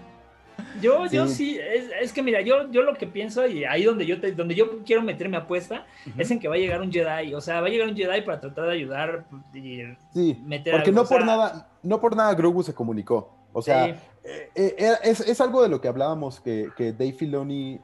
Yo, 0.80 1.06
yo 1.08 1.28
Sí. 1.28 1.36
sí, 1.36 1.60
es, 1.60 1.90
es 2.02 2.14
que 2.14 2.24
mira, 2.24 2.42
yo, 2.42 2.70
yo 2.72 2.82
lo 2.84 2.94
que 2.96 3.06
pienso 3.06 3.46
y 3.46 3.66
ahí 3.66 3.84
donde 3.84 4.06
yo, 4.06 4.20
te- 4.22 4.32
donde 4.32 4.56
yo 4.56 4.84
quiero 4.84 5.02
meter 5.02 5.28
mi 5.28 5.36
apuesta 5.36 5.86
es 6.18 6.32
en 6.32 6.40
que 6.40 6.48
va 6.48 6.56
a 6.56 6.58
llegar 6.58 6.82
un 6.82 6.92
Jedi, 6.92 7.34
o 7.34 7.42
sea, 7.42 7.62
va 7.62 7.68
a 7.68 7.70
llegar 7.70 7.88
un 7.88 7.96
Jedi 7.96 8.22
para 8.22 8.40
tratar 8.40 8.66
de 8.68 8.74
ayudar 8.74 9.26
y 9.54 9.82
Sí, 10.14 10.40
meter 10.46 10.74
porque 10.74 10.90
algo, 10.90 10.96
no 10.96 11.02
o 11.02 11.06
sea, 11.06 11.18
por 11.18 11.26
nada, 11.26 11.70
no 11.84 12.00
por 12.00 12.16
nada 12.16 12.34
Grogu 12.36 12.64
se 12.64 12.74
comunicó. 12.74 13.36
O 13.54 13.62
sea, 13.62 13.86
sí, 13.88 13.94
eh, 14.24 14.50
eh, 14.56 14.94
es, 15.04 15.20
es 15.20 15.42
algo 15.42 15.62
de 15.62 15.70
lo 15.70 15.82
que 15.82 15.88
hablábamos 15.88 16.40
que, 16.40 16.70
que 16.78 16.94
Dave 16.94 17.14
Filoni 17.14 17.80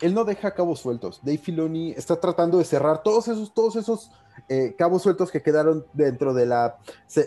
él 0.00 0.14
no 0.14 0.24
deja 0.24 0.54
cabos 0.54 0.80
sueltos. 0.80 1.20
Dave 1.22 1.38
Filoni 1.38 1.92
está 1.92 2.20
tratando 2.20 2.58
de 2.58 2.64
cerrar 2.64 3.02
todos 3.02 3.28
esos, 3.28 3.52
todos 3.52 3.76
esos 3.76 4.10
eh, 4.48 4.74
cabos 4.76 5.02
sueltos 5.02 5.30
que 5.30 5.42
quedaron 5.42 5.84
dentro 5.92 6.32
de 6.32 6.46
la, 6.46 6.78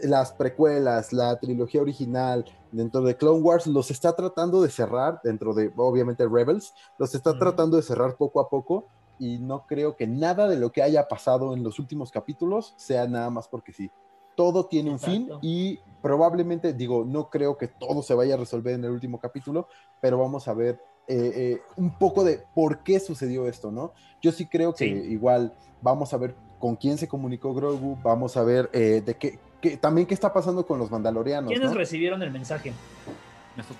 las 0.04 0.32
precuelas, 0.32 1.12
la 1.12 1.40
trilogía 1.40 1.82
original, 1.82 2.46
dentro 2.72 3.02
de 3.02 3.18
Clone 3.18 3.42
Wars, 3.42 3.68
los 3.68 3.92
está 3.92 4.16
tratando 4.16 4.62
de 4.62 4.70
cerrar, 4.70 5.20
dentro 5.24 5.54
de, 5.54 5.72
obviamente, 5.76 6.28
Rebels, 6.28 6.74
los 6.98 7.14
está 7.14 7.38
tratando 7.38 7.78
de 7.78 7.84
cerrar 7.84 8.16
poco 8.16 8.40
a 8.40 8.50
poco. 8.50 8.88
Y 9.20 9.38
no 9.38 9.68
creo 9.68 9.96
que 9.96 10.08
nada 10.08 10.48
de 10.48 10.58
lo 10.58 10.72
que 10.72 10.82
haya 10.82 11.08
pasado 11.08 11.54
en 11.54 11.64
los 11.64 11.78
últimos 11.78 12.10
capítulos 12.10 12.74
sea 12.78 13.08
nada 13.08 13.30
más 13.30 13.48
porque 13.48 13.72
sí. 13.72 13.92
Todo 14.36 14.66
tiene 14.66 14.90
un 14.90 14.98
fin 14.98 15.30
y 15.42 15.80
probablemente, 16.02 16.74
digo, 16.74 17.06
no 17.06 17.30
creo 17.30 17.56
que 17.56 17.68
todo 17.68 18.02
se 18.02 18.16
vaya 18.16 18.34
a 18.34 18.38
resolver 18.38 18.74
en 18.74 18.86
el 18.86 18.90
último 18.90 19.20
capítulo, 19.20 19.68
pero 20.00 20.18
vamos 20.18 20.48
a 20.48 20.56
ver 20.56 20.80
eh, 21.12 21.34
eh, 21.36 21.62
un 21.76 21.92
poco 21.92 22.24
de 22.24 22.42
por 22.56 22.84
qué 22.84 22.98
sucedió 22.98 23.46
esto, 23.46 23.70
¿no? 23.70 23.92
Yo 24.22 24.32
sí 24.32 24.46
creo 24.46 24.74
que 24.74 24.86
igual 24.86 25.54
vamos 25.82 26.14
a 26.14 26.18
ver 26.18 26.34
con 26.58 26.78
quién 26.78 26.98
se 26.98 27.10
comunicó 27.10 27.54
Grogu, 27.54 27.98
vamos 28.02 28.38
a 28.38 28.44
ver 28.44 28.70
eh, 28.72 29.04
de 29.06 29.16
qué, 29.16 29.38
también 29.76 30.08
qué 30.08 30.14
está 30.14 30.32
pasando 30.32 30.66
con 30.66 30.80
los 30.80 30.90
mandalorianos. 30.90 31.52
¿Quiénes 31.52 31.74
recibieron 31.74 32.24
el 32.24 32.32
mensaje? 32.32 32.72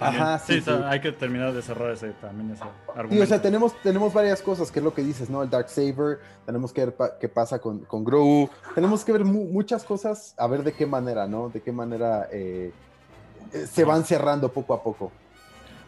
Ajá, 0.02 0.40
sí, 0.40 0.62
hay 0.84 1.00
que 1.00 1.14
terminar 1.14 1.54
de 1.54 1.62
cerrar 1.62 1.92
ese 1.92 2.10
también 2.20 2.52
ese 2.52 2.64
argumento. 2.94 3.24
o 3.24 3.28
sea, 3.28 3.42
tenemos, 3.42 3.82
tenemos 3.82 4.14
varias 4.14 4.42
cosas, 4.42 4.70
que 4.70 4.80
es 4.80 4.84
lo 4.84 4.94
que 4.94 5.02
dices, 5.02 5.30
¿no? 5.30 5.42
El 5.42 5.50
Dark 5.50 5.70
Saber, 5.70 6.20
tenemos 6.46 6.74
que 6.74 6.84
ver 6.84 6.96
qué 7.18 7.30
pasa 7.30 7.60
con, 7.60 7.80
con 7.86 8.04
Grogu, 8.04 8.50
tenemos 8.76 9.06
que 9.06 9.14
ver 9.14 9.24
muchas 9.24 9.86
cosas, 9.86 10.36
a 10.38 10.48
ver 10.48 10.64
de 10.64 10.74
qué 10.74 10.86
manera, 10.86 11.30
¿no? 11.30 11.48
De 11.48 11.62
qué 11.62 11.72
manera 11.72 12.28
se 12.30 13.86
van 13.86 14.04
cerrando 14.04 14.52
poco 14.52 14.74
a 14.74 14.84
poco. 14.84 15.14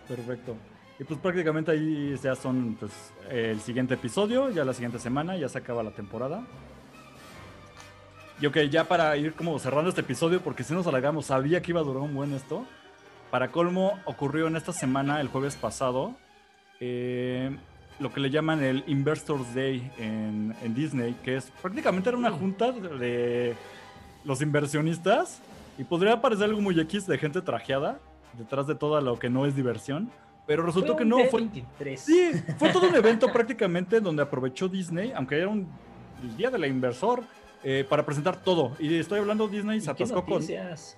Perfecto. 0.07 0.55
Y 1.03 1.05
pues 1.05 1.19
prácticamente 1.19 1.69
ahí 1.69 2.15
ya 2.23 2.33
son 2.33 2.77
pues, 2.79 2.93
el 3.29 3.59
siguiente 3.59 3.95
episodio, 3.95 4.49
ya 4.51 4.63
la 4.63 4.73
siguiente 4.73 4.99
semana, 4.99 5.35
ya 5.35 5.49
se 5.49 5.57
acaba 5.57 5.83
la 5.83 5.91
temporada. 5.91 6.45
Y 8.39 8.45
ok, 8.45 8.59
ya 8.71 8.85
para 8.85 9.17
ir 9.17 9.33
como 9.33 9.59
cerrando 9.59 9.89
este 9.89 9.99
episodio, 9.99 10.39
porque 10.39 10.63
si 10.63 10.73
nos 10.73 10.87
alargamos, 10.87 11.25
sabía 11.25 11.61
que 11.61 11.71
iba 11.71 11.81
a 11.81 11.83
durar 11.83 12.03
un 12.03 12.15
buen 12.15 12.31
esto. 12.31 12.65
Para 13.31 13.51
colmo, 13.51 13.99
ocurrió 14.05 14.47
en 14.47 14.55
esta 14.55 14.71
semana, 14.71 15.19
el 15.19 15.27
jueves 15.27 15.57
pasado, 15.57 16.15
eh, 16.79 17.53
lo 17.99 18.13
que 18.13 18.21
le 18.21 18.29
llaman 18.29 18.63
el 18.63 18.85
Investors 18.87 19.53
Day 19.53 19.91
en, 19.97 20.55
en, 20.63 20.73
Disney, 20.73 21.17
que 21.21 21.35
es 21.35 21.51
prácticamente 21.61 22.07
era 22.07 22.17
una 22.17 22.31
junta 22.31 22.71
de 22.71 23.55
los 24.23 24.41
inversionistas. 24.41 25.41
Y 25.77 25.83
podría 25.83 26.21
parecer 26.21 26.45
algo 26.45 26.61
muy 26.61 26.79
X 26.79 27.07
de 27.07 27.17
gente 27.17 27.41
trajeada, 27.41 27.99
detrás 28.37 28.67
de 28.67 28.75
todo 28.75 29.01
lo 29.01 29.19
que 29.19 29.29
no 29.29 29.45
es 29.45 29.53
diversión. 29.53 30.09
Pero 30.45 30.63
resultó 30.63 30.95
que 30.95 31.05
no. 31.05 31.23
Fue, 31.25 31.47
sí, 31.95 32.31
fue 32.57 32.69
todo 32.69 32.89
un 32.89 32.95
evento 32.95 33.27
prácticamente 33.33 34.01
donde 34.01 34.23
aprovechó 34.23 34.67
Disney, 34.67 35.13
aunque 35.15 35.37
era 35.37 35.47
un 35.47 35.67
el 36.23 36.37
día 36.37 36.49
de 36.49 36.57
la 36.57 36.67
inversor, 36.67 37.23
eh, 37.63 37.85
para 37.87 38.05
presentar 38.05 38.41
todo. 38.41 38.73
Y 38.79 38.97
estoy 38.97 39.19
hablando 39.19 39.47
Disney 39.47 39.79
se 39.79 39.91
atascó 39.91 40.25
con 40.25 40.41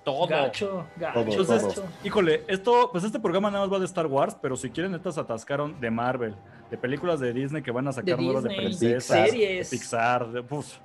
todo. 0.03 0.27
Gacho, 0.27 0.87
gacho. 0.95 1.19
Entonces, 1.19 1.81
híjole, 2.03 2.43
esto, 2.47 2.89
pues 2.91 3.03
este 3.03 3.19
programa 3.19 3.51
nada 3.51 3.65
más 3.65 3.73
va 3.73 3.79
de 3.79 3.85
Star 3.85 4.07
Wars, 4.07 4.35
pero 4.41 4.55
si 4.55 4.69
quieren, 4.69 4.93
estas 4.95 5.15
se 5.15 5.21
atascaron 5.21 5.79
de 5.79 5.91
Marvel, 5.91 6.35
de 6.71 6.77
películas 6.77 7.19
de 7.19 7.33
Disney 7.33 7.61
que 7.61 7.71
van 7.71 7.87
a 7.87 7.93
sacar 7.93 8.19
nuevas 8.19 8.43
de 8.43 8.55
princesas, 8.55 9.31
de 9.31 9.67
Pixar, 9.69 10.31
de, 10.31 10.41
pues, 10.41 10.79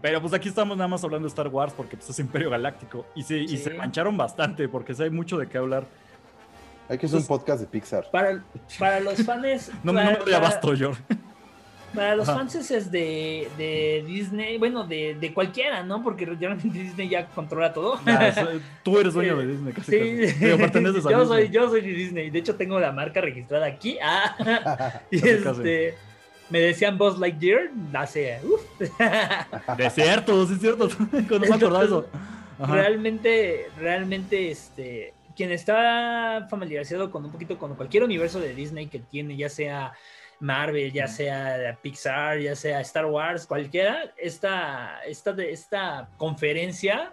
pero 0.00 0.20
pues 0.20 0.32
aquí 0.32 0.48
estamos 0.48 0.76
nada 0.76 0.88
más 0.88 1.04
hablando 1.04 1.26
de 1.26 1.30
Star 1.30 1.48
Wars 1.48 1.74
porque 1.76 1.96
pues, 1.96 2.10
es 2.10 2.18
Imperio 2.18 2.50
Galáctico. 2.50 3.06
Y, 3.14 3.22
sí, 3.22 3.46
y 3.48 3.56
se 3.58 3.70
mancharon 3.74 4.16
bastante 4.16 4.68
porque 4.68 4.94
sí 4.94 5.02
hay 5.04 5.10
mucho 5.10 5.38
de 5.38 5.46
qué 5.46 5.58
hablar. 5.58 5.84
Hay 6.90 6.98
que 6.98 7.06
hacer 7.06 7.20
un 7.20 7.26
podcast 7.26 7.60
de 7.60 7.66
Pixar. 7.68 8.10
Para, 8.10 8.42
para 8.76 8.98
los 8.98 9.22
fans. 9.22 9.70
no, 9.84 9.92
me 9.92 10.02
no 10.02 10.36
abasto 10.36 10.74
yo. 10.74 10.90
Para 11.94 12.16
los 12.16 12.26
fans 12.26 12.52
es 12.56 12.90
de, 12.90 13.48
de, 13.56 14.04
Disney, 14.04 14.58
bueno, 14.58 14.84
de, 14.84 15.14
de, 15.14 15.32
cualquiera, 15.32 15.84
¿no? 15.84 16.02
Porque 16.02 16.26
realmente 16.26 16.76
Disney 16.76 17.08
ya 17.08 17.26
controla 17.26 17.72
todo. 17.72 18.00
tú 18.82 18.98
eres 18.98 19.14
dueño 19.14 19.36
de 19.36 19.46
Disney, 19.46 19.72
casi. 19.72 19.92
Sí, 19.92 20.36
yo, 21.10 21.26
soy, 21.26 21.48
yo 21.50 21.70
soy 21.70 21.80
de 21.80 21.92
Disney. 21.92 22.30
De 22.30 22.40
hecho, 22.40 22.56
tengo 22.56 22.80
la 22.80 22.90
marca 22.90 23.20
registrada 23.20 23.66
aquí. 23.66 23.96
Ah, 24.02 25.00
y 25.12 25.28
este. 25.28 25.94
Me 26.48 26.58
decían 26.58 26.98
Buzz 26.98 27.20
Lightyear 27.20 27.70
hace. 27.92 28.40
Uf. 28.42 28.62
De 29.76 29.90
cierto, 29.90 30.44
sí 30.44 30.54
es 30.54 30.60
cierto. 30.60 30.88
no 30.88 31.38
me 31.38 31.54
acordaba 31.54 31.84
eso. 31.84 32.08
Realmente, 32.58 33.68
realmente, 33.78 34.50
este 34.50 35.14
quien 35.36 35.50
está 35.52 36.46
familiarizado 36.50 37.10
con 37.10 37.24
un 37.24 37.32
poquito 37.32 37.58
con 37.58 37.74
cualquier 37.74 38.04
universo 38.04 38.40
de 38.40 38.54
Disney 38.54 38.86
que 38.86 38.98
tiene, 38.98 39.36
ya 39.36 39.48
sea 39.48 39.92
Marvel, 40.40 40.92
ya 40.92 41.06
sea 41.06 41.78
Pixar, 41.82 42.40
ya 42.40 42.56
sea 42.56 42.80
Star 42.80 43.06
Wars, 43.06 43.46
cualquiera, 43.46 44.12
esta, 44.16 45.00
esta, 45.06 45.30
esta 45.42 46.08
conferencia 46.16 47.12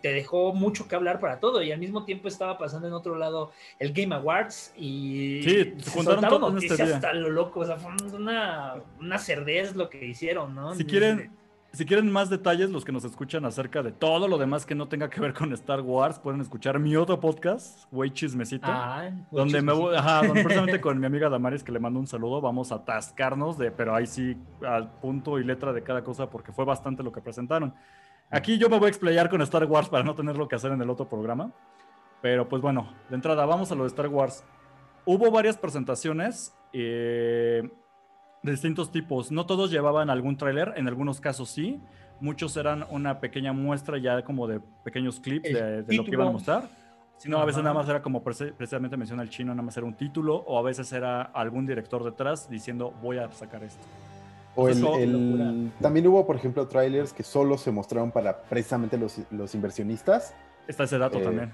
te 0.00 0.12
dejó 0.12 0.54
mucho 0.54 0.88
que 0.88 0.94
hablar 0.94 1.20
para 1.20 1.40
todo 1.40 1.62
y 1.62 1.72
al 1.72 1.78
mismo 1.78 2.04
tiempo 2.04 2.28
estaba 2.28 2.56
pasando 2.56 2.88
en 2.88 2.94
otro 2.94 3.16
lado 3.16 3.52
el 3.78 3.92
Game 3.92 4.14
Awards 4.14 4.72
y 4.76 5.42
sí, 5.44 5.74
se 5.78 5.90
juntaron 5.90 6.26
todos 6.26 6.62
este 6.62 6.82
día. 6.82 6.96
hasta 6.96 7.12
lo 7.12 7.28
loco, 7.28 7.60
o 7.60 7.66
sea, 7.66 7.76
fue 7.76 7.92
una, 8.14 8.76
una 8.98 9.18
cerdez 9.18 9.76
lo 9.76 9.90
que 9.90 10.06
hicieron, 10.06 10.54
¿no? 10.54 10.74
Si 10.74 10.84
quieren, 10.84 11.30
si 11.72 11.86
quieren 11.86 12.10
más 12.10 12.28
detalles, 12.30 12.70
los 12.70 12.84
que 12.84 12.90
nos 12.90 13.04
escuchan 13.04 13.44
acerca 13.44 13.82
de 13.82 13.92
todo 13.92 14.26
lo 14.26 14.38
demás 14.38 14.66
que 14.66 14.74
no 14.74 14.88
tenga 14.88 15.08
que 15.08 15.20
ver 15.20 15.32
con 15.32 15.52
Star 15.52 15.80
Wars, 15.80 16.18
pueden 16.18 16.40
escuchar 16.40 16.78
mi 16.78 16.96
otro 16.96 17.20
podcast, 17.20 17.84
Güey 17.92 18.10
Chismecito, 18.10 18.66
ah, 18.68 19.10
donde 19.30 19.62
me 19.62 19.72
voy, 19.72 19.94
ajá, 19.94 20.26
donde 20.26 20.42
precisamente 20.42 20.80
con 20.80 20.98
mi 20.98 21.06
amiga 21.06 21.28
Damaris, 21.28 21.62
que 21.62 21.70
le 21.70 21.78
mando 21.78 22.00
un 22.00 22.06
saludo, 22.06 22.40
vamos 22.40 22.72
a 22.72 22.76
atascarnos 22.76 23.56
de, 23.56 23.70
pero 23.70 23.94
ahí 23.94 24.06
sí, 24.06 24.36
al 24.66 24.90
punto 24.90 25.38
y 25.38 25.44
letra 25.44 25.72
de 25.72 25.82
cada 25.82 26.02
cosa, 26.02 26.28
porque 26.28 26.50
fue 26.50 26.64
bastante 26.64 27.02
lo 27.02 27.12
que 27.12 27.20
presentaron. 27.20 27.72
Aquí 28.30 28.58
yo 28.58 28.68
me 28.68 28.78
voy 28.78 28.86
a 28.86 28.88
explayar 28.88 29.28
con 29.28 29.40
Star 29.42 29.64
Wars 29.64 29.88
para 29.88 30.04
no 30.04 30.14
tener 30.14 30.36
lo 30.36 30.48
que 30.48 30.56
hacer 30.56 30.72
en 30.72 30.80
el 30.80 30.90
otro 30.90 31.08
programa. 31.08 31.52
Pero 32.22 32.48
pues 32.48 32.62
bueno, 32.62 32.92
de 33.08 33.16
entrada, 33.16 33.46
vamos 33.46 33.72
a 33.72 33.74
lo 33.74 33.82
de 33.82 33.88
Star 33.88 34.08
Wars. 34.08 34.44
Hubo 35.04 35.30
varias 35.30 35.56
presentaciones. 35.56 36.54
Eh, 36.72 37.68
de 38.42 38.52
distintos 38.52 38.90
tipos. 38.90 39.30
No 39.30 39.46
todos 39.46 39.70
llevaban 39.70 40.10
algún 40.10 40.36
tráiler, 40.36 40.74
en 40.76 40.88
algunos 40.88 41.20
casos 41.20 41.50
sí. 41.50 41.80
Muchos 42.20 42.56
eran 42.56 42.84
una 42.90 43.20
pequeña 43.20 43.52
muestra 43.52 43.98
ya 43.98 44.22
como 44.22 44.46
de 44.46 44.60
pequeños 44.84 45.20
clips 45.20 45.52
de, 45.52 45.84
lo 45.88 46.04
que 46.04 46.10
iban 46.10 46.28
a 46.28 46.32
mostrar. 46.32 46.68
Sino 47.16 47.38
a 47.38 47.44
veces 47.44 47.62
nada 47.62 47.74
más 47.74 47.88
era 47.88 48.00
como 48.00 48.22
precisamente 48.22 48.96
menciona 48.96 49.22
el 49.22 49.28
chino, 49.28 49.52
nada 49.52 49.62
más 49.62 49.76
era 49.76 49.84
un 49.84 49.94
título, 49.94 50.36
o 50.36 50.58
a 50.58 50.62
veces 50.62 50.90
era 50.92 51.20
algún 51.22 51.66
director 51.66 52.02
detrás 52.02 52.48
diciendo 52.48 52.94
voy 53.02 53.18
a 53.18 53.30
sacar 53.32 53.62
esto. 53.62 53.86
O 54.56 54.68
el, 54.68 55.70
también 55.80 56.06
hubo, 56.06 56.26
por 56.26 56.36
ejemplo, 56.36 56.66
trailers 56.66 57.12
que 57.12 57.22
solo 57.22 57.56
se 57.56 57.70
mostraron 57.70 58.10
para 58.10 58.42
precisamente 58.42 58.98
los, 58.98 59.20
los 59.30 59.54
inversionistas. 59.54 60.34
Está 60.66 60.84
ese 60.84 60.98
dato 60.98 61.18
eh, 61.18 61.22
también. 61.22 61.52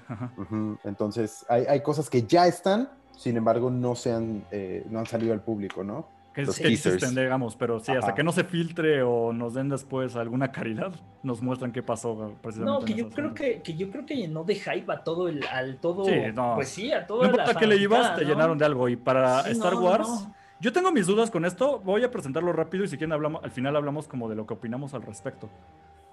Entonces, 0.83 1.45
hay, 1.49 1.65
hay, 1.65 1.81
cosas 1.81 2.09
que 2.09 2.23
ya 2.23 2.47
están, 2.47 2.89
sin 3.15 3.37
embargo, 3.37 3.69
no, 3.69 3.95
se 3.95 4.13
han, 4.13 4.45
eh, 4.51 4.85
no 4.89 4.99
han 4.99 5.05
salido 5.05 5.33
al 5.33 5.41
público, 5.41 5.83
¿no? 5.83 6.07
Que, 6.45 6.67
existen, 6.67 7.15
digamos, 7.15 7.55
pero 7.55 7.79
sí, 7.79 7.91
hasta 7.91 8.13
que 8.13 8.23
no 8.23 8.31
se 8.31 8.43
filtre 8.43 9.01
o 9.01 9.33
nos 9.33 9.55
den 9.55 9.69
después 9.69 10.15
alguna 10.15 10.51
caridad, 10.51 10.93
nos 11.23 11.41
muestran 11.41 11.71
qué 11.71 11.81
pasó 11.81 12.35
precisamente. 12.41 12.79
No, 12.79 12.85
que 12.85 12.93
yo 12.93 13.09
creo 13.09 13.33
que, 13.33 13.61
que, 13.61 13.75
yo 13.75 13.89
creo 13.89 14.05
que 14.05 14.15
llenó 14.15 14.43
de 14.43 14.55
hype 14.55 14.91
a 14.91 15.03
todo 15.03 15.27
el, 15.27 15.43
al 15.51 15.77
todo, 15.77 16.05
sí, 16.05 16.13
no. 16.35 16.53
pues 16.55 16.69
sí, 16.69 16.91
a 16.91 17.07
todo 17.07 17.23
No 17.23 17.29
importa 17.29 17.55
que 17.55 17.65
le 17.65 17.77
ibas, 17.77 18.15
te 18.15 18.25
llenaron 18.25 18.57
de 18.57 18.65
algo. 18.65 18.87
Y 18.87 18.95
para 18.95 19.41
Star 19.49 19.75
Wars, 19.75 20.27
yo 20.59 20.71
tengo 20.71 20.91
mis 20.91 21.07
dudas 21.07 21.31
con 21.31 21.43
esto, 21.43 21.79
voy 21.83 22.03
a 22.03 22.11
presentarlo 22.11 22.53
rápido 22.53 22.83
y 22.83 22.87
si 22.87 22.97
quieren 22.97 23.13
hablamos, 23.13 23.43
al 23.43 23.51
final 23.51 23.75
hablamos 23.75 24.07
como 24.07 24.29
de 24.29 24.35
lo 24.35 24.45
que 24.45 24.53
opinamos 24.53 24.93
al 24.93 25.01
respecto. 25.01 25.49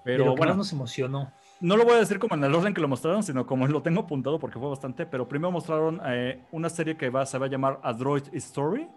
Pero, 0.03 0.35
bueno, 0.35 0.53
nos 0.53 0.71
emocionó. 0.71 1.31
No 1.59 1.77
lo 1.77 1.83
voy 1.83 1.93
a 1.93 1.97
decir 1.97 2.19
como 2.19 2.35
en 2.35 2.43
el 2.43 2.53
orden 2.53 2.75
que 2.75 2.81
lo 2.81 2.87
mostraron, 2.87 3.23
sino 3.23 3.47
como 3.47 3.65
lo 3.67 3.81
tengo 3.81 4.01
apuntado 4.01 4.37
porque 4.37 4.59
fue 4.59 4.69
bastante. 4.69 5.07
Pero 5.07 5.27
primero 5.27 5.51
mostraron 5.51 5.99
eh, 6.05 6.43
una 6.51 6.69
serie 6.69 6.95
que 6.95 7.09
va, 7.09 7.25
se 7.25 7.39
va 7.39 7.47
a 7.47 7.49
llamar 7.49 7.79
A 7.81 7.91
Droid 7.91 8.23
Story 8.33 8.87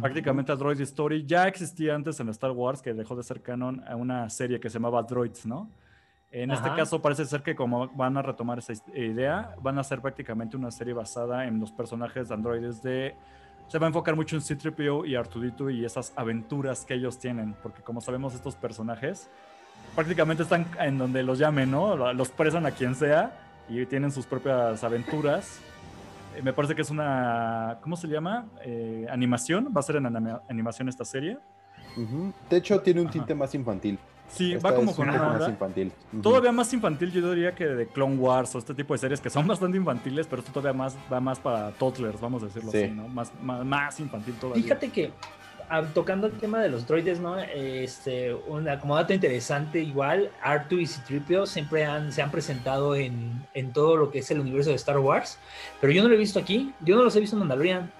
Prácticamente 0.00 0.54
Droid 0.56 0.80
Story 0.80 1.26
ya 1.26 1.46
existía 1.46 1.94
antes 1.94 2.18
en 2.20 2.28
Star 2.30 2.52
Wars, 2.52 2.80
que 2.80 2.94
dejó 2.94 3.16
de 3.16 3.22
ser 3.22 3.42
canon 3.42 3.82
a 3.86 3.96
una 3.96 4.30
serie 4.30 4.58
que 4.60 4.70
se 4.70 4.74
llamaba 4.74 5.02
Droids, 5.02 5.46
¿no? 5.46 5.70
En 6.30 6.50
este 6.50 6.68
caso 6.74 7.00
parece 7.00 7.24
ser 7.26 7.42
que 7.42 7.54
como 7.54 7.88
van 7.88 8.16
a 8.16 8.22
retomar 8.22 8.58
esa 8.58 8.72
idea, 8.94 9.54
van 9.62 9.78
a 9.78 9.84
ser 9.84 10.00
prácticamente 10.00 10.56
una 10.56 10.70
serie 10.70 10.92
basada 10.92 11.46
en 11.46 11.60
los 11.60 11.70
personajes 11.70 12.28
de 12.28 12.34
androides 12.34 12.82
de... 12.82 13.14
Se 13.68 13.78
va 13.78 13.86
a 13.86 13.88
enfocar 13.88 14.16
mucho 14.16 14.34
en 14.36 14.42
C-3PO 14.42 15.08
y 15.08 15.14
Artudito 15.14 15.70
y 15.70 15.84
esas 15.84 16.12
aventuras 16.16 16.84
que 16.84 16.94
ellos 16.94 17.18
tienen, 17.18 17.54
porque 17.62 17.82
como 17.82 18.00
sabemos 18.00 18.34
estos 18.34 18.56
personajes 18.56 19.30
prácticamente 19.94 20.42
están 20.42 20.66
en 20.80 20.98
donde 20.98 21.22
los 21.22 21.38
llamen, 21.38 21.70
¿no? 21.70 22.12
Los 22.12 22.30
presan 22.30 22.66
a 22.66 22.72
quien 22.72 22.94
sea 22.94 23.32
y 23.68 23.86
tienen 23.86 24.10
sus 24.10 24.26
propias 24.26 24.82
aventuras 24.82 25.60
me 26.42 26.52
parece 26.52 26.74
que 26.74 26.82
es 26.82 26.90
una, 26.90 27.78
¿cómo 27.82 27.96
se 27.96 28.08
llama? 28.08 28.46
Eh, 28.64 29.06
animación, 29.10 29.72
va 29.74 29.80
a 29.80 29.82
ser 29.82 29.96
en 29.96 30.06
animación 30.48 30.88
esta 30.88 31.04
serie. 31.04 31.38
De 32.50 32.56
hecho, 32.56 32.80
tiene 32.80 33.00
un 33.00 33.08
tinte 33.08 33.34
más 33.34 33.54
infantil. 33.54 33.98
Sí, 34.28 34.56
va 34.56 34.74
como 34.74 34.94
con 34.94 35.08
una 35.08 35.28
más 35.28 35.48
infantil. 35.48 35.92
Todavía 36.22 36.50
más 36.50 36.72
infantil, 36.72 37.12
yo 37.12 37.30
diría 37.30 37.54
que 37.54 37.66
de 37.66 37.86
Clone 37.86 38.16
Wars 38.16 38.54
o 38.54 38.58
este 38.58 38.74
tipo 38.74 38.94
de 38.94 38.98
series 38.98 39.20
que 39.20 39.30
son 39.30 39.46
bastante 39.48 39.76
infantiles, 39.76 40.26
pero 40.26 40.40
esto 40.40 40.52
todavía 40.52 40.76
más, 40.76 40.96
va 41.12 41.20
más 41.20 41.38
para 41.38 41.70
toddlers, 41.72 42.20
vamos 42.20 42.42
a 42.42 42.46
decirlo 42.46 42.70
así, 42.70 42.88
¿no? 42.88 43.06
Más, 43.08 43.32
más, 43.42 44.00
infantil 44.00 44.34
todavía. 44.34 44.62
Fíjate 44.62 44.90
que 44.90 45.12
tocando 45.94 46.26
el 46.26 46.32
tema 46.34 46.60
de 46.62 46.68
los 46.68 46.86
droides, 46.86 47.20
¿no? 47.20 47.38
Este, 47.38 48.34
una, 48.34 48.78
como 48.80 48.96
dato 48.96 49.12
interesante, 49.12 49.80
igual, 49.80 50.30
Artu 50.42 50.76
y 50.78 50.86
Citripio 50.86 51.46
siempre 51.46 51.84
han, 51.84 52.12
se 52.12 52.22
han 52.22 52.30
presentado 52.30 52.94
en, 52.94 53.46
en 53.54 53.72
todo 53.72 53.96
lo 53.96 54.10
que 54.10 54.18
es 54.20 54.30
el 54.30 54.40
universo 54.40 54.70
de 54.70 54.76
Star 54.76 54.98
Wars, 54.98 55.38
pero 55.80 55.92
yo 55.92 56.02
no 56.02 56.08
lo 56.08 56.14
he 56.14 56.18
visto 56.18 56.38
aquí, 56.38 56.72
yo 56.80 56.96
no 56.96 57.02
los 57.04 57.14
he 57.16 57.20
visto 57.20 57.36
en 57.36 57.40
Mandalorian. 57.40 57.90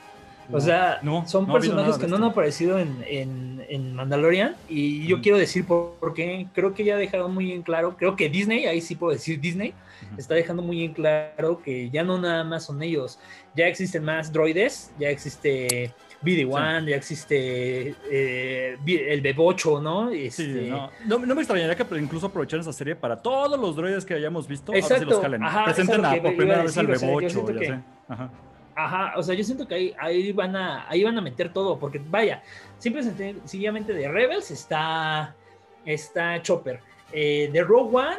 O 0.52 0.60
sea, 0.60 0.98
no, 1.00 1.26
son 1.26 1.46
no 1.46 1.54
personajes 1.54 1.96
que 1.96 2.06
no 2.06 2.16
han 2.16 2.24
aparecido 2.24 2.78
en, 2.78 3.02
en- 3.08 3.64
en 3.66 3.94
Mandalorian 3.94 4.54
y 4.68 5.06
yo 5.06 5.22
quiero 5.22 5.38
decir 5.38 5.66
por, 5.66 5.94
por 5.94 6.12
qué. 6.12 6.46
Creo 6.52 6.74
que 6.74 6.84
ya 6.84 6.96
ha 6.96 6.98
dejado 6.98 7.30
muy 7.30 7.50
en 7.52 7.62
claro, 7.62 7.96
creo 7.96 8.14
que 8.14 8.28
Disney, 8.28 8.66
ahí 8.66 8.82
sí 8.82 8.94
puedo 8.94 9.14
decir 9.14 9.40
Disney, 9.40 9.72
está 10.18 10.34
dejando 10.34 10.60
muy 10.60 10.84
en 10.84 10.92
claro 10.92 11.62
que 11.64 11.88
ya 11.88 12.02
no 12.04 12.18
nada 12.18 12.44
más 12.44 12.66
son 12.66 12.82
ellos, 12.82 13.18
ya 13.56 13.66
existen 13.68 14.04
más 14.04 14.30
droides, 14.34 14.90
ya 14.98 15.08
existe 15.08 15.94
BD-1, 16.24 16.88
ya 16.88 16.96
existe 16.96 17.94
eh, 18.10 18.76
el 18.86 19.20
Bebocho, 19.20 19.80
¿no? 19.80 20.10
Sí, 20.10 20.26
Este, 20.26 20.68
no, 20.70 20.90
no, 21.06 21.18
no 21.18 21.34
me 21.34 21.42
extrañaría 21.42 21.76
que 21.76 21.98
incluso 21.98 22.26
aprovecharan 22.26 22.62
esa 22.62 22.72
serie 22.72 22.96
para 22.96 23.20
todos 23.20 23.58
los 23.60 23.76
droides 23.76 24.04
que 24.04 24.14
hayamos 24.14 24.48
visto. 24.48 24.72
a 24.72 24.74
ver 24.74 24.82
si 24.84 24.92
Exacto, 24.92 25.22
los 25.22 25.42
ajá, 25.42 25.64
Presenten 25.64 26.04
a, 26.04 26.14
que 26.14 26.20
por 26.20 26.36
primera 26.36 26.62
vez 26.62 26.76
al 26.78 26.86
decir, 26.86 26.96
o 26.96 26.98
sea, 26.98 27.08
yo 27.08 27.16
Bebocho, 27.16 27.30
siento 27.30 27.52
ya 27.52 27.60
que- 27.60 27.66
sé. 27.66 27.80
Ajá. 28.08 28.30
Ajá, 28.76 29.12
o 29.16 29.22
sea, 29.22 29.34
yo 29.36 29.44
siento 29.44 29.68
que 29.68 29.74
ahí, 29.76 29.94
ahí 30.00 30.32
van 30.32 30.56
a 30.56 30.88
ahí 30.88 31.04
van 31.04 31.16
a 31.16 31.20
meter 31.20 31.52
todo, 31.52 31.78
porque 31.78 32.00
vaya, 32.10 32.42
simple 32.78 33.02
y 33.02 33.04
sencillamente- 33.04 33.92
de 33.92 34.08
Rebels 34.08 34.50
está 34.50 35.34
está 35.84 36.42
Chopper, 36.42 36.80
eh, 37.12 37.48
de 37.52 37.62
Rogue 37.62 37.96
One, 37.96 38.16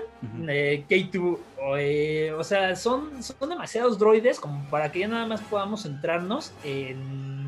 eh, 0.54 0.86
K2, 0.88 1.38
o, 1.62 1.76
eh, 1.78 2.32
o 2.32 2.42
sea, 2.44 2.74
son, 2.78 3.22
son 3.22 3.50
demasiados 3.50 4.00
droides 4.00 4.40
como 4.40 4.64
para 4.70 4.90
que 4.92 5.00
ya 5.00 5.10
nada 5.10 5.26
más 5.26 5.42
podamos 5.42 5.84
centrarnos 5.84 6.54
en 6.64 7.45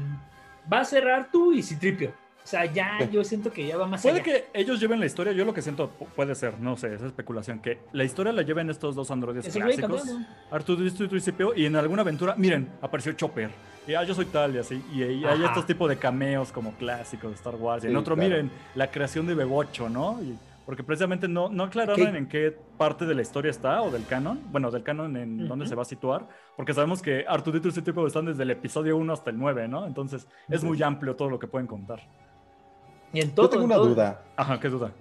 va 0.71 0.79
a 0.81 0.85
cerrar 0.85 1.29
tú 1.31 1.53
y 1.53 1.61
Citripio. 1.63 2.11
O 2.43 2.49
sea, 2.49 2.63
ya 2.65 2.97
Sí. 3.01 3.09
yo 3.11 3.23
siento 3.25 3.51
que 3.51 3.67
ya 3.67 3.75
va 3.75 3.85
más 3.87 4.01
Puede 4.01 4.21
allá. 4.21 4.23
que 4.23 4.45
ellos 4.53 4.79
lleven 4.79 5.01
la 5.01 5.05
historia, 5.05 5.33
yo 5.33 5.43
lo 5.43 5.53
que 5.53 5.61
siento 5.61 5.91
pu- 5.99 6.07
puede 6.15 6.33
ser, 6.33 6.57
no 6.61 6.77
sé, 6.77 6.93
esa 6.93 7.05
especulación, 7.05 7.59
que 7.59 7.79
la 7.91 8.05
historia 8.05 8.31
la 8.31 8.41
lleven 8.41 8.69
estos 8.69 8.95
dos 8.95 9.11
androides 9.11 9.53
clásicos. 9.53 10.03
Arturo 10.49 10.85
y 10.85 10.89
Tricipio, 10.91 11.53
y 11.53 11.65
en 11.65 11.75
alguna 11.75 12.03
aventura, 12.03 12.35
miren, 12.37 12.69
apareció 12.81 13.11
Chopper, 13.11 13.49
y 13.85 13.95
ah, 13.95 14.03
yo 14.05 14.13
soy 14.15 14.25
tal 14.27 14.55
y 14.55 14.59
así, 14.59 14.81
y, 14.93 15.03
hay 15.25 15.43
estos 15.43 15.65
tipos 15.65 15.89
de 15.89 15.97
cameos 15.97 16.53
como 16.53 16.71
clásicos 16.75 17.31
de 17.31 17.35
Star 17.35 17.55
Wars, 17.55 17.83
y 17.83 17.87
en 17.87 17.91
Sí, 17.93 17.97
otro, 17.97 18.15
claro. 18.15 18.29
miren, 18.29 18.51
la 18.75 18.89
creación 18.91 19.27
de 19.27 19.35
Bebocho, 19.35 19.89
¿no? 19.89 20.17
Y- 20.23 20.37
porque 20.67 20.83
precisamente 20.83 21.27
no, 21.29 21.47
no 21.49 21.63
aclararon 21.63 22.11
¿Qué? 22.11 22.17
en 22.17 22.27
qué 22.27 22.55
parte 22.77 23.05
de 23.05 23.15
la 23.15 23.21
historia 23.23 23.49
está, 23.49 23.81
o 23.81 23.89
del 23.89 24.05
canon, 24.05 24.39
bueno, 24.51 24.69
del 24.69 24.83
canon 24.83 25.15
en 25.17 25.47
dónde 25.47 25.65
se 25.65 25.73
va 25.75 25.81
a 25.83 25.85
situar, 25.85 26.27
porque 26.57 26.73
sabemos 26.73 27.01
que 27.01 27.23
Arturo 27.27 27.57
y 27.57 27.61
Tricipio 27.61 28.05
están 28.05 28.25
desde 28.25 28.43
el 28.43 28.51
episodio 28.51 28.97
1 28.97 29.13
hasta 29.13 29.29
el 29.31 29.39
9, 29.39 29.67
¿no? 29.69 29.87
Entonces, 29.87 30.27
es 30.49 30.63
muy 30.65 30.83
amplio 30.83 31.15
todo 31.15 31.29
lo 31.29 31.39
que 31.39 31.47
pueden 31.47 31.67
contar. 31.67 32.01
Y 33.13 33.21
en 33.21 33.31
todo, 33.33 33.45
Yo 33.45 33.49
tengo 33.49 33.63
en 33.63 33.65
una 33.71 33.75
todo. 33.75 33.87
duda. 33.87 34.21
Ajá, 34.35 34.59
qué 34.59 34.67
duda. 34.67 34.91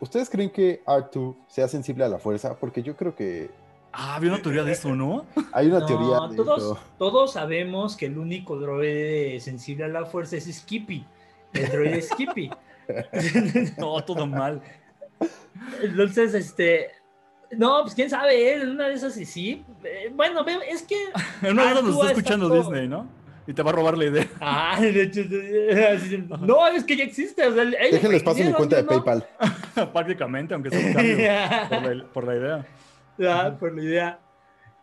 ¿Ustedes 0.00 0.30
creen 0.30 0.50
que 0.50 0.82
R2 0.86 1.34
sea 1.48 1.66
sensible 1.66 2.04
a 2.04 2.08
la 2.08 2.20
fuerza? 2.20 2.56
Porque 2.56 2.82
yo 2.84 2.96
creo 2.96 3.14
que 3.16 3.50
Ah, 3.92 4.14
había 4.14 4.30
una 4.32 4.40
teoría 4.40 4.62
de 4.62 4.70
eso, 4.72 4.94
¿no? 4.94 5.26
hay 5.52 5.66
una 5.66 5.80
No, 5.80 5.86
teoría 5.86 6.20
de 6.30 6.36
todos, 6.36 6.58
eso. 6.62 6.78
todos 6.98 7.32
sabemos 7.32 7.96
que 7.96 8.06
el 8.06 8.18
único 8.18 8.56
droide 8.56 9.40
sensible 9.40 9.84
a 9.86 9.88
la 9.88 10.04
fuerza 10.04 10.36
es 10.36 10.44
Skippy. 10.44 11.04
El 11.54 11.68
droide 11.70 12.02
Skippy. 12.02 12.50
No, 13.78 14.02
todo 14.04 14.26
mal. 14.26 14.62
Entonces, 15.82 16.34
este. 16.34 16.90
No, 17.50 17.80
pues 17.82 17.94
quién 17.94 18.10
sabe, 18.10 18.52
¿eh? 18.54 18.60
una 18.62 18.88
de 18.88 18.94
esas 18.94 19.14
sí, 19.14 19.24
sí. 19.24 19.64
Eh, 19.84 20.10
Bueno, 20.14 20.44
es 20.68 20.82
que. 20.82 20.96
En 21.42 21.52
una 21.52 21.64
de 21.64 21.70
esas 21.72 21.84
nos 21.84 21.94
está 21.96 22.08
escuchando 22.08 22.46
exacto. 22.48 22.70
Disney, 22.70 22.88
¿no? 22.88 23.08
Y 23.46 23.54
te 23.54 23.62
va 23.62 23.70
a 23.70 23.72
robar 23.72 23.96
la 23.96 24.04
idea. 24.04 24.26
Ah, 24.40 24.78
de 24.80 25.02
hecho, 25.02 25.22
así, 25.94 26.22
no, 26.40 26.66
es 26.68 26.84
que 26.84 26.96
ya 26.96 27.04
existe. 27.04 27.46
O 27.46 27.54
sea, 27.54 27.64
Déjenles 27.64 28.22
paso 28.22 28.44
mi 28.44 28.52
cuenta 28.52 28.76
de 28.76 28.82
no. 28.82 28.88
PayPal. 28.88 29.26
Prácticamente, 29.92 30.52
aunque 30.54 30.70
sea 30.70 30.86
un 30.86 30.92
cambio 30.92 31.16
por 31.68 31.96
la, 31.96 32.04
por 32.12 32.24
la 32.24 32.36
idea. 32.36 32.66
Ah, 33.20 33.56
por 33.58 33.74
la 33.74 33.82
idea. 33.82 34.18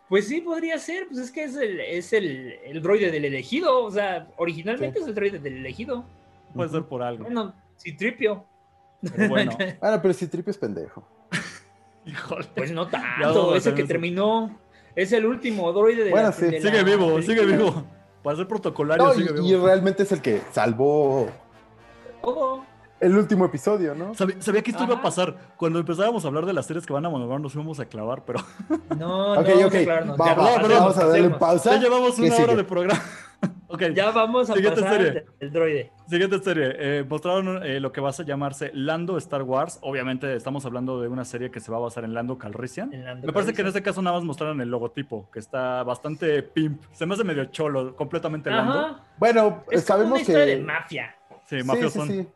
Pues 0.08 0.28
sí, 0.28 0.40
podría 0.40 0.78
ser, 0.78 1.06
pues 1.08 1.18
es 1.18 1.30
que 1.32 1.44
es 1.44 1.56
el, 1.56 1.80
es 1.80 2.12
el, 2.12 2.54
el 2.64 2.80
droide 2.80 3.10
del 3.10 3.24
elegido, 3.24 3.84
o 3.84 3.90
sea, 3.90 4.28
originalmente 4.36 4.98
Sí. 4.98 5.02
es 5.02 5.08
el 5.08 5.14
droide 5.16 5.38
del 5.40 5.56
elegido. 5.58 6.04
Puede 6.54 6.70
ser 6.70 6.82
por 6.84 7.02
algo. 7.02 7.24
Bueno, 7.24 7.54
Citripio. 7.78 8.44
Pero 9.00 9.28
bueno, 9.28 9.52
Ah, 9.82 9.98
pero 10.00 10.14
si 10.14 10.26
Tripio 10.26 10.50
es 10.50 10.58
pendejo. 10.58 11.06
híjole. 12.06 12.46
Pues 12.54 12.70
no 12.72 12.86
tanto, 12.88 13.06
vamos 13.20 13.36
a 13.54 13.56
es 13.56 13.66
el 13.66 13.72
hacer 13.72 13.74
que 13.74 13.82
eso. 13.82 13.88
terminó, 13.88 14.58
es 14.94 15.12
el 15.12 15.26
último 15.26 15.72
droide 15.72 16.04
de 16.04 16.10
Bueno, 16.10 16.28
la, 16.28 16.32
sí. 16.32 16.46
de 16.46 16.60
Sigue 16.60 16.78
la 16.78 16.82
vivo, 16.82 17.20
sigue 17.22 17.44
vivo. 17.44 17.84
Para 18.22 18.36
ser 18.38 18.48
protocolario, 18.48 19.06
No, 19.06 19.12
sigue 19.14 19.30
y, 19.36 19.38
y 19.38 19.52
vivo. 19.52 19.66
realmente 19.66 20.02
es 20.02 20.10
el 20.12 20.20
que 20.20 20.40
salvó 20.52 21.28
Todo. 22.22 22.64
el 22.98 23.16
último 23.16 23.44
episodio, 23.44 23.94
¿no? 23.94 24.14
Sabía, 24.14 24.40
sabía 24.42 24.62
que 24.62 24.70
esto 24.72 24.82
iba 24.84 24.96
a 24.96 25.02
pasar. 25.02 25.36
Cuando 25.56 25.78
empezábamos 25.78 26.24
a 26.24 26.28
hablar 26.28 26.44
de 26.46 26.52
las 26.52 26.66
series 26.66 26.86
que 26.86 26.92
van 26.92 27.04
a 27.06 27.08
monograbar, 27.10 27.40
nos 27.40 27.54
íbamos 27.54 27.78
a 27.78 27.84
clavar, 27.86 28.24
pero 28.24 28.40
No, 28.98 29.34
no, 29.34 29.40
ok. 29.40 29.74
aclararnos, 29.74 30.18
Va, 30.20 30.26
ya, 30.26 30.34
va, 30.34 30.44
perdón, 30.44 30.60
perdón, 30.62 30.78
vamos 30.78 30.96
a 30.98 31.06
darle 31.06 31.28
pasemos. 31.30 31.38
pausa. 31.38 31.70
ya 31.72 31.80
llevamos 31.80 32.14
¿Qué 32.16 32.22
una 32.22 32.36
hora 32.36 32.54
de 32.56 32.64
programa. 32.64 33.02
Ok, 33.68 33.82
Ya 33.94 34.10
vamos 34.10 34.50
a 34.50 34.54
Siguiente 34.54 34.80
pasar 34.82 35.02
serie. 35.02 35.24
el 35.40 35.52
droide. 35.52 35.92
siguiente 36.08 36.38
serie. 36.40 36.72
Eh, 36.78 37.04
mostraron 37.08 37.64
eh, 37.64 37.80
lo 37.80 37.92
que 37.92 38.00
va 38.00 38.10
a 38.10 38.22
llamarse 38.22 38.70
Lando 38.74 39.16
Star 39.18 39.42
Wars. 39.42 39.78
Obviamente 39.82 40.34
estamos 40.34 40.64
hablando 40.66 41.00
de 41.00 41.08
una 41.08 41.24
serie 41.24 41.50
que 41.50 41.60
se 41.60 41.70
va 41.70 41.78
a 41.78 41.80
basar 41.80 42.04
en 42.04 42.14
Lando 42.14 42.38
Calrissian. 42.38 42.92
en 42.92 43.04
Lando 43.04 43.26
Me 43.26 43.32
parece 43.32 43.52
que 43.52 43.62
en 43.62 43.68
este 43.68 43.82
caso 43.82 44.02
nada 44.02 44.16
más 44.16 44.24
mostraron 44.24 44.60
el 44.60 44.68
logotipo, 44.70 45.30
que 45.30 45.38
está 45.38 45.82
bastante 45.82 46.42
pimp. 46.42 46.82
Se 46.92 47.06
me 47.06 47.14
hace 47.14 47.24
medio 47.24 47.46
cholo, 47.46 47.94
completamente 47.96 48.50
Lando. 48.50 49.00
Bueno, 49.18 49.64
Es 49.70 49.84
como 49.84 49.98
sabemos 49.98 50.12
una 50.12 50.20
historia 50.20 50.44
que. 50.44 50.50
de 50.56 50.62
mafia. 50.62 51.16
Sí, 51.44 51.60
Sí, 51.60 51.66
mafioso. 51.66 52.04
sí, 52.06 52.22
sí. 52.22 52.28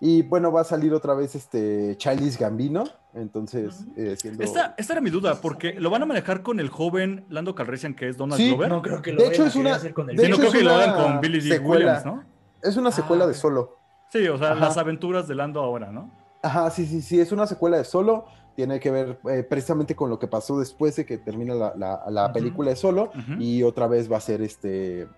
Y 0.00 0.22
bueno, 0.22 0.52
va 0.52 0.60
a 0.60 0.64
salir 0.64 0.92
otra 0.92 1.14
vez 1.14 1.34
este 1.34 1.96
Charles 1.96 2.38
Gambino. 2.38 2.84
Entonces, 3.14 3.80
Ujú. 3.80 3.92
eh, 3.96 4.16
siendo. 4.18 4.42
Esta, 4.44 4.74
esta 4.76 4.92
era 4.92 5.00
mi 5.00 5.08
duda, 5.10 5.40
porque 5.40 5.74
lo 5.80 5.88
van 5.88 6.02
a 6.02 6.06
manejar 6.06 6.42
con 6.42 6.60
el 6.60 6.68
joven 6.68 7.24
Lando 7.30 7.54
Calrissian, 7.54 7.94
que 7.94 8.08
es 8.10 8.16
Donald 8.18 8.40
Sí, 8.40 8.48
Glover. 8.50 8.68
No 8.68 8.82
creo 8.82 9.00
que 9.00 9.12
lo 9.12 9.22
De 9.22 9.28
hecho, 9.28 9.46
es 9.46 9.56
una- 9.56 9.74
hacer 9.76 9.94
con 9.94 10.10
el 10.10 10.16
de 10.16 10.24
Sí, 10.24 10.28
no 10.28 10.34
hecho, 10.36 10.42
creo 10.42 10.52
es 10.52 10.58
que 10.58 10.64
lo 10.64 10.70
hagan 10.74 10.94
una 10.94 11.02
con 11.02 11.20
Billy 11.22 11.40
D. 11.40 11.48
secuela. 11.56 11.84
Williams, 12.02 12.04
¿no? 12.04 12.24
Es 12.62 12.76
una 12.76 12.90
secuela 12.92 13.24
Ah, 13.24 13.28
de 13.28 13.34
solo. 13.34 13.76
Sí, 14.10 14.26
o 14.28 14.36
sea, 14.36 14.52
Ajá. 14.52 14.60
las 14.66 14.76
aventuras 14.76 15.26
de 15.28 15.34
Lando 15.34 15.60
ahora, 15.60 15.90
¿no? 15.90 16.10
Ajá, 16.42 16.70
sí, 16.70 16.84
sí, 16.86 17.00
sí, 17.00 17.18
es 17.18 17.32
una 17.32 17.46
secuela 17.46 17.78
de 17.78 17.84
solo. 17.84 18.26
Tiene 18.54 18.80
que 18.80 18.90
ver 18.90 19.18
eh, 19.30 19.42
precisamente 19.48 19.94
con 19.96 20.08
lo 20.10 20.18
que 20.18 20.28
pasó 20.28 20.58
después 20.58 20.94
de 20.96 21.04
que 21.06 21.18
termina 21.18 21.54
la, 21.54 21.74
la- 22.08 22.32
película 22.32 22.70
de 22.70 22.76
solo. 22.76 23.10
Y 23.38 23.62
otra 23.62 23.86
vez 23.86 24.10
va 24.10 24.16
a 24.18 24.20
ser 24.20 24.42
este 24.42 25.08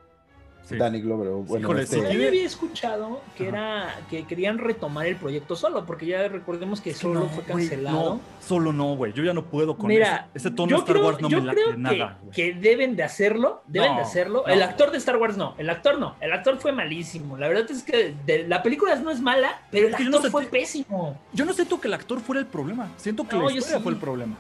Sí. 0.65 0.77
Danny 0.77 1.01
Glover. 1.01 1.29
o, 1.29 1.37
Bueno, 1.45 1.65
Híjole, 1.65 1.83
este- 1.85 1.97
sí. 1.97 2.03
Yo 2.19 2.29
había 2.29 2.45
escuchado 2.45 3.23
que 3.39 3.49
Ajá. 3.49 3.57
era 3.57 3.97
que 4.11 4.25
querían 4.27 4.59
retomar 4.59 5.07
el 5.07 5.17
proyecto 5.17 5.57
solo, 5.57 5.87
porque 5.87 6.05
ya 6.05 6.29
recordemos 6.29 6.83
que 6.83 6.93
solo 6.93 7.27
fue 7.29 7.43
cancelado. 7.45 7.97
no, 8.17 8.21
solo 8.47 8.75
no, 8.75 8.95
güey. 8.95 9.15
Yo 9.15 9.23
ya 9.25 9.33
no 9.33 9.45
puedo 9.47 9.79
con 9.79 9.89
Mira, 9.89 10.29
ese, 10.35 10.49
ese 10.49 10.55
tono 10.55 10.69
yo 10.71 10.77
Star 10.81 10.97
creo, 10.97 11.07
Wars 11.07 11.21
no 11.23 11.31
yo 11.31 11.41
me 11.41 11.47
late 11.47 11.57
creo 11.63 11.71
que, 11.73 11.79
nada, 11.79 12.19
que 12.35 12.53
deben 12.53 12.97
de 12.97 13.03
hacerlo, 13.03 13.63
deben 13.67 13.93
No, 13.93 13.97
de 13.97 14.03
hacerlo. 14.03 14.45
no. 14.47 14.53
El 14.53 14.61
actor 14.61 14.91
de 14.91 14.99
Star 14.99 15.17
Wars 15.17 15.39
no, 15.39 15.55
el 15.57 15.71
actor 15.71 15.99
no, 15.99 16.17
el 16.21 16.33
actor 16.35 16.59
fue 16.59 16.73
malísimo. 16.73 17.39
La 17.39 17.49
verdad 17.49 17.71
es 17.71 17.83
que 17.83 18.15
de- 18.27 18.47
la 18.47 18.63
película 18.63 18.95
no 18.97 19.11
es 19.11 19.23
mala, 19.23 19.63
pero 19.71 19.89
el 19.89 19.95
actor 19.95 20.11
no 20.11 20.23
fue 20.31 20.45
pésimo. 20.45 21.19
Yo 21.33 21.47
no 21.47 21.55
siento 21.55 21.81
que 21.81 21.89
el 21.89 21.95
actor 21.95 22.21
fuera 22.21 22.41
el 22.41 22.47
problema. 22.47 22.91
Siento 22.99 23.27
que 23.27 23.37
No, 23.37 23.47
la 23.47 23.53
historia 23.53 23.79
sí. 23.79 23.83
fue 23.83 23.93
el 23.93 23.99
problema. 23.99 24.37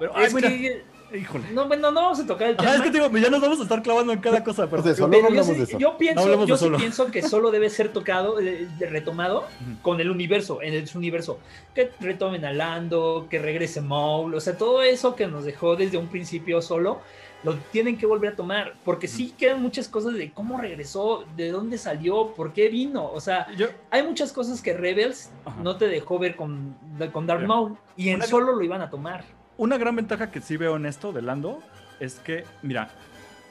Pero, 0.00 0.12
ay, 0.16 0.24
es 0.26 0.34
mira, 0.34 0.48
que, 0.48 0.82
híjole. 1.14 1.44
no, 1.52 1.66
bueno, 1.68 1.90
no 1.90 2.00
vamos 2.02 2.20
a 2.20 2.26
tocar 2.26 2.48
el 2.50 2.56
tema. 2.56 2.68
Ajá, 2.70 2.76
es 2.78 2.82
que 2.84 2.90
digo, 2.90 3.08
ya 3.18 3.30
nos 3.30 3.40
vamos 3.40 3.60
a 3.60 3.62
estar 3.62 3.82
clavando 3.82 4.12
en 4.12 4.20
cada 4.20 4.42
cosa, 4.44 4.68
pero... 4.68 4.82
de 4.82 4.94
Solo 4.94 5.10
Pero 5.10 5.22
no 5.24 5.28
yo, 5.28 5.40
hablamos 5.40 5.46
sí- 5.52 5.58
de 5.58 5.62
eso. 5.64 5.78
yo 5.78 5.96
pienso, 5.98 6.46
sí 6.46 6.56
Solo. 6.56 6.78
pienso 6.78 7.06
que 7.10 7.22
solo 7.22 7.50
debe 7.50 7.70
ser 7.70 7.92
tocado, 7.92 8.40
eh, 8.40 8.68
retomado 8.78 9.44
con 9.82 10.00
el 10.00 10.10
universo, 10.10 10.60
en 10.62 10.74
el 10.74 10.88
universo. 10.94 11.38
Que 11.74 11.90
retomen 12.00 12.44
a 12.44 12.52
Lando, 12.52 13.26
que 13.30 13.38
regrese 13.38 13.80
Maul, 13.80 14.34
o 14.34 14.40
sea, 14.40 14.56
todo 14.56 14.82
eso 14.82 15.14
que 15.16 15.26
nos 15.26 15.44
dejó 15.44 15.76
desde 15.76 15.98
un 15.98 16.08
principio 16.08 16.60
solo, 16.62 17.00
lo 17.44 17.54
tienen 17.70 17.96
que 17.96 18.04
volver 18.04 18.32
a 18.32 18.36
tomar, 18.36 18.74
porque 18.84 19.06
sí 19.06 19.32
quedan 19.38 19.62
muchas 19.62 19.86
cosas 19.86 20.14
de 20.14 20.32
cómo 20.32 20.60
regresó, 20.60 21.24
de 21.36 21.52
dónde 21.52 21.78
salió, 21.78 22.32
por 22.34 22.52
qué 22.52 22.68
vino, 22.68 23.08
o 23.12 23.20
sea, 23.20 23.46
Yo, 23.56 23.68
hay 23.90 24.02
muchas 24.02 24.32
cosas 24.32 24.60
que 24.60 24.74
Rebels 24.74 25.30
no 25.62 25.76
te 25.76 25.86
dejó 25.86 26.18
ver 26.18 26.34
con, 26.34 26.74
con 27.12 27.28
Darth 27.28 27.46
Maul, 27.46 27.76
y 27.96 28.08
en 28.08 28.16
una- 28.16 28.26
solo 28.26 28.54
lo 28.56 28.62
iban 28.64 28.82
a 28.82 28.90
tomar. 28.90 29.22
Una 29.58 29.76
gran 29.76 29.94
ventaja 29.94 30.30
que 30.30 30.40
sí 30.40 30.56
veo 30.56 30.76
en 30.76 30.86
esto 30.86 31.12
de 31.12 31.20
Lando 31.20 31.60
es 32.00 32.14
que, 32.20 32.44
mira, 32.62 32.88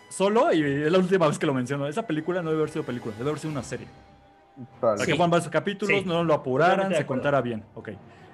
solo, 0.09 0.51
y 0.53 0.63
es 0.63 0.91
la 0.91 0.97
última 0.97 1.27
vez 1.27 1.37
que 1.37 1.45
lo 1.45 1.53
menciono, 1.53 1.85
esa 1.87 2.07
película 2.07 2.41
no 2.41 2.49
debe 2.49 2.61
haber 2.63 2.71
sido 2.73 2.83
película, 2.85 3.13
debe 3.17 3.29
haber 3.29 3.39
sido 3.39 3.51
una 3.51 3.63
serie. 3.63 3.87
Para 4.81 4.97
Sí. 4.97 5.05
que 5.05 5.11
fueran 5.15 5.29
varios 5.29 5.49
capítulos, 5.49 5.99
Sí. 6.01 6.05
no 6.07 6.23
lo 6.23 6.33
apuraran, 6.33 6.93
se 6.95 7.05
contara 7.05 7.41
bien. 7.41 7.63
Ok. 7.75 7.89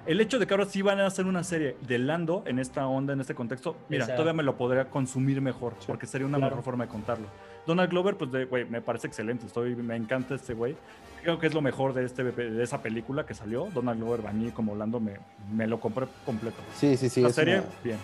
El 0.06 0.20
hecho 0.20 0.38
de 0.38 0.46
que 0.46 0.52
ahora 0.52 0.66
sí 0.66 0.82
van 0.82 1.00
a 1.00 1.06
hacer 1.06 1.24
una 1.26 1.42
serie 1.44 1.76
de 1.86 1.98
Lando 1.98 2.42
en 2.46 2.58
esta 2.58 2.86
onda, 2.86 3.14
en 3.14 3.20
este 3.20 3.34
contexto, 3.34 3.76
mira, 3.88 4.06
todavía 4.06 4.34
me 4.34 4.42
lo 4.42 4.56
podría 4.56 4.90
consumir 4.90 5.40
mejor, 5.40 5.74
porque 5.86 6.06
sería 6.06 6.26
una 6.26 6.36
Claro. 6.36 6.50
mejor 6.56 6.64
forma 6.64 6.84
de 6.84 6.90
contarlo. 6.90 7.26
Donald 7.66 7.88
Glover, 7.90 8.16
pues, 8.16 8.48
güey, 8.50 8.66
me 8.66 8.82
parece 8.82 9.06
excelente, 9.06 9.46
estoy, 9.46 9.74
me 9.76 9.96
encanta 9.96 10.34
este 10.34 10.52
güey. 10.52 10.76
Creo 11.22 11.38
que 11.38 11.46
es 11.46 11.54
lo 11.54 11.62
mejor 11.62 11.94
de, 11.94 12.04
este, 12.04 12.22
de 12.22 12.62
esa 12.62 12.82
película 12.82 13.24
que 13.24 13.32
salió. 13.32 13.68
Donald 13.72 13.98
Glover, 13.98 14.26
a 14.26 14.32
mí 14.32 14.50
como 14.50 14.76
Lando, 14.76 15.00
me, 15.00 15.14
me 15.50 15.66
lo 15.66 15.80
compré 15.80 16.06
completo. 16.26 16.58
Sí, 16.76 16.98
sí, 16.98 17.08
sí. 17.08 17.22
la 17.22 17.28
es 17.28 17.34
serie, 17.34 17.60
una- 17.60 17.66
bien. 17.82 17.98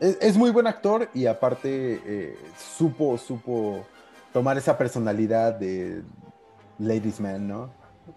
Es 0.00 0.36
muy 0.36 0.50
buen 0.50 0.66
actor 0.66 1.08
y 1.14 1.26
aparte 1.26 2.00
eh, 2.04 2.36
supo, 2.58 3.16
supo 3.16 3.86
tomar 4.32 4.58
esa 4.58 4.76
personalidad 4.76 5.54
de, 5.54 6.02
Ladies 6.80 7.20
Man, 7.20 7.46
¿no? 7.46 7.70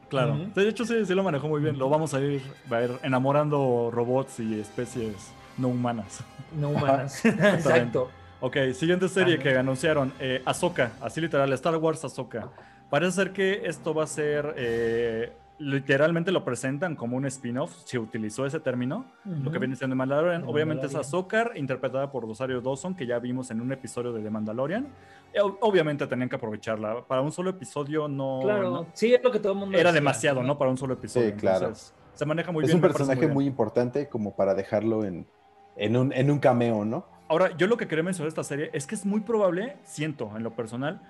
Claro. 0.10 0.38
De 0.54 0.68
hecho, 0.68 0.86
sí, 0.86 1.06
sí 1.06 1.14
lo 1.14 1.24
manejó 1.24 1.48
muy 1.48 1.62
bien. 1.62 1.78
Lo 1.78 1.90
vamos 1.90 2.14
a 2.14 2.20
ir, 2.20 2.42
a 2.70 2.82
ir 2.82 2.92
enamorando 3.04 3.90
robots 3.92 4.40
y 4.40 4.60
especies 4.60 5.32
no 5.58 5.70
humanas. 5.70 6.24
No 6.58 6.70
humanas. 6.72 7.24
Exacto. 7.26 8.10
Ok, 8.40 8.58
siguiente 8.74 9.08
serie 9.08 9.36
Ajá. 9.36 9.44
que 9.44 9.58
anunciaron, 9.58 10.12
eh, 10.20 10.42
Ahsoka, 10.46 10.94
así 11.00 11.22
literal, 11.22 11.52
Star 11.54 11.76
Wars 11.78 12.04
Ahsoka. 12.04 12.50
Parece 12.90 13.12
ser 13.12 13.34
que 13.34 13.62
esto 13.66 13.94
va 13.94 14.04
a 14.04 14.08
ser, 14.08 14.56
eh, 14.58 15.32
literalmente 15.62 16.32
lo 16.32 16.44
presentan 16.44 16.96
como 16.96 17.18
un 17.18 17.26
spin-off, 17.26 17.72
se 17.86 18.00
utilizó 18.00 18.46
ese 18.46 18.60
término, 18.60 19.06
lo 19.26 19.52
que 19.52 19.60
viene 19.60 19.76
siendo 19.76 19.96
Mandalorian. 19.96 20.42
The 20.42 20.48
Obviamente 20.48 20.88
es 20.88 20.94
Mandalorian. 20.94 21.08
Ahsoka, 21.08 21.52
interpretada 21.58 22.12
por 22.12 22.24
Rosario 22.28 22.62
Dawson, 22.62 22.96
que 22.96 23.06
ya 23.06 23.20
vimos 23.20 23.52
en 23.52 23.62
un 23.62 23.72
episodio 23.72 24.12
de 24.12 24.22
The 24.22 24.30
Mandalorian. 24.30 24.88
Eh, 25.34 25.40
ob- 25.40 25.58
obviamente 25.62 26.08
tenían 26.08 26.28
que 26.30 26.36
aprovecharla. 26.36 27.06
Para 27.08 27.22
un 27.22 27.32
solo 27.32 27.52
episodio 27.52 28.08
no... 28.08 28.40
Claro, 28.42 28.72
no- 28.72 28.88
sí, 28.94 29.14
es 29.14 29.24
lo 29.24 29.32
que 29.32 29.40
todo 29.40 29.54
el 29.54 29.60
mundo 29.60 29.78
era 29.78 29.90
decía, 29.92 30.02
demasiado, 30.02 30.44
¿no? 30.44 30.58
Para 30.58 30.72
un 30.72 30.78
solo 30.78 30.96
episodio. 30.96 31.30
Sí, 31.30 31.34
claro. 31.36 31.58
Entonces, 31.68 31.94
se 32.14 32.26
maneja 32.26 32.52
muy 32.52 32.64
es 32.64 32.68
bien. 32.70 32.78
un 32.78 32.82
me 32.82 32.88
parece 32.90 33.06
personaje 33.08 33.28
muy 33.34 33.46
importante 33.46 34.10
como 34.10 34.36
para 34.36 34.54
dejarlo 34.56 35.04
en, 35.06 35.26
en, 35.76 35.96
un, 35.96 36.12
en 36.12 36.32
un 36.32 36.40
cameo, 36.40 36.84
¿no? 36.84 37.06
Ahora, 37.30 37.56
yo 37.56 37.68
lo 37.68 37.78
que 37.78 37.88
quería 37.88 38.04
mencionar 38.04 38.26
de 38.26 38.30
esta 38.30 38.44
serie 38.44 38.70
es 38.74 38.86
que 38.86 38.96
es 38.96 39.06
muy 39.06 39.22
probable, 39.22 39.78
siento 39.84 40.32
en 40.36 40.44
lo 40.44 40.52
personal, 40.52 41.02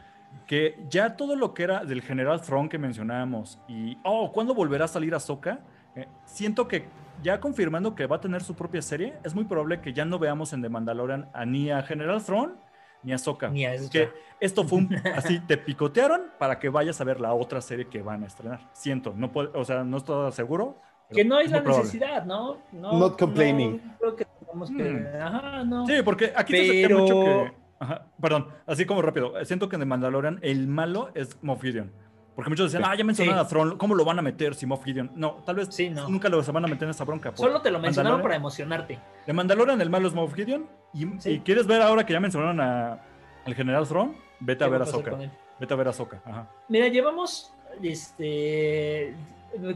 que 0.47 0.79
ya 0.89 1.15
todo 1.15 1.35
lo 1.35 1.53
que 1.53 1.63
era 1.63 1.85
del 1.85 2.01
General 2.01 2.41
Thrawn 2.41 2.67
que 2.69 2.77
mencionábamos 2.77 3.59
y, 3.67 3.97
oh, 4.03 4.31
¿cuándo 4.31 4.53
volverá 4.53 4.85
a 4.85 4.87
salir 4.87 5.13
Ahsoka? 5.15 5.59
Eh, 5.95 6.07
siento 6.25 6.67
que 6.67 6.85
ya 7.21 7.39
confirmando 7.39 7.95
que 7.95 8.05
va 8.07 8.15
a 8.17 8.21
tener 8.21 8.41
su 8.43 8.55
propia 8.55 8.81
serie, 8.81 9.13
es 9.23 9.35
muy 9.35 9.45
probable 9.45 9.79
que 9.81 9.93
ya 9.93 10.05
no 10.05 10.19
veamos 10.19 10.53
en 10.53 10.61
The 10.61 10.69
Mandalorian 10.69 11.29
a 11.33 11.45
ni 11.45 11.69
a 11.71 11.81
General 11.83 12.21
Thrawn 12.23 12.55
ni 13.03 13.11
a 13.11 13.15
Ahsoka. 13.15 13.49
Ni 13.49 13.65
a 13.65 13.73
eso. 13.73 13.89
Que 13.89 14.09
esto 14.39 14.63
fue 14.63 14.79
un- 14.79 14.95
así, 15.15 15.39
te 15.39 15.57
picotearon 15.57 16.21
para 16.37 16.59
que 16.59 16.69
vayas 16.69 16.99
a 17.01 17.03
ver 17.03 17.19
la 17.19 17.33
otra 17.33 17.61
serie 17.61 17.87
que 17.87 18.01
van 18.01 18.23
a 18.23 18.27
estrenar. 18.27 18.59
Siento, 18.73 19.13
no 19.15 19.31
puedo, 19.31 19.51
o 19.59 19.63
sea, 19.65 19.83
no 19.83 19.97
estoy 19.97 20.31
seguro. 20.31 20.77
Que 21.09 21.25
no 21.25 21.35
hay 21.35 21.45
es 21.45 21.51
la 21.51 21.61
probable. 21.61 21.83
necesidad, 21.85 22.25
¿no? 22.25 22.59
no 22.71 22.93
Not 22.97 23.19
complaining. 23.19 23.81
no 23.85 23.97
creo 23.99 24.15
que 24.15 24.25
tengamos 24.39 24.69
que. 24.71 24.83
Hmm. 24.83 25.21
Ajá, 25.21 25.63
no. 25.65 25.85
Sí, 25.85 25.93
porque 26.05 26.31
aquí 26.35 26.55
se 26.55 26.81
Pero- 26.87 26.99
mucho 26.99 27.19
que. 27.25 27.60
Ajá, 27.81 28.05
perdón, 28.21 28.47
así 28.67 28.85
como 28.85 29.01
rápido. 29.01 29.33
Siento 29.43 29.67
que 29.67 29.75
en 29.75 29.79
The 29.81 29.85
Mandalorian 29.87 30.37
el 30.43 30.67
malo 30.67 31.09
es 31.15 31.37
Moff 31.41 31.61
Gideon. 31.61 31.91
Porque 32.35 32.49
muchos 32.49 32.71
decían, 32.71 32.87
ah, 32.89 32.95
ya 32.95 33.03
mencionaron 33.03 33.39
Sí. 33.39 33.45
a 33.45 33.49
Thrawn, 33.49 33.77
¿cómo 33.77 33.95
lo 33.95 34.05
van 34.05 34.19
a 34.19 34.21
meter 34.21 34.53
si 34.55 34.65
Moff 34.67 34.83
Gideon? 34.85 35.11
No, 35.15 35.31
tal 35.45 35.55
vez 35.57 35.67
Sí, 35.71 35.89
no. 35.89 36.07
nunca 36.07 36.29
lo 36.29 36.41
se 36.43 36.51
van 36.51 36.63
a 36.63 36.67
meter 36.67 36.83
en 36.83 36.91
esa 36.91 37.03
bronca. 37.03 37.31
Solo 37.35 37.59
te 37.61 37.71
lo 37.71 37.79
mencionaron 37.79 38.21
para 38.21 38.35
emocionarte. 38.35 38.99
De 39.25 39.33
Mandalorian 39.33 39.81
el 39.81 39.89
malo 39.89 40.07
es 40.07 40.13
Moff 40.13 40.33
Gideon. 40.35 40.65
Y, 40.93 41.07
Sí. 41.19 41.31
y 41.31 41.39
quieres 41.39 41.65
ver 41.67 41.81
ahora 41.81 42.05
que 42.05 42.13
ya 42.13 42.19
mencionaron 42.19 42.61
a, 42.61 42.99
al 43.45 43.55
General 43.55 43.85
Thrawn, 43.87 44.15
vete 44.39 44.63
a 44.63 44.67
¿Qué 44.67 44.71
ver 44.71 44.81
a 44.83 44.85
él? 45.23 45.31
Vete 45.59 45.73
a 45.73 45.77
ver 45.77 45.87
a. 45.87 45.91
Ajá. 45.91 46.47
Mira, 46.69 46.87
llevamos 46.87 47.51
este 47.81 49.13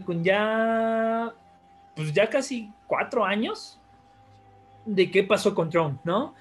con 0.06 0.24
ya 0.24 1.32
pues 1.96 2.14
ya 2.14 2.30
casi 2.30 2.72
cuatro 2.88 3.26
años 3.26 3.80
de 4.86 5.10
qué 5.12 5.24
pasó 5.24 5.54
con 5.56 5.70
Tron, 5.70 6.00
¿no? 6.04 6.34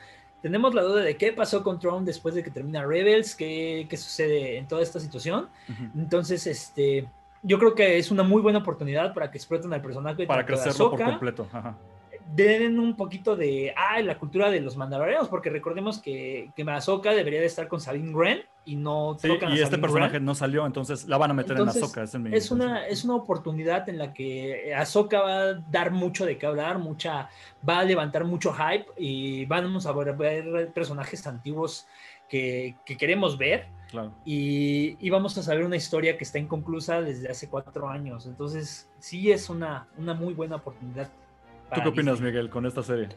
Tenemos 0.44 0.74
la 0.74 0.82
duda 0.82 1.00
de 1.00 1.16
qué 1.16 1.32
pasó 1.32 1.62
con 1.62 1.78
Tron 1.78 2.04
después 2.04 2.34
de 2.34 2.42
que 2.42 2.50
termina 2.50 2.84
Rebels, 2.84 3.34
qué, 3.34 3.86
qué 3.88 3.96
sucede 3.96 4.58
en 4.58 4.68
toda 4.68 4.82
esta 4.82 5.00
situación. 5.00 5.48
Entonces, 5.96 6.46
este, 6.46 7.08
yo 7.42 7.58
creo 7.58 7.74
que 7.74 7.96
es 7.96 8.10
una 8.10 8.24
muy 8.24 8.42
buena 8.42 8.58
oportunidad 8.58 9.14
para 9.14 9.30
que 9.30 9.38
exploten 9.38 9.72
al 9.72 9.80
personaje. 9.80 10.26
Para 10.26 10.44
crecerlo 10.44 10.90
por 10.90 11.02
completo. 11.02 11.48
Ajá. 11.50 11.78
Den 12.26 12.78
un 12.78 12.96
poquito 12.96 13.36
de 13.36 13.74
ah, 13.76 14.00
la 14.00 14.18
cultura 14.18 14.50
de 14.50 14.60
los 14.60 14.76
mandalorianos, 14.76 15.28
porque 15.28 15.50
recordemos 15.50 15.98
que, 16.00 16.50
que 16.56 16.62
Ahsoka 16.62 17.12
debería 17.12 17.40
de 17.40 17.46
estar 17.46 17.68
con 17.68 17.80
Sabine 17.80 18.12
Wren 18.12 18.42
y 18.64 18.76
no 18.76 19.16
Sí, 19.20 19.28
tocan 19.28 19.50
a 19.52 19.54
y 19.54 19.58
este 19.58 19.66
Sabine 19.66 19.80
personaje 19.82 20.12
Wren. 20.14 20.24
no 20.24 20.34
salió, 20.34 20.66
entonces 20.66 21.06
la 21.06 21.18
van 21.18 21.30
a 21.32 21.34
meter 21.34 21.52
Entonces, 21.52 21.76
en 21.76 21.84
Ahsoka. 21.84 22.02
es 22.02 22.14
mi 22.18 22.34
Es 22.34 22.50
una, 22.50 22.86
es 22.86 23.04
una 23.04 23.16
oportunidad 23.16 23.88
en 23.88 23.98
la 23.98 24.12
que 24.14 24.74
Ahsoka 24.74 25.20
va 25.20 25.40
a 25.42 25.54
dar 25.54 25.90
mucho 25.90 26.24
de 26.24 26.38
qué 26.38 26.46
hablar, 26.46 26.78
mucha, 26.78 27.28
va 27.68 27.80
a 27.80 27.84
levantar 27.84 28.24
mucho 28.24 28.52
hype 28.54 28.86
y 28.96 29.44
vamos 29.46 29.86
a 29.86 29.92
ver, 29.92 30.16
ver 30.16 30.72
personajes 30.72 31.26
antiguos 31.26 31.86
que, 32.28 32.76
que 32.86 32.96
queremos 32.96 33.36
ver 33.36 33.66
Claro. 33.90 34.12
y, 34.24 34.96
y 34.98 35.10
vamos 35.10 35.38
a 35.38 35.42
saber 35.42 35.64
una 35.64 35.76
historia 35.76 36.16
que 36.18 36.24
está 36.24 36.38
inconclusa 36.40 37.00
desde 37.00 37.28
hace 37.30 37.48
cuatro 37.48 37.88
años. 37.88 38.26
Entonces, 38.26 38.88
sí 38.98 39.30
es 39.30 39.48
una, 39.50 39.86
una 39.98 40.14
muy 40.14 40.34
buena 40.34 40.56
oportunidad. 40.56 41.10
¿Tú 41.72 41.80
qué 41.82 41.88
opinas. 41.88 42.20
Miguel, 42.20 42.50
con 42.50 42.66
esta 42.66 42.82
serie? 42.82 43.08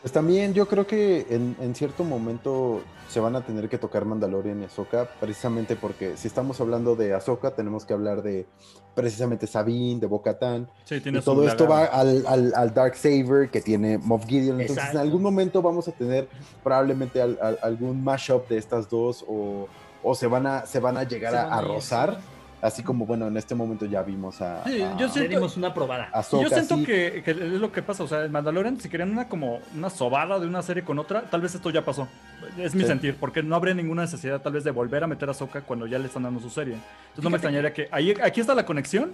Pues 0.00 0.12
también 0.12 0.52
yo 0.52 0.68
creo 0.68 0.86
que 0.86 1.26
en, 1.30 1.56
en 1.60 1.74
cierto 1.74 2.04
momento 2.04 2.82
se 3.08 3.20
van 3.20 3.36
a 3.36 3.40
tener 3.40 3.70
que 3.70 3.78
tocar 3.78 4.04
Mandalorian 4.04 4.60
y 4.60 4.64
Ahsoka, 4.66 5.08
precisamente 5.18 5.76
porque 5.76 6.18
si 6.18 6.28
estamos 6.28 6.60
hablando 6.60 6.94
de 6.94 7.14
Ahsoka, 7.14 7.52
tenemos 7.52 7.86
que 7.86 7.94
hablar 7.94 8.20
de 8.22 8.46
precisamente 8.94 9.46
Sabine, 9.46 10.00
de 10.00 10.06
Bo-Katan, 10.06 10.68
Sí, 10.84 10.96
y 11.02 11.20
todo 11.20 11.48
esto 11.48 11.66
va 11.66 11.84
al, 11.86 12.22
al, 12.26 12.52
al 12.54 12.74
Dark 12.74 12.96
Saber 12.96 13.48
que 13.50 13.62
tiene 13.62 13.96
Moff 13.96 14.26
Gideon. 14.26 14.60
Entonces, 14.60 14.76
Exacto. 14.84 14.98
en 14.98 15.04
algún 15.06 15.22
momento 15.22 15.62
vamos 15.62 15.88
a 15.88 15.92
tener 15.92 16.28
probablemente 16.62 17.22
al- 17.22 17.38
al- 17.40 17.58
algún 17.62 18.04
mashup 18.04 18.46
de 18.48 18.58
estas 18.58 18.90
dos 18.90 19.24
o, 19.26 19.68
o 20.02 20.14
se 20.14 20.26
van 20.26 20.46
a, 20.46 20.66
se 20.66 20.80
van 20.80 20.98
a 20.98 21.04
llegar 21.04 21.32
Se 21.32 21.38
a, 21.38 21.44
van 21.46 21.52
a 21.52 21.60
rozar. 21.62 22.18
Así 22.64 22.82
como, 22.82 23.04
bueno, 23.04 23.28
en 23.28 23.36
este 23.36 23.54
momento 23.54 23.84
ya 23.84 24.02
vimos 24.02 24.40
a, 24.40 24.64
Sí, 24.64 24.80
a- 24.80 24.96
yo 24.96 25.06
siento- 25.10 25.28
dimos 25.36 25.54
una 25.58 25.74
probada. 25.74 26.08
a 26.14 26.22
Yo 26.22 26.48
siento 26.48 26.78
sí. 26.78 26.86
que, 26.86 27.20
que 27.22 27.32
es 27.32 27.36
lo 27.36 27.70
que 27.70 27.82
pasa, 27.82 28.02
o 28.04 28.08
sea, 28.08 28.24
en 28.24 28.32
Mandalorian, 28.32 28.80
si 28.80 28.88
querían 28.88 29.10
una 29.10 29.28
como 29.28 29.60
una 29.76 29.90
sobada 29.90 30.40
de 30.40 30.46
una 30.46 30.62
serie 30.62 30.82
con 30.82 30.98
otra, 30.98 31.24
tal 31.28 31.42
vez 31.42 31.54
esto 31.54 31.68
ya 31.68 31.84
pasó. 31.84 32.08
Es 32.56 32.74
mi 32.74 32.80
Sí. 32.80 32.86
sentir, 32.86 33.16
porque 33.20 33.42
no 33.42 33.54
habría 33.54 33.74
ninguna 33.74 34.00
necesidad 34.02 34.40
tal 34.40 34.54
vez 34.54 34.64
de 34.64 34.70
volver 34.70 35.04
a 35.04 35.06
meter 35.06 35.28
a 35.28 35.34
Soka 35.34 35.60
cuando 35.60 35.86
ya 35.86 35.98
le 35.98 36.06
están 36.06 36.22
dando 36.22 36.40
su 36.40 36.48
serie. 36.48 36.72
Entonces 36.74 37.22
no 37.24 37.28
me 37.28 37.36
extrañaría 37.36 37.70
que 37.74 37.86
ahí, 37.90 38.14
aquí 38.22 38.40
está 38.40 38.54
la 38.54 38.64
conexión 38.64 39.12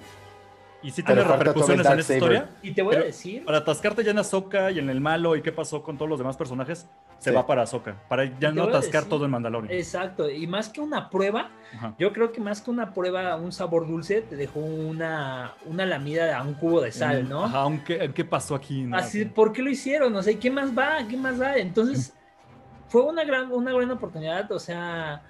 y 0.82 0.90
sí 0.90 1.02
tiene 1.02 1.23
repercusiones 1.24 1.86
en 1.86 1.98
esta 1.98 2.15
historia. 2.15 2.48
Y 2.62 2.73
te 2.73 2.82
voy 2.82 2.97
a 2.97 3.01
decir, 3.01 3.44
Para 3.44 3.59
atascarte 3.59 4.02
ya 4.05 4.11
en 4.12 4.19
Ahsoka 4.19 4.70
y 4.70 4.78
en 4.78 4.89
el 4.90 5.01
malo 5.01 5.36
y 5.36 5.43
qué 5.43 5.52
pasó 5.52 5.82
con 5.82 5.97
todos 5.98 6.09
los 6.09 6.19
demás 6.19 6.36
personajes, 6.36 6.86
se 7.19 7.31
Sí. 7.31 7.36
va 7.36 7.47
para 7.47 7.62
Ahsoka. 7.62 7.97
Para 8.09 8.24
ya 8.39 8.51
no 8.51 8.65
atascar 8.65 9.02
decir- 9.02 9.09
todo 9.11 9.24
en 9.27 9.31
Mandalorian. 9.31 9.73
exacto, 9.73 10.31
y 10.31 10.47
más 10.47 10.69
que 10.70 10.81
una 10.81 11.11
prueba, 11.11 11.51
Ajá. 11.73 11.94
Yo 11.98 12.12
creo 12.12 12.32
que 12.32 12.40
más 12.40 12.61
que 12.62 12.70
una 12.70 12.93
prueba, 12.93 13.36
un 13.36 13.52
sabor 13.52 13.86
dulce, 13.86 14.23
te 14.23 14.35
dejó 14.36 14.59
una, 14.59 15.52
una 15.66 15.86
lamida 15.86 16.36
a 16.36 16.43
un 16.43 16.55
cubo 16.55 16.81
de 16.81 16.90
sal, 16.90 17.28
¿no? 17.28 17.44
Ajá, 17.44 17.59
aunque, 17.59 18.11
¿qué 18.12 18.24
pasó 18.24 18.57
aquí? 18.57 18.82
No, 18.82 18.97
Así, 18.97 19.20
sí. 19.20 19.24
¿por 19.27 19.52
qué 19.52 19.62
lo 19.62 19.70
hicieron? 19.70 20.16
O 20.16 20.23
sea, 20.23 20.36
¿qué 20.36 20.51
más 20.51 20.77
va? 20.77 21.07
¿Qué 21.09 21.16
más 21.16 21.39
da? 21.39 21.57
Entonces, 21.59 22.12
fue 22.89 23.02
una 23.02 23.23
gran, 23.24 23.52
una 23.52 23.73
gran 23.73 23.89
oportunidad, 23.93 24.51
o 24.51 24.59
sea, 24.59 25.23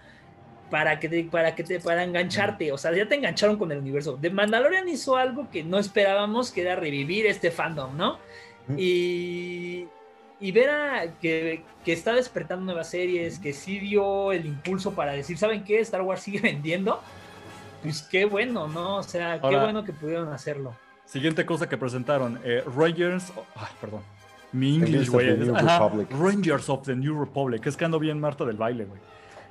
para 0.70 0.98
que 1.00 1.08
te, 1.08 1.24
para 1.24 1.54
que 1.54 1.64
te, 1.64 1.80
para 1.80 2.04
engancharte, 2.04 2.72
o 2.72 2.78
sea, 2.78 2.94
ya 2.94 3.06
te 3.08 3.16
engancharon 3.16 3.58
con 3.58 3.72
el 3.72 3.78
universo. 3.78 4.16
De 4.16 4.30
Mandalorian 4.30 4.88
hizo 4.88 5.16
algo 5.16 5.50
que 5.50 5.64
no 5.64 5.78
esperábamos, 5.78 6.52
que 6.52 6.62
era 6.62 6.76
revivir 6.76 7.26
este 7.26 7.50
fandom, 7.50 7.96
¿no? 7.96 8.18
Y, 8.76 9.88
y 10.38 10.52
ver 10.52 10.70
a 10.70 11.18
que, 11.20 11.64
que 11.84 11.92
está 11.92 12.14
despertando 12.14 12.66
nuevas 12.66 12.88
series, 12.88 13.40
que 13.40 13.52
sí 13.52 13.80
dio 13.80 14.30
el 14.30 14.46
impulso 14.46 14.92
para 14.92 15.12
decir, 15.12 15.36
¿saben 15.36 15.64
qué? 15.64 15.80
Star 15.80 16.02
Wars 16.02 16.20
sigue 16.22 16.40
vendiendo. 16.40 17.02
Pues 17.82 18.02
qué 18.02 18.26
bueno, 18.26 18.68
¿no? 18.68 18.98
O 18.98 19.02
sea, 19.02 19.40
qué 19.40 19.56
bueno 19.56 19.84
que 19.84 19.92
pudieron 19.92 20.32
hacerlo. 20.32 20.76
Siguiente 21.04 21.44
cosa 21.44 21.68
que 21.68 21.76
presentaron, 21.76 22.38
eh, 22.44 22.62
Rangers, 22.76 23.32
oh, 23.34 23.44
ay, 23.56 23.72
perdón, 23.80 24.02
mi 24.52 24.76
English, 24.76 25.08
Rangers 25.08 25.08
of 25.08 25.14
güey, 25.14 25.26
the 25.26 25.44
New 25.44 25.56
ajá, 25.56 25.78
Republic. 25.78 26.08
Rangers 26.12 26.68
of 26.68 26.82
the 26.82 26.94
New 26.94 27.18
Republic, 27.18 27.66
es 27.66 27.76
que 27.76 27.84
ando 27.84 27.98
bien 27.98 28.20
Marta 28.20 28.44
del 28.44 28.56
baile, 28.56 28.84
güey. 28.84 29.00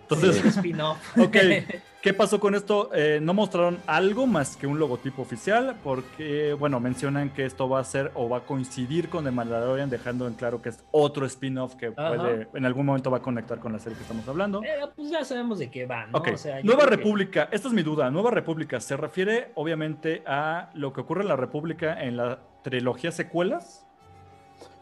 Sí, 0.09 0.15
Entonces, 0.15 0.41
el 0.43 0.49
spin-off. 0.49 0.97
ok, 1.17 1.37
¿qué 2.01 2.13
pasó 2.13 2.39
con 2.39 2.55
esto? 2.55 2.89
Eh, 2.93 3.19
no 3.21 3.33
mostraron 3.33 3.77
algo 3.85 4.25
más 4.25 4.57
que 4.57 4.65
un 4.65 4.79
logotipo 4.79 5.21
oficial, 5.21 5.75
porque, 5.83 6.53
bueno, 6.53 6.79
mencionan 6.79 7.29
que 7.29 7.45
esto 7.45 7.69
va 7.69 7.79
a 7.79 7.83
ser 7.83 8.11
o 8.15 8.27
va 8.27 8.37
a 8.37 8.39
coincidir 8.41 9.09
con 9.09 9.23
The 9.25 9.31
Mandalorian, 9.31 9.89
dejando 9.89 10.27
en 10.27 10.33
claro 10.33 10.61
que 10.61 10.69
es 10.69 10.83
otro 10.91 11.25
spin-off 11.25 11.75
que 11.75 11.93
Ajá. 11.95 12.15
puede, 12.15 12.47
en 12.53 12.65
algún 12.65 12.85
momento 12.85 13.11
va 13.11 13.17
a 13.17 13.21
conectar 13.21 13.59
con 13.59 13.71
la 13.73 13.79
serie 13.79 13.97
que 13.97 14.01
estamos 14.03 14.27
hablando. 14.27 14.61
Pero, 14.61 14.91
pues 14.95 15.09
ya 15.11 15.23
sabemos 15.23 15.59
de 15.59 15.69
qué 15.69 15.85
va, 15.85 16.07
¿no? 16.07 16.17
O 16.19 16.37
sea, 16.37 16.61
Nueva 16.63 16.85
que- 16.85 16.89
República, 16.95 17.49
esta 17.51 17.67
es 17.67 17.73
mi 17.73 17.83
duda, 17.83 18.09
Nueva 18.09 18.31
República, 18.31 18.79
¿se 18.79 18.97
refiere 18.97 19.51
obviamente 19.55 20.23
a 20.25 20.69
lo 20.73 20.91
que 20.93 21.01
ocurre 21.01 21.21
en 21.21 21.27
la 21.27 21.35
República 21.35 22.01
en 22.01 22.17
la 22.17 22.39
trilogía 22.63 23.11
secuelas? 23.11 23.85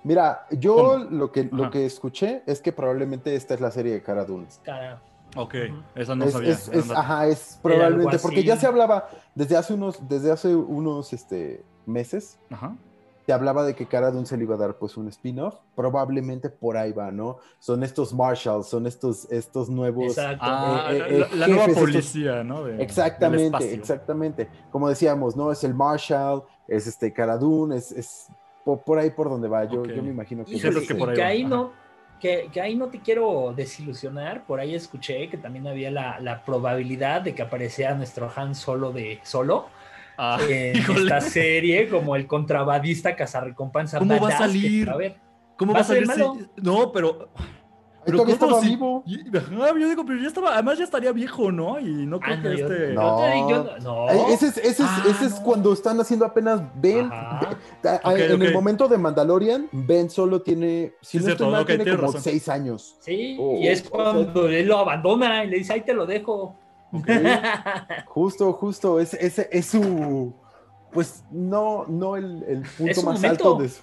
Mira, 0.04 0.46
yo 0.52 0.76
¿Cómo? 0.76 1.04
lo 1.10 1.32
que, 1.32 1.50
lo 1.52 1.70
que 1.70 1.86
escuché 1.86 2.42
es 2.46 2.62
que 2.62 2.72
probablemente 2.72 3.36
esta 3.36 3.54
es 3.56 3.60
la 3.62 3.72
serie 3.72 3.92
de 3.94 4.02
Cara 4.02 4.24
Dune. 4.24 4.48
Cara, 4.64 5.02
Ok, 5.38 5.56
esa 5.96 6.16
no 6.16 6.26
es, 6.26 6.34
sabía. 6.34 6.52
es- 6.52 6.68
es- 6.70 6.92
ajá, 6.92 7.28
es 7.28 7.60
probablemente, 7.62 8.18
porque 8.20 8.44
ya 8.44 8.58
se 8.58 8.66
hablaba 8.68 9.08
desde 9.36 9.56
hace 9.58 9.74
unos, 9.74 10.08
desde 10.10 10.32
hace 10.32 10.56
unos 10.56 11.14
este, 11.14 11.64
meses, 11.86 12.40
Ajá. 12.50 12.76
se 13.26 13.34
hablaba 13.34 13.64
de 13.66 13.76
que 13.76 13.86
Cara 13.86 14.10
Dune 14.12 14.26
se 14.26 14.36
le 14.38 14.44
iba 14.44 14.56
a 14.56 14.58
dar 14.58 14.78
pues 14.78 14.98
un 14.98 15.08
spin-off, 15.10 15.56
probablemente 15.76 16.50
por 16.50 16.76
ahí 16.78 16.92
va, 16.92 17.12
¿no? 17.12 17.38
Son 17.60 17.84
estos 17.84 18.14
Marshals, 18.14 18.68
son 18.68 18.88
estos, 18.88 19.30
estos 19.32 19.70
nuevos... 19.70 20.18
Exacto. 20.18 20.40
Ah, 20.46 20.88
eh, 20.92 20.98
la, 21.00 21.08
eh, 21.08 21.20
la- 21.20 21.36
la 21.36 21.48
nueva 21.48 21.66
estos- 21.66 21.80
policía, 21.80 22.44
¿no? 22.44 22.64
De- 22.64 22.82
Exactamente, 22.82 23.74
exactamente. 23.74 24.48
Como 24.72 24.90
decíamos, 24.90 25.36
¿no? 25.36 25.52
Es 25.52 25.64
el 25.64 25.74
Marshall, 25.74 26.44
es 26.68 26.88
este 26.88 27.14
Cara 27.14 27.38
Dune, 27.38 27.76
es, 27.78 27.92
es 27.92 28.28
por, 28.66 28.80
por 28.80 28.98
ahí 28.98 29.10
por 29.12 29.30
donde 29.30 29.48
va. 29.48 29.66
Yo, 29.66 29.86
yo 29.86 30.02
me 30.02 30.10
imagino 30.10 30.44
que... 30.44 30.52
Híjole, 30.56 30.70
Híjole, 30.72 30.82
es 30.84 30.88
que 30.88 30.96
por 30.96 31.10
ahí 31.10 31.18
va, 31.20 31.26
ahí 31.28 31.42
ajá. 31.42 31.50
no, 31.50 31.72
que, 32.20 32.50
que 32.52 32.62
ahí 32.62 32.76
no 32.76 32.88
te 32.88 33.00
quiero 33.00 33.54
desilusionar. 33.56 34.46
Por 34.46 34.60
ahí 34.60 34.76
escuché 34.76 35.30
que 35.30 35.38
también 35.38 35.68
había 35.68 35.92
la, 35.92 36.20
la 36.20 36.44
probabilidad 36.44 37.22
de 37.22 37.34
que 37.36 37.42
apareciera 37.42 37.94
nuestro 37.96 38.32
Han 38.36 38.56
Solo 38.56 38.92
de 38.92 39.20
Solo. 39.24 39.70
Ah, 40.18 40.40
en 40.50 40.76
híjole. 40.78 41.02
esta 41.02 41.22
serie 41.22 41.88
como 41.90 42.16
el 42.16 42.26
contrabandista 42.28 43.16
cazarrecompensa 43.16 44.00
¿Cómo 44.00 44.20
va 44.20 44.28
a 44.28 44.32
que- 44.32 44.38
salir? 44.38 44.90
a 44.90 44.98
ver, 44.98 45.16
¿Cómo 45.58 45.74
va 45.74 45.80
a 45.82 45.84
salir? 45.84 46.08
malo. 46.08 46.36
No, 46.58 46.92
pero. 46.92 47.30
Todavía 48.12 48.38
¿cómo 48.40 48.52
estaba 48.52 48.62
si- 48.62 48.70
vivo. 48.70 49.04
ajá, 49.36 49.80
yo 49.80 49.90
digo, 49.90 50.06
pero 50.06 50.20
ya 50.22 50.28
estaba. 50.28 50.54
Además, 50.54 50.78
ya 50.78 50.84
estaría 50.86 51.12
viejo, 51.12 51.52
¿no? 51.52 51.80
Y 51.80 52.06
no 52.06 52.20
creo 52.20 52.36
ah, 52.38 52.42
que 52.42 52.50
no, 52.50 52.56
yo- 52.56 52.68
este. 52.72 52.94
yo 52.94 53.64
No. 53.82 54.06
no. 54.08 54.28
Ese 54.30 54.48
es, 54.48 54.58
ese 54.58 54.70
es, 54.70 54.80
Ah, 54.82 55.04
ese 55.10 55.26
es 55.26 55.32
no. 55.40 55.44
cuando 55.44 55.74
están 55.74 56.00
haciendo 56.00 56.26
apenas 56.26 56.62
Ben. 56.76 57.10
En 57.84 58.42
el 58.42 58.54
momento 58.54 58.88
de 58.88 58.98
Mandalorian, 58.98 59.68
Ben 59.72 60.10
solo 60.10 60.42
tiene, 60.42 60.94
Sí, 61.02 61.08
si 61.12 61.18
no 61.18 61.24
cierto, 61.26 61.44
estoy 61.46 61.52
mal, 61.52 61.62
ok, 61.64 61.68
tiene 61.68 61.86
como 61.98 62.02
razón. 62.08 62.22
seis 62.22 62.48
años. 62.50 62.96
Sí, 63.02 63.38
Oh, 63.40 63.58
y 63.58 63.68
es 63.68 63.86
oh, 63.88 63.90
cuando 63.92 64.48
él 64.48 64.68
lo 64.68 64.78
abandona 64.80 65.44
y 65.44 65.50
le 65.50 65.58
dice, 65.58 65.74
ahí 65.74 65.82
te 65.82 65.94
lo 65.94 66.06
dejo. 66.06 66.56
Justo, 68.06 68.54
justo, 68.54 69.00
es, 69.00 69.14
ese 69.14 69.50
es 69.52 69.66
su, 69.66 70.34
pues 70.92 71.24
no, 71.32 71.86
no 71.88 72.16
el, 72.16 72.44
el 72.48 72.62
punto 72.78 73.04
más 73.04 73.16
momento. 73.22 73.28
alto 73.28 73.56
de 73.56 73.70
su... 73.70 73.82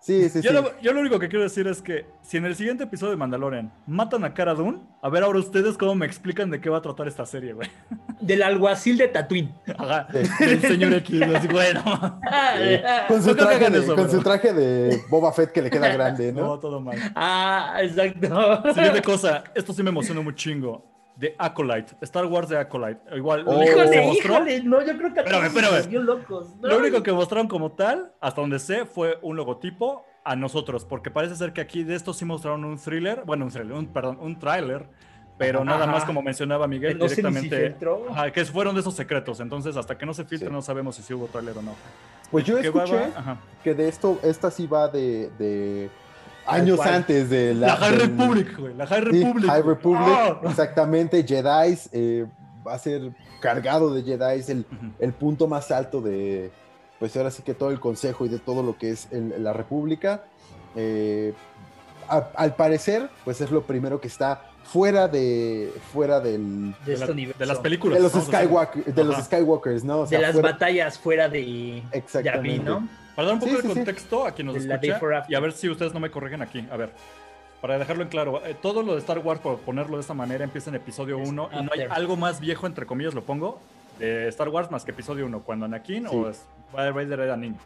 Sí, 0.00 0.28
sí, 0.30 0.40
Yo, 0.42 0.50
sí. 0.50 0.54
lo, 0.54 0.80
yo 0.80 0.92
lo 0.92 1.00
único 1.00 1.18
que 1.18 1.28
quiero 1.28 1.42
decir 1.42 1.66
es 1.66 1.82
que 1.82 2.06
si 2.22 2.36
en 2.36 2.44
el 2.46 2.54
siguiente 2.54 2.84
episodio 2.84 3.10
de 3.10 3.16
Mandalorian 3.16 3.72
matan 3.86 4.24
a 4.24 4.32
Cara 4.32 4.54
Dune, 4.54 4.78
a 5.02 5.08
ver 5.08 5.24
ahora 5.24 5.38
ustedes 5.40 5.76
cómo 5.76 5.94
me 5.96 6.06
explican 6.06 6.50
de 6.50 6.60
qué 6.60 6.70
va 6.70 6.78
a 6.78 6.82
tratar 6.82 7.08
esta 7.08 7.26
serie, 7.26 7.52
güey. 7.52 7.68
Del 8.20 8.42
alguacil 8.42 8.96
de 8.96 9.08
Tatooine. 9.08 9.52
Ajá. 9.76 10.06
Sí. 10.38 10.44
Del 10.46 10.60
señor 10.60 10.94
X, 10.94 11.22
así, 11.22 11.48
bueno. 11.48 11.82
Sí. 11.84 12.80
Con 13.08 13.22
su, 13.22 13.28
No 13.30 13.36
traje 13.36 13.70
de, 13.70 13.78
eso, 13.78 13.86
con 13.94 14.06
pero- 14.06 14.10
su 14.18 14.22
traje 14.22 14.52
de 14.52 15.02
Boba 15.10 15.32
Fett 15.32 15.50
que 15.52 15.62
le 15.62 15.70
queda 15.70 15.88
grande, 15.92 16.32
No, 16.32 16.42
¿no? 16.42 16.58
todo 16.58 16.80
mal. 16.80 16.96
Ah, 17.14 17.78
exacto. 17.82 18.62
Siguiente 18.74 19.02
cosa, 19.02 19.44
esto 19.54 19.72
sí 19.72 19.82
me 19.82 19.90
emocionó 19.90 20.20
un 20.20 20.34
chingo. 20.34 20.97
De 21.18 21.34
Acolyte, 21.36 21.96
Star 22.02 22.24
Wars 22.26 22.48
de 22.48 22.56
Acolyte. 22.58 23.00
Igual, 23.16 23.42
lo 23.44 23.50
Oh. 23.50 23.56
único 23.58 23.74
que 23.74 23.88
se 23.88 23.94
Híjole, 23.96 24.06
mostró, 24.06 24.34
híjole, 24.34 24.62
no, 24.62 24.86
yo 24.86 24.96
creo 24.96 25.12
que 25.12 25.20
Espérame, 25.20 25.46
espérame. 25.46 26.04
locos. 26.04 26.54
No, 26.60 26.68
lo 26.68 26.78
único 26.78 27.02
que 27.02 27.12
mostraron 27.12 27.48
como 27.48 27.72
tal, 27.72 28.12
hasta 28.20 28.40
donde 28.40 28.60
sé, 28.60 28.86
fue 28.86 29.18
un 29.22 29.36
logotipo 29.36 30.04
a 30.24 30.36
nosotros, 30.36 30.84
porque 30.84 31.10
parece 31.10 31.34
ser 31.34 31.52
que 31.52 31.60
aquí 31.60 31.82
de 31.82 31.96
esto 31.96 32.12
sí 32.14 32.24
mostraron 32.24 32.64
un 32.64 32.78
thriller, 32.78 33.24
bueno, 33.26 33.44
un 33.46 33.50
thriller, 33.50 33.72
un, 33.72 33.86
perdón, 33.88 34.18
un 34.20 34.38
tráiler, 34.38 34.86
pero 35.38 35.64
nada 35.64 35.86
más 35.88 36.04
como 36.04 36.22
mencionaba 36.22 36.68
Miguel, 36.68 36.98
no 36.98 37.08
sé 37.08 37.20
ni 37.22 37.32
si 37.32 37.40
directamente, 37.48 37.70
filtró. 37.70 38.06
ajá, 38.10 38.30
que 38.30 38.44
fueron 38.44 38.74
de 38.74 38.80
esos 38.82 38.94
secretos, 38.94 39.40
entonces 39.40 39.76
hasta 39.76 39.98
que 39.98 40.06
no 40.06 40.14
se 40.14 40.24
filtre 40.24 40.48
Sí. 40.48 40.52
no 40.54 40.62
sabemos 40.62 40.94
si 40.96 41.02
sí 41.02 41.14
hubo 41.14 41.26
tráiler 41.26 41.56
o 41.58 41.62
no. 41.62 41.74
Pues 42.30 42.44
yo 42.44 42.60
¿Qué 42.60 42.70
va- 42.70 42.84
escuché 42.84 43.10
va? 43.10 43.38
Que 43.64 43.74
de 43.74 43.88
esto, 43.88 44.18
esta 44.22 44.50
sí 44.52 44.66
va 44.68 44.86
de, 44.88 45.30
de 45.38 45.90
años 46.54 46.76
cual. 46.76 46.94
antes 46.94 47.30
de 47.30 47.54
La, 47.54 47.66
la... 47.68 47.76
High 47.76 47.90
del- 47.98 48.00
Republic, 48.00 48.58
güey, 48.58 48.74
la 48.74 48.86
High 48.86 49.02
Sí, 49.10 49.22
Republic. 49.24 49.46
High 49.50 49.62
Republic, 49.62 50.02
¡Ah! 50.08 50.40
exactamente, 50.48 51.24
Jedi, 51.26 51.78
eh, 51.92 52.26
va 52.66 52.74
a 52.74 52.78
ser 52.78 53.12
cargado 53.40 53.92
de 53.94 54.02
Jedi, 54.02 54.42
el, 54.52 54.60
Ujú. 54.60 54.92
el 54.98 55.12
punto 55.12 55.46
más 55.46 55.70
alto 55.70 56.00
de, 56.00 56.50
pues 56.98 57.16
ahora 57.16 57.30
sí 57.30 57.42
que 57.42 57.54
todo 57.54 57.70
el 57.70 57.80
consejo 57.80 58.26
y 58.26 58.28
de 58.28 58.38
todo 58.38 58.62
lo 58.62 58.76
que 58.76 58.90
es 58.90 59.08
el- 59.12 59.42
la 59.42 59.52
República. 59.52 60.24
Eh, 60.76 61.32
a- 62.08 62.28
al 62.36 62.54
parecer, 62.56 63.08
pues 63.24 63.40
es 63.40 63.50
lo 63.50 63.62
primero 63.62 64.00
que 64.00 64.08
está 64.08 64.42
fuera 64.64 65.08
de, 65.08 65.72
fuera 65.92 66.20
del, 66.20 66.72
de 66.72 66.76
De, 66.86 66.92
este 66.94 67.06
la- 67.14 67.32
de 67.38 67.46
las 67.46 67.58
películas. 67.58 67.96
de 67.98 68.02
los. 68.02 68.12
Skywalker, 68.26 68.84
de 68.94 69.04
los. 69.04 69.24
Skywalkers, 69.24 69.84
¿no? 69.84 69.98
O 70.00 70.02
de 70.02 70.08
sea, 70.08 70.20
las 70.20 70.32
fuera- 70.32 70.52
batallas 70.52 70.98
fuera 70.98 71.28
de 71.28 71.82
Exactamente. 71.92 72.48
Yavin, 72.58 72.64
¿no? 72.64 72.88
Para 73.18 73.26
dar 73.30 73.34
un 73.34 73.40
poco 73.40 73.50
Sí, 73.50 73.56
de 73.56 73.62
sí, 73.62 73.68
sí. 73.70 73.74
contexto 73.74 74.24
a 74.24 74.30
quien 74.30 74.46
nos 74.46 74.64
la 74.64 74.76
escucha 74.76 75.24
y 75.28 75.34
a 75.34 75.40
ver 75.40 75.50
si 75.50 75.68
ustedes 75.68 75.92
no 75.92 75.98
me 75.98 76.08
corrigen 76.08 76.40
aquí. 76.40 76.64
A 76.70 76.76
ver, 76.76 76.92
para 77.60 77.76
dejarlo 77.76 78.04
en 78.04 78.10
claro, 78.10 78.46
eh, 78.46 78.54
todo 78.54 78.84
lo 78.84 78.92
de 78.92 79.00
Star 79.00 79.18
Wars, 79.18 79.40
por 79.40 79.58
ponerlo 79.58 79.96
de 79.96 80.02
esta 80.02 80.14
manera, 80.14 80.44
empieza 80.44 80.70
en 80.70 80.76
episodio 80.76 81.20
Es 81.20 81.28
1 81.28 81.50
y 81.52 81.62
no 81.64 81.70
hay 81.74 81.80
algo 81.90 82.16
más 82.16 82.38
viejo, 82.38 82.68
entre 82.68 82.86
comillas, 82.86 83.14
lo 83.14 83.24
pongo, 83.24 83.58
de 83.98 84.28
Star 84.28 84.48
Wars 84.50 84.70
más 84.70 84.84
que 84.84 84.92
episodio 84.92 85.26
1, 85.26 85.40
cuando 85.40 85.64
Anakin 85.64 86.08
Sí. 86.08 86.14
o 86.14 86.28
es- 86.28 86.46
Vader 86.72 87.18
era 87.18 87.36
niño. 87.36 87.56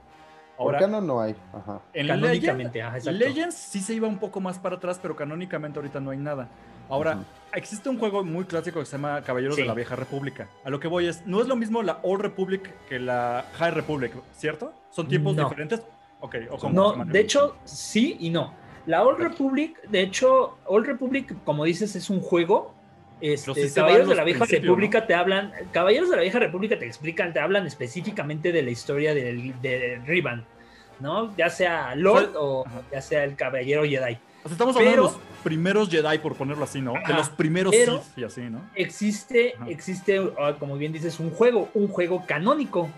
Por 0.57 0.69
Ahora, 0.75 0.79
canon 0.79 1.07
no 1.07 1.21
hay. 1.21 1.37
Ajá. 1.53 1.81
en 1.93 2.07
Canónicamente, 2.07 2.79
Legend- 2.83 2.97
ajá. 3.03 3.11
Legends 3.13 3.55
sí 3.55 3.81
se 3.81 3.93
iba 3.93 4.09
un 4.09 4.17
poco 4.17 4.41
más 4.41 4.59
para 4.59 4.77
atrás, 4.77 4.99
pero 5.03 5.15
canónicamente 5.15 5.79
ahorita 5.79 6.01
no 6.01 6.13
hay 6.13 6.19
nada. 6.19 6.49
Ahora, 6.89 7.19
existe 7.55 7.89
un 7.89 7.99
juego 7.99 8.25
muy 8.25 8.45
clásico 8.45 8.81
que 8.81 8.87
se 8.87 8.93
llama 8.93 9.23
Caballeros 9.23 9.57
de 9.57 9.65
la 9.65 9.75
Vieja 9.75 9.97
República. 9.97 10.49
A 10.65 10.71
lo 10.71 10.81
que 10.81 10.89
voy 10.89 11.07
es, 11.07 11.27
no 11.27 11.41
es 11.41 11.49
lo 11.49 11.57
mismo 11.57 11.83
la 11.83 11.99
Old 12.03 12.23
Republic 12.23 12.71
que 12.89 12.99
la 12.99 13.45
High 13.55 13.73
Republic, 13.73 14.13
¿cierto? 14.33 14.73
¿Son 14.91 15.09
tiempos 15.09 15.35
No. 15.37 15.45
diferentes? 15.45 15.83
Ok, 16.21 16.37
o 16.51 16.57
cómo 16.59 16.75
No, 16.75 17.05
de 17.05 17.21
hecho, 17.21 17.57
sí 17.65 18.17
y 18.21 18.31
no. 18.31 18.55
La 18.87 19.03
Old 19.05 19.19
Republic, 19.19 19.81
de 19.89 20.01
hecho, 20.03 20.59
Old 20.67 20.87
Republic, 20.87 21.35
como 21.45 21.65
dices, 21.65 21.95
es 21.97 22.11
un 22.11 22.21
juego. 22.21 22.75
Este, 23.21 23.69
sí 23.69 23.75
Caballeros 23.75 24.09
de 24.09 24.17
la 24.17 24.23
los 24.23 24.27
Vieja 24.27 24.45
República 24.45 25.07
te 25.07 25.15
hablan, 25.15 25.53
Caballeros 25.71 26.11
de 26.11 26.17
la 26.17 26.23
Vieja 26.23 26.41
República 26.41 26.77
te 26.77 26.87
explican, 26.87 27.33
te 27.33 27.39
hablan 27.39 27.67
específicamente 27.69 28.51
de 28.51 28.63
la 28.63 28.71
historia 28.71 29.15
del, 29.15 29.61
de 29.63 30.01
Rivan, 30.05 30.45
¿no? 30.99 31.33
Ya 31.37 31.49
sea 31.49 31.95
Lord 31.95 32.33
o 32.37 32.67
Ajá. 32.67 32.83
ya 32.91 33.01
sea 33.01 33.23
el 33.23 33.37
Caballero 33.37 33.85
Jedi. 33.85 34.19
O 34.45 34.49
sea, 34.49 34.53
estamos 34.53 34.77
hablando 34.77 35.03
Pero- 35.03 35.09
de 35.09 35.15
los 35.19 35.43
primeros 35.43 35.89
Jedi, 35.89 36.19
por 36.19 36.35
ponerlo 36.35 36.65
así, 36.65 36.81
¿no? 36.81 36.95
de 37.07 37.15
los 37.15 37.29
primeros 37.31 37.75
Sith 37.75 38.17
y 38.19 38.25
así, 38.25 38.43
¿no? 38.43 38.61
Existe, 38.75 39.55
Ajá. 39.57 39.71
existe, 39.71 40.21
ah, 40.39 40.57
como 40.59 40.77
bien 40.77 40.93
dices, 40.93 41.21
un 41.21 41.31
juego, 41.31 41.69
un 41.75 41.89
juego 41.89 42.25
canónico 42.27 42.89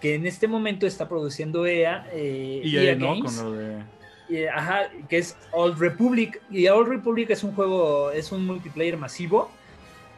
que 0.00 0.14
en 0.14 0.26
este 0.26 0.46
momento 0.48 0.86
está 0.86 1.08
produciendo 1.08 1.66
EA, 1.66 2.06
eh, 2.12 2.60
Y 2.64 2.76
EA 2.76 2.92
eh, 2.92 2.96
¿no? 2.96 3.14
Games. 3.14 3.34
Con 3.34 3.44
lo 3.44 3.52
de... 3.58 4.48
Ajá, 4.50 4.90
que 5.08 5.18
es 5.18 5.36
Old 5.52 5.78
Republic. 5.78 6.40
Y 6.50 6.66
Old 6.68 6.88
Republic 6.88 7.30
es 7.30 7.44
un 7.44 7.54
juego, 7.54 8.10
es 8.10 8.32
un 8.32 8.44
multiplayer 8.44 8.96
masivo, 8.98 9.50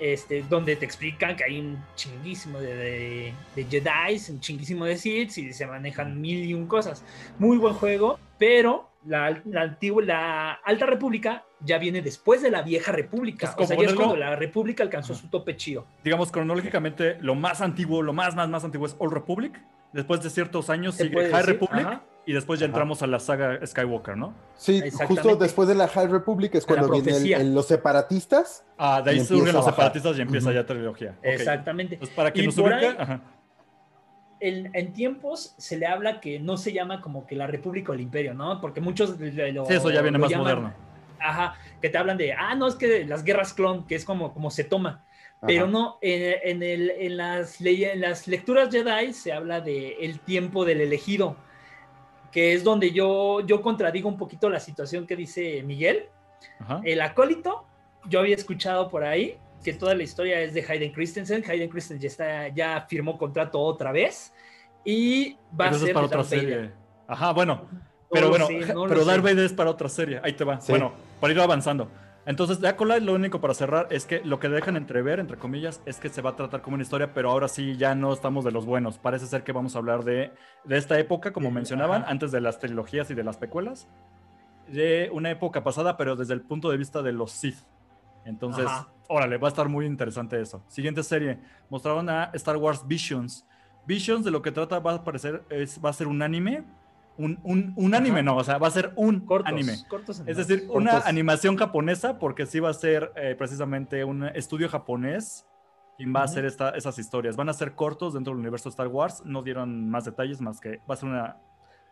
este, 0.00 0.42
donde 0.48 0.76
te 0.76 0.84
explican 0.84 1.36
que 1.36 1.44
hay 1.44 1.60
un 1.60 1.78
chinguísimo 1.94 2.58
de, 2.58 2.74
de, 2.74 3.34
de 3.54 3.64
Jedi, 3.64 4.20
un 4.30 4.40
chinguísimo 4.40 4.84
de 4.84 4.96
Sith 4.96 5.36
y 5.38 5.52
se 5.52 5.66
manejan 5.66 6.20
mil 6.20 6.44
y 6.44 6.54
un 6.54 6.66
cosas. 6.66 7.04
Muy 7.38 7.58
buen 7.58 7.74
juego, 7.74 8.18
pero 8.38 8.87
la, 9.06 9.40
la 9.44 9.62
antigua, 9.62 10.02
la 10.04 10.52
Alta 10.64 10.86
República 10.86 11.44
ya 11.60 11.78
viene 11.78 12.02
después 12.02 12.42
de 12.42 12.50
la 12.50 12.62
Vieja 12.62 12.92
República. 12.92 13.52
Pues, 13.56 13.66
o 13.66 13.68
sea, 13.68 13.76
ya 13.82 13.88
es 13.88 13.94
cuando 13.94 14.16
la 14.16 14.36
República 14.36 14.82
alcanzó 14.82 15.12
Ajá. 15.12 15.22
su 15.22 15.28
tope 15.28 15.56
chido. 15.56 15.86
Digamos, 16.04 16.30
cronológicamente, 16.32 17.16
lo 17.20 17.34
más 17.34 17.60
antiguo, 17.60 18.02
lo 18.02 18.12
más, 18.12 18.34
más, 18.34 18.48
más 18.48 18.64
antiguo 18.64 18.86
es 18.86 18.96
Old 18.98 19.12
Republic. 19.14 19.60
Después 19.92 20.22
de 20.22 20.28
ciertos 20.30 20.68
años 20.68 20.96
sigue 20.96 21.14
High 21.16 21.30
decir, 21.32 21.46
Republic. 21.46 21.86
ajá. 21.86 22.02
Y 22.26 22.34
después 22.34 22.60
ya 22.60 22.66
Ajá. 22.66 22.72
entramos 22.72 23.02
a 23.02 23.06
la 23.06 23.18
saga 23.20 23.58
Skywalker, 23.66 24.14
¿no? 24.14 24.34
Sí, 24.54 24.82
justo 25.06 25.36
después 25.36 25.66
de 25.66 25.74
la 25.74 25.88
High 25.88 26.08
Republic 26.08 26.54
es 26.56 26.66
cuando 26.66 26.90
vienen 26.90 27.54
los 27.54 27.66
separatistas. 27.68 28.66
Ah, 28.76 29.00
de 29.00 29.12
ahí 29.12 29.20
surgen 29.24 29.54
los 29.54 29.64
separatistas 29.64 30.18
y 30.18 30.20
empieza 30.20 30.48
Ujú. 30.50 30.54
ya 30.56 30.66
trilogía. 30.66 31.16
Exactamente. 31.22 31.94
Entonces, 31.94 32.14
para 32.14 32.30
quien 32.30 32.46
nos 32.46 32.58
ubica, 32.58 32.76
ahí- 32.76 32.96
ajá. 32.98 33.20
En, 34.40 34.70
en 34.74 34.92
tiempos 34.92 35.54
se 35.58 35.76
le 35.76 35.86
habla 35.86 36.20
que 36.20 36.38
no 36.40 36.56
se 36.56 36.72
llama 36.72 37.00
como 37.00 37.26
que 37.26 37.36
la 37.36 37.46
República 37.46 37.92
o 37.92 37.94
el 37.94 38.00
Imperio, 38.00 38.34
¿no? 38.34 38.60
Porque 38.60 38.80
muchos 38.80 39.18
lo, 39.18 39.66
Sí, 39.66 39.74
eso 39.74 39.90
ya 39.90 40.02
viene 40.02 40.18
lo 40.18 40.22
más 40.22 40.30
llaman- 40.30 40.44
moderno. 40.44 40.72
Ajá, 41.20 41.56
que 41.82 41.88
te 41.88 41.98
hablan 41.98 42.16
de, 42.16 42.32
ah, 42.32 42.54
no, 42.54 42.68
es 42.68 42.76
que 42.76 43.04
las 43.04 43.24
guerras 43.24 43.52
clon, 43.52 43.86
que 43.86 43.94
es 43.96 44.04
como, 44.04 44.32
como 44.32 44.50
se 44.50 44.62
toma. 44.64 45.04
Pero 45.46 45.64
Ajá. 45.64 45.72
no, 45.72 45.98
en, 46.00 46.36
en 46.44 46.62
el- 46.62 46.90
en 46.90 47.16
las, 47.16 47.60
en 47.60 48.00
las 48.00 48.26
lecturas 48.28 48.70
Jedi 48.70 49.12
se 49.12 49.32
habla 49.32 49.60
de 49.60 49.96
el 50.00 50.20
tiempo 50.20 50.64
del 50.64 50.80
elegido, 50.80 51.36
que 52.32 52.52
es 52.52 52.62
donde 52.64 52.90
yo, 52.92 53.40
yo 53.46 53.62
contradigo 53.62 54.08
un 54.08 54.16
poquito 54.16 54.48
la 54.50 54.60
situación 54.60 55.06
que 55.06 55.16
dice 55.16 55.62
Miguel. 55.64 56.06
Ajá. 56.60 56.80
El 56.84 57.00
acólito, 57.00 57.64
yo 58.08 58.20
había 58.20 58.34
escuchado 58.36 58.88
por 58.88 59.02
ahí 59.04 59.38
que 59.62 59.72
toda 59.72 59.94
la 59.94 60.02
historia 60.02 60.40
es 60.40 60.54
de 60.54 60.64
Hayden 60.68 60.92
Christensen. 60.92 61.44
Hayden 61.48 61.68
Christensen 61.68 62.00
ya, 62.00 62.06
está, 62.08 62.48
ya 62.48 62.86
firmó 62.88 63.18
contrato 63.18 63.60
otra 63.60 63.92
vez 63.92 64.32
y 64.84 65.32
va 65.52 65.64
Pero 65.64 65.64
a 65.64 65.70
eso 65.70 65.78
ser 65.80 65.88
es 65.88 65.94
para 65.94 66.06
otra 66.06 66.18
Darth 66.18 66.30
Vader. 66.30 66.44
serie. 66.48 66.70
Ajá, 67.06 67.32
bueno. 67.32 67.54
No 67.72 67.78
Pero 68.10 68.28
bueno, 68.30 68.46
sé, 68.46 68.60
no 68.72 68.86
lo 68.86 68.88
pero 68.88 69.00
sé. 69.04 69.06
Darth 69.10 69.22
Vader 69.22 69.44
es 69.44 69.52
para 69.52 69.70
otra 69.70 69.88
serie. 69.88 70.20
Ahí 70.22 70.32
te 70.32 70.44
va. 70.44 70.60
Sí. 70.60 70.72
Bueno, 70.72 70.92
para 71.20 71.32
ir 71.32 71.40
avanzando. 71.40 71.90
Entonces, 72.24 72.60
de 72.60 72.68
Acolyte, 72.68 73.00
lo 73.00 73.14
único 73.14 73.40
para 73.40 73.54
cerrar 73.54 73.86
es 73.90 74.04
que 74.04 74.20
lo 74.22 74.38
que 74.38 74.50
dejan 74.50 74.76
entrever, 74.76 75.18
entre 75.18 75.38
comillas, 75.38 75.80
es 75.86 75.98
que 75.98 76.10
se 76.10 76.20
va 76.20 76.30
a 76.30 76.36
tratar 76.36 76.60
como 76.60 76.74
una 76.74 76.82
historia, 76.82 77.14
pero 77.14 77.30
ahora 77.30 77.48
sí 77.48 77.76
ya 77.78 77.94
no 77.94 78.12
estamos 78.12 78.44
de 78.44 78.50
los 78.50 78.66
buenos. 78.66 78.98
Parece 78.98 79.26
ser 79.26 79.44
que 79.44 79.52
vamos 79.52 79.74
a 79.74 79.78
hablar 79.78 80.04
de, 80.04 80.32
de 80.64 80.76
esta 80.76 80.98
época, 80.98 81.32
como 81.32 81.48
Sí, 81.48 81.54
mencionaban, 81.54 82.02
ajá. 82.02 82.10
antes 82.10 82.30
de 82.30 82.42
las 82.42 82.58
trilogías 82.58 83.10
y 83.10 83.14
de 83.14 83.24
las 83.24 83.38
pecuelas, 83.38 83.88
de 84.68 85.08
una 85.12 85.30
época 85.30 85.64
pasada, 85.64 85.96
pero 85.96 86.16
desde 86.16 86.34
el 86.34 86.42
punto 86.42 86.70
de 86.70 86.76
vista 86.76 87.00
de 87.02 87.12
los 87.12 87.30
Sith. 87.32 87.56
Entonces, 88.24 88.66
Ajá. 88.66 88.88
órale, 89.08 89.38
va 89.38 89.48
a 89.48 89.50
estar 89.50 89.68
muy 89.68 89.86
interesante 89.86 90.40
eso. 90.40 90.62
Siguiente 90.68 91.02
serie, 91.02 91.38
mostraron 91.70 92.08
a 92.10 92.30
Star 92.34 92.56
Wars 92.56 92.86
Visions. 92.86 93.46
Visions 93.86 94.24
de 94.24 94.30
lo 94.30 94.42
que 94.42 94.52
trata 94.52 94.78
va 94.80 94.94
a 94.94 95.04
parecer, 95.04 95.42
es, 95.50 95.80
va 95.82 95.90
a 95.90 95.92
ser 95.92 96.06
un 96.08 96.20
anime. 96.22 96.64
Un, 97.16 97.36
un, 97.42 97.72
un 97.76 97.94
anime, 97.96 98.20
Ajá. 98.20 98.22
no, 98.22 98.36
o 98.36 98.44
sea, 98.44 98.58
va 98.58 98.68
a 98.68 98.70
ser 98.70 98.92
un 98.94 99.20
Cortos, 99.20 99.52
anime. 99.52 99.74
cortos 99.88 100.22
Es 100.24 100.36
decir, 100.36 100.68
una 100.70 100.92
Cortos. 100.92 101.08
animación 101.08 101.56
japonesa, 101.56 102.18
porque 102.20 102.46
sí 102.46 102.60
va 102.60 102.70
a 102.70 102.74
ser 102.74 103.12
eh, 103.16 103.34
precisamente 103.36 104.04
un 104.04 104.24
estudio 104.24 104.68
japonés 104.68 105.44
quien 105.96 106.14
va 106.14 106.20
a 106.20 106.24
hacer 106.24 106.44
esta- 106.44 106.70
esas 106.70 106.96
historias. 107.00 107.34
Van 107.34 107.48
a 107.48 107.52
ser 107.54 107.74
cortos 107.74 108.14
dentro 108.14 108.32
del 108.32 108.38
universo 108.38 108.68
de 108.68 108.70
Star 108.70 108.86
Wars, 108.86 109.22
no 109.24 109.42
dieron 109.42 109.90
más 109.90 110.04
detalles, 110.04 110.40
más 110.40 110.60
que 110.60 110.80
va 110.88 110.94
a 110.94 110.96
ser 110.96 111.08
una 111.08 111.36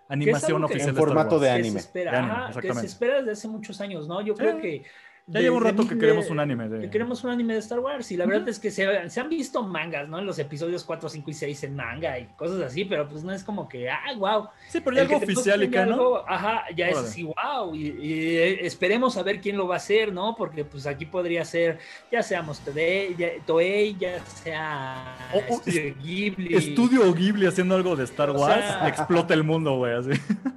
animación 0.08 0.56
algo 0.58 0.68
que- 0.68 0.74
oficial 0.74 0.90
En 0.90 0.94
de 0.94 1.00
Star 1.00 1.08
formato 1.08 1.34
Wars. 1.36 1.42
de 1.42 1.48
que 1.48 1.52
anime. 1.54 1.70
se 1.70 1.78
espera, 1.86 2.10
De 2.12 2.16
anime, 2.18 2.32
ajá, 2.34 2.60
que 2.60 2.74
se 2.74 2.86
espera 2.86 3.16
desde 3.18 3.32
hace 3.32 3.48
muchos 3.48 3.80
años, 3.80 4.06
¿no? 4.06 4.20
Yo 4.20 4.34
Sí. 4.34 4.38
creo 4.38 4.58
que 4.60 4.84
Ya 5.28 5.40
lleva 5.40 5.56
un 5.56 5.64
rato 5.64 5.88
que 5.88 5.98
queremos 5.98 6.30
un 6.30 6.38
anime 6.38 6.68
de... 6.68 6.80
que 6.82 6.90
queremos 6.90 7.24
un 7.24 7.30
anime 7.30 7.54
de 7.54 7.58
Star 7.58 7.80
Wars 7.80 8.12
y 8.12 8.16
la 8.16 8.26
verdad 8.26 8.48
es 8.48 8.60
que 8.60 8.70
se, 8.70 9.10
se 9.10 9.20
han 9.20 9.28
visto 9.28 9.60
mangas, 9.64 10.08
¿no? 10.08 10.20
En 10.20 10.24
los 10.26 10.38
episodios 10.38 10.84
4, 10.84 11.08
5 11.08 11.30
y 11.30 11.34
6 11.34 11.64
en 11.64 11.74
manga 11.74 12.16
y 12.16 12.26
cosas 12.36 12.60
así, 12.60 12.84
pero 12.84 13.08
pues 13.08 13.24
no 13.24 13.32
es 13.32 13.42
como 13.42 13.68
que, 13.68 13.90
ah, 13.90 13.98
wow. 14.16 14.46
Sí, 14.68 14.78
pero 14.80 14.94
ya 14.94 15.02
algo 15.02 15.16
oficial 15.16 15.64
y 15.64 15.68
canon. 15.70 16.20
Ajá, 16.28 16.66
ya 16.76 16.86
es 16.90 16.92
Órale. 16.94 17.08
así, 17.08 17.22
wow. 17.24 17.74
Y, 17.74 17.86
y, 17.88 18.36
eh, 18.36 18.66
esperemos 18.66 19.16
a 19.16 19.24
ver 19.24 19.40
quién 19.40 19.56
lo 19.56 19.66
va 19.66 19.74
a 19.74 19.78
hacer, 19.78 20.12
¿no? 20.12 20.36
Porque 20.36 20.64
pues 20.64 20.86
aquí 20.86 21.06
podría 21.06 21.44
ser, 21.44 21.80
ya 22.12 22.22
seamos 22.22 22.60
Toei, 22.60 23.16
ya, 23.16 23.30
Toei, 23.44 23.96
ya 23.98 24.24
sea 24.26 25.16
O- 25.34 25.38
o 25.38 25.56
Estudio 25.58 25.96
Ghibli. 26.04 26.54
Estudio 26.54 27.12
Ghibli 27.12 27.46
haciendo 27.46 27.74
algo 27.74 27.96
de 27.96 28.04
Star 28.04 28.30
O 28.30 28.34
Wars, 28.34 28.64
sea- 28.64 28.86
explota 28.86 29.34
el 29.34 29.42
mundo, 29.42 29.74
güey, 29.76 29.92
así. 29.92 30.10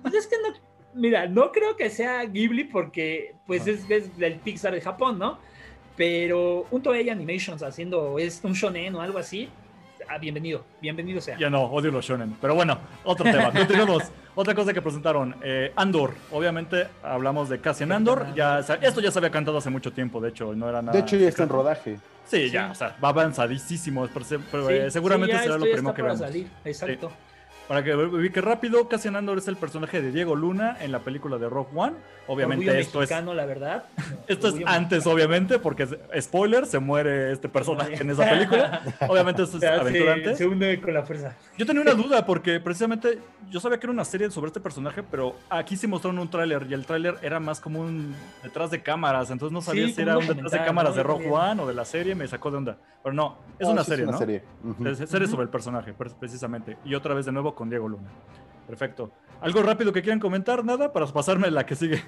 Pues 0.04 0.14
es 0.14 0.28
que 0.28 0.36
no, 0.44 0.54
mira, 0.94 1.28
no 1.28 1.52
creo 1.52 1.76
que 1.76 1.90
sea 1.90 2.24
Ghibli 2.26 2.66
porque 2.66 3.36
pues 3.48 3.68
Ah. 3.68 3.72
es, 3.72 3.90
es 3.90 4.18
del 4.18 4.36
Pixar 4.36 4.74
de 4.74 4.82
Japón, 4.82 5.20
¿no? 5.20 5.40
Pero 5.96 6.66
un 6.72 6.82
Toei 6.82 7.10
Animations 7.10 7.62
haciendo 7.62 8.18
es 8.20 8.40
un 8.44 8.54
shonen 8.54 8.96
o 8.96 9.02
algo 9.02 9.20
así, 9.20 9.50
ah, 10.08 10.18
bienvenido, 10.18 10.64
bienvenido 10.82 11.20
sea. 11.20 11.38
Ya 11.38 11.50
no, 11.50 11.64
odio 11.64 11.92
los 11.92 12.06
shonen. 12.06 12.36
Pero 12.40 12.56
bueno, 12.56 12.78
otro 13.04 13.26
tema. 13.30 13.52
Continuemos. 13.54 14.04
Otra 14.36 14.56
cosa 14.56 14.74
que 14.74 14.82
presentaron, 14.82 15.36
eh, 15.44 15.74
Andor. 15.76 16.14
Obviamente 16.32 16.88
hablamos 17.04 17.50
de 17.50 17.60
Cassian 17.60 17.92
Andor. 17.92 18.28
Ya, 18.36 18.60
esto 18.60 19.02
ya 19.02 19.12
se 19.12 19.20
había 19.20 19.32
cantado 19.32 19.58
hace 19.58 19.70
mucho 19.70 19.92
tiempo, 19.92 20.22
de 20.22 20.30
hecho, 20.30 20.56
no 20.56 20.70
era 20.70 20.82
nada. 20.82 20.94
De 20.94 21.00
hecho, 21.04 21.18
ya 21.18 21.28
está 21.28 21.44
en 21.44 21.50
rodaje. 21.50 21.98
Sí, 22.24 22.50
ya, 22.50 22.72
o 22.72 22.76
sea, 22.76 22.96
va 23.04 23.10
avanzadísimo. 23.10 24.08
Pero, 24.14 24.24
Sí, 24.26 24.74
eh, 24.74 24.92
seguramente 24.92 25.36
sí, 25.36 25.44
será 25.44 25.58
lo 25.58 25.66
primero 25.66 25.94
que 25.94 26.02
veamos. 26.02 26.20
salir, 26.22 26.48
exacto. 26.64 27.12
Para 27.70 27.84
que 27.84 27.96
ubique 27.96 28.42
rápido, 28.42 28.90
Cassian 28.90 29.16
Andor 29.16 29.38
es 29.38 29.48
el 29.48 29.56
personaje 29.56 30.02
de 30.02 30.12
Diego 30.12 30.36
Luna 30.36 30.76
en 30.82 30.92
la 30.92 31.00
película 31.00 31.38
de 31.38 31.48
Rock 31.48 31.70
One. 31.76 31.94
Obviamente 32.28 32.66
Orgullo 32.66 32.80
esto 32.82 33.02
es 33.04 33.10
mexicano, 33.10 33.34
la 33.36 33.46
verdad. 33.46 33.84
Esto 34.28 34.48
es 34.48 34.54
Orgullo 34.56 34.68
antes, 34.68 35.06
obviamente, 35.08 35.60
porque 35.60 35.84
es- 35.84 36.26
spoiler, 36.26 36.66
se 36.66 36.80
muere 36.80 37.32
este 37.32 37.48
personaje 37.48 37.94
en 38.02 38.10
esa 38.10 38.28
película. 38.28 38.82
Obviamente 39.08 39.44
esto 39.44 39.58
es 39.58 39.64
mexicano. 39.64 39.82
aventura 39.82 40.14
se, 40.16 40.20
antes. 40.20 40.38
se 40.40 40.48
une 40.48 40.82
con 40.82 40.94
la 40.96 41.04
fuerza. 41.04 41.36
Yo 41.60 41.66
tenía 41.68 41.82
una 41.84 41.94
duda 41.94 42.26
porque 42.26 42.60
precisamente 42.60 43.20
yo 43.52 43.60
sabía 43.60 43.80
que 43.80 43.86
era 43.86 43.94
una 43.94 44.06
serie 44.06 44.32
sobre 44.32 44.48
este 44.48 44.60
personaje, 44.60 45.04
pero 45.04 45.36
aquí 45.52 45.78
sí 45.78 45.86
mostraron 45.86 46.18
un 46.20 46.30
tráiler 46.30 46.66
y 46.70 46.74
el 46.74 46.88
tráiler 46.88 47.18
era 47.22 47.40
más 47.40 47.60
como 47.62 47.82
un 47.82 48.16
detrás 48.44 48.72
de 48.72 48.82
cámaras, 48.82 49.30
entonces 49.30 49.54
no 49.54 49.62
sabía 49.62 49.86
Sí, 49.88 49.94
si 49.94 50.02
era 50.02 50.18
un 50.18 50.26
detrás 50.28 50.52
de 50.52 50.58
cámaras 50.64 50.92
¿no? 50.94 50.98
de 50.98 51.04
Rock. 51.04 51.22
One 51.30 51.62
o 51.62 51.68
de 51.68 51.74
la 51.76 51.86
serie, 51.86 52.16
me 52.16 52.28
sacó 52.28 52.50
de 52.50 52.58
onda. 52.58 52.78
Pero 53.04 53.14
no, 53.14 53.38
es 53.60 53.66
No, 53.68 53.74
una 53.74 53.84
sí 53.84 53.92
serie, 53.92 54.04
una 54.06 54.12
¿no? 54.14 54.18
serie. 54.18 54.44
Ujú. 54.64 54.88
Es 54.88 54.98
serie 55.10 55.28
sobre 55.28 55.44
el 55.44 55.50
personaje, 55.50 55.94
pre- 55.94 56.10
precisamente. 56.20 56.78
Y 56.84 56.96
otra 56.96 57.14
vez 57.14 57.26
de 57.26 57.32
nuevo 57.32 57.56
con 57.60 57.70
Diego 57.70 57.90
Luna. 57.90 58.08
Perfecto. 58.66 59.12
¿Algo 59.42 59.62
rápido 59.62 59.92
que 59.92 60.02
quieran 60.02 60.20
comentar? 60.22 60.64
Nada, 60.64 60.94
para 60.94 61.06
pasarme 61.08 61.52
la 61.52 61.66
que 61.66 61.76
sigue. 61.76 62.02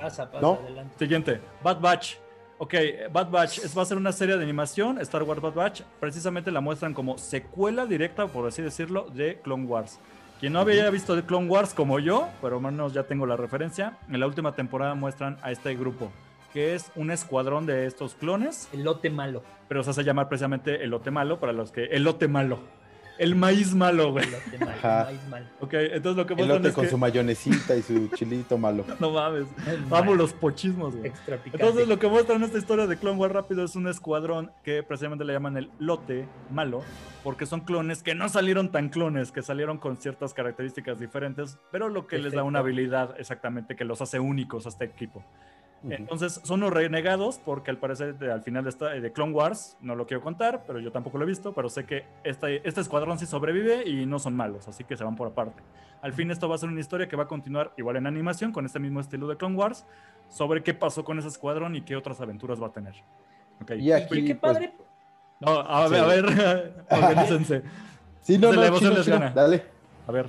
Pasa, 0.00 0.24
pasa, 0.30 0.40
No. 0.40 0.54
adelante. 0.54 0.94
Siguiente, 0.98 1.40
Bad 1.62 1.80
Batch. 1.80 2.14
Ok, 2.58 2.74
Bad 3.12 3.30
Batch 3.30 3.58
es, 3.58 3.76
va 3.76 3.82
a 3.82 3.84
ser 3.84 3.98
una 3.98 4.12
serie 4.12 4.36
de 4.38 4.42
animación, 4.42 4.98
Star 5.02 5.22
Wars 5.22 5.42
Bad 5.42 5.52
Batch. 5.52 5.82
Precisamente 6.00 6.50
la 6.50 6.62
muestran 6.62 6.94
como 6.94 7.18
secuela 7.18 7.84
directa, 7.84 8.26
por 8.26 8.48
así 8.48 8.62
decirlo, 8.62 9.08
de 9.12 9.38
Clone 9.44 9.66
Wars. 9.66 10.00
Quien 10.40 10.54
no 10.54 10.60
había 10.60 10.88
visto 10.90 11.14
de 11.14 11.22
Clone 11.24 11.48
Wars 11.48 11.74
como 11.74 11.98
yo, 11.98 12.28
pero 12.40 12.56
al 12.56 12.62
menos 12.62 12.92
ya 12.94 13.02
tengo 13.02 13.26
la 13.26 13.36
referencia, 13.36 13.98
en 14.10 14.18
la 14.20 14.26
última 14.26 14.52
temporada 14.52 14.94
muestran 14.94 15.36
a 15.42 15.50
este 15.50 15.74
grupo, 15.76 16.10
que 16.54 16.74
es 16.74 16.90
un 16.94 17.10
escuadrón 17.10 17.66
de 17.66 17.86
estos 17.86 18.14
clones, 18.14 18.68
El 18.72 18.84
lote 18.84 19.10
malo. 19.10 19.42
pero 19.68 19.82
se 19.82 19.90
hace 19.90 20.04
llamar 20.04 20.28
precisamente 20.28 20.82
el 20.82 20.90
lote 20.90 21.10
malo 21.10 21.38
para 21.40 21.52
los 21.52 21.70
que... 21.72 21.84
El 21.86 22.04
lote 22.04 22.28
malo. 22.28 22.58
El 23.18 23.34
maíz 23.34 23.74
malo, 23.74 24.12
güey. 24.12 24.24
El 24.24 24.32
lote 24.32 24.58
malo. 24.58 24.72
Ajá. 24.72 25.00
el 25.00 25.06
maíz 25.06 25.28
malo. 25.28 25.46
Ok, 25.60 25.74
entonces 25.74 26.16
lo 26.16 26.26
que 26.26 26.34
muestran 26.34 26.66
es 26.66 26.72
con 26.72 26.84
que... 26.84 26.90
su 26.90 26.98
mayonesita 26.98 27.76
y 27.76 27.82
su 27.82 28.08
chilito 28.14 28.58
malo. 28.58 28.84
No 29.00 29.10
mames, 29.10 29.46
vamos 29.88 30.16
los 30.16 30.32
pochismos, 30.32 30.94
güey. 30.94 31.08
Extra 31.08 31.36
picante. 31.36 31.64
Entonces 31.64 31.88
lo 31.88 31.98
que 31.98 32.08
muestra 32.08 32.36
en 32.36 32.42
esta 32.42 32.58
historia 32.58 32.86
de 32.86 32.96
Clone 32.96 33.18
Wars 33.18 33.32
rápido 33.32 33.64
es 33.64 33.76
un 33.76 33.88
escuadrón 33.88 34.50
que 34.62 34.82
precisamente 34.82 35.24
le 35.24 35.32
llaman 35.32 35.56
el 35.56 35.70
lote 35.78 36.26
malo, 36.50 36.82
porque 37.24 37.46
son 37.46 37.60
clones 37.60 38.02
que 38.02 38.14
no 38.14 38.28
salieron 38.28 38.70
tan 38.70 38.88
clones, 38.88 39.32
que 39.32 39.42
salieron 39.42 39.78
con 39.78 39.96
ciertas 39.96 40.34
características 40.34 40.98
diferentes, 40.98 41.58
pero 41.70 41.88
lo 41.88 42.06
que 42.06 42.18
les 42.18 42.32
da 42.32 42.42
una 42.42 42.60
habilidad 42.60 43.14
exactamente 43.18 43.76
que 43.76 43.84
los 43.84 44.00
hace 44.00 44.20
únicos 44.20 44.66
a 44.66 44.68
este 44.68 44.84
equipo. 44.84 45.24
Entonces 45.88 46.40
son 46.42 46.60
los 46.60 46.72
renegados, 46.72 47.38
porque 47.38 47.70
al 47.70 47.76
parecer 47.78 48.18
de- 48.18 48.32
al 48.32 48.42
final 48.42 48.64
de, 48.64 48.70
esta, 48.70 48.88
de 48.90 49.12
Clone 49.12 49.32
Wars, 49.32 49.76
no 49.80 49.94
lo 49.94 50.06
quiero 50.06 50.20
contar, 50.22 50.64
pero 50.66 50.80
yo 50.80 50.90
tampoco 50.90 51.16
lo 51.18 51.24
he 51.24 51.26
visto, 51.28 51.52
pero 51.54 51.68
sé 51.68 51.84
que 51.84 52.04
este, 52.24 52.66
este 52.66 52.80
escuadrón 52.80 53.18
sí 53.18 53.26
sobrevive 53.26 53.88
y 53.88 54.04
no 54.06 54.18
son 54.18 54.34
malos, 54.34 54.66
así 54.66 54.82
que 54.84 54.96
se 54.96 55.04
van 55.04 55.14
por 55.14 55.28
aparte. 55.28 55.62
Al 56.02 56.12
fin 56.12 56.30
esto 56.30 56.48
va 56.48 56.56
a 56.56 56.58
ser 56.58 56.68
una 56.70 56.80
historia 56.80 57.06
que 57.08 57.14
va 57.16 57.24
a 57.24 57.28
continuar 57.28 57.72
igual 57.76 57.96
en 57.96 58.06
animación, 58.06 58.50
con 58.52 58.66
este 58.66 58.80
mismo 58.80 59.00
estilo 59.00 59.28
de 59.28 59.36
Clone 59.36 59.54
Wars, 59.56 59.86
sobre 60.28 60.62
qué 60.64 60.74
pasó 60.74 61.04
con 61.04 61.18
ese 61.20 61.28
escuadrón 61.28 61.76
y 61.76 61.82
qué 61.82 61.94
otras 61.94 62.20
aventuras 62.20 62.60
va 62.60 62.66
a 62.68 62.72
tener. 62.72 62.94
Ok. 63.62 63.72
Y 63.78 63.92
aquí, 63.92 64.24
qué 64.24 64.34
pues, 64.34 64.54
padre. 64.54 64.74
No, 65.38 65.50
a 65.60 65.88
ver, 65.88 65.98
Sí. 65.98 66.04
a 66.04 66.06
ver, 66.06 66.84
organícense. 66.90 67.62
Sí, 68.22 68.38
no, 68.38 68.52
no, 68.52 68.76
chino, 68.76 69.02
chino. 69.04 69.30
Dale. 69.32 69.62
A 70.08 70.10
ver. 70.10 70.26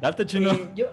Date 0.00 0.26
chino. 0.26 0.52
Eh, 0.52 0.70
yo, 0.76 0.86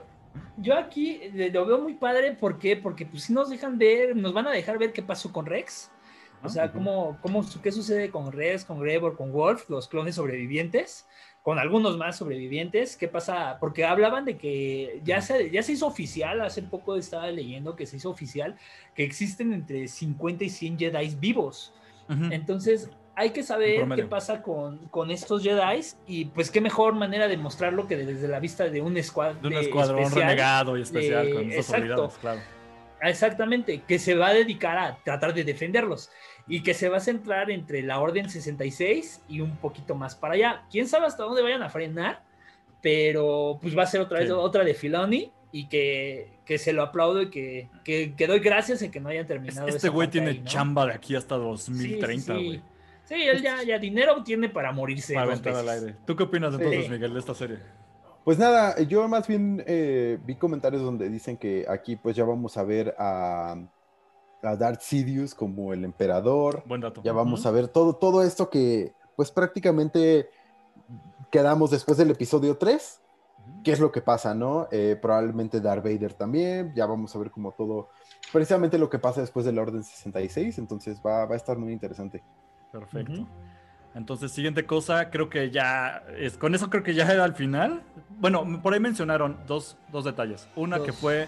yo 0.58 0.78
aquí 0.78 1.22
lo 1.52 1.66
veo 1.66 1.80
muy 1.80 1.96
padre, 1.96 2.34
¿por 2.34 2.60
qué? 2.60 2.76
Porque 2.76 3.06
pues 3.06 3.24
si 3.24 3.34
nos 3.34 3.50
dejan 3.50 3.78
ver, 3.78 4.16
nos 4.16 4.34
van 4.34 4.48
a 4.48 4.52
dejar 4.52 4.78
ver 4.78 4.94
qué 4.94 5.02
pasó 5.02 5.32
con 5.32 5.46
Rex. 5.46 5.92
O 6.44 6.50
sea, 6.50 6.72
cómo, 6.72 7.18
cómo, 7.22 7.46
qué 7.62 7.72
sucede 7.72 8.10
con 8.10 8.32
Rex, 8.32 8.66
con 8.66 8.80
Gregor, 8.80 9.16
con 9.16 9.32
Wolf, 9.32 9.70
los 9.70 9.88
clones 9.88 10.16
sobrevivientes, 10.16 11.08
con 11.42 11.58
algunos 11.58 11.98
más 11.98 12.18
sobrevivientes. 12.18 12.98
¿Qué 12.98 13.08
pasa? 13.08 13.58
Porque 13.62 13.86
hablaban 13.86 14.26
de 14.26 14.38
que 14.38 15.00
ya 15.06 15.22
se, 15.22 15.52
ya 15.52 15.64
se 15.64 15.72
hizo 15.72 15.88
oficial, 15.88 16.42
hace 16.42 16.62
poco 16.62 16.98
estaba 16.98 17.28
leyendo 17.32 17.78
que 17.78 17.86
se 17.86 17.96
hizo 17.96 18.10
oficial, 18.10 18.58
que 18.94 19.06
existen 19.06 19.54
entre 19.54 19.88
50 19.88 20.44
y 20.44 20.50
100 20.50 20.80
Jedi 20.80 21.16
vivos. 21.16 21.74
Entonces, 22.10 22.92
hay 23.16 23.30
que 23.30 23.44
saber 23.44 23.88
qué 23.96 24.04
pasa 24.04 24.42
con, 24.42 24.80
con 24.90 25.12
estos 25.12 25.44
Jedi 25.44 25.82
y 26.08 26.26
pues 26.26 26.50
qué 26.50 26.62
mejor 26.62 26.94
manera 26.96 27.28
de 27.28 27.38
mostrarlo 27.38 27.88
que 27.88 27.96
desde 27.96 28.28
la 28.28 28.40
vista 28.40 28.68
de 28.70 28.82
un, 28.82 28.96
escuad- 28.98 29.36
de 29.36 29.48
un 29.50 29.54
escuadrón 29.54 30.00
especial. 30.00 30.30
renegado 30.30 30.78
y 30.78 30.82
especial 30.82 31.26
de- 31.28 31.34
con 31.34 31.44
esas 31.52 31.56
exacto. 31.58 31.76
habilidades, 31.86 32.18
claro. 32.18 32.42
Exactamente, 33.02 33.82
que 33.88 34.00
se 34.00 34.16
va 34.16 34.28
a 34.30 34.34
dedicar 34.34 34.78
a 34.78 34.98
tratar 35.04 35.34
de 35.34 35.44
defenderlos 35.44 36.10
y 36.48 36.64
que 36.64 36.74
se 36.74 36.88
va 36.90 36.98
a 36.98 37.02
centrar 37.02 37.52
entre 37.52 37.82
la 37.84 38.00
Orden 38.00 38.30
66 38.30 39.22
y 39.28 39.42
un 39.42 39.58
poquito 39.58 39.94
más 39.94 40.16
para 40.16 40.36
allá. 40.36 40.64
Quién 40.72 40.88
sabe 40.88 41.06
hasta 41.08 41.24
dónde 41.24 41.42
vayan 41.42 41.62
a 41.64 41.70
frenar, 41.70 42.22
pero 42.82 43.60
pues 43.62 43.78
va 43.78 43.84
a 43.84 43.88
ser 43.88 44.02
otra 44.02 44.20
vez 44.20 44.28
Sí. 44.30 44.34
otra 44.34 44.64
de 44.64 44.74
Filoni 44.74 45.32
y 45.52 45.68
que, 45.68 46.30
que 46.46 46.58
se 46.58 46.74
lo 46.74 46.82
aplaudo 46.82 47.22
y 47.22 47.30
que, 47.30 47.70
que, 47.84 48.14
que 48.16 48.28
doy 48.28 48.40
gracias 48.40 48.82
en 48.82 48.90
que 48.92 49.00
no 49.00 49.10
hayan 49.10 49.28
terminado. 49.28 49.68
Este 49.68 49.90
güey 49.90 50.08
tiene 50.10 50.32
ahí, 50.32 50.40
¿no? 50.40 50.46
chamba 50.46 50.86
de 50.86 50.94
aquí 50.94 51.16
hasta 51.16 51.36
Sí, 51.36 51.42
sí, 51.42 51.72
2030, 51.98 52.36
sí. 52.38 52.62
Sí, 53.06 53.16
él 53.16 53.42
ya, 53.42 53.62
ya 53.64 53.78
dinero 53.80 54.24
tiene 54.24 54.50
para 54.50 54.72
morirse. 54.72 55.14
Para 55.14 55.26
dos 55.28 55.34
aventar 55.40 55.56
al 55.56 55.66
veces. 55.66 55.82
aire. 55.84 55.96
¿Tú 56.06 56.16
qué 56.16 56.24
opinas 56.24 56.54
entonces, 56.54 56.86
Sí. 56.86 56.92
Miguel, 56.92 57.14
de 57.14 57.20
esta 57.20 57.34
serie? 57.36 57.60
Pues 58.24 58.40
nada, 58.40 58.80
yo 58.82 59.06
más 59.10 59.28
bien 59.28 59.62
eh, 59.68 60.18
vi 60.26 60.36
comentarios 60.36 60.82
donde 60.82 61.10
dicen 61.10 61.36
que 61.36 61.66
aquí 61.68 61.98
pues 61.98 62.16
ya 62.16 62.24
vamos 62.24 62.56
a 62.56 62.64
ver 62.64 62.96
a, 62.98 63.58
a 64.42 64.56
Darth 64.56 64.80
Sidious 64.82 65.36
como 65.36 65.74
el 65.74 65.84
emperador. 65.84 66.64
Buen 66.66 66.80
dato. 66.80 67.02
Ya 67.04 67.12
vamos 67.12 67.46
a 67.46 67.52
ver 67.52 67.68
todo, 67.68 67.96
todo 67.98 68.24
esto 68.24 68.50
que 68.50 68.94
pues 69.18 69.30
prácticamente 69.32 70.30
quedamos 71.32 71.72
después 71.72 71.98
del 71.98 72.12
episodio 72.12 72.58
3. 72.58 73.02
Ujú. 73.46 73.64
¿Qué 73.64 73.74
es 73.74 73.80
lo 73.82 73.92
que 73.92 74.02
pasa, 74.02 74.34
no? 74.34 74.70
Eh, 74.72 74.98
probablemente 75.02 75.60
Darth 75.60 75.84
Vader 75.84 76.14
también. 76.14 76.72
Ya 76.76 76.86
vamos 76.86 77.14
a 77.14 77.20
ver 77.20 77.30
como 77.30 77.52
todo, 77.52 77.90
precisamente 78.32 78.78
lo 78.78 78.90
que 78.90 79.00
pasa 79.00 79.20
después 79.20 79.46
de 79.46 79.52
la 79.52 79.62
Orden 79.64 79.84
66. 79.84 80.58
Entonces 80.60 81.02
va, 81.06 81.26
va 81.26 81.34
a 81.34 81.38
estar 81.38 81.58
muy 81.58 81.74
interesante. 81.74 82.24
Perfecto. 82.74 83.14
Ujú. 83.14 83.28
Entonces, 83.96 84.32
siguiente 84.32 84.66
cosa, 84.66 85.12
creo 85.12 85.30
que 85.30 85.52
ya 85.52 86.04
es 86.18 86.36
con 86.36 86.56
eso 86.56 86.70
creo 86.70 86.82
que 86.82 86.96
ya 86.96 87.06
era 87.10 87.24
al 87.24 87.36
final. 87.36 87.84
Bueno, 88.10 88.60
por 88.62 88.74
ahí 88.74 88.80
mencionaron 88.80 89.38
dos, 89.48 89.78
dos 89.92 90.04
detalles. 90.04 90.50
Una 90.56 90.82
que 90.82 90.92
fue 90.92 91.28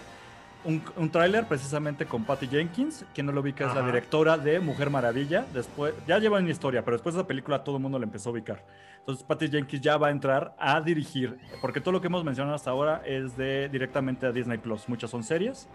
un, 0.64 0.82
un 0.96 1.08
tráiler 1.10 1.46
precisamente 1.46 2.06
con 2.06 2.24
Patty 2.24 2.48
Jenkins, 2.48 3.04
quien 3.14 3.26
no 3.26 3.32
lo 3.32 3.40
ubica 3.40 3.66
es 3.68 3.72
la 3.72 3.80
Ajá. 3.82 3.86
directora 3.86 4.36
de 4.36 4.58
Mujer 4.58 4.90
Maravilla. 4.90 5.46
Después, 5.54 5.94
ya 6.08 6.18
lleva 6.18 6.38
una 6.40 6.50
historia, 6.50 6.84
pero 6.84 6.96
después 6.96 7.14
de 7.14 7.20
esa 7.20 7.28
película 7.28 7.62
todo 7.62 7.76
el 7.76 7.82
mundo 7.82 8.00
la 8.00 8.04
empezó 8.04 8.30
a 8.30 8.32
ubicar. 8.32 8.64
Entonces 8.98 9.22
Patty 9.24 9.48
Jenkins 9.48 9.80
ya 9.80 9.96
va 9.96 10.08
a 10.08 10.10
entrar 10.10 10.56
a 10.58 10.80
dirigir, 10.80 11.38
porque 11.60 11.80
todo 11.80 11.92
lo 11.92 12.00
que 12.00 12.08
hemos 12.08 12.24
mencionado 12.24 12.56
hasta 12.56 12.70
ahora 12.72 13.00
es 13.06 13.36
de 13.36 13.68
directamente 13.68 14.26
a 14.26 14.32
Disney 14.32 14.58
Plus. 14.58 14.88
Muchas 14.88 15.08
son 15.10 15.22
series, 15.22 15.68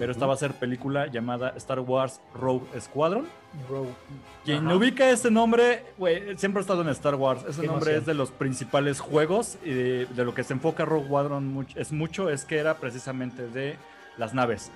pero 0.00 0.12
esta 0.12 0.24
va 0.24 0.32
a 0.32 0.36
ser 0.38 0.54
película 0.54 1.08
llamada 1.08 1.52
Star 1.58 1.78
Wars 1.80 2.22
Rogue 2.34 2.64
Squadron. 2.80 3.26
Rogue. 3.68 3.90
Quien 4.46 4.66
Ajá. 4.66 4.74
ubica 4.76 5.10
ese 5.10 5.30
nombre, 5.30 5.84
güey, 5.98 6.38
siempre 6.38 6.60
ha 6.60 6.62
estado 6.62 6.80
en 6.80 6.88
Star 6.88 7.16
Wars. 7.16 7.44
Ese 7.46 7.60
Qué 7.60 7.66
nombre 7.66 7.90
emoción. 7.90 8.00
es 8.00 8.06
de 8.06 8.14
los 8.14 8.30
principales 8.30 8.98
juegos 8.98 9.58
y 9.62 9.74
de, 9.74 10.06
de 10.06 10.24
lo 10.24 10.32
que 10.32 10.42
se 10.42 10.54
enfoca 10.54 10.86
Rogue 10.86 11.04
Squadron 11.04 11.66
es 11.76 11.92
mucho, 11.92 12.30
es 12.30 12.46
que 12.46 12.56
era 12.56 12.78
precisamente 12.78 13.46
de 13.48 13.76
las 14.16 14.32
naves. 14.32 14.70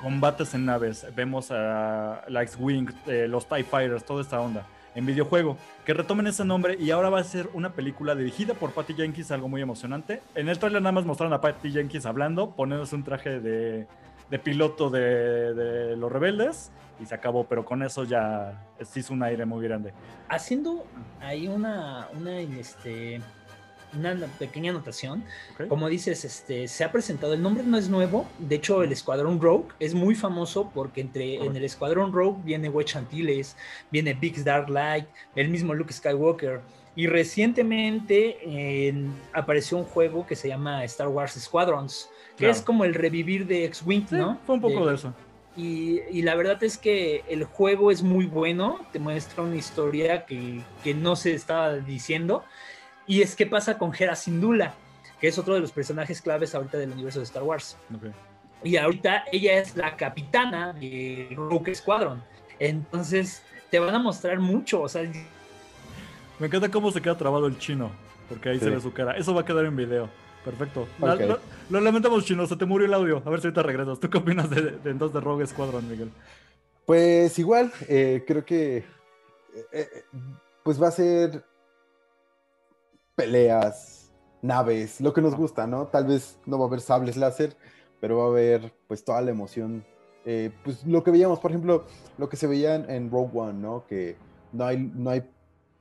Combates 0.00 0.54
en 0.54 0.64
naves. 0.64 1.06
Vemos 1.14 1.50
a 1.50 2.24
la 2.28 2.42
X-Wing, 2.42 2.88
eh, 3.06 3.26
los 3.28 3.46
TIE 3.46 3.64
Fighters, 3.64 4.04
toda 4.06 4.22
esta 4.22 4.40
onda. 4.40 4.66
en 4.94 5.06
videojuego. 5.06 5.56
Que 5.86 5.94
retomen 5.94 6.26
ese 6.26 6.44
nombre 6.44 6.76
y 6.78 6.90
ahora 6.90 7.08
va 7.10 7.18
a 7.20 7.24
ser 7.24 7.48
una 7.54 7.72
película 7.72 8.14
dirigida 8.14 8.54
por 8.54 8.72
Patty 8.72 8.94
Jenkins, 8.94 9.30
algo 9.30 9.48
muy 9.48 9.62
emocionante. 9.62 10.22
En 10.34 10.48
el 10.48 10.58
trailer 10.58 10.82
nada 10.82 10.92
más 10.92 11.04
mostraron 11.04 11.32
a 11.32 11.40
Patty 11.40 11.72
Jenkins 11.72 12.04
hablando, 12.06 12.50
poniéndose 12.50 12.94
un 12.94 13.02
traje 13.02 13.40
de, 13.40 13.86
de 14.32 14.38
piloto 14.38 14.88
de, 14.88 15.52
de 15.52 15.94
los 15.94 16.10
rebeldes 16.10 16.72
y 16.98 17.04
se 17.04 17.14
acabó, 17.14 17.44
pero 17.44 17.66
con 17.66 17.82
eso 17.82 18.04
ya 18.04 18.66
se 18.80 19.00
hizo 19.00 19.12
un 19.12 19.22
aire 19.22 19.44
muy 19.44 19.62
grande. 19.62 19.92
Haciendo 20.30 20.86
ahí 21.20 21.48
una, 21.48 22.08
una, 22.14 22.40
este, 22.40 23.20
una 23.92 24.14
pequeña 24.38 24.70
anotación, 24.70 25.22
como 25.68 25.86
dices, 25.90 26.24
este, 26.24 26.66
se 26.66 26.82
ha 26.82 26.90
presentado, 26.90 27.34
el 27.34 27.42
nombre 27.42 27.62
no 27.62 27.76
es 27.76 27.90
nuevo, 27.90 28.26
de 28.38 28.54
hecho 28.54 28.82
el 28.82 28.90
Escuadrón 28.90 29.38
Rogue 29.38 29.68
es 29.80 29.92
muy 29.94 30.14
famoso 30.14 30.70
porque 30.72 31.02
entre, 31.02 31.44
en 31.44 31.54
el 31.54 31.64
Escuadrón 31.64 32.10
Rogue 32.10 32.40
viene 32.42 32.70
Wedge 32.70 32.96
Antilles, 32.96 33.54
viene 33.90 34.14
Biggs 34.14 34.44
Dark 34.44 34.70
Light, 34.70 35.06
el 35.36 35.50
mismo 35.50 35.74
Luke 35.74 35.92
Skywalker, 35.92 36.62
y 36.94 37.06
recientemente 37.06 38.88
en- 38.88 39.12
apareció 39.32 39.78
un 39.78 39.84
juego 39.84 40.26
que 40.26 40.36
se 40.36 40.48
llama 40.48 40.84
Star 40.84 41.08
Wars 41.08 41.32
Squadrons, 41.32 42.10
que 42.32 42.44
Claro. 42.44 42.52
es 42.52 42.62
como 42.62 42.84
el 42.84 42.94
revivir 42.94 43.46
de 43.46 43.64
X-Wing, 43.66 44.06
Sí, 44.08 44.14
¿no? 44.16 44.38
fue 44.46 44.56
un 44.56 44.60
poco 44.60 44.84
De- 44.84 44.90
de 44.90 44.94
eso. 44.96 45.14
y, 45.56 46.00
y 46.10 46.22
la 46.22 46.34
verdad 46.34 46.62
es 46.62 46.78
que 46.78 47.24
el 47.28 47.44
juego 47.44 47.90
es 47.90 48.02
muy 48.02 48.26
bueno, 48.26 48.80
te 48.92 48.98
muestra 48.98 49.42
una 49.42 49.56
historia 49.56 50.24
que, 50.26 50.60
que 50.82 50.94
no 50.94 51.14
se 51.16 51.34
estaba 51.34 51.74
diciendo. 51.76 52.44
Y 53.06 53.20
es 53.22 53.34
que 53.36 53.46
pasa 53.46 53.76
con 53.78 53.92
Hera 53.98 54.14
Syndulla, 54.14 54.74
que 55.20 55.28
es 55.28 55.36
otro 55.38 55.54
de 55.54 55.60
los 55.60 55.72
personajes 55.72 56.22
claves 56.22 56.54
ahorita 56.54 56.78
del 56.78 56.92
universo 56.92 57.18
de 57.18 57.24
Star 57.24 57.42
Wars. 57.42 57.76
Y 58.64 58.76
ahorita 58.76 59.24
ella 59.32 59.58
es 59.58 59.76
la 59.76 59.96
capitana 59.96 60.72
de 60.72 61.28
Rogue 61.36 61.74
Squadron. 61.74 62.22
Entonces 62.60 63.42
te 63.70 63.78
van 63.80 63.94
a 63.94 63.98
mostrar 63.98 64.38
mucho, 64.38 64.82
o 64.82 64.88
sea, 64.88 65.02
Me 66.42 66.48
encanta 66.48 66.68
cómo 66.72 66.90
se 66.90 67.00
queda 67.00 67.16
trabado 67.16 67.46
el 67.46 67.56
chino, 67.56 67.92
porque 68.28 68.48
ahí 68.48 68.58
se 68.58 68.68
ve 68.68 68.80
su 68.80 68.92
cara. 68.92 69.16
Eso 69.16 69.32
va 69.32 69.42
a 69.42 69.44
quedar 69.44 69.64
en 69.64 69.76
video. 69.76 70.10
Perfecto. 70.44 70.88
La-. 70.98 71.14
Lo, 71.14 71.38
lo 71.70 71.80
lamentamos, 71.80 72.24
chino, 72.24 72.48
se 72.48 72.56
te 72.56 72.64
murió 72.64 72.88
el 72.88 72.94
audio. 72.94 73.22
A 73.24 73.30
ver 73.30 73.40
si 73.40 73.46
ahorita 73.46 73.62
regresas. 73.62 74.00
¿Tú 74.00 74.10
qué 74.10 74.18
opinas 74.18 74.50
de, 74.50 74.72
de 74.72 74.90
entonces 74.90 75.14
de 75.14 75.20
Rogue 75.20 75.46
Squadron, 75.46 75.88
Miguel? 75.88 76.10
Pues 76.84 77.38
igual, 77.38 77.72
eh, 77.88 78.24
creo 78.26 78.44
que 78.44 78.78
eh, 78.78 78.84
eh, 79.72 79.88
pues 80.64 80.82
va 80.82 80.88
a 80.88 80.90
ser 80.90 81.44
peleas, 83.14 84.10
naves, 84.42 85.00
lo 85.00 85.12
que 85.12 85.20
nos 85.20 85.36
gusta, 85.36 85.68
¿no? 85.68 85.86
Tal 85.86 86.08
vez 86.08 86.40
no 86.44 86.58
va 86.58 86.64
a 86.64 86.66
haber 86.66 86.80
sables 86.80 87.16
láser, 87.16 87.56
pero 88.00 88.18
va 88.18 88.24
a 88.24 88.28
haber 88.30 88.72
pues 88.88 89.04
toda 89.04 89.22
la 89.22 89.30
emoción. 89.30 89.84
Eh, 90.24 90.50
pues 90.64 90.84
lo 90.84 91.04
que 91.04 91.12
veíamos, 91.12 91.38
por 91.38 91.52
ejemplo, 91.52 91.84
lo 92.18 92.28
que 92.28 92.36
se 92.36 92.48
veía 92.48 92.74
en, 92.74 92.90
en 92.90 93.12
Rogue 93.12 93.30
One, 93.32 93.60
¿no? 93.60 93.86
Que 93.86 94.16
no 94.52 94.64
hay, 94.64 94.78
no 94.78 95.08
hay 95.10 95.22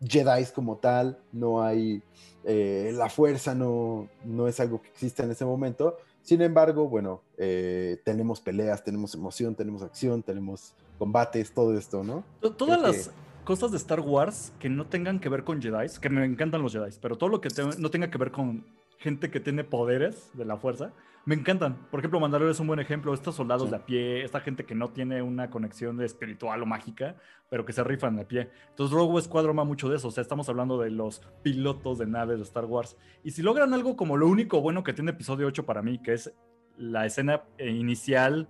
Jedi 0.05 0.45
como 0.55 0.77
tal, 0.77 1.19
no 1.31 1.61
hay 1.63 2.01
eh, 2.43 2.91
la 2.95 3.09
fuerza, 3.09 3.53
no, 3.55 4.09
no 4.25 4.47
es 4.47 4.59
algo 4.59 4.81
que 4.81 4.89
exista 4.89 5.23
en 5.23 5.31
ese 5.31 5.45
momento. 5.45 5.97
Sin 6.23 6.41
embargo, 6.41 6.87
bueno, 6.87 7.21
eh, 7.37 7.99
tenemos 8.03 8.41
peleas, 8.41 8.83
tenemos 8.83 9.13
emoción, 9.15 9.55
tenemos 9.55 9.81
acción, 9.83 10.21
tenemos 10.23 10.73
combates, 10.97 11.51
todo 11.53 11.77
esto, 11.77 12.03
¿no? 12.03 12.23
To- 12.41 12.51
Todas 12.53 12.79
Creo 12.79 12.91
las 12.93 13.11
cosas 13.43 13.71
de 13.71 13.77
Star 13.77 13.99
Wars 14.01 14.51
que 14.59 14.69
no 14.69 14.85
tengan 14.87 15.19
que 15.19 15.29
ver 15.29 15.43
con 15.43 15.61
Jedi, 15.61 15.87
que 15.99 16.09
me 16.09 16.23
encantan 16.25 16.61
los 16.61 16.73
Jedi, 16.73 16.95
pero 17.01 17.17
todo 17.17 17.29
lo 17.29 17.41
que 17.41 17.49
te- 17.49 17.63
no 17.79 17.89
tenga 17.89 18.09
que 18.11 18.17
ver 18.17 18.31
con 18.31 18.63
gente 19.01 19.29
que 19.31 19.39
tiene 19.39 19.63
poderes 19.63 20.29
de 20.33 20.45
la 20.45 20.55
fuerza, 20.57 20.93
me 21.25 21.35
encantan. 21.35 21.75
Por 21.91 21.99
ejemplo, 21.99 22.19
Mandalorian 22.19 22.51
es 22.51 22.59
un 22.59 22.67
buen 22.67 22.79
ejemplo. 22.79 23.13
Estos 23.13 23.35
soldados 23.35 23.65
Sí. 23.65 23.69
de 23.71 23.75
a 23.75 23.85
pie, 23.85 24.23
esta 24.23 24.39
gente 24.39 24.65
que 24.65 24.73
no 24.73 24.89
tiene 24.89 25.21
una 25.21 25.49
conexión 25.49 26.01
espiritual 26.01 26.63
o 26.63 26.65
mágica, 26.65 27.15
pero 27.49 27.63
que 27.65 27.73
se 27.73 27.83
rifan 27.83 28.15
de 28.15 28.23
a 28.23 28.27
pie. 28.27 28.49
Entonces, 28.69 28.95
Rogue 28.95 29.21
Squadron 29.21 29.57
va 29.59 29.63
mucho 29.63 29.87
de 29.89 29.97
eso. 29.97 30.07
O 30.07 30.11
sea, 30.11 30.21
estamos 30.23 30.49
hablando 30.49 30.79
de 30.79 30.89
los 30.89 31.21
pilotos 31.43 31.99
de 31.99 32.07
naves 32.07 32.37
de 32.37 32.43
Star 32.43 32.65
Wars. 32.65 32.97
Y 33.23 33.31
si 33.31 33.41
logran 33.43 33.73
algo 33.73 33.95
como 33.95 34.17
lo 34.17 34.27
único 34.27 34.61
bueno 34.61 34.83
que 34.83 34.93
tiene 34.93 35.11
episodio 35.11 35.45
8 35.47 35.63
para 35.65 35.81
mí, 35.83 35.99
que 35.99 36.13
es 36.13 36.33
la 36.77 37.05
escena 37.05 37.43
inicial 37.59 38.47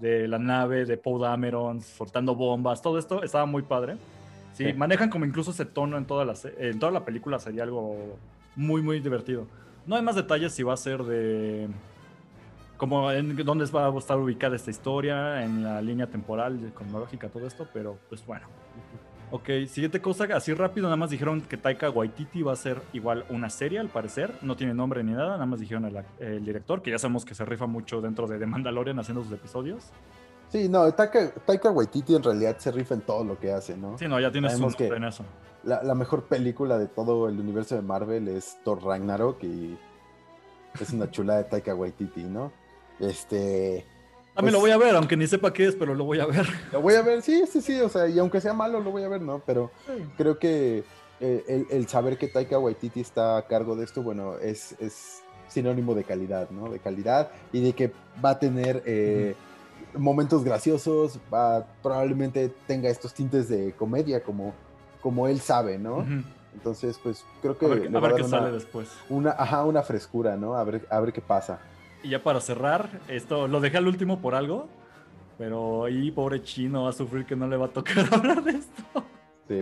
de 0.00 0.28
la 0.28 0.38
nave 0.38 0.84
de 0.86 0.96
Poe 0.96 1.20
Dameron 1.20 1.80
soltando 1.82 2.34
bombas, 2.34 2.80
todo 2.82 2.98
esto 2.98 3.22
estaba 3.22 3.44
muy 3.46 3.62
padre. 3.62 3.96
Sí, 4.54 4.64
Sí. 4.64 4.72
manejan 4.72 5.10
como 5.10 5.26
incluso 5.26 5.50
ese 5.50 5.66
tono 5.66 5.98
en 5.98 6.06
toda, 6.06 6.24
la, 6.24 6.34
en 6.58 6.78
toda 6.78 6.92
la 6.92 7.04
película, 7.04 7.38
sería 7.38 7.62
algo 7.64 8.16
muy, 8.54 8.80
muy 8.80 9.00
divertido. 9.00 9.46
No 9.86 9.96
hay 9.96 10.02
más 10.02 10.16
detalles 10.16 10.52
si 10.52 10.62
va 10.62 10.74
a 10.74 10.76
ser 10.76 11.02
de... 11.04 11.68
Como 12.76 13.10
en 13.10 13.34
dónde 13.36 13.64
va 13.66 13.86
a 13.86 13.98
estar 13.98 14.18
ubicada 14.18 14.54
esta 14.54 14.70
historia, 14.70 15.42
en 15.42 15.64
la 15.64 15.80
línea 15.80 16.08
temporal, 16.08 16.72
cronológica, 16.74 17.28
todo 17.28 17.46
esto, 17.46 17.66
pero 17.72 17.98
pues 18.08 18.24
bueno. 18.26 18.46
Ok, 19.30 19.48
siguiente 19.66 20.00
cosa, 20.00 20.24
así 20.34 20.52
rápido, 20.52 20.84
nada 20.84 20.96
más 20.96 21.10
dijeron 21.10 21.40
que 21.40 21.56
Taika 21.56 21.90
Waititi 21.90 22.42
va 22.42 22.52
a 22.52 22.56
ser 22.56 22.82
igual 22.92 23.24
una 23.30 23.48
serie, 23.48 23.78
al 23.78 23.88
parecer. 23.88 24.32
No 24.42 24.56
tiene 24.56 24.74
nombre 24.74 25.02
ni 25.02 25.12
nada, 25.12 25.30
nada 25.30 25.46
más 25.46 25.58
dijeron 25.58 25.90
el, 26.20 26.44
director, 26.44 26.82
que 26.82 26.90
ya 26.90 26.98
sabemos 26.98 27.24
que 27.24 27.34
se 27.34 27.44
rifa 27.44 27.66
mucho 27.66 28.00
dentro 28.00 28.26
de 28.26 28.38
The 28.38 28.46
Mandalorian 28.46 28.98
haciendo 28.98 29.24
sus 29.24 29.32
episodios. 29.32 29.90
Sí, 30.48 30.68
no, 30.68 30.92
Taika, 30.92 31.32
Taika 31.46 31.70
Waititi 31.70 32.14
en 32.14 32.22
realidad 32.22 32.56
se 32.58 32.70
rifa 32.70 32.94
en 32.94 33.00
todo 33.00 33.24
lo 33.24 33.38
que 33.38 33.50
hace, 33.50 33.76
¿no? 33.76 33.98
Sí, 33.98 34.06
no, 34.06 34.20
ya 34.20 34.30
tiene 34.30 34.50
su 34.50 34.60
nombre 34.60 34.76
que- 34.76 34.94
en 34.94 35.04
eso. 35.04 35.24
La, 35.66 35.82
la 35.82 35.94
mejor 35.94 36.24
película 36.24 36.78
de 36.78 36.86
todo 36.86 37.28
el 37.28 37.38
universo 37.38 37.74
de 37.74 37.82
Marvel 37.82 38.28
es 38.28 38.56
Thor 38.64 38.82
Ragnarok 38.82 39.42
y 39.44 39.76
es 40.80 40.90
una 40.90 41.10
chula 41.10 41.36
de 41.36 41.44
Taika 41.44 41.74
Waititi, 41.74 42.22
¿no? 42.22 42.52
Este... 43.00 43.84
También 44.34 44.52
lo 44.52 44.60
pues- 44.60 44.70
voy 44.72 44.82
a 44.82 44.84
ver, 44.86 44.96
aunque 44.96 45.16
ni 45.16 45.26
sepa 45.26 45.52
qué 45.52 45.66
es, 45.66 45.74
pero 45.74 45.94
lo 45.94 46.04
voy 46.04 46.20
a 46.20 46.26
ver. 46.26 46.46
Lo 46.72 46.80
voy 46.82 46.94
a 46.94 47.02
ver, 47.02 47.22
sí, 47.22 47.44
sí, 47.50 47.60
sí, 47.60 47.80
o 47.80 47.88
sea, 47.88 48.06
y 48.06 48.18
aunque 48.18 48.40
sea 48.40 48.52
malo, 48.52 48.80
lo 48.80 48.90
voy 48.90 49.02
a 49.02 49.08
ver, 49.08 49.22
¿no? 49.22 49.42
Pero 49.44 49.70
creo 50.16 50.38
que 50.38 50.84
eh, 51.20 51.44
el, 51.48 51.66
el 51.70 51.88
saber 51.88 52.18
que 52.18 52.28
Taika 52.28 52.58
Waititi 52.58 53.00
está 53.00 53.38
a 53.38 53.46
cargo 53.46 53.74
de 53.76 53.84
esto, 53.84 54.02
bueno, 54.02 54.38
es, 54.38 54.76
es 54.78 55.22
sinónimo 55.48 55.94
de 55.94 56.04
calidad, 56.04 56.50
¿no? 56.50 56.70
De 56.70 56.78
calidad 56.78 57.30
y 57.52 57.60
de 57.60 57.72
que 57.72 57.92
va 58.22 58.30
a 58.30 58.38
tener 58.38 58.82
eh, 58.84 59.34
momentos 59.94 60.44
graciosos, 60.44 61.18
va, 61.32 61.66
probablemente 61.82 62.52
tenga 62.66 62.90
estos 62.90 63.14
tintes 63.14 63.48
de 63.48 63.72
comedia 63.72 64.22
como, 64.22 64.54
como 65.06 65.28
él 65.28 65.38
sabe, 65.38 65.78
¿no? 65.78 66.04
Entonces, 66.52 66.98
pues 67.00 67.24
creo 67.40 67.56
que 67.56 67.66
A 67.66 67.68
ver, 67.68 67.90
le 67.92 67.96
a 67.96 68.00
va 68.00 68.08
ver 68.08 68.12
a 68.14 68.16
qué 68.16 68.24
sale 68.24 68.42
una, 68.46 68.50
después. 68.50 68.88
una, 69.08 69.30
ajá, 69.30 69.64
una 69.64 69.82
frescura, 69.84 70.36
¿no? 70.36 70.54
A 70.56 70.64
ver, 70.64 70.84
a 70.90 70.98
ver 70.98 71.12
qué 71.12 71.20
pasa. 71.20 71.60
Y 72.02 72.08
ya 72.08 72.24
para 72.24 72.40
cerrar, 72.40 72.88
esto 73.06 73.46
lo 73.46 73.60
dejé 73.60 73.76
al 73.76 73.86
último 73.86 74.20
por 74.20 74.34
algo, 74.34 74.66
pero 75.38 75.84
ahí 75.84 76.10
pobre 76.10 76.42
chino 76.42 76.82
va 76.82 76.90
a 76.90 76.92
sufrir 76.92 77.24
que 77.24 77.36
no 77.36 77.46
le 77.46 77.56
va 77.56 77.66
a 77.66 77.68
tocar 77.68 78.04
hablar 78.12 78.42
de 78.42 78.50
esto. 78.50 79.04
Sí, 79.46 79.60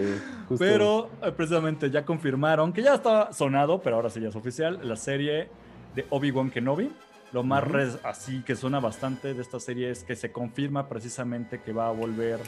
justo. 0.49 0.65
Pero 0.65 1.11
eh, 1.23 1.31
precisamente 1.31 1.91
ya 1.91 2.07
confirmaron 2.07 2.73
que 2.73 2.81
ya 2.81 2.95
estaba 2.95 3.35
sonado, 3.35 3.83
pero 3.83 3.97
ahora 3.97 4.09
sí 4.09 4.19
ya 4.23 4.31
es 4.31 4.37
oficial, 4.37 4.81
la 4.83 4.97
serie 4.97 5.51
de 5.95 6.07
Obi-Wan 6.09 6.49
Kenobi. 6.51 6.91
Lo 7.33 7.43
más 7.43 7.65
así 8.03 8.41
que 8.45 8.57
suena 8.57 8.81
bastante 8.81 9.35
de 9.35 9.43
esta 9.43 9.61
serie 9.61 9.91
es 9.91 10.05
que 10.05 10.16
se 10.16 10.33
confirma 10.33 10.89
precisamente 10.89 11.61
que 11.61 11.75
va 11.75 11.89
a 11.89 11.91
volver 11.91 12.39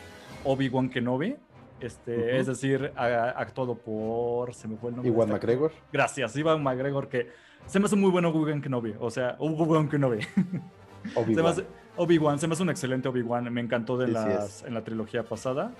Obi-Wan 0.44 0.88
Kenobi. 0.88 1.36
Este. 1.80 2.38
Es 2.38 2.46
decir, 2.46 2.92
a- 2.96 3.30
actuado 3.36 3.74
por. 3.76 4.54
Se 4.54 4.66
me 4.68 4.76
fue 4.76 4.90
el 4.90 4.96
nombre. 4.96 5.12
Iwan 5.12 5.28
este. 5.28 5.32
McGregor. 5.34 5.72
Gracias, 5.92 6.36
Ivan 6.36 6.62
McGregor, 6.62 7.08
que 7.08 7.30
se 7.66 7.78
me 7.78 7.86
hace 7.86 7.96
muy 7.96 8.10
bueno 8.10 8.30
Obi-Wan 8.30 8.62
Kenobi. 8.62 8.94
O 8.98 9.10
sea, 9.10 9.36
Obi-Wan 9.38 9.88
Kenobi. 9.88 10.20
Obi-Wan. 11.14 11.54
Obi-Wan, 11.96 12.38
se 12.38 12.46
me 12.46 12.52
hace 12.54 12.62
un 12.62 12.70
excelente 12.70 13.08
Obi-Wan. 13.08 13.52
Me 13.52 13.60
encantó 13.60 13.96
de 13.96 14.06
Sí, 14.06 14.12
sí 14.12 14.18
las, 14.18 14.62
en 14.64 14.74
la 14.74 14.84
trilogía 14.84 15.22
pasada. 15.22 15.72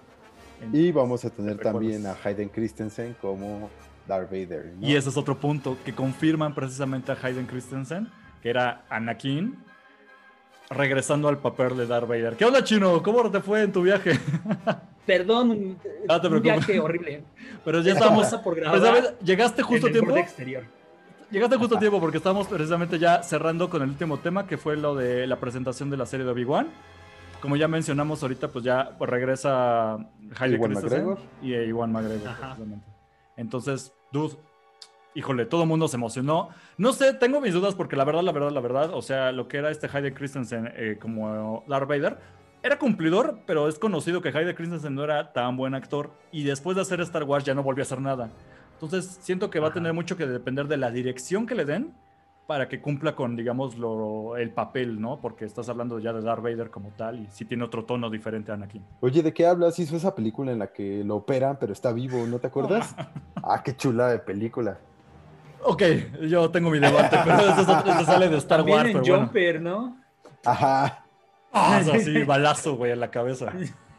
Y 0.72 0.90
vamos 0.92 1.24
a 1.24 1.30
tener 1.30 1.58
también 1.58 2.06
a 2.06 2.16
Hayden 2.24 2.48
Christensen 2.48 3.14
como 3.20 3.68
Darth 4.06 4.30
Vader. 4.30 4.72
¿no? 4.78 4.86
Y 4.86 4.96
ese 4.96 5.10
es 5.10 5.16
otro 5.16 5.38
punto 5.38 5.76
que 5.84 5.94
confirman 5.94 6.54
precisamente 6.54 7.12
a 7.12 7.18
Hayden 7.22 7.46
Christensen, 7.46 8.08
que 8.42 8.48
era 8.48 8.84
Anakin, 8.88 9.56
regresando 10.70 11.28
al 11.28 11.38
papel 11.38 11.76
de 11.76 11.86
Darth 11.86 12.08
Vader. 12.08 12.36
¿Qué 12.36 12.44
onda, 12.46 12.64
chino? 12.64 13.02
¿Cómo 13.02 13.30
te 13.30 13.40
fue 13.40 13.62
en 13.62 13.72
tu 13.72 13.82
viaje? 13.82 14.12
Perdón, 15.06 15.50
un, 15.50 15.78
No 16.08 16.20
te 16.20 16.28
un 16.28 16.42
viaje 16.42 16.80
horrible. 16.80 17.22
Pero 17.64 17.80
ya 17.80 17.92
estamos. 17.92 18.34
Pues. 18.42 19.14
Llegaste 19.22 19.62
justo 19.62 19.86
a 19.86 19.90
tiempo. 19.90 20.16
exterior. 20.16 20.64
Llegaste 21.30 21.56
justo 21.56 21.76
a 21.76 21.78
tiempo 21.78 22.00
porque 22.00 22.18
estamos 22.18 22.46
precisamente 22.46 22.98
ya 22.98 23.22
cerrando 23.22 23.68
con 23.70 23.82
el 23.82 23.88
último 23.88 24.18
tema, 24.18 24.46
que 24.46 24.56
fue 24.56 24.76
lo 24.76 24.94
de 24.94 25.26
la 25.26 25.36
presentación 25.36 25.90
de 25.90 25.96
la 25.96 26.06
serie 26.06 26.24
de 26.24 26.32
Obi-Wan. 26.32 26.68
Como 27.40 27.56
ya 27.56 27.68
mencionamos 27.68 28.22
ahorita, 28.22 28.48
pues 28.48 28.64
ya 28.64 28.96
regresa 28.98 29.98
Ewan 30.40 30.72
Christensen 30.72 31.16
y 31.42 31.54
Iwan 31.54 31.92
McGregor. 31.92 32.30
Entonces, 33.36 33.92
dude, 34.12 34.36
híjole, 35.14 35.46
todo 35.46 35.62
el 35.62 35.68
mundo 35.68 35.88
se 35.88 35.96
emocionó. 35.96 36.50
No 36.78 36.92
sé, 36.92 37.14
tengo 37.14 37.40
mis 37.40 37.54
dudas 37.54 37.74
porque 37.74 37.96
la 37.96 38.04
verdad, 38.04 38.22
la 38.22 38.32
verdad, 38.32 38.50
la 38.50 38.60
verdad, 38.60 38.90
o 38.94 39.02
sea, 39.02 39.32
lo 39.32 39.48
que 39.48 39.58
era 39.58 39.70
este 39.70 39.88
Hayden 39.92 40.14
Christensen 40.14 40.72
eh, 40.76 40.98
como 41.00 41.64
Darth 41.66 41.88
Vader, 41.88 42.18
era 42.66 42.78
cumplidor, 42.78 43.40
pero 43.46 43.68
es 43.68 43.78
conocido 43.78 44.20
que 44.20 44.28
Hayden 44.28 44.54
Christensen 44.54 44.94
no 44.94 45.04
era 45.04 45.32
tan 45.32 45.56
buen 45.56 45.74
actor 45.74 46.10
y 46.32 46.44
después 46.44 46.76
de 46.76 46.82
hacer 46.82 47.00
Star 47.00 47.24
Wars 47.24 47.44
ya 47.44 47.54
no 47.54 47.62
volvió 47.62 47.82
a 47.82 47.86
hacer 47.86 48.00
nada. 48.00 48.30
Entonces, 48.72 49.18
siento 49.22 49.48
que 49.48 49.60
va 49.60 49.68
a 49.68 49.72
tener 49.72 49.92
mucho 49.92 50.16
que 50.16 50.26
depender 50.26 50.66
de 50.66 50.76
la 50.76 50.90
dirección 50.90 51.46
que 51.46 51.54
le 51.54 51.64
den 51.64 51.94
para 52.46 52.68
que 52.68 52.80
cumpla 52.80 53.16
con, 53.16 53.36
digamos, 53.36 53.76
lo, 53.78 54.36
el 54.36 54.50
papel, 54.50 55.00
¿no? 55.00 55.20
Porque 55.20 55.44
estás 55.44 55.68
hablando 55.68 55.98
ya 55.98 56.12
de 56.12 56.20
Darth 56.20 56.42
Vader 56.42 56.70
como 56.70 56.90
tal 56.90 57.20
y 57.20 57.26
sí 57.30 57.44
tiene 57.44 57.64
otro 57.64 57.84
tono 57.84 58.10
diferente 58.10 58.52
a 58.52 58.54
Anakin. 58.54 58.84
Oye, 59.00 59.22
¿de 59.22 59.32
qué 59.32 59.46
hablas? 59.46 59.78
Hizo 59.78 59.96
esa 59.96 60.14
película 60.14 60.52
en 60.52 60.58
la 60.58 60.68
que 60.68 61.02
lo 61.04 61.16
operan, 61.16 61.58
pero 61.58 61.72
está 61.72 61.92
vivo, 61.92 62.26
¿no 62.26 62.38
te 62.38 62.48
acuerdas? 62.48 62.94
ah, 63.42 63.62
qué 63.64 63.74
chula 63.76 64.08
de 64.08 64.18
película. 64.18 64.78
Ok, 65.62 65.82
yo 66.28 66.50
tengo 66.50 66.70
mi 66.70 66.78
debate, 66.78 67.16
pero 67.24 67.38
eso, 67.38 67.60
eso 67.62 68.04
sale 68.04 68.28
de 68.28 68.36
Star 68.36 68.62
Wars. 68.62 68.90
en 68.90 69.00
pero 69.00 69.18
Jumper, 69.18 69.60
¿no? 69.60 69.96
Ajá. 70.44 71.05
Ah, 71.58 71.78
eso 71.80 71.94
sí, 72.00 72.22
balazo, 72.24 72.76
güey, 72.76 72.92
en 72.92 73.00
la 73.00 73.10
cabeza. 73.10 73.52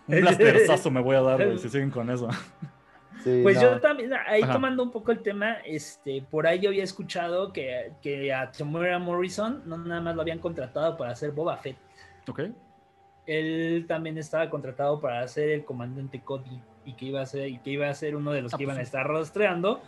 Un 0.08 0.22
blasterzazo 0.22 0.92
me 0.92 1.02
voy 1.02 1.16
a 1.16 1.22
dar, 1.22 1.44
güey, 1.44 1.58
si 1.60 1.70
siguen 1.70 1.90
con 1.92 2.10
eso. 2.10 2.30
Sí, 3.24 3.40
Pues 3.44 3.56
no. 3.58 3.62
yo 3.64 3.82
también, 3.82 4.14
ahí 4.28 4.42
Ajá. 4.44 4.54
tomando 4.54 4.84
un 4.84 4.92
poco 4.92 5.12
el 5.12 5.22
tema, 5.24 5.54
este, 5.66 6.22
por 6.30 6.46
ahí 6.48 6.60
yo 6.60 6.70
había 6.70 6.84
escuchado 6.84 7.52
que, 7.52 7.94
que 8.02 8.32
a 8.34 8.52
Temuera 8.52 9.00
Morrison 9.00 9.64
no 9.66 9.78
nada 9.78 10.02
más 10.02 10.16
lo 10.16 10.22
habían 10.22 10.40
contratado 10.40 10.96
para 10.98 11.12
hacer 11.14 11.32
Boba 11.32 11.58
Fett. 11.58 11.78
Ok. 12.30 12.42
Él 13.26 13.86
también 13.88 14.18
estaba 14.18 14.50
contratado 14.50 15.02
para 15.02 15.22
hacer 15.22 15.50
el 15.50 15.66
comandante 15.66 16.22
Cody 16.22 16.62
y 16.86 16.94
que 16.94 17.06
iba 17.08 17.22
a 17.22 17.26
ser, 17.26 17.50
y 17.50 17.58
que 17.58 17.72
iba 17.72 17.90
a 17.90 17.94
ser 17.94 18.16
uno 18.16 18.32
de 18.32 18.42
los 18.44 18.54
Ah, 18.54 18.58
que 18.58 18.64
iban 18.64 18.76
a 18.76 18.80
pues 18.80 18.88
sí. 18.90 18.96
estar 18.98 19.08
rastreando. 19.12 19.82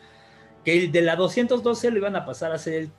Que 0.66 0.78
el 0.78 0.92
de 0.92 1.02
la 1.02 1.16
212 1.16 1.92
lo 1.92 1.98
iban 1.98 2.18
a 2.18 2.26
pasar 2.26 2.52
a 2.52 2.58
ser 2.58 2.74
el, 2.74 2.92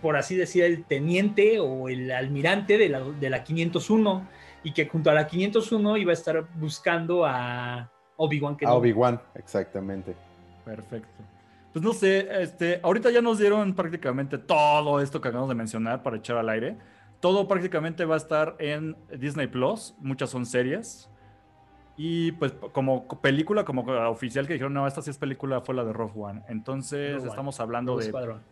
por 0.00 0.16
así 0.16 0.36
decir, 0.36 0.64
el 0.64 0.84
teniente 0.84 1.58
o 1.60 1.88
el 1.88 2.10
almirante 2.10 2.78
de 2.78 2.88
la, 2.88 3.00
de 3.00 3.30
la 3.30 3.44
501 3.44 4.26
y 4.62 4.72
que 4.72 4.86
junto 4.86 5.10
a 5.10 5.14
la 5.14 5.26
501 5.26 5.96
iba 5.96 6.10
a 6.10 6.14
estar 6.14 6.46
buscando 6.54 7.24
a 7.24 7.90
Obi-Wan 8.16 8.54
A 8.54 8.56
Kenobi. 8.56 8.90
Obi-Wan, 8.90 9.20
exactamente. 9.34 10.14
Perfecto. 10.64 11.24
Pues 11.72 11.84
no 11.84 11.92
sé, 11.92 12.42
este, 12.42 12.80
ahorita 12.82 13.10
ya 13.10 13.22
nos 13.22 13.38
dieron 13.38 13.74
prácticamente 13.74 14.38
todo 14.38 15.00
esto 15.00 15.20
que 15.20 15.28
acabamos 15.28 15.48
de 15.48 15.54
mencionar 15.54 16.02
para 16.02 16.16
echar 16.16 16.36
al 16.36 16.48
aire. 16.48 16.76
Todo 17.20 17.46
prácticamente 17.46 18.04
va 18.04 18.14
a 18.14 18.18
estar 18.18 18.56
en 18.58 18.96
Disney 19.18 19.46
Plus, 19.46 19.94
muchas 20.00 20.30
son 20.30 20.46
series. 20.46 21.08
Y 21.96 22.32
pues 22.32 22.52
como 22.72 23.06
película, 23.20 23.64
como 23.64 23.82
oficial 23.82 24.46
que 24.46 24.54
dijeron, 24.54 24.72
no, 24.72 24.86
esta 24.86 25.02
sí 25.02 25.10
es 25.10 25.18
película, 25.18 25.60
fue 25.60 25.74
la 25.74 25.84
de 25.84 25.92
Rogue 25.92 26.14
One. 26.16 26.42
Entonces 26.48 27.12
Rogue 27.12 27.22
One, 27.22 27.28
estamos 27.30 27.60
hablando 27.60 27.92
Rogue 27.92 28.04
de... 28.04 28.10
Squadron. 28.10 28.42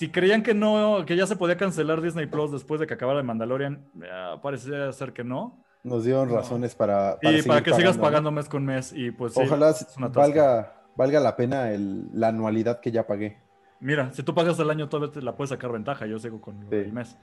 Si 0.00 0.08
creían 0.08 0.42
que 0.42 0.54
no, 0.54 1.04
que 1.04 1.14
ya 1.14 1.26
se 1.26 1.36
podía 1.36 1.58
cancelar 1.58 2.00
Disney 2.00 2.24
Plus 2.24 2.50
después 2.50 2.80
de 2.80 2.86
que 2.86 2.94
acabara 2.94 3.18
de 3.18 3.22
Mandalorian, 3.22 3.84
eh, 4.02 4.08
parecía 4.42 4.90
ser 4.94 5.12
que 5.12 5.24
no. 5.24 5.62
Nos 5.84 6.06
dieron 6.06 6.26
No. 6.30 6.36
razones 6.36 6.74
para. 6.74 7.18
Y 7.20 7.42
para 7.42 7.62
que 7.62 7.74
sigas 7.74 7.98
¿no? 7.98 8.02
pagando 8.04 8.30
mes 8.30 8.48
con 8.48 8.64
mes. 8.64 8.94
Y 8.96 9.10
pues 9.10 9.34
sí, 9.34 9.40
Ojalá 9.44 9.68
es 9.68 9.86
una 9.98 10.06
atasco. 10.06 10.20
valga, 10.22 10.72
valga 10.96 11.20
la 11.20 11.36
pena 11.36 11.70
el- 11.72 12.06
la 12.14 12.28
anualidad 12.28 12.80
que 12.80 12.90
ya 12.90 13.06
pagué. 13.06 13.36
Mira, 13.78 14.10
si 14.14 14.22
tú 14.22 14.34
pagas 14.34 14.58
el 14.58 14.70
año, 14.70 14.88
todavía 14.88 15.12
te 15.12 15.20
la 15.20 15.36
puedes 15.36 15.50
sacar 15.50 15.70
ventaja. 15.70 16.06
Yo 16.06 16.18
sigo 16.18 16.40
con 16.40 16.58
Sí. 16.62 16.66
del 16.70 16.94
mes. 16.94 17.18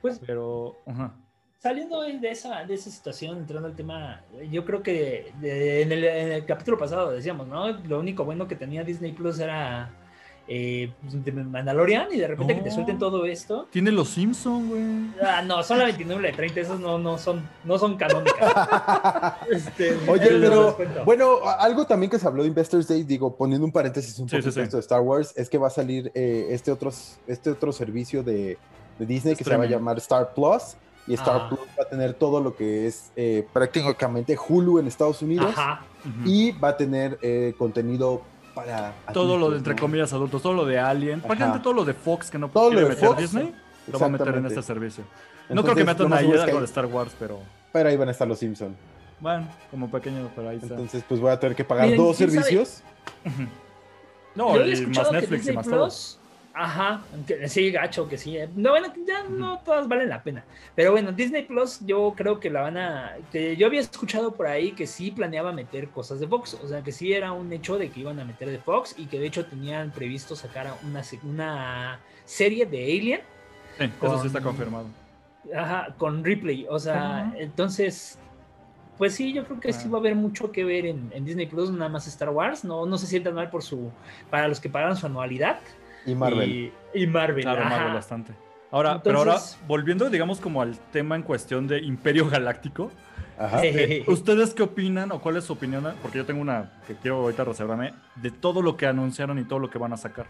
Pues 0.00 0.18
Pero, 0.26 0.78
ajá. 0.86 1.12
saliendo 1.58 2.00
de 2.00 2.30
esa, 2.30 2.64
de 2.64 2.72
esa 2.72 2.88
situación, 2.90 3.36
entrando 3.36 3.68
al 3.68 3.76
tema, 3.76 4.22
yo 4.50 4.64
creo 4.64 4.82
que 4.82 5.34
de- 5.38 5.82
en, 5.82 5.92
el, 5.92 6.02
en 6.04 6.32
el 6.32 6.46
capítulo 6.46 6.78
pasado 6.78 7.10
decíamos, 7.10 7.46
¿no? 7.46 7.68
Lo 7.68 8.00
único 8.00 8.24
bueno 8.24 8.48
que 8.48 8.56
tenía 8.56 8.84
Disney 8.84 9.12
Plus 9.12 9.38
era 9.38 9.90
eh, 10.48 10.90
de 11.02 11.32
Mandalorian 11.32 12.08
y 12.12 12.18
de 12.18 12.26
repente 12.28 12.56
que 12.56 12.62
te 12.62 12.70
suelten 12.70 12.98
todo 12.98 13.24
esto. 13.26 13.68
Tiene 13.70 13.90
los 13.92 14.08
Simpson, 14.08 14.68
güey. 14.68 14.82
Ah, 15.26 15.42
no, 15.42 15.62
son 15.62 15.78
la 15.78 15.84
29 15.84 16.20
y 16.22 16.30
la 16.30 16.36
30, 16.36 16.60
esos 16.60 16.80
no, 16.80 16.98
no, 16.98 17.16
son, 17.18 17.48
no 17.64 17.78
son 17.78 17.96
canónicas. 17.96 18.52
Este, 19.50 19.96
Oye, 20.08 20.28
pero 20.40 20.76
bueno, 21.04 21.38
algo 21.58 21.86
también 21.86 22.10
que 22.10 22.18
se 22.18 22.26
habló 22.26 22.42
de 22.42 22.48
Investors 22.48 22.88
Day, 22.88 23.02
digo, 23.02 23.34
poniendo 23.34 23.64
un 23.64 23.72
paréntesis 23.72 24.18
un 24.18 24.28
Sí, 24.28 24.36
poquito 24.36 24.50
sí, 24.50 24.54
sí. 24.60 24.64
esto 24.64 24.76
de 24.76 24.80
Star 24.80 25.00
Wars, 25.00 25.32
es 25.36 25.48
que 25.48 25.58
va 25.58 25.66
a 25.68 25.70
salir 25.70 26.10
eh, 26.14 26.48
este, 26.50 26.70
otro, 26.72 26.90
este 27.26 27.50
otro 27.50 27.72
servicio 27.72 28.22
de, 28.22 28.58
de 28.98 29.06
Disney 29.06 29.36
que 29.36 29.44
se 29.44 29.56
va 29.56 29.64
a 29.64 29.66
llamar 29.66 29.98
Star 29.98 30.34
Plus. 30.34 30.76
Y 31.08 31.14
Star 31.14 31.36
Ah. 31.42 31.48
Plus 31.48 31.60
va 31.78 31.82
a 31.82 31.88
tener 31.88 32.14
todo 32.14 32.40
lo 32.40 32.54
que 32.54 32.86
es 32.86 33.10
eh, 33.16 33.44
prácticamente 33.52 34.36
Hulu 34.48 34.78
en 34.78 34.86
Estados 34.86 35.20
Unidos. 35.20 35.52
Ajá. 35.56 35.84
Y 36.24 36.52
va 36.52 36.68
a 36.70 36.76
tener 36.76 37.18
eh, 37.22 37.54
contenido 37.58 38.22
para. 38.54 38.92
todo 39.12 39.36
lo 39.38 39.50
de 39.50 39.58
entre 39.58 39.74
¿no? 39.74 39.80
comillas 39.80 40.12
adultos, 40.12 40.42
todo 40.42 40.52
lo 40.54 40.64
de 40.64 40.78
Alien, 40.78 41.20
prácticamente 41.20 41.62
todo 41.62 41.72
lo 41.74 41.84
de 41.84 41.94
Fox 41.94 42.30
que 42.30 42.38
no 42.38 42.48
Todo 42.48 42.64
lo 42.64 42.70
quiere 42.70 42.84
de 42.84 42.94
meter 42.94 43.08
Fox, 43.08 43.20
Disney, 43.20 43.54
lo 43.90 43.98
va 43.98 44.06
a 44.06 44.08
meter 44.08 44.28
en 44.36 44.46
este 44.46 44.62
servicio. 44.62 45.04
no 45.48 45.62
creo 45.62 45.74
que 45.74 45.84
metan 45.84 46.12
ahí 46.12 46.30
algo 46.32 46.58
de 46.58 46.64
Star 46.66 46.86
Wars, 46.86 47.12
pero 47.18 47.40
Pero 47.72 47.88
ahí 47.88 47.96
van 47.96 48.08
a 48.08 48.12
estar 48.12 48.26
los 48.28 48.38
Simpsons. 48.38 48.76
bueno, 49.20 49.48
como 49.70 49.90
pequeño, 49.90 50.30
pero 50.34 50.48
ahí 50.48 50.56
está. 50.56 50.74
Entonces, 50.74 51.04
pues 51.08 51.20
voy 51.20 51.30
a 51.30 51.38
tener 51.40 51.56
que 51.56 51.64
pagar 51.64 51.86
Miren, 51.86 52.00
dos 52.00 52.16
servicios. 52.16 52.82
No, 54.34 54.56
y 54.64 54.86
más 54.86 55.12
Netflix 55.12 55.46
y 55.46 55.52
más 55.52 55.68
todo. 55.68 55.90
Ajá, 56.54 57.00
sí, 57.46 57.70
gacho 57.70 58.06
que 58.08 58.18
sí. 58.18 58.36
eh. 58.36 58.48
No, 58.54 58.70
bueno, 58.70 58.92
ya 59.06 59.22
no 59.28 59.58
todas 59.60 59.88
valen 59.88 60.10
la 60.10 60.22
pena. 60.22 60.44
Pero 60.74 60.92
bueno, 60.92 61.10
Disney 61.10 61.44
Plus, 61.44 61.80
yo 61.86 62.12
creo 62.14 62.40
que 62.40 62.50
la 62.50 62.60
van 62.60 62.76
a. 62.76 63.12
Que 63.30 63.56
yo 63.56 63.66
había 63.66 63.80
escuchado 63.80 64.32
por 64.34 64.46
ahí 64.46 64.72
que 64.72 64.86
sí 64.86 65.10
planeaba 65.10 65.50
meter 65.52 65.88
cosas 65.88 66.20
de 66.20 66.28
Fox. 66.28 66.58
O 66.62 66.68
sea, 66.68 66.82
que 66.82 66.92
sí 66.92 67.12
era 67.14 67.32
un 67.32 67.50
hecho 67.54 67.78
de 67.78 67.90
que 67.90 68.00
iban 68.00 68.20
a 68.20 68.24
meter 68.26 68.50
de 68.50 68.58
Fox 68.58 68.94
y 68.98 69.06
que 69.06 69.18
de 69.18 69.26
hecho 69.28 69.46
tenían 69.46 69.92
previsto 69.92 70.36
sacar 70.36 70.74
una, 70.84 71.02
una 71.24 72.00
serie 72.26 72.66
de 72.66 72.84
Alien. 72.84 73.20
Sí, 73.78 73.84
eso 74.02 74.20
sí 74.20 74.26
está 74.26 74.40
Con- 74.40 74.50
confirmado. 74.54 74.86
Ajá, 75.56 75.94
con 75.96 76.22
Ripley. 76.22 76.66
O 76.68 76.78
sea, 76.78 77.32
entonces. 77.38 78.18
Pues 78.98 79.14
sí, 79.14 79.32
yo 79.32 79.44
creo 79.46 79.58
que 79.58 79.72
sí 79.72 79.88
va 79.88 79.96
a 79.96 80.00
haber 80.00 80.14
mucho 80.14 80.52
que 80.52 80.64
ver 80.64 80.84
en, 80.84 81.10
en 81.14 81.24
Disney 81.24 81.46
Plus, 81.46 81.70
nada 81.72 81.88
más 81.88 82.06
Star 82.06 82.28
Wars. 82.28 82.62
No, 82.62 82.84
no 82.84 82.98
se 82.98 83.06
sientan 83.06 83.34
mal 83.34 83.48
por 83.48 83.62
su. 83.62 83.90
para 84.30 84.46
los 84.48 84.60
que 84.60 84.68
pagaron 84.68 84.96
su 84.96 85.06
anualidad. 85.06 85.58
Y 86.06 86.14
Marvel. 86.14 86.50
Y, 86.50 86.72
y 87.02 87.06
Marvel. 87.06 87.42
Claro, 87.44 87.60
ajá. 87.62 87.70
Marvel 87.70 87.94
bastante. 87.94 88.32
Ahora, 88.70 89.02
pero 89.02 89.18
ahora, 89.18 89.36
volviendo, 89.66 90.08
digamos, 90.08 90.40
como 90.40 90.62
al 90.62 90.78
tema 90.92 91.14
en 91.16 91.22
cuestión 91.22 91.66
de 91.68 91.80
Imperio 91.80 92.28
Galáctico, 92.30 92.90
Ajá. 93.38 93.60
eh, 93.64 94.02
¿ustedes 94.06 94.54
qué 94.54 94.62
opinan 94.62 95.12
o 95.12 95.20
cuál 95.20 95.36
es 95.36 95.44
su 95.44 95.52
opinión? 95.52 95.86
Porque 96.00 96.18
yo 96.18 96.24
tengo 96.24 96.40
una 96.40 96.80
que 96.86 96.94
quiero 96.94 97.18
ahorita 97.20 97.44
reservarme 97.44 97.92
de 98.16 98.30
todo 98.30 98.62
lo 98.62 98.76
que 98.78 98.86
anunciaron 98.86 99.38
y 99.38 99.44
todo 99.44 99.58
lo 99.58 99.68
que 99.68 99.78
van 99.78 99.92
a 99.92 99.96
sacar. 99.98 100.26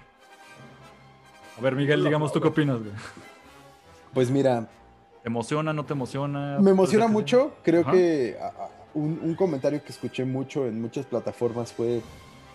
A 1.57 1.61
ver, 1.61 1.77
Miguel, 1.77 2.03
digamos, 2.03 2.32
¿tú 2.32 2.40
qué 2.40 2.49
opinas, 2.49 2.78
güey? 2.81 2.90
Pues 4.12 4.31
mira, 4.31 4.69
¿Te 5.23 5.28
emociona, 5.28 5.73
no 5.73 5.85
te 5.85 5.93
emociona? 5.93 6.59
me 6.61 6.73
emociona 6.73 7.07
mucho. 7.07 7.55
Creo 7.62 7.82
Ajá. 7.82 7.93
que 7.93 8.36
a- 8.40 8.47
a- 8.49 8.69
un, 8.94 9.20
un 9.23 9.35
comentario 9.36 9.81
que 9.85 9.93
escuché 9.93 10.24
mucho 10.24 10.66
en 10.66 10.82
muchas 10.82 11.07
plataformas 11.07 11.73
fue 11.73 12.01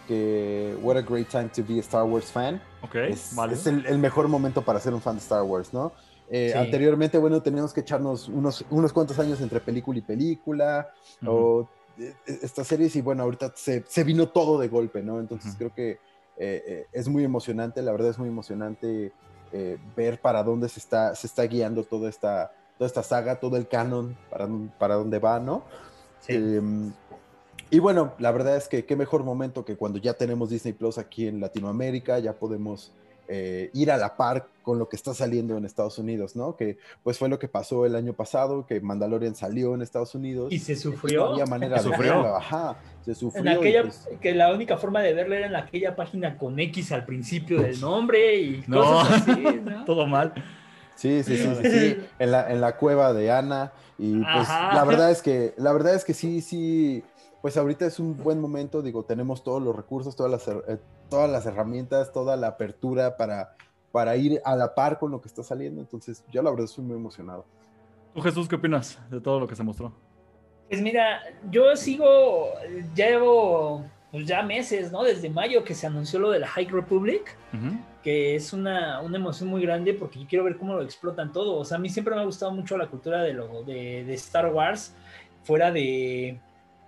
que 0.07 0.75
what 0.81 0.97
a 0.97 1.01
great 1.01 1.27
time 1.29 1.49
to 1.49 1.63
be 1.63 1.77
a 1.77 1.81
Star 1.81 2.03
Wars 2.03 2.31
fan. 2.31 2.61
Ok, 2.81 2.95
es 2.95 3.35
vale. 3.35 3.53
es 3.53 3.67
el, 3.67 3.85
el 3.85 3.99
mejor 3.99 4.27
momento 4.27 4.61
para 4.63 4.79
ser 4.79 4.93
un 4.93 5.01
fan 5.01 5.15
de 5.15 5.21
Star 5.21 5.43
Wars, 5.43 5.73
¿no? 5.73 5.91
Eh, 6.29 6.49
Sí. 6.51 6.57
Anteriormente, 6.57 7.17
bueno, 7.17 7.41
teníamos 7.41 7.73
que 7.73 7.81
echarnos 7.81 8.27
unos, 8.27 8.65
unos 8.69 8.91
cuantos 8.91 9.17
años 9.19 9.39
entre 9.41 9.59
película 9.59 9.99
y 9.99 10.01
película, 10.01 10.89
o 11.25 11.67
eh, 11.99 12.13
estas 12.25 12.67
series, 12.67 12.95
y 12.95 13.01
bueno, 13.01 13.23
ahorita 13.23 13.53
se, 13.55 13.83
se 13.87 14.03
vino 14.03 14.27
todo 14.29 14.57
de 14.59 14.67
golpe, 14.67 15.01
¿no? 15.01 15.19
Entonces 15.19 15.55
creo 15.57 15.73
que 15.73 15.91
eh, 15.91 16.63
eh, 16.67 16.85
es 16.91 17.07
muy 17.07 17.23
emocionante, 17.23 17.81
la 17.81 17.91
verdad 17.91 18.09
es 18.09 18.19
muy 18.19 18.29
emocionante 18.29 19.11
eh, 19.53 19.77
ver 19.95 20.19
para 20.19 20.43
dónde 20.43 20.69
se 20.69 20.79
está, 20.79 21.15
se 21.15 21.27
está 21.27 21.43
guiando 21.43 21.83
toda 21.83 22.09
esta, 22.09 22.51
toda 22.77 22.87
esta 22.87 23.03
saga, 23.03 23.39
todo 23.39 23.55
el 23.57 23.67
canon, 23.67 24.15
para, 24.29 24.47
para 24.77 24.95
dónde 24.95 25.19
va, 25.19 25.39
¿no? 25.39 25.63
Sí. 26.19 26.33
Y 27.69 27.79
bueno, 27.79 28.13
la 28.19 28.31
verdad 28.31 28.55
es 28.55 28.67
que 28.67 28.85
qué 28.85 28.95
mejor 28.95 29.23
momento 29.23 29.65
que 29.65 29.75
cuando 29.75 29.99
ya 29.99 30.13
tenemos 30.13 30.49
Disney 30.49 30.73
Plus 30.73 30.97
aquí 30.97 31.27
en 31.27 31.41
Latinoamérica, 31.41 32.17
ya 32.19 32.33
podemos 32.33 32.91
eh, 33.27 33.69
ir 33.73 33.91
a 33.91 33.97
la 33.97 34.15
par 34.15 34.47
con 34.63 34.79
lo 34.79 34.87
que 34.87 34.95
está 34.95 35.13
saliendo 35.13 35.57
en 35.57 35.65
Estados 35.65 35.97
Unidos, 35.97 36.37
¿no? 36.37 36.55
Que 36.55 36.77
pues 37.03 37.17
fue 37.17 37.27
lo 37.27 37.39
que 37.39 37.49
pasó 37.49 37.85
el 37.85 37.95
año 37.97 38.13
pasado, 38.13 38.65
que 38.65 38.79
Mandalorian 38.79 39.35
salió 39.35 39.75
en 39.75 39.81
Estados 39.81 40.15
Unidos. 40.15 40.53
Y 40.53 40.59
se 40.59 40.75
No 40.75 40.79
sufrió. 40.79 41.25
había 41.33 41.45
manera 41.45 41.77
¿Se 41.79 41.89
de 41.89 41.95
sufrió? 41.95 42.13
verlo, 42.21 42.35
ajá, 42.37 42.77
se 43.03 43.13
sufrió. 43.15 43.41
En 43.41 43.47
aquella, 43.49 43.81
pues, 43.81 44.07
que 44.21 44.33
la 44.33 44.53
única 44.53 44.77
forma 44.77 45.01
de 45.01 45.13
verla 45.13 45.35
era 45.37 45.47
en 45.47 45.55
aquella 45.57 45.93
página 45.97 46.37
con 46.37 46.57
X 46.57 46.93
al 46.93 47.05
principio 47.05 47.61
del 47.61 47.81
nombre 47.81 48.37
y 48.39 48.63
No. 48.67 48.79
cosas 48.81 49.27
así, 49.27 49.41
¿no? 49.65 49.83
Todo 49.83 50.07
mal. 50.07 50.33
Sí, 50.95 51.21
sí, 51.21 51.35
sí, 51.37 51.49
sí, 51.61 51.69
sí, 51.69 51.97
en 52.19 52.31
la, 52.31 52.49
en 52.49 52.61
la 52.61 52.77
cueva 52.77 53.11
de 53.13 53.29
Ana 53.29 53.71
y 53.99 54.19
pues 54.19 54.49
Ajá. 54.49 54.73
la 54.73 54.83
verdad 54.85 55.11
es 55.11 55.21
que 55.21 55.53
la 55.57 55.71
verdad 55.73 55.93
es 55.95 56.03
que 56.05 56.13
sí, 56.15 56.41
sí, 56.41 57.03
pues 57.41 57.57
ahorita 57.57 57.85
es 57.85 57.99
un 57.99 58.17
buen 58.17 58.39
momento, 58.41 58.81
digo, 58.81 59.03
tenemos 59.03 59.43
todos 59.43 59.61
los 59.61 59.75
recursos, 59.75 60.15
todas 60.15 60.31
las, 60.31 60.47
eh, 60.47 60.79
todas 61.09 61.29
las 61.29 61.45
herramientas, 61.45 62.11
toda 62.11 62.35
la 62.35 62.47
apertura 62.47 63.17
para, 63.17 63.55
para 63.91 64.15
ir 64.15 64.41
a 64.43 64.55
la 64.55 64.73
par 64.73 64.99
con 64.99 65.11
lo 65.11 65.21
que 65.21 65.27
está 65.27 65.43
saliendo, 65.43 65.81
entonces 65.81 66.23
yo 66.31 66.41
la 66.41 66.49
verdad 66.49 66.65
estoy 66.65 66.83
muy 66.83 66.95
emocionado. 66.95 67.45
¿Tú, 68.13 68.21
Jesús, 68.21 68.47
qué 68.47 68.55
opinas 68.55 68.99
de 69.09 69.21
todo 69.21 69.39
lo 69.39 69.47
que 69.47 69.55
se 69.55 69.63
mostró? 69.63 69.93
Pues 70.69 70.81
mira, 70.81 71.21
yo 71.49 71.75
sigo, 71.75 72.51
llevo 72.95 73.85
pues 74.11 74.25
ya 74.25 74.41
meses, 74.41 74.91
¿no? 74.91 75.03
Desde 75.03 75.29
mayo 75.29 75.63
que 75.63 75.75
se 75.75 75.85
anunció 75.85 76.19
lo 76.19 76.31
de 76.31 76.39
la 76.39 76.47
High 76.47 76.67
Republic, 76.67 77.37
que 78.03 78.35
es 78.35 78.53
una, 78.53 79.01
una 79.01 79.17
emoción 79.17 79.49
muy 79.49 79.61
grande 79.61 79.93
porque 79.93 80.19
yo 80.19 80.27
quiero 80.27 80.45
ver 80.45 80.57
cómo 80.57 80.73
lo 80.73 80.81
explotan 80.81 81.31
todo. 81.31 81.57
O 81.57 81.65
sea, 81.65 81.77
a 81.77 81.79
mí 81.79 81.89
siempre 81.89 82.15
me 82.15 82.21
ha 82.21 82.25
gustado 82.25 82.51
mucho 82.51 82.77
la 82.77 82.87
cultura 82.87 83.21
de, 83.21 83.33
lo, 83.33 83.63
de, 83.63 84.05
de 84.05 84.13
Star 84.13 84.51
Wars, 84.53 84.93
fuera 85.43 85.71
de, 85.71 86.39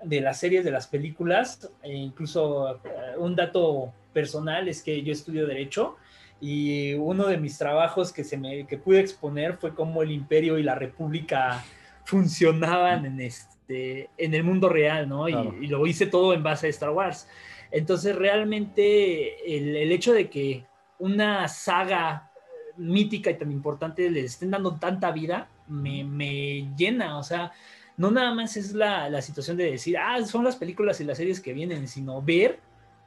de 0.03 0.21
las 0.21 0.39
series, 0.39 0.63
de 0.63 0.71
las 0.71 0.87
películas. 0.87 1.69
E 1.83 1.93
incluso 1.93 2.75
eh, 2.75 3.17
un 3.17 3.35
dato 3.35 3.93
personal 4.13 4.67
es 4.67 4.81
que 4.81 5.01
yo 5.03 5.11
estudio 5.11 5.47
Derecho 5.47 5.97
y 6.41 6.93
uno 6.93 7.27
de 7.27 7.37
mis 7.37 7.57
trabajos 7.57 8.13
que, 8.13 8.23
se 8.23 8.37
me, 8.37 8.65
que 8.65 8.77
pude 8.77 8.99
exponer 8.99 9.57
fue 9.57 9.73
cómo 9.73 10.01
el 10.01 10.11
imperio 10.11 10.57
y 10.57 10.63
la 10.63 10.75
república 10.75 11.63
funcionaban 12.05 13.05
en, 13.05 13.19
este, 13.19 14.09
en 14.17 14.33
el 14.33 14.43
mundo 14.43 14.69
real, 14.69 15.07
¿no? 15.07 15.27
Y, 15.27 15.67
lo 15.67 15.85
hice 15.85 16.07
todo 16.07 16.33
en 16.33 16.41
base 16.41 16.67
a 16.67 16.69
Star 16.69 16.91
Wars. 16.91 17.27
Entonces, 17.71 18.15
realmente, 18.15 19.57
el, 19.57 19.75
el, 19.75 19.91
hecho 19.91 20.11
de 20.13 20.29
que 20.29 20.65
una 20.97 21.47
saga 21.47 22.31
mítica 22.77 23.29
y 23.29 23.37
tan 23.37 23.51
importante 23.51 24.09
le 24.09 24.21
estén 24.21 24.49
dando 24.49 24.75
tanta 24.77 25.11
vida, 25.11 25.49
me, 25.67 26.03
me 26.03 26.73
llena, 26.75 27.17
o 27.17 27.23
sea, 27.23 27.51
no 27.99 28.09
nada 28.09 28.33
más 28.33 28.55
es 28.55 28.73
la, 28.73 29.09
la, 29.09 29.21
situación 29.21 29.57
de 29.57 29.71
decir, 29.71 29.97
ah, 29.97 30.25
son 30.25 30.45
las 30.45 30.55
películas 30.55 31.01
y 31.01 31.03
las 31.03 31.17
series 31.17 31.41
que 31.41 31.51
vienen, 31.51 31.85
sino 31.85 32.21
ver 32.21 32.57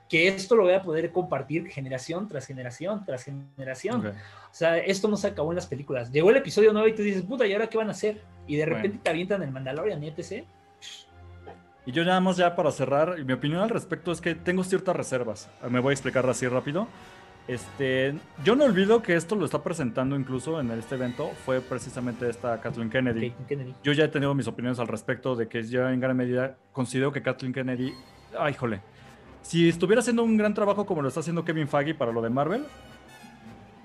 que 0.07 0.29
esto 0.29 0.55
lo 0.55 0.65
voy 0.65 0.75
a 0.75 0.83
poder 0.83 1.11
compartir 1.11 1.69
generación 1.69 2.29
tras 2.29 2.47
generación 2.47 3.03
tras 3.07 3.25
generación. 3.25 4.09
O 4.09 4.13
sea, 4.51 4.77
esto 4.77 5.09
no 5.09 5.17
se 5.17 5.29
acabó 5.29 5.51
en 5.51 5.57
las 5.57 5.67
películas. 5.67 6.13
Llegó 6.13 6.29
el 6.29 6.37
episodio 6.37 6.75
9 6.75 6.91
y 6.91 6.95
tú 6.95 7.01
dices, 7.01 7.23
puta, 7.23 7.47
¿y 7.47 7.55
ahora 7.55 7.69
qué 7.69 7.79
van 7.79 7.89
a 7.89 7.93
hacer? 7.93 8.21
Y 8.47 8.57
de 8.57 8.67
repente 8.67 8.99
te 9.03 9.09
avientan 9.09 9.43
el 9.43 9.51
Mandalorian 9.51 10.05
y 10.05 10.09
etc. 10.09 10.45
Y 11.87 11.93
yo 11.93 12.05
nada 12.05 12.21
más 12.21 12.37
ya 12.37 12.55
para 12.55 12.71
cerrar, 12.71 13.25
mi 13.25 13.33
opinión 13.33 13.63
al 13.63 13.71
respecto 13.71 14.13
es 14.13 14.21
que 14.21 14.35
tengo 14.35 14.63
ciertas 14.63 14.95
reservas. 14.95 15.49
Me 15.71 15.81
voy 15.81 15.93
a 15.93 15.95
explicar 15.95 16.29
así 16.29 16.47
rápido. 16.47 16.87
Este, 17.49 18.15
yo 18.45 18.55
no 18.55 18.65
olvido 18.65 19.03
que 19.03 19.17
esto 19.17 19.35
lo 19.35 19.45
está 19.45 19.63
presentando 19.63 20.15
incluso 20.15 20.61
en 20.61 20.71
este 20.71 20.95
evento, 20.95 21.31
fue 21.45 21.61
precisamente 21.61 22.29
esta 22.29 22.61
Kathleen 22.61 22.89
Kennedy. 22.89 23.35
Kennedy. 23.49 23.75
Yo 23.83 23.93
ya 23.93 24.05
he 24.05 24.09
tenido 24.09 24.35
mis 24.35 24.47
opiniones 24.47 24.79
al 24.79 24.89
respecto 24.89 25.35
de 25.35 25.49
que 25.49 25.63
yo 25.65 25.89
en 25.89 25.99
gran 25.99 26.17
medida 26.17 26.57
considero 26.73 27.11
que 27.13 27.21
Kathleen 27.21 27.53
Kennedy, 27.53 27.93
ay, 28.39 28.55
jole, 28.55 28.81
si 29.43 29.69
estuviera 29.69 30.01
haciendo 30.01 30.23
un 30.23 30.37
gran 30.37 30.55
trabajo 30.55 30.87
como 30.87 31.03
lo 31.03 31.09
está 31.09 31.21
haciendo 31.21 31.45
Kevin 31.45 31.67
Feige 31.67 31.95
para 31.95 32.13
lo 32.13 32.23
de 32.23 32.31
Marvel, 32.31 32.65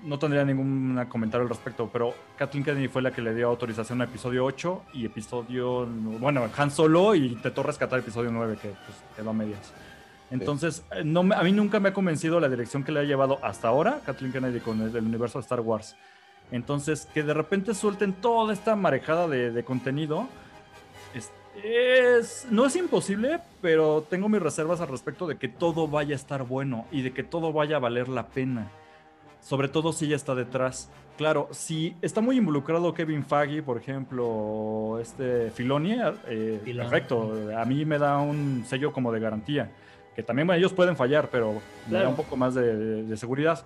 no 0.04 0.18
tendría 0.18 0.44
ningún 0.44 1.04
comentario 1.08 1.42
al 1.42 1.48
respecto, 1.48 1.90
pero 1.92 2.14
Kathleen 2.36 2.64
Kennedy 2.64 2.86
fue 2.86 3.02
la 3.02 3.10
que 3.10 3.20
le 3.20 3.34
dio 3.34 3.48
autorización 3.48 4.00
a 4.00 4.04
episodio 4.04 4.44
8 4.44 4.82
y 4.94 5.04
episodio, 5.04 5.86
bueno, 5.86 6.48
Han 6.56 6.70
Solo 6.70 7.16
y 7.16 7.26
intentó 7.26 7.64
rescatar 7.64 7.98
episodio 7.98 8.30
9 8.30 8.56
que 8.62 8.68
pues, 8.68 9.04
quedó 9.16 9.30
a 9.30 9.32
medias. 9.32 9.72
Entonces, 10.30 10.84
eh, 10.92 11.02
no 11.04 11.20
a 11.20 11.42
mí 11.42 11.52
nunca 11.52 11.80
me 11.80 11.90
ha 11.90 11.92
convencido 11.92 12.40
la 12.40 12.48
dirección 12.48 12.84
que 12.84 12.92
le 12.92 13.00
ha 13.00 13.04
llevado 13.04 13.38
hasta 13.42 13.68
ahora 13.68 14.00
Kathleen 14.04 14.32
Kennedy 14.32 14.60
con 14.60 14.80
el, 14.80 14.96
universo 14.96 15.38
de 15.38 15.42
Star 15.42 15.60
Wars. 15.60 15.96
Entonces, 16.50 17.08
que 17.12 17.22
de 17.22 17.34
repente 17.34 17.74
suelten 17.74 18.12
toda 18.14 18.52
esta 18.52 18.74
marejada 18.76 19.28
de, 19.28 19.50
de 19.50 19.64
contenido, 19.64 20.28
es, 21.62 22.46
no 22.50 22.66
es 22.66 22.76
imposible, 22.76 23.40
pero 23.60 24.04
tengo 24.08 24.28
mis 24.28 24.40
reservas 24.40 24.80
al 24.80 24.88
respecto 24.88 25.26
de 25.26 25.36
que 25.36 25.48
todo 25.48 25.88
vaya 25.88 26.14
a 26.14 26.16
estar 26.16 26.44
bueno 26.44 26.86
y 26.90 27.02
de 27.02 27.12
que 27.12 27.22
todo 27.22 27.52
vaya 27.52 27.76
a 27.76 27.80
valer 27.80 28.08
la 28.08 28.28
pena. 28.28 28.70
Sobre 29.40 29.68
todo 29.68 29.92
si 29.92 30.06
ella 30.06 30.16
está 30.16 30.34
detrás. 30.34 30.90
Claro, 31.16 31.48
si 31.50 31.96
está 32.00 32.20
muy 32.20 32.36
involucrado 32.36 32.94
Kevin 32.94 33.24
Feige, 33.24 33.62
por 33.62 33.76
ejemplo, 33.76 34.98
este 35.00 35.50
Filoni, 35.50 35.96
eh, 36.28 36.60
perfecto. 36.64 37.32
A 37.56 37.64
mí 37.64 37.84
me 37.84 37.98
da 37.98 38.18
un 38.18 38.64
sello 38.66 38.92
como 38.92 39.12
de 39.12 39.20
garantía. 39.20 39.70
Que 40.18 40.24
también 40.24 40.50
ellos 40.50 40.72
pueden 40.72 40.96
fallar, 40.96 41.28
pero 41.30 41.62
me 41.88 41.96
da 41.96 42.08
un 42.08 42.16
poco 42.16 42.36
más 42.36 42.52
de 42.52 43.16
seguridad 43.16 43.64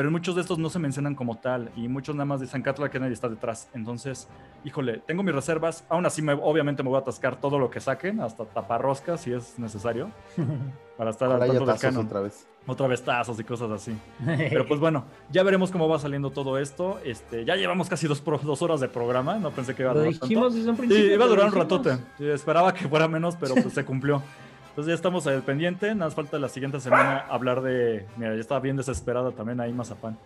pero 0.00 0.10
muchos 0.10 0.34
de 0.34 0.40
estos 0.40 0.58
no 0.58 0.70
se 0.70 0.78
mencionan 0.78 1.14
como 1.14 1.36
tal 1.36 1.70
y 1.76 1.86
muchos 1.88 2.14
nada 2.14 2.24
más 2.24 2.40
dicen 2.40 2.62
Kathleen 2.62 2.90
Kennedy 2.90 3.12
está 3.12 3.28
detrás. 3.28 3.68
Entonces, 3.74 4.28
híjole, 4.64 5.02
tengo 5.06 5.22
mis 5.22 5.34
reservas. 5.34 5.84
Aún 5.90 6.06
así, 6.06 6.22
me, 6.22 6.32
obviamente 6.32 6.82
me 6.82 6.88
voy 6.88 6.96
a 6.96 7.00
atascar 7.00 7.40
todo 7.40 7.58
lo 7.58 7.70
que 7.70 7.80
saquen, 7.80 8.20
hasta 8.20 8.46
taparroscas 8.46 9.20
si 9.20 9.32
es 9.32 9.58
necesario, 9.58 10.10
para 10.96 11.10
estar 11.10 11.30
al 11.30 11.40
tanto 11.40 11.66
del 11.66 11.78
canon. 11.78 12.06
Otra 12.06 12.20
vez. 12.20 12.46
Otra 12.66 12.86
vez 12.86 13.02
tazos 13.02 13.38
y 13.40 13.44
cosas 13.44 13.70
así. 13.72 13.94
Pero 14.24 14.66
pues 14.66 14.80
bueno, 14.80 15.04
ya 15.30 15.42
veremos 15.42 15.70
cómo 15.70 15.86
va 15.86 15.98
saliendo 15.98 16.30
todo 16.30 16.56
esto. 16.56 16.98
Este, 17.04 17.44
ya 17.44 17.56
llevamos 17.56 17.90
casi 17.90 18.06
dos, 18.06 18.24
dos 18.24 18.62
horas 18.62 18.80
de 18.80 18.88
programa. 18.88 19.38
No 19.38 19.50
pensé 19.50 19.74
que 19.74 19.82
iba 19.82 19.90
a 19.90 19.94
durar. 19.94 20.12
Lo 20.12 20.18
dijimos 20.18 20.54
desde 20.54 20.70
un 20.70 20.76
principio. 20.76 21.04
Sí, 21.04 21.12
iba 21.12 21.24
a 21.26 21.28
durar 21.28 21.46
un 21.46 21.52
ratote. 21.52 21.98
esperaba 22.20 22.72
que 22.72 22.88
fuera 22.88 23.08
menos, 23.08 23.36
pero 23.36 23.54
pues 23.54 23.74
se 23.74 23.84
cumplió. 23.84 24.22
Entonces 24.70 24.92
ya 24.92 24.94
estamos 24.94 25.26
al 25.26 25.42
pendiente, 25.42 25.88
nada 25.94 26.06
más 26.06 26.14
falta 26.14 26.38
la 26.38 26.48
siguiente 26.48 26.80
semana 26.80 27.26
hablar 27.28 27.60
de... 27.60 28.06
Mira, 28.16 28.34
ya 28.34 28.40
estaba 28.40 28.60
bien 28.60 28.76
desesperada 28.76 29.32
también 29.32 29.60
ahí 29.60 29.72
Mazapán. 29.72 30.16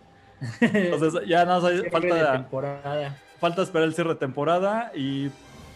Entonces 0.60 1.22
ya 1.28 1.44
nada 1.44 1.60
más 1.60 1.82
falta... 1.90 2.46
Falta 3.40 3.62
esperar 3.62 3.88
el 3.88 3.94
cierre 3.94 4.10
de 4.10 4.16
temporada 4.16 4.92
y 4.94 5.30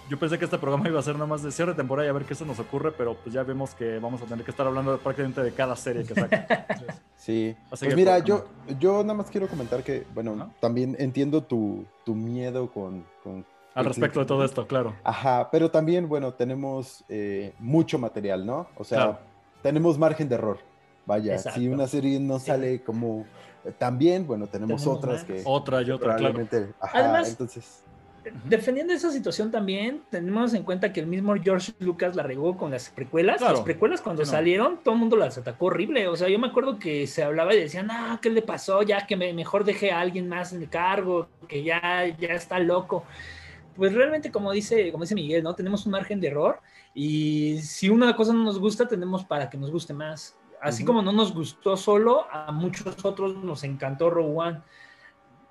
yo 0.08 0.18
pensé 0.18 0.38
que 0.38 0.44
este 0.46 0.58
programa 0.58 0.88
iba 0.88 0.98
a 0.98 1.02
ser 1.02 1.14
nada 1.14 1.26
más 1.26 1.42
de 1.42 1.50
cierre 1.50 1.72
de 1.72 1.76
temporada 1.76 2.06
y 2.06 2.10
a 2.10 2.12
ver 2.12 2.24
qué 2.24 2.34
se 2.34 2.46
nos 2.46 2.58
ocurre, 2.58 2.92
pero 2.92 3.14
pues 3.14 3.34
ya 3.34 3.42
vemos 3.42 3.74
que 3.74 3.98
vamos 3.98 4.22
a 4.22 4.24
tener 4.24 4.44
que 4.44 4.50
estar 4.50 4.66
hablando 4.66 4.96
prácticamente 4.98 5.42
de 5.42 5.52
cada 5.52 5.76
serie 5.76 6.04
que 6.04 6.14
saca. 6.14 6.66
sí. 7.16 7.54
pues 7.68 7.94
mira, 7.94 8.18
yo, 8.20 8.46
yo 8.78 9.02
nada 9.02 9.14
más 9.14 9.30
quiero 9.30 9.48
comentar 9.48 9.82
que, 9.82 10.06
bueno, 10.14 10.50
también 10.60 10.96
entiendo 10.98 11.42
tu, 11.42 11.84
tu 12.04 12.14
miedo 12.14 12.70
con, 12.70 13.04
con 13.22 13.44
al 13.78 13.84
respecto 13.84 14.20
de 14.20 14.26
todo 14.26 14.44
esto, 14.44 14.66
claro. 14.66 14.94
Ajá, 15.04 15.48
pero 15.50 15.70
también, 15.70 16.08
bueno, 16.08 16.34
tenemos 16.34 17.04
eh, 17.08 17.52
mucho 17.58 17.98
material, 17.98 18.44
¿no? 18.44 18.66
O 18.76 18.84
sea, 18.84 19.20
tenemos 19.62 19.98
margen 19.98 20.28
de 20.28 20.34
error. 20.34 20.58
Vaya, 21.06 21.38
si 21.38 21.68
una 21.68 21.86
serie 21.86 22.20
no 22.20 22.38
sale 22.38 22.82
como 22.82 23.24
eh, 23.64 23.72
tan 23.76 23.98
bien, 23.98 24.26
bueno, 24.26 24.46
tenemos, 24.46 24.86
otras 24.86 25.24
que... 25.24 25.42
Otra 25.44 25.80
y 25.82 25.90
otra, 25.90 26.16
claro. 26.16 26.46
Ajá, 26.80 26.98
Además, 26.98 27.30
entonces... 27.30 27.84
Defendiendo 28.44 28.92
esa 28.92 29.10
situación 29.10 29.50
también, 29.50 30.02
tenemos 30.10 30.52
en 30.52 30.62
cuenta 30.62 30.92
que 30.92 31.00
el 31.00 31.06
mismo 31.06 31.34
George 31.42 31.72
Lucas 31.78 32.14
la 32.14 32.24
regó 32.24 32.58
con 32.58 32.70
las 32.70 32.90
precuelas. 32.90 33.40
Las 33.40 33.60
precuelas 33.60 34.02
cuando 34.02 34.26
salieron, 34.26 34.80
todo 34.84 34.94
el 34.94 35.00
mundo 35.00 35.16
las 35.16 35.38
atacó 35.38 35.66
horrible. 35.66 36.08
O 36.08 36.16
sea, 36.16 36.28
yo 36.28 36.38
me 36.38 36.48
acuerdo 36.48 36.78
que 36.78 37.06
se 37.06 37.22
hablaba 37.22 37.54
y 37.54 37.60
decían, 37.60 37.88
ah, 37.90 38.18
¿qué 38.20 38.28
le 38.28 38.42
pasó? 38.42 38.82
Ya 38.82 39.06
que 39.06 39.16
me, 39.16 39.32
mejor 39.32 39.64
deje 39.64 39.92
a 39.92 40.00
alguien 40.00 40.28
más 40.28 40.52
en 40.52 40.60
el 40.60 40.68
cargo, 40.68 41.28
que 41.46 41.62
ya, 41.62 42.04
ya 42.18 42.34
está 42.34 42.58
loco 42.58 43.04
pues 43.78 43.94
realmente 43.94 44.32
como 44.32 44.50
dice, 44.50 44.90
como 44.90 45.04
dice 45.04 45.14
Miguel, 45.14 45.44
¿no? 45.44 45.54
Tenemos 45.54 45.86
un 45.86 45.92
margen 45.92 46.20
de 46.20 46.26
error 46.26 46.60
y 46.92 47.60
si 47.60 47.88
una 47.88 48.16
cosa 48.16 48.32
no 48.32 48.42
nos 48.42 48.58
gusta, 48.58 48.88
tenemos 48.88 49.24
para 49.24 49.48
que 49.48 49.56
nos 49.56 49.70
guste 49.70 49.94
más. 49.94 50.36
Así 50.60 50.84
como 50.84 51.00
no 51.00 51.12
nos 51.12 51.32
gustó 51.32 51.76
solo, 51.76 52.26
a 52.32 52.50
muchos 52.50 53.04
otros 53.04 53.36
nos 53.36 53.62
encantó 53.62 54.10
Rogue 54.10 54.34
One. 54.34 54.60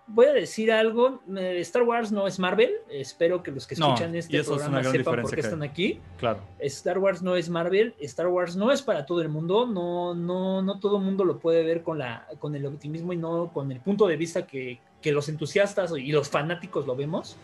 Voy 0.08 0.26
a 0.26 0.34
decir 0.34 0.74
algo, 0.74 1.22
eh, 1.38 1.60
Star 1.62 1.84
Wars 1.84 2.12
no 2.12 2.28
es 2.28 2.38
Marvel, 2.38 2.74
espero 2.90 3.41
que 3.44 3.52
los 3.52 3.66
que 3.66 3.76
escuchan 3.76 4.14
este 4.16 4.44
programa 4.44 4.84
sepan 4.84 5.22
por 5.22 5.34
qué 5.34 5.40
están 5.40 5.64
aquí. 5.64 6.02
Claro. 6.18 6.41
Star 6.60 6.98
Wars 6.98 7.22
no 7.22 7.38
es 7.38 7.49
Marvel, 7.49 7.95
Star 7.99 8.28
Wars 8.28 8.58
no 8.58 8.74
es 8.74 8.82
para 8.82 9.06
todo 9.06 9.22
el 9.22 9.30
mundo, 9.30 9.66
no, 9.66 10.14
no, 10.14 10.62
no 10.62 10.80
todo 10.80 10.98
el 10.98 11.04
mundo 11.04 11.24
lo 11.24 11.40
puede 11.40 11.64
ver 11.64 11.82
con, 11.82 11.99
la, 11.99 12.28
con 12.40 12.56
el 12.56 12.66
optimismo 12.66 13.14
y 13.14 13.18
no 13.18 13.54
con 13.54 13.72
el 13.72 13.80
punto 13.80 14.06
de 14.06 14.18
vista 14.18 14.45
que, 14.45 14.82
que 15.02 15.14
los 15.14 15.30
entusiastas 15.30 15.94
y 15.98 16.12
los 16.12 16.28
fanáticos 16.28 16.86
lo 16.86 16.95
vemos 16.95 17.38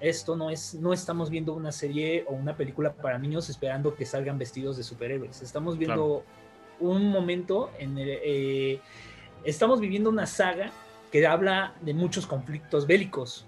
esto 0.00 0.36
no 0.36 0.50
es, 0.50 0.74
no 0.74 0.92
estamos 0.92 1.30
viendo 1.30 1.54
una 1.54 1.72
serie 1.72 2.24
o 2.28 2.34
una 2.34 2.56
película 2.56 2.92
para 2.92 3.18
niños 3.18 3.48
esperando 3.48 3.94
que 3.94 4.04
salgan 4.04 4.38
vestidos 4.38 4.76
de 4.76 4.82
superhéroes. 4.82 5.42
Estamos 5.42 5.78
viendo 5.78 6.24
un 6.80 7.10
momento 7.10 7.70
en 7.78 7.98
el, 7.98 8.08
eh, 8.22 8.80
estamos 9.44 9.80
viviendo 9.80 10.10
una 10.10 10.26
saga 10.26 10.70
que 11.10 11.26
habla 11.26 11.74
de 11.80 11.94
muchos 11.94 12.26
conflictos 12.26 12.86
bélicos 12.86 13.46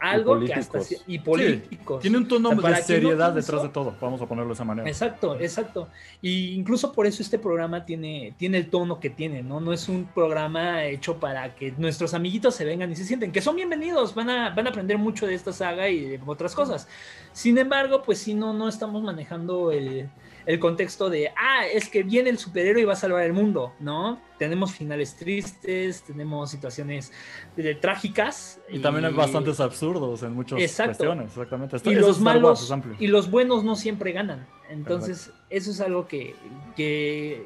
algo 0.00 0.40
que 0.40 0.54
hasta 0.54 0.80
y 1.06 1.18
políticos. 1.18 2.00
tiene 2.00 2.18
un 2.18 2.28
tono 2.28 2.50
de 2.50 2.82
seriedad 2.82 3.32
detrás 3.32 3.62
de 3.62 3.68
todo, 3.68 3.94
vamos 4.00 4.20
a 4.20 4.26
ponerlo 4.26 4.48
de 4.48 4.54
esa 4.54 4.64
manera. 4.64 4.88
Exacto, 4.88 5.38
exacto. 5.38 5.88
Y 6.20 6.54
incluso 6.54 6.92
por 6.92 7.06
eso 7.06 7.22
este 7.22 7.38
programa 7.38 7.84
tiene, 7.84 8.34
tiene 8.36 8.58
el 8.58 8.70
tono 8.70 9.00
que 9.00 9.10
tiene, 9.10 9.42
¿no? 9.42 9.60
No 9.60 9.72
es 9.72 9.88
un 9.88 10.06
programa 10.06 10.84
hecho 10.84 11.18
para 11.18 11.54
que 11.54 11.72
nuestros 11.78 12.14
amiguitos 12.14 12.54
se 12.54 12.64
vengan 12.64 12.90
y 12.90 12.96
se 12.96 13.04
sienten, 13.04 13.32
que 13.32 13.40
son 13.40 13.56
bienvenidos, 13.56 14.14
van 14.14 14.30
a, 14.30 14.50
van 14.50 14.66
a 14.66 14.70
aprender 14.70 14.98
mucho 14.98 15.26
de 15.26 15.34
esta 15.34 15.52
saga 15.52 15.88
y 15.88 16.00
de 16.00 16.20
otras 16.24 16.54
cosas. 16.54 16.88
Sin 17.32 17.58
embargo, 17.58 18.02
pues 18.02 18.18
si 18.18 18.34
no, 18.34 18.52
no 18.52 18.68
estamos 18.68 19.02
manejando 19.02 19.70
el, 19.72 20.08
el 20.46 20.60
contexto 20.60 21.10
de, 21.10 21.30
ah, 21.36 21.66
es 21.66 21.88
que 21.88 22.04
viene 22.04 22.30
el 22.30 22.38
superhéroe 22.38 22.82
y 22.82 22.84
va 22.84 22.92
a 22.92 22.96
salvar 22.96 23.24
el 23.24 23.32
mundo, 23.32 23.72
¿no? 23.80 24.20
Tenemos 24.38 24.72
finales 24.72 25.16
tristes, 25.16 26.02
tenemos 26.02 26.50
situaciones 26.50 27.12
eh, 27.56 27.74
trágicas. 27.74 28.60
Y, 28.68 28.78
también 28.78 29.06
hay 29.06 29.12
bastantes 29.12 29.58
absurdos 29.58 30.22
en 30.22 30.34
muchas 30.34 30.56
cuestiones, 30.56 31.26
exactamente. 31.26 31.90
y, 31.90 31.94
los 31.96 32.20
malos, 32.20 32.72
y 33.00 33.08
los 33.08 33.28
buenos 33.28 33.64
no 33.64 33.74
siempre 33.74 34.12
ganan. 34.12 34.46
Entonces, 34.70 35.32
eso 35.50 35.72
es 35.72 35.80
algo 35.80 36.06
que, 36.06 36.36
que, 36.76 37.44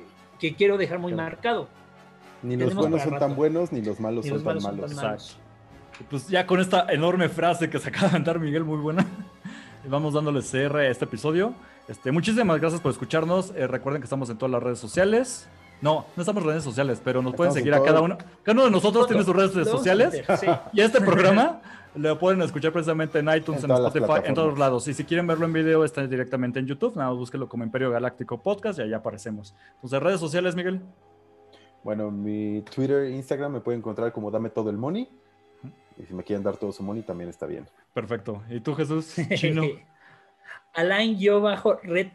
quiero 0.57 0.77
dejar 0.77 0.99
muy 0.99 1.15
marcado. 1.15 1.69
Ni 2.43 2.57
los 2.57 2.75
buenos 2.75 3.03
son 3.03 3.19
tan 3.19 3.35
buenos, 3.35 3.73
ni 3.73 3.81
los 3.81 3.99
malos, 3.99 4.27
son, 4.27 4.45
tan 4.45 4.63
malos. 4.63 5.39
Pues 6.11 6.29
ya 6.29 6.47
con 6.47 6.61
esta 6.61 6.87
enorme 6.91 7.29
frase 7.31 7.69
que 7.69 7.79
se 7.79 7.89
acaba 7.89 8.07
de 8.09 8.13
cantar 8.13 8.41
Miguel, 8.41 8.65
muy 8.65 8.79
buena, 8.79 9.07
vamos 9.89 10.13
dándole 10.13 10.43
cierre 10.43 10.89
a 10.89 10.91
este 10.91 11.07
episodio. 11.07 11.55
Este, 11.91 12.13
muchísimas 12.13 12.61
gracias 12.61 12.81
por 12.81 12.93
escucharnos. 12.93 13.53
Eh, 13.57 13.67
recuerden 13.67 14.01
que 14.01 14.05
estamos 14.05 14.31
en 14.31 14.39
todas 14.39 14.53
las 14.53 14.63
redes 14.63 14.79
sociales. 14.79 15.49
No, 15.83 16.07
no 16.15 16.23
estamos 16.23 16.45
en 16.45 16.51
redes 16.51 16.63
sociales, 16.63 17.03
pero 17.03 17.21
nos 17.21 17.35
pueden 17.35 17.53
seguir 17.53 17.75
a 17.75 17.83
cada 17.83 18.01
uno. 18.01 18.17
Cada 18.45 18.53
uno 18.53 18.65
de 18.67 18.71
nosotros 18.71 19.09
tiene 19.09 19.25
sus 19.25 19.35
redes 19.35 19.67
sociales. 19.69 20.23
Y 20.73 20.83
este 20.83 21.01
programa 21.01 21.61
lo 21.97 22.17
pueden 22.17 22.43
escuchar 22.43 22.71
precisamente 22.71 23.19
en 23.19 23.29
iTunes, 23.35 23.65
en, 23.65 23.73
Spotify, 23.73 24.21
en 24.25 24.35
todos 24.35 24.57
lados. 24.57 24.87
Y 24.87 24.95
si 24.95 25.03
quieren 25.03 25.27
verlo 25.27 25.47
en 25.47 25.53
video, 25.53 25.85
está 25.85 26.07
directamente 26.07 26.61
en 26.61 26.67
YouTube. 26.67 26.95
Nada, 26.95 27.11
búsquelo 27.11 27.49
como 27.49 27.65
Imperio 27.65 27.91
Galáctico 27.91 28.41
Podcast 28.41 28.79
y 28.79 28.83
ahí 28.83 28.93
aparecemos. 28.93 29.57
Entonces, 29.75 30.01
redes 30.01 30.21
sociales, 30.21 30.55
Miguel. 30.55 30.81
Bueno, 31.83 32.13
mi 32.13 32.63
Twitter 32.73 33.03
e 33.07 33.17
Instagram 33.17 33.55
me 33.55 33.61
pueden 33.61 33.81
encontrar 33.81 34.13
como 34.13 34.31
Dame 34.31 34.51
Todo 34.51 34.71
el 34.71 34.77
Money. 34.77 35.09
Y 35.99 36.07
si 36.07 36.15
me 36.15 36.23
quieren 36.23 36.45
dar 36.45 36.57
todo 36.57 36.71
su 36.71 36.85
money, 36.85 37.03
también 37.03 37.29
está 37.29 37.47
bien. 37.47 37.67
Perfecto. 37.93 38.45
¿Y 38.49 38.61
tú, 38.61 38.77
Jesús? 38.77 39.17
Chino. 39.35 39.65
Alain-Red 40.75 42.11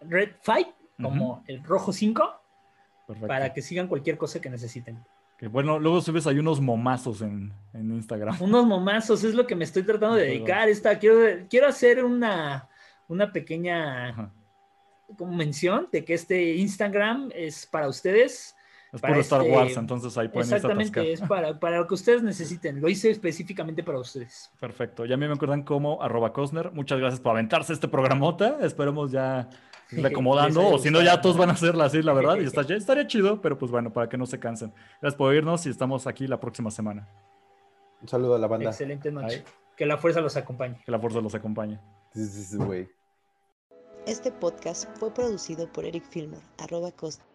Red 0.00 0.30
Fight, 0.40 0.68
como 1.00 1.44
el 1.46 1.62
rojo 1.62 1.92
5, 1.92 2.40
para 3.26 3.52
que 3.52 3.62
sigan 3.62 3.88
cualquier 3.88 4.16
cosa 4.16 4.40
que 4.40 4.50
necesiten. 4.50 5.02
Que 5.36 5.48
bueno, 5.48 5.78
luego 5.78 6.00
subes 6.00 6.26
ahí 6.26 6.38
unos 6.38 6.60
momazos 6.60 7.20
en, 7.22 7.52
Instagram. 7.74 8.36
Unos 8.40 8.64
momazos, 8.64 9.24
es 9.24 9.34
lo 9.34 9.46
que 9.46 9.56
me 9.56 9.64
estoy 9.64 9.82
tratando 9.82 10.16
de 10.16 10.26
dedicar. 10.26 10.68
Esta, 10.68 10.98
quiero, 10.98 11.46
quiero 11.50 11.66
hacer 11.66 12.04
una, 12.04 12.68
una 13.08 13.32
pequeña 13.32 14.32
mención 15.18 15.88
de 15.90 16.04
que 16.04 16.14
este 16.14 16.54
Instagram 16.54 17.30
es 17.34 17.66
para 17.66 17.88
ustedes 17.88 18.54
es 18.92 19.00
puro 19.00 19.20
Star 19.20 19.40
este 19.40 19.52
Wars, 19.52 19.76
entonces 19.78 20.18
ahí 20.18 20.28
pueden 20.28 20.52
Exactamente, 20.52 21.12
es 21.12 21.22
para, 21.22 21.58
para, 21.58 21.78
lo 21.78 21.86
que 21.86 21.94
ustedes 21.94 22.22
necesiten. 22.22 22.78
Lo 22.78 22.90
hice 22.90 23.10
específicamente 23.10 23.82
para 23.82 23.98
ustedes. 23.98 24.50
Perfecto. 24.60 25.06
Ya 25.06 25.14
a 25.14 25.16
mí 25.16 25.26
me 25.26 25.32
acuerdan 25.32 25.62
como 25.62 26.02
arroba 26.02 26.34
Cosner. 26.34 26.70
Muchas 26.72 26.98
gracias 26.98 27.18
por 27.18 27.32
aventarse 27.32 27.72
este 27.72 27.88
programota. 27.88 28.58
Esperemos 28.60 29.10
ya 29.10 29.48
irle 29.90 30.08
acomodando. 30.08 30.68
o 30.68 30.78
si 30.78 30.90
no, 30.90 31.00
ya 31.00 31.22
todos 31.22 31.38
van 31.38 31.48
a 31.48 31.52
hacerla 31.54 31.86
así, 31.86 32.02
la 32.02 32.12
verdad. 32.12 32.36
Y 32.36 32.44
está, 32.44 32.62
ya 32.68 32.74
estaría 32.74 33.06
chido, 33.06 33.40
pero 33.40 33.56
pues 33.56 33.70
bueno, 33.70 33.90
para 33.90 34.10
que 34.10 34.18
no 34.18 34.26
se 34.26 34.38
cansen. 34.38 34.74
Gracias 35.00 35.16
por 35.16 35.34
irnos 35.34 35.64
y 35.64 35.70
estamos 35.70 36.06
aquí 36.06 36.26
la 36.26 36.38
próxima 36.38 36.70
semana. 36.70 37.08
Un 38.02 38.08
saludo 38.08 38.34
a 38.34 38.38
la 38.38 38.46
banda. 38.46 38.68
Excelente 38.68 39.10
noche. 39.10 39.42
Que 39.74 39.86
la 39.86 39.96
fuerza 39.96 40.20
los 40.20 40.36
acompañe. 40.36 40.82
Que 40.84 40.92
la 40.92 40.98
fuerza 40.98 41.22
los 41.22 41.34
acompañe. 41.34 41.80
This 42.12 42.36
is 42.36 42.56
way. 42.56 42.86
Este 44.06 44.30
podcast 44.30 44.86
fue 44.98 45.14
producido 45.14 45.66
por 45.72 45.86
Eric 45.86 46.04
Filmer, 46.04 46.40
arroba 46.58 46.90
Cosner. 46.92 47.31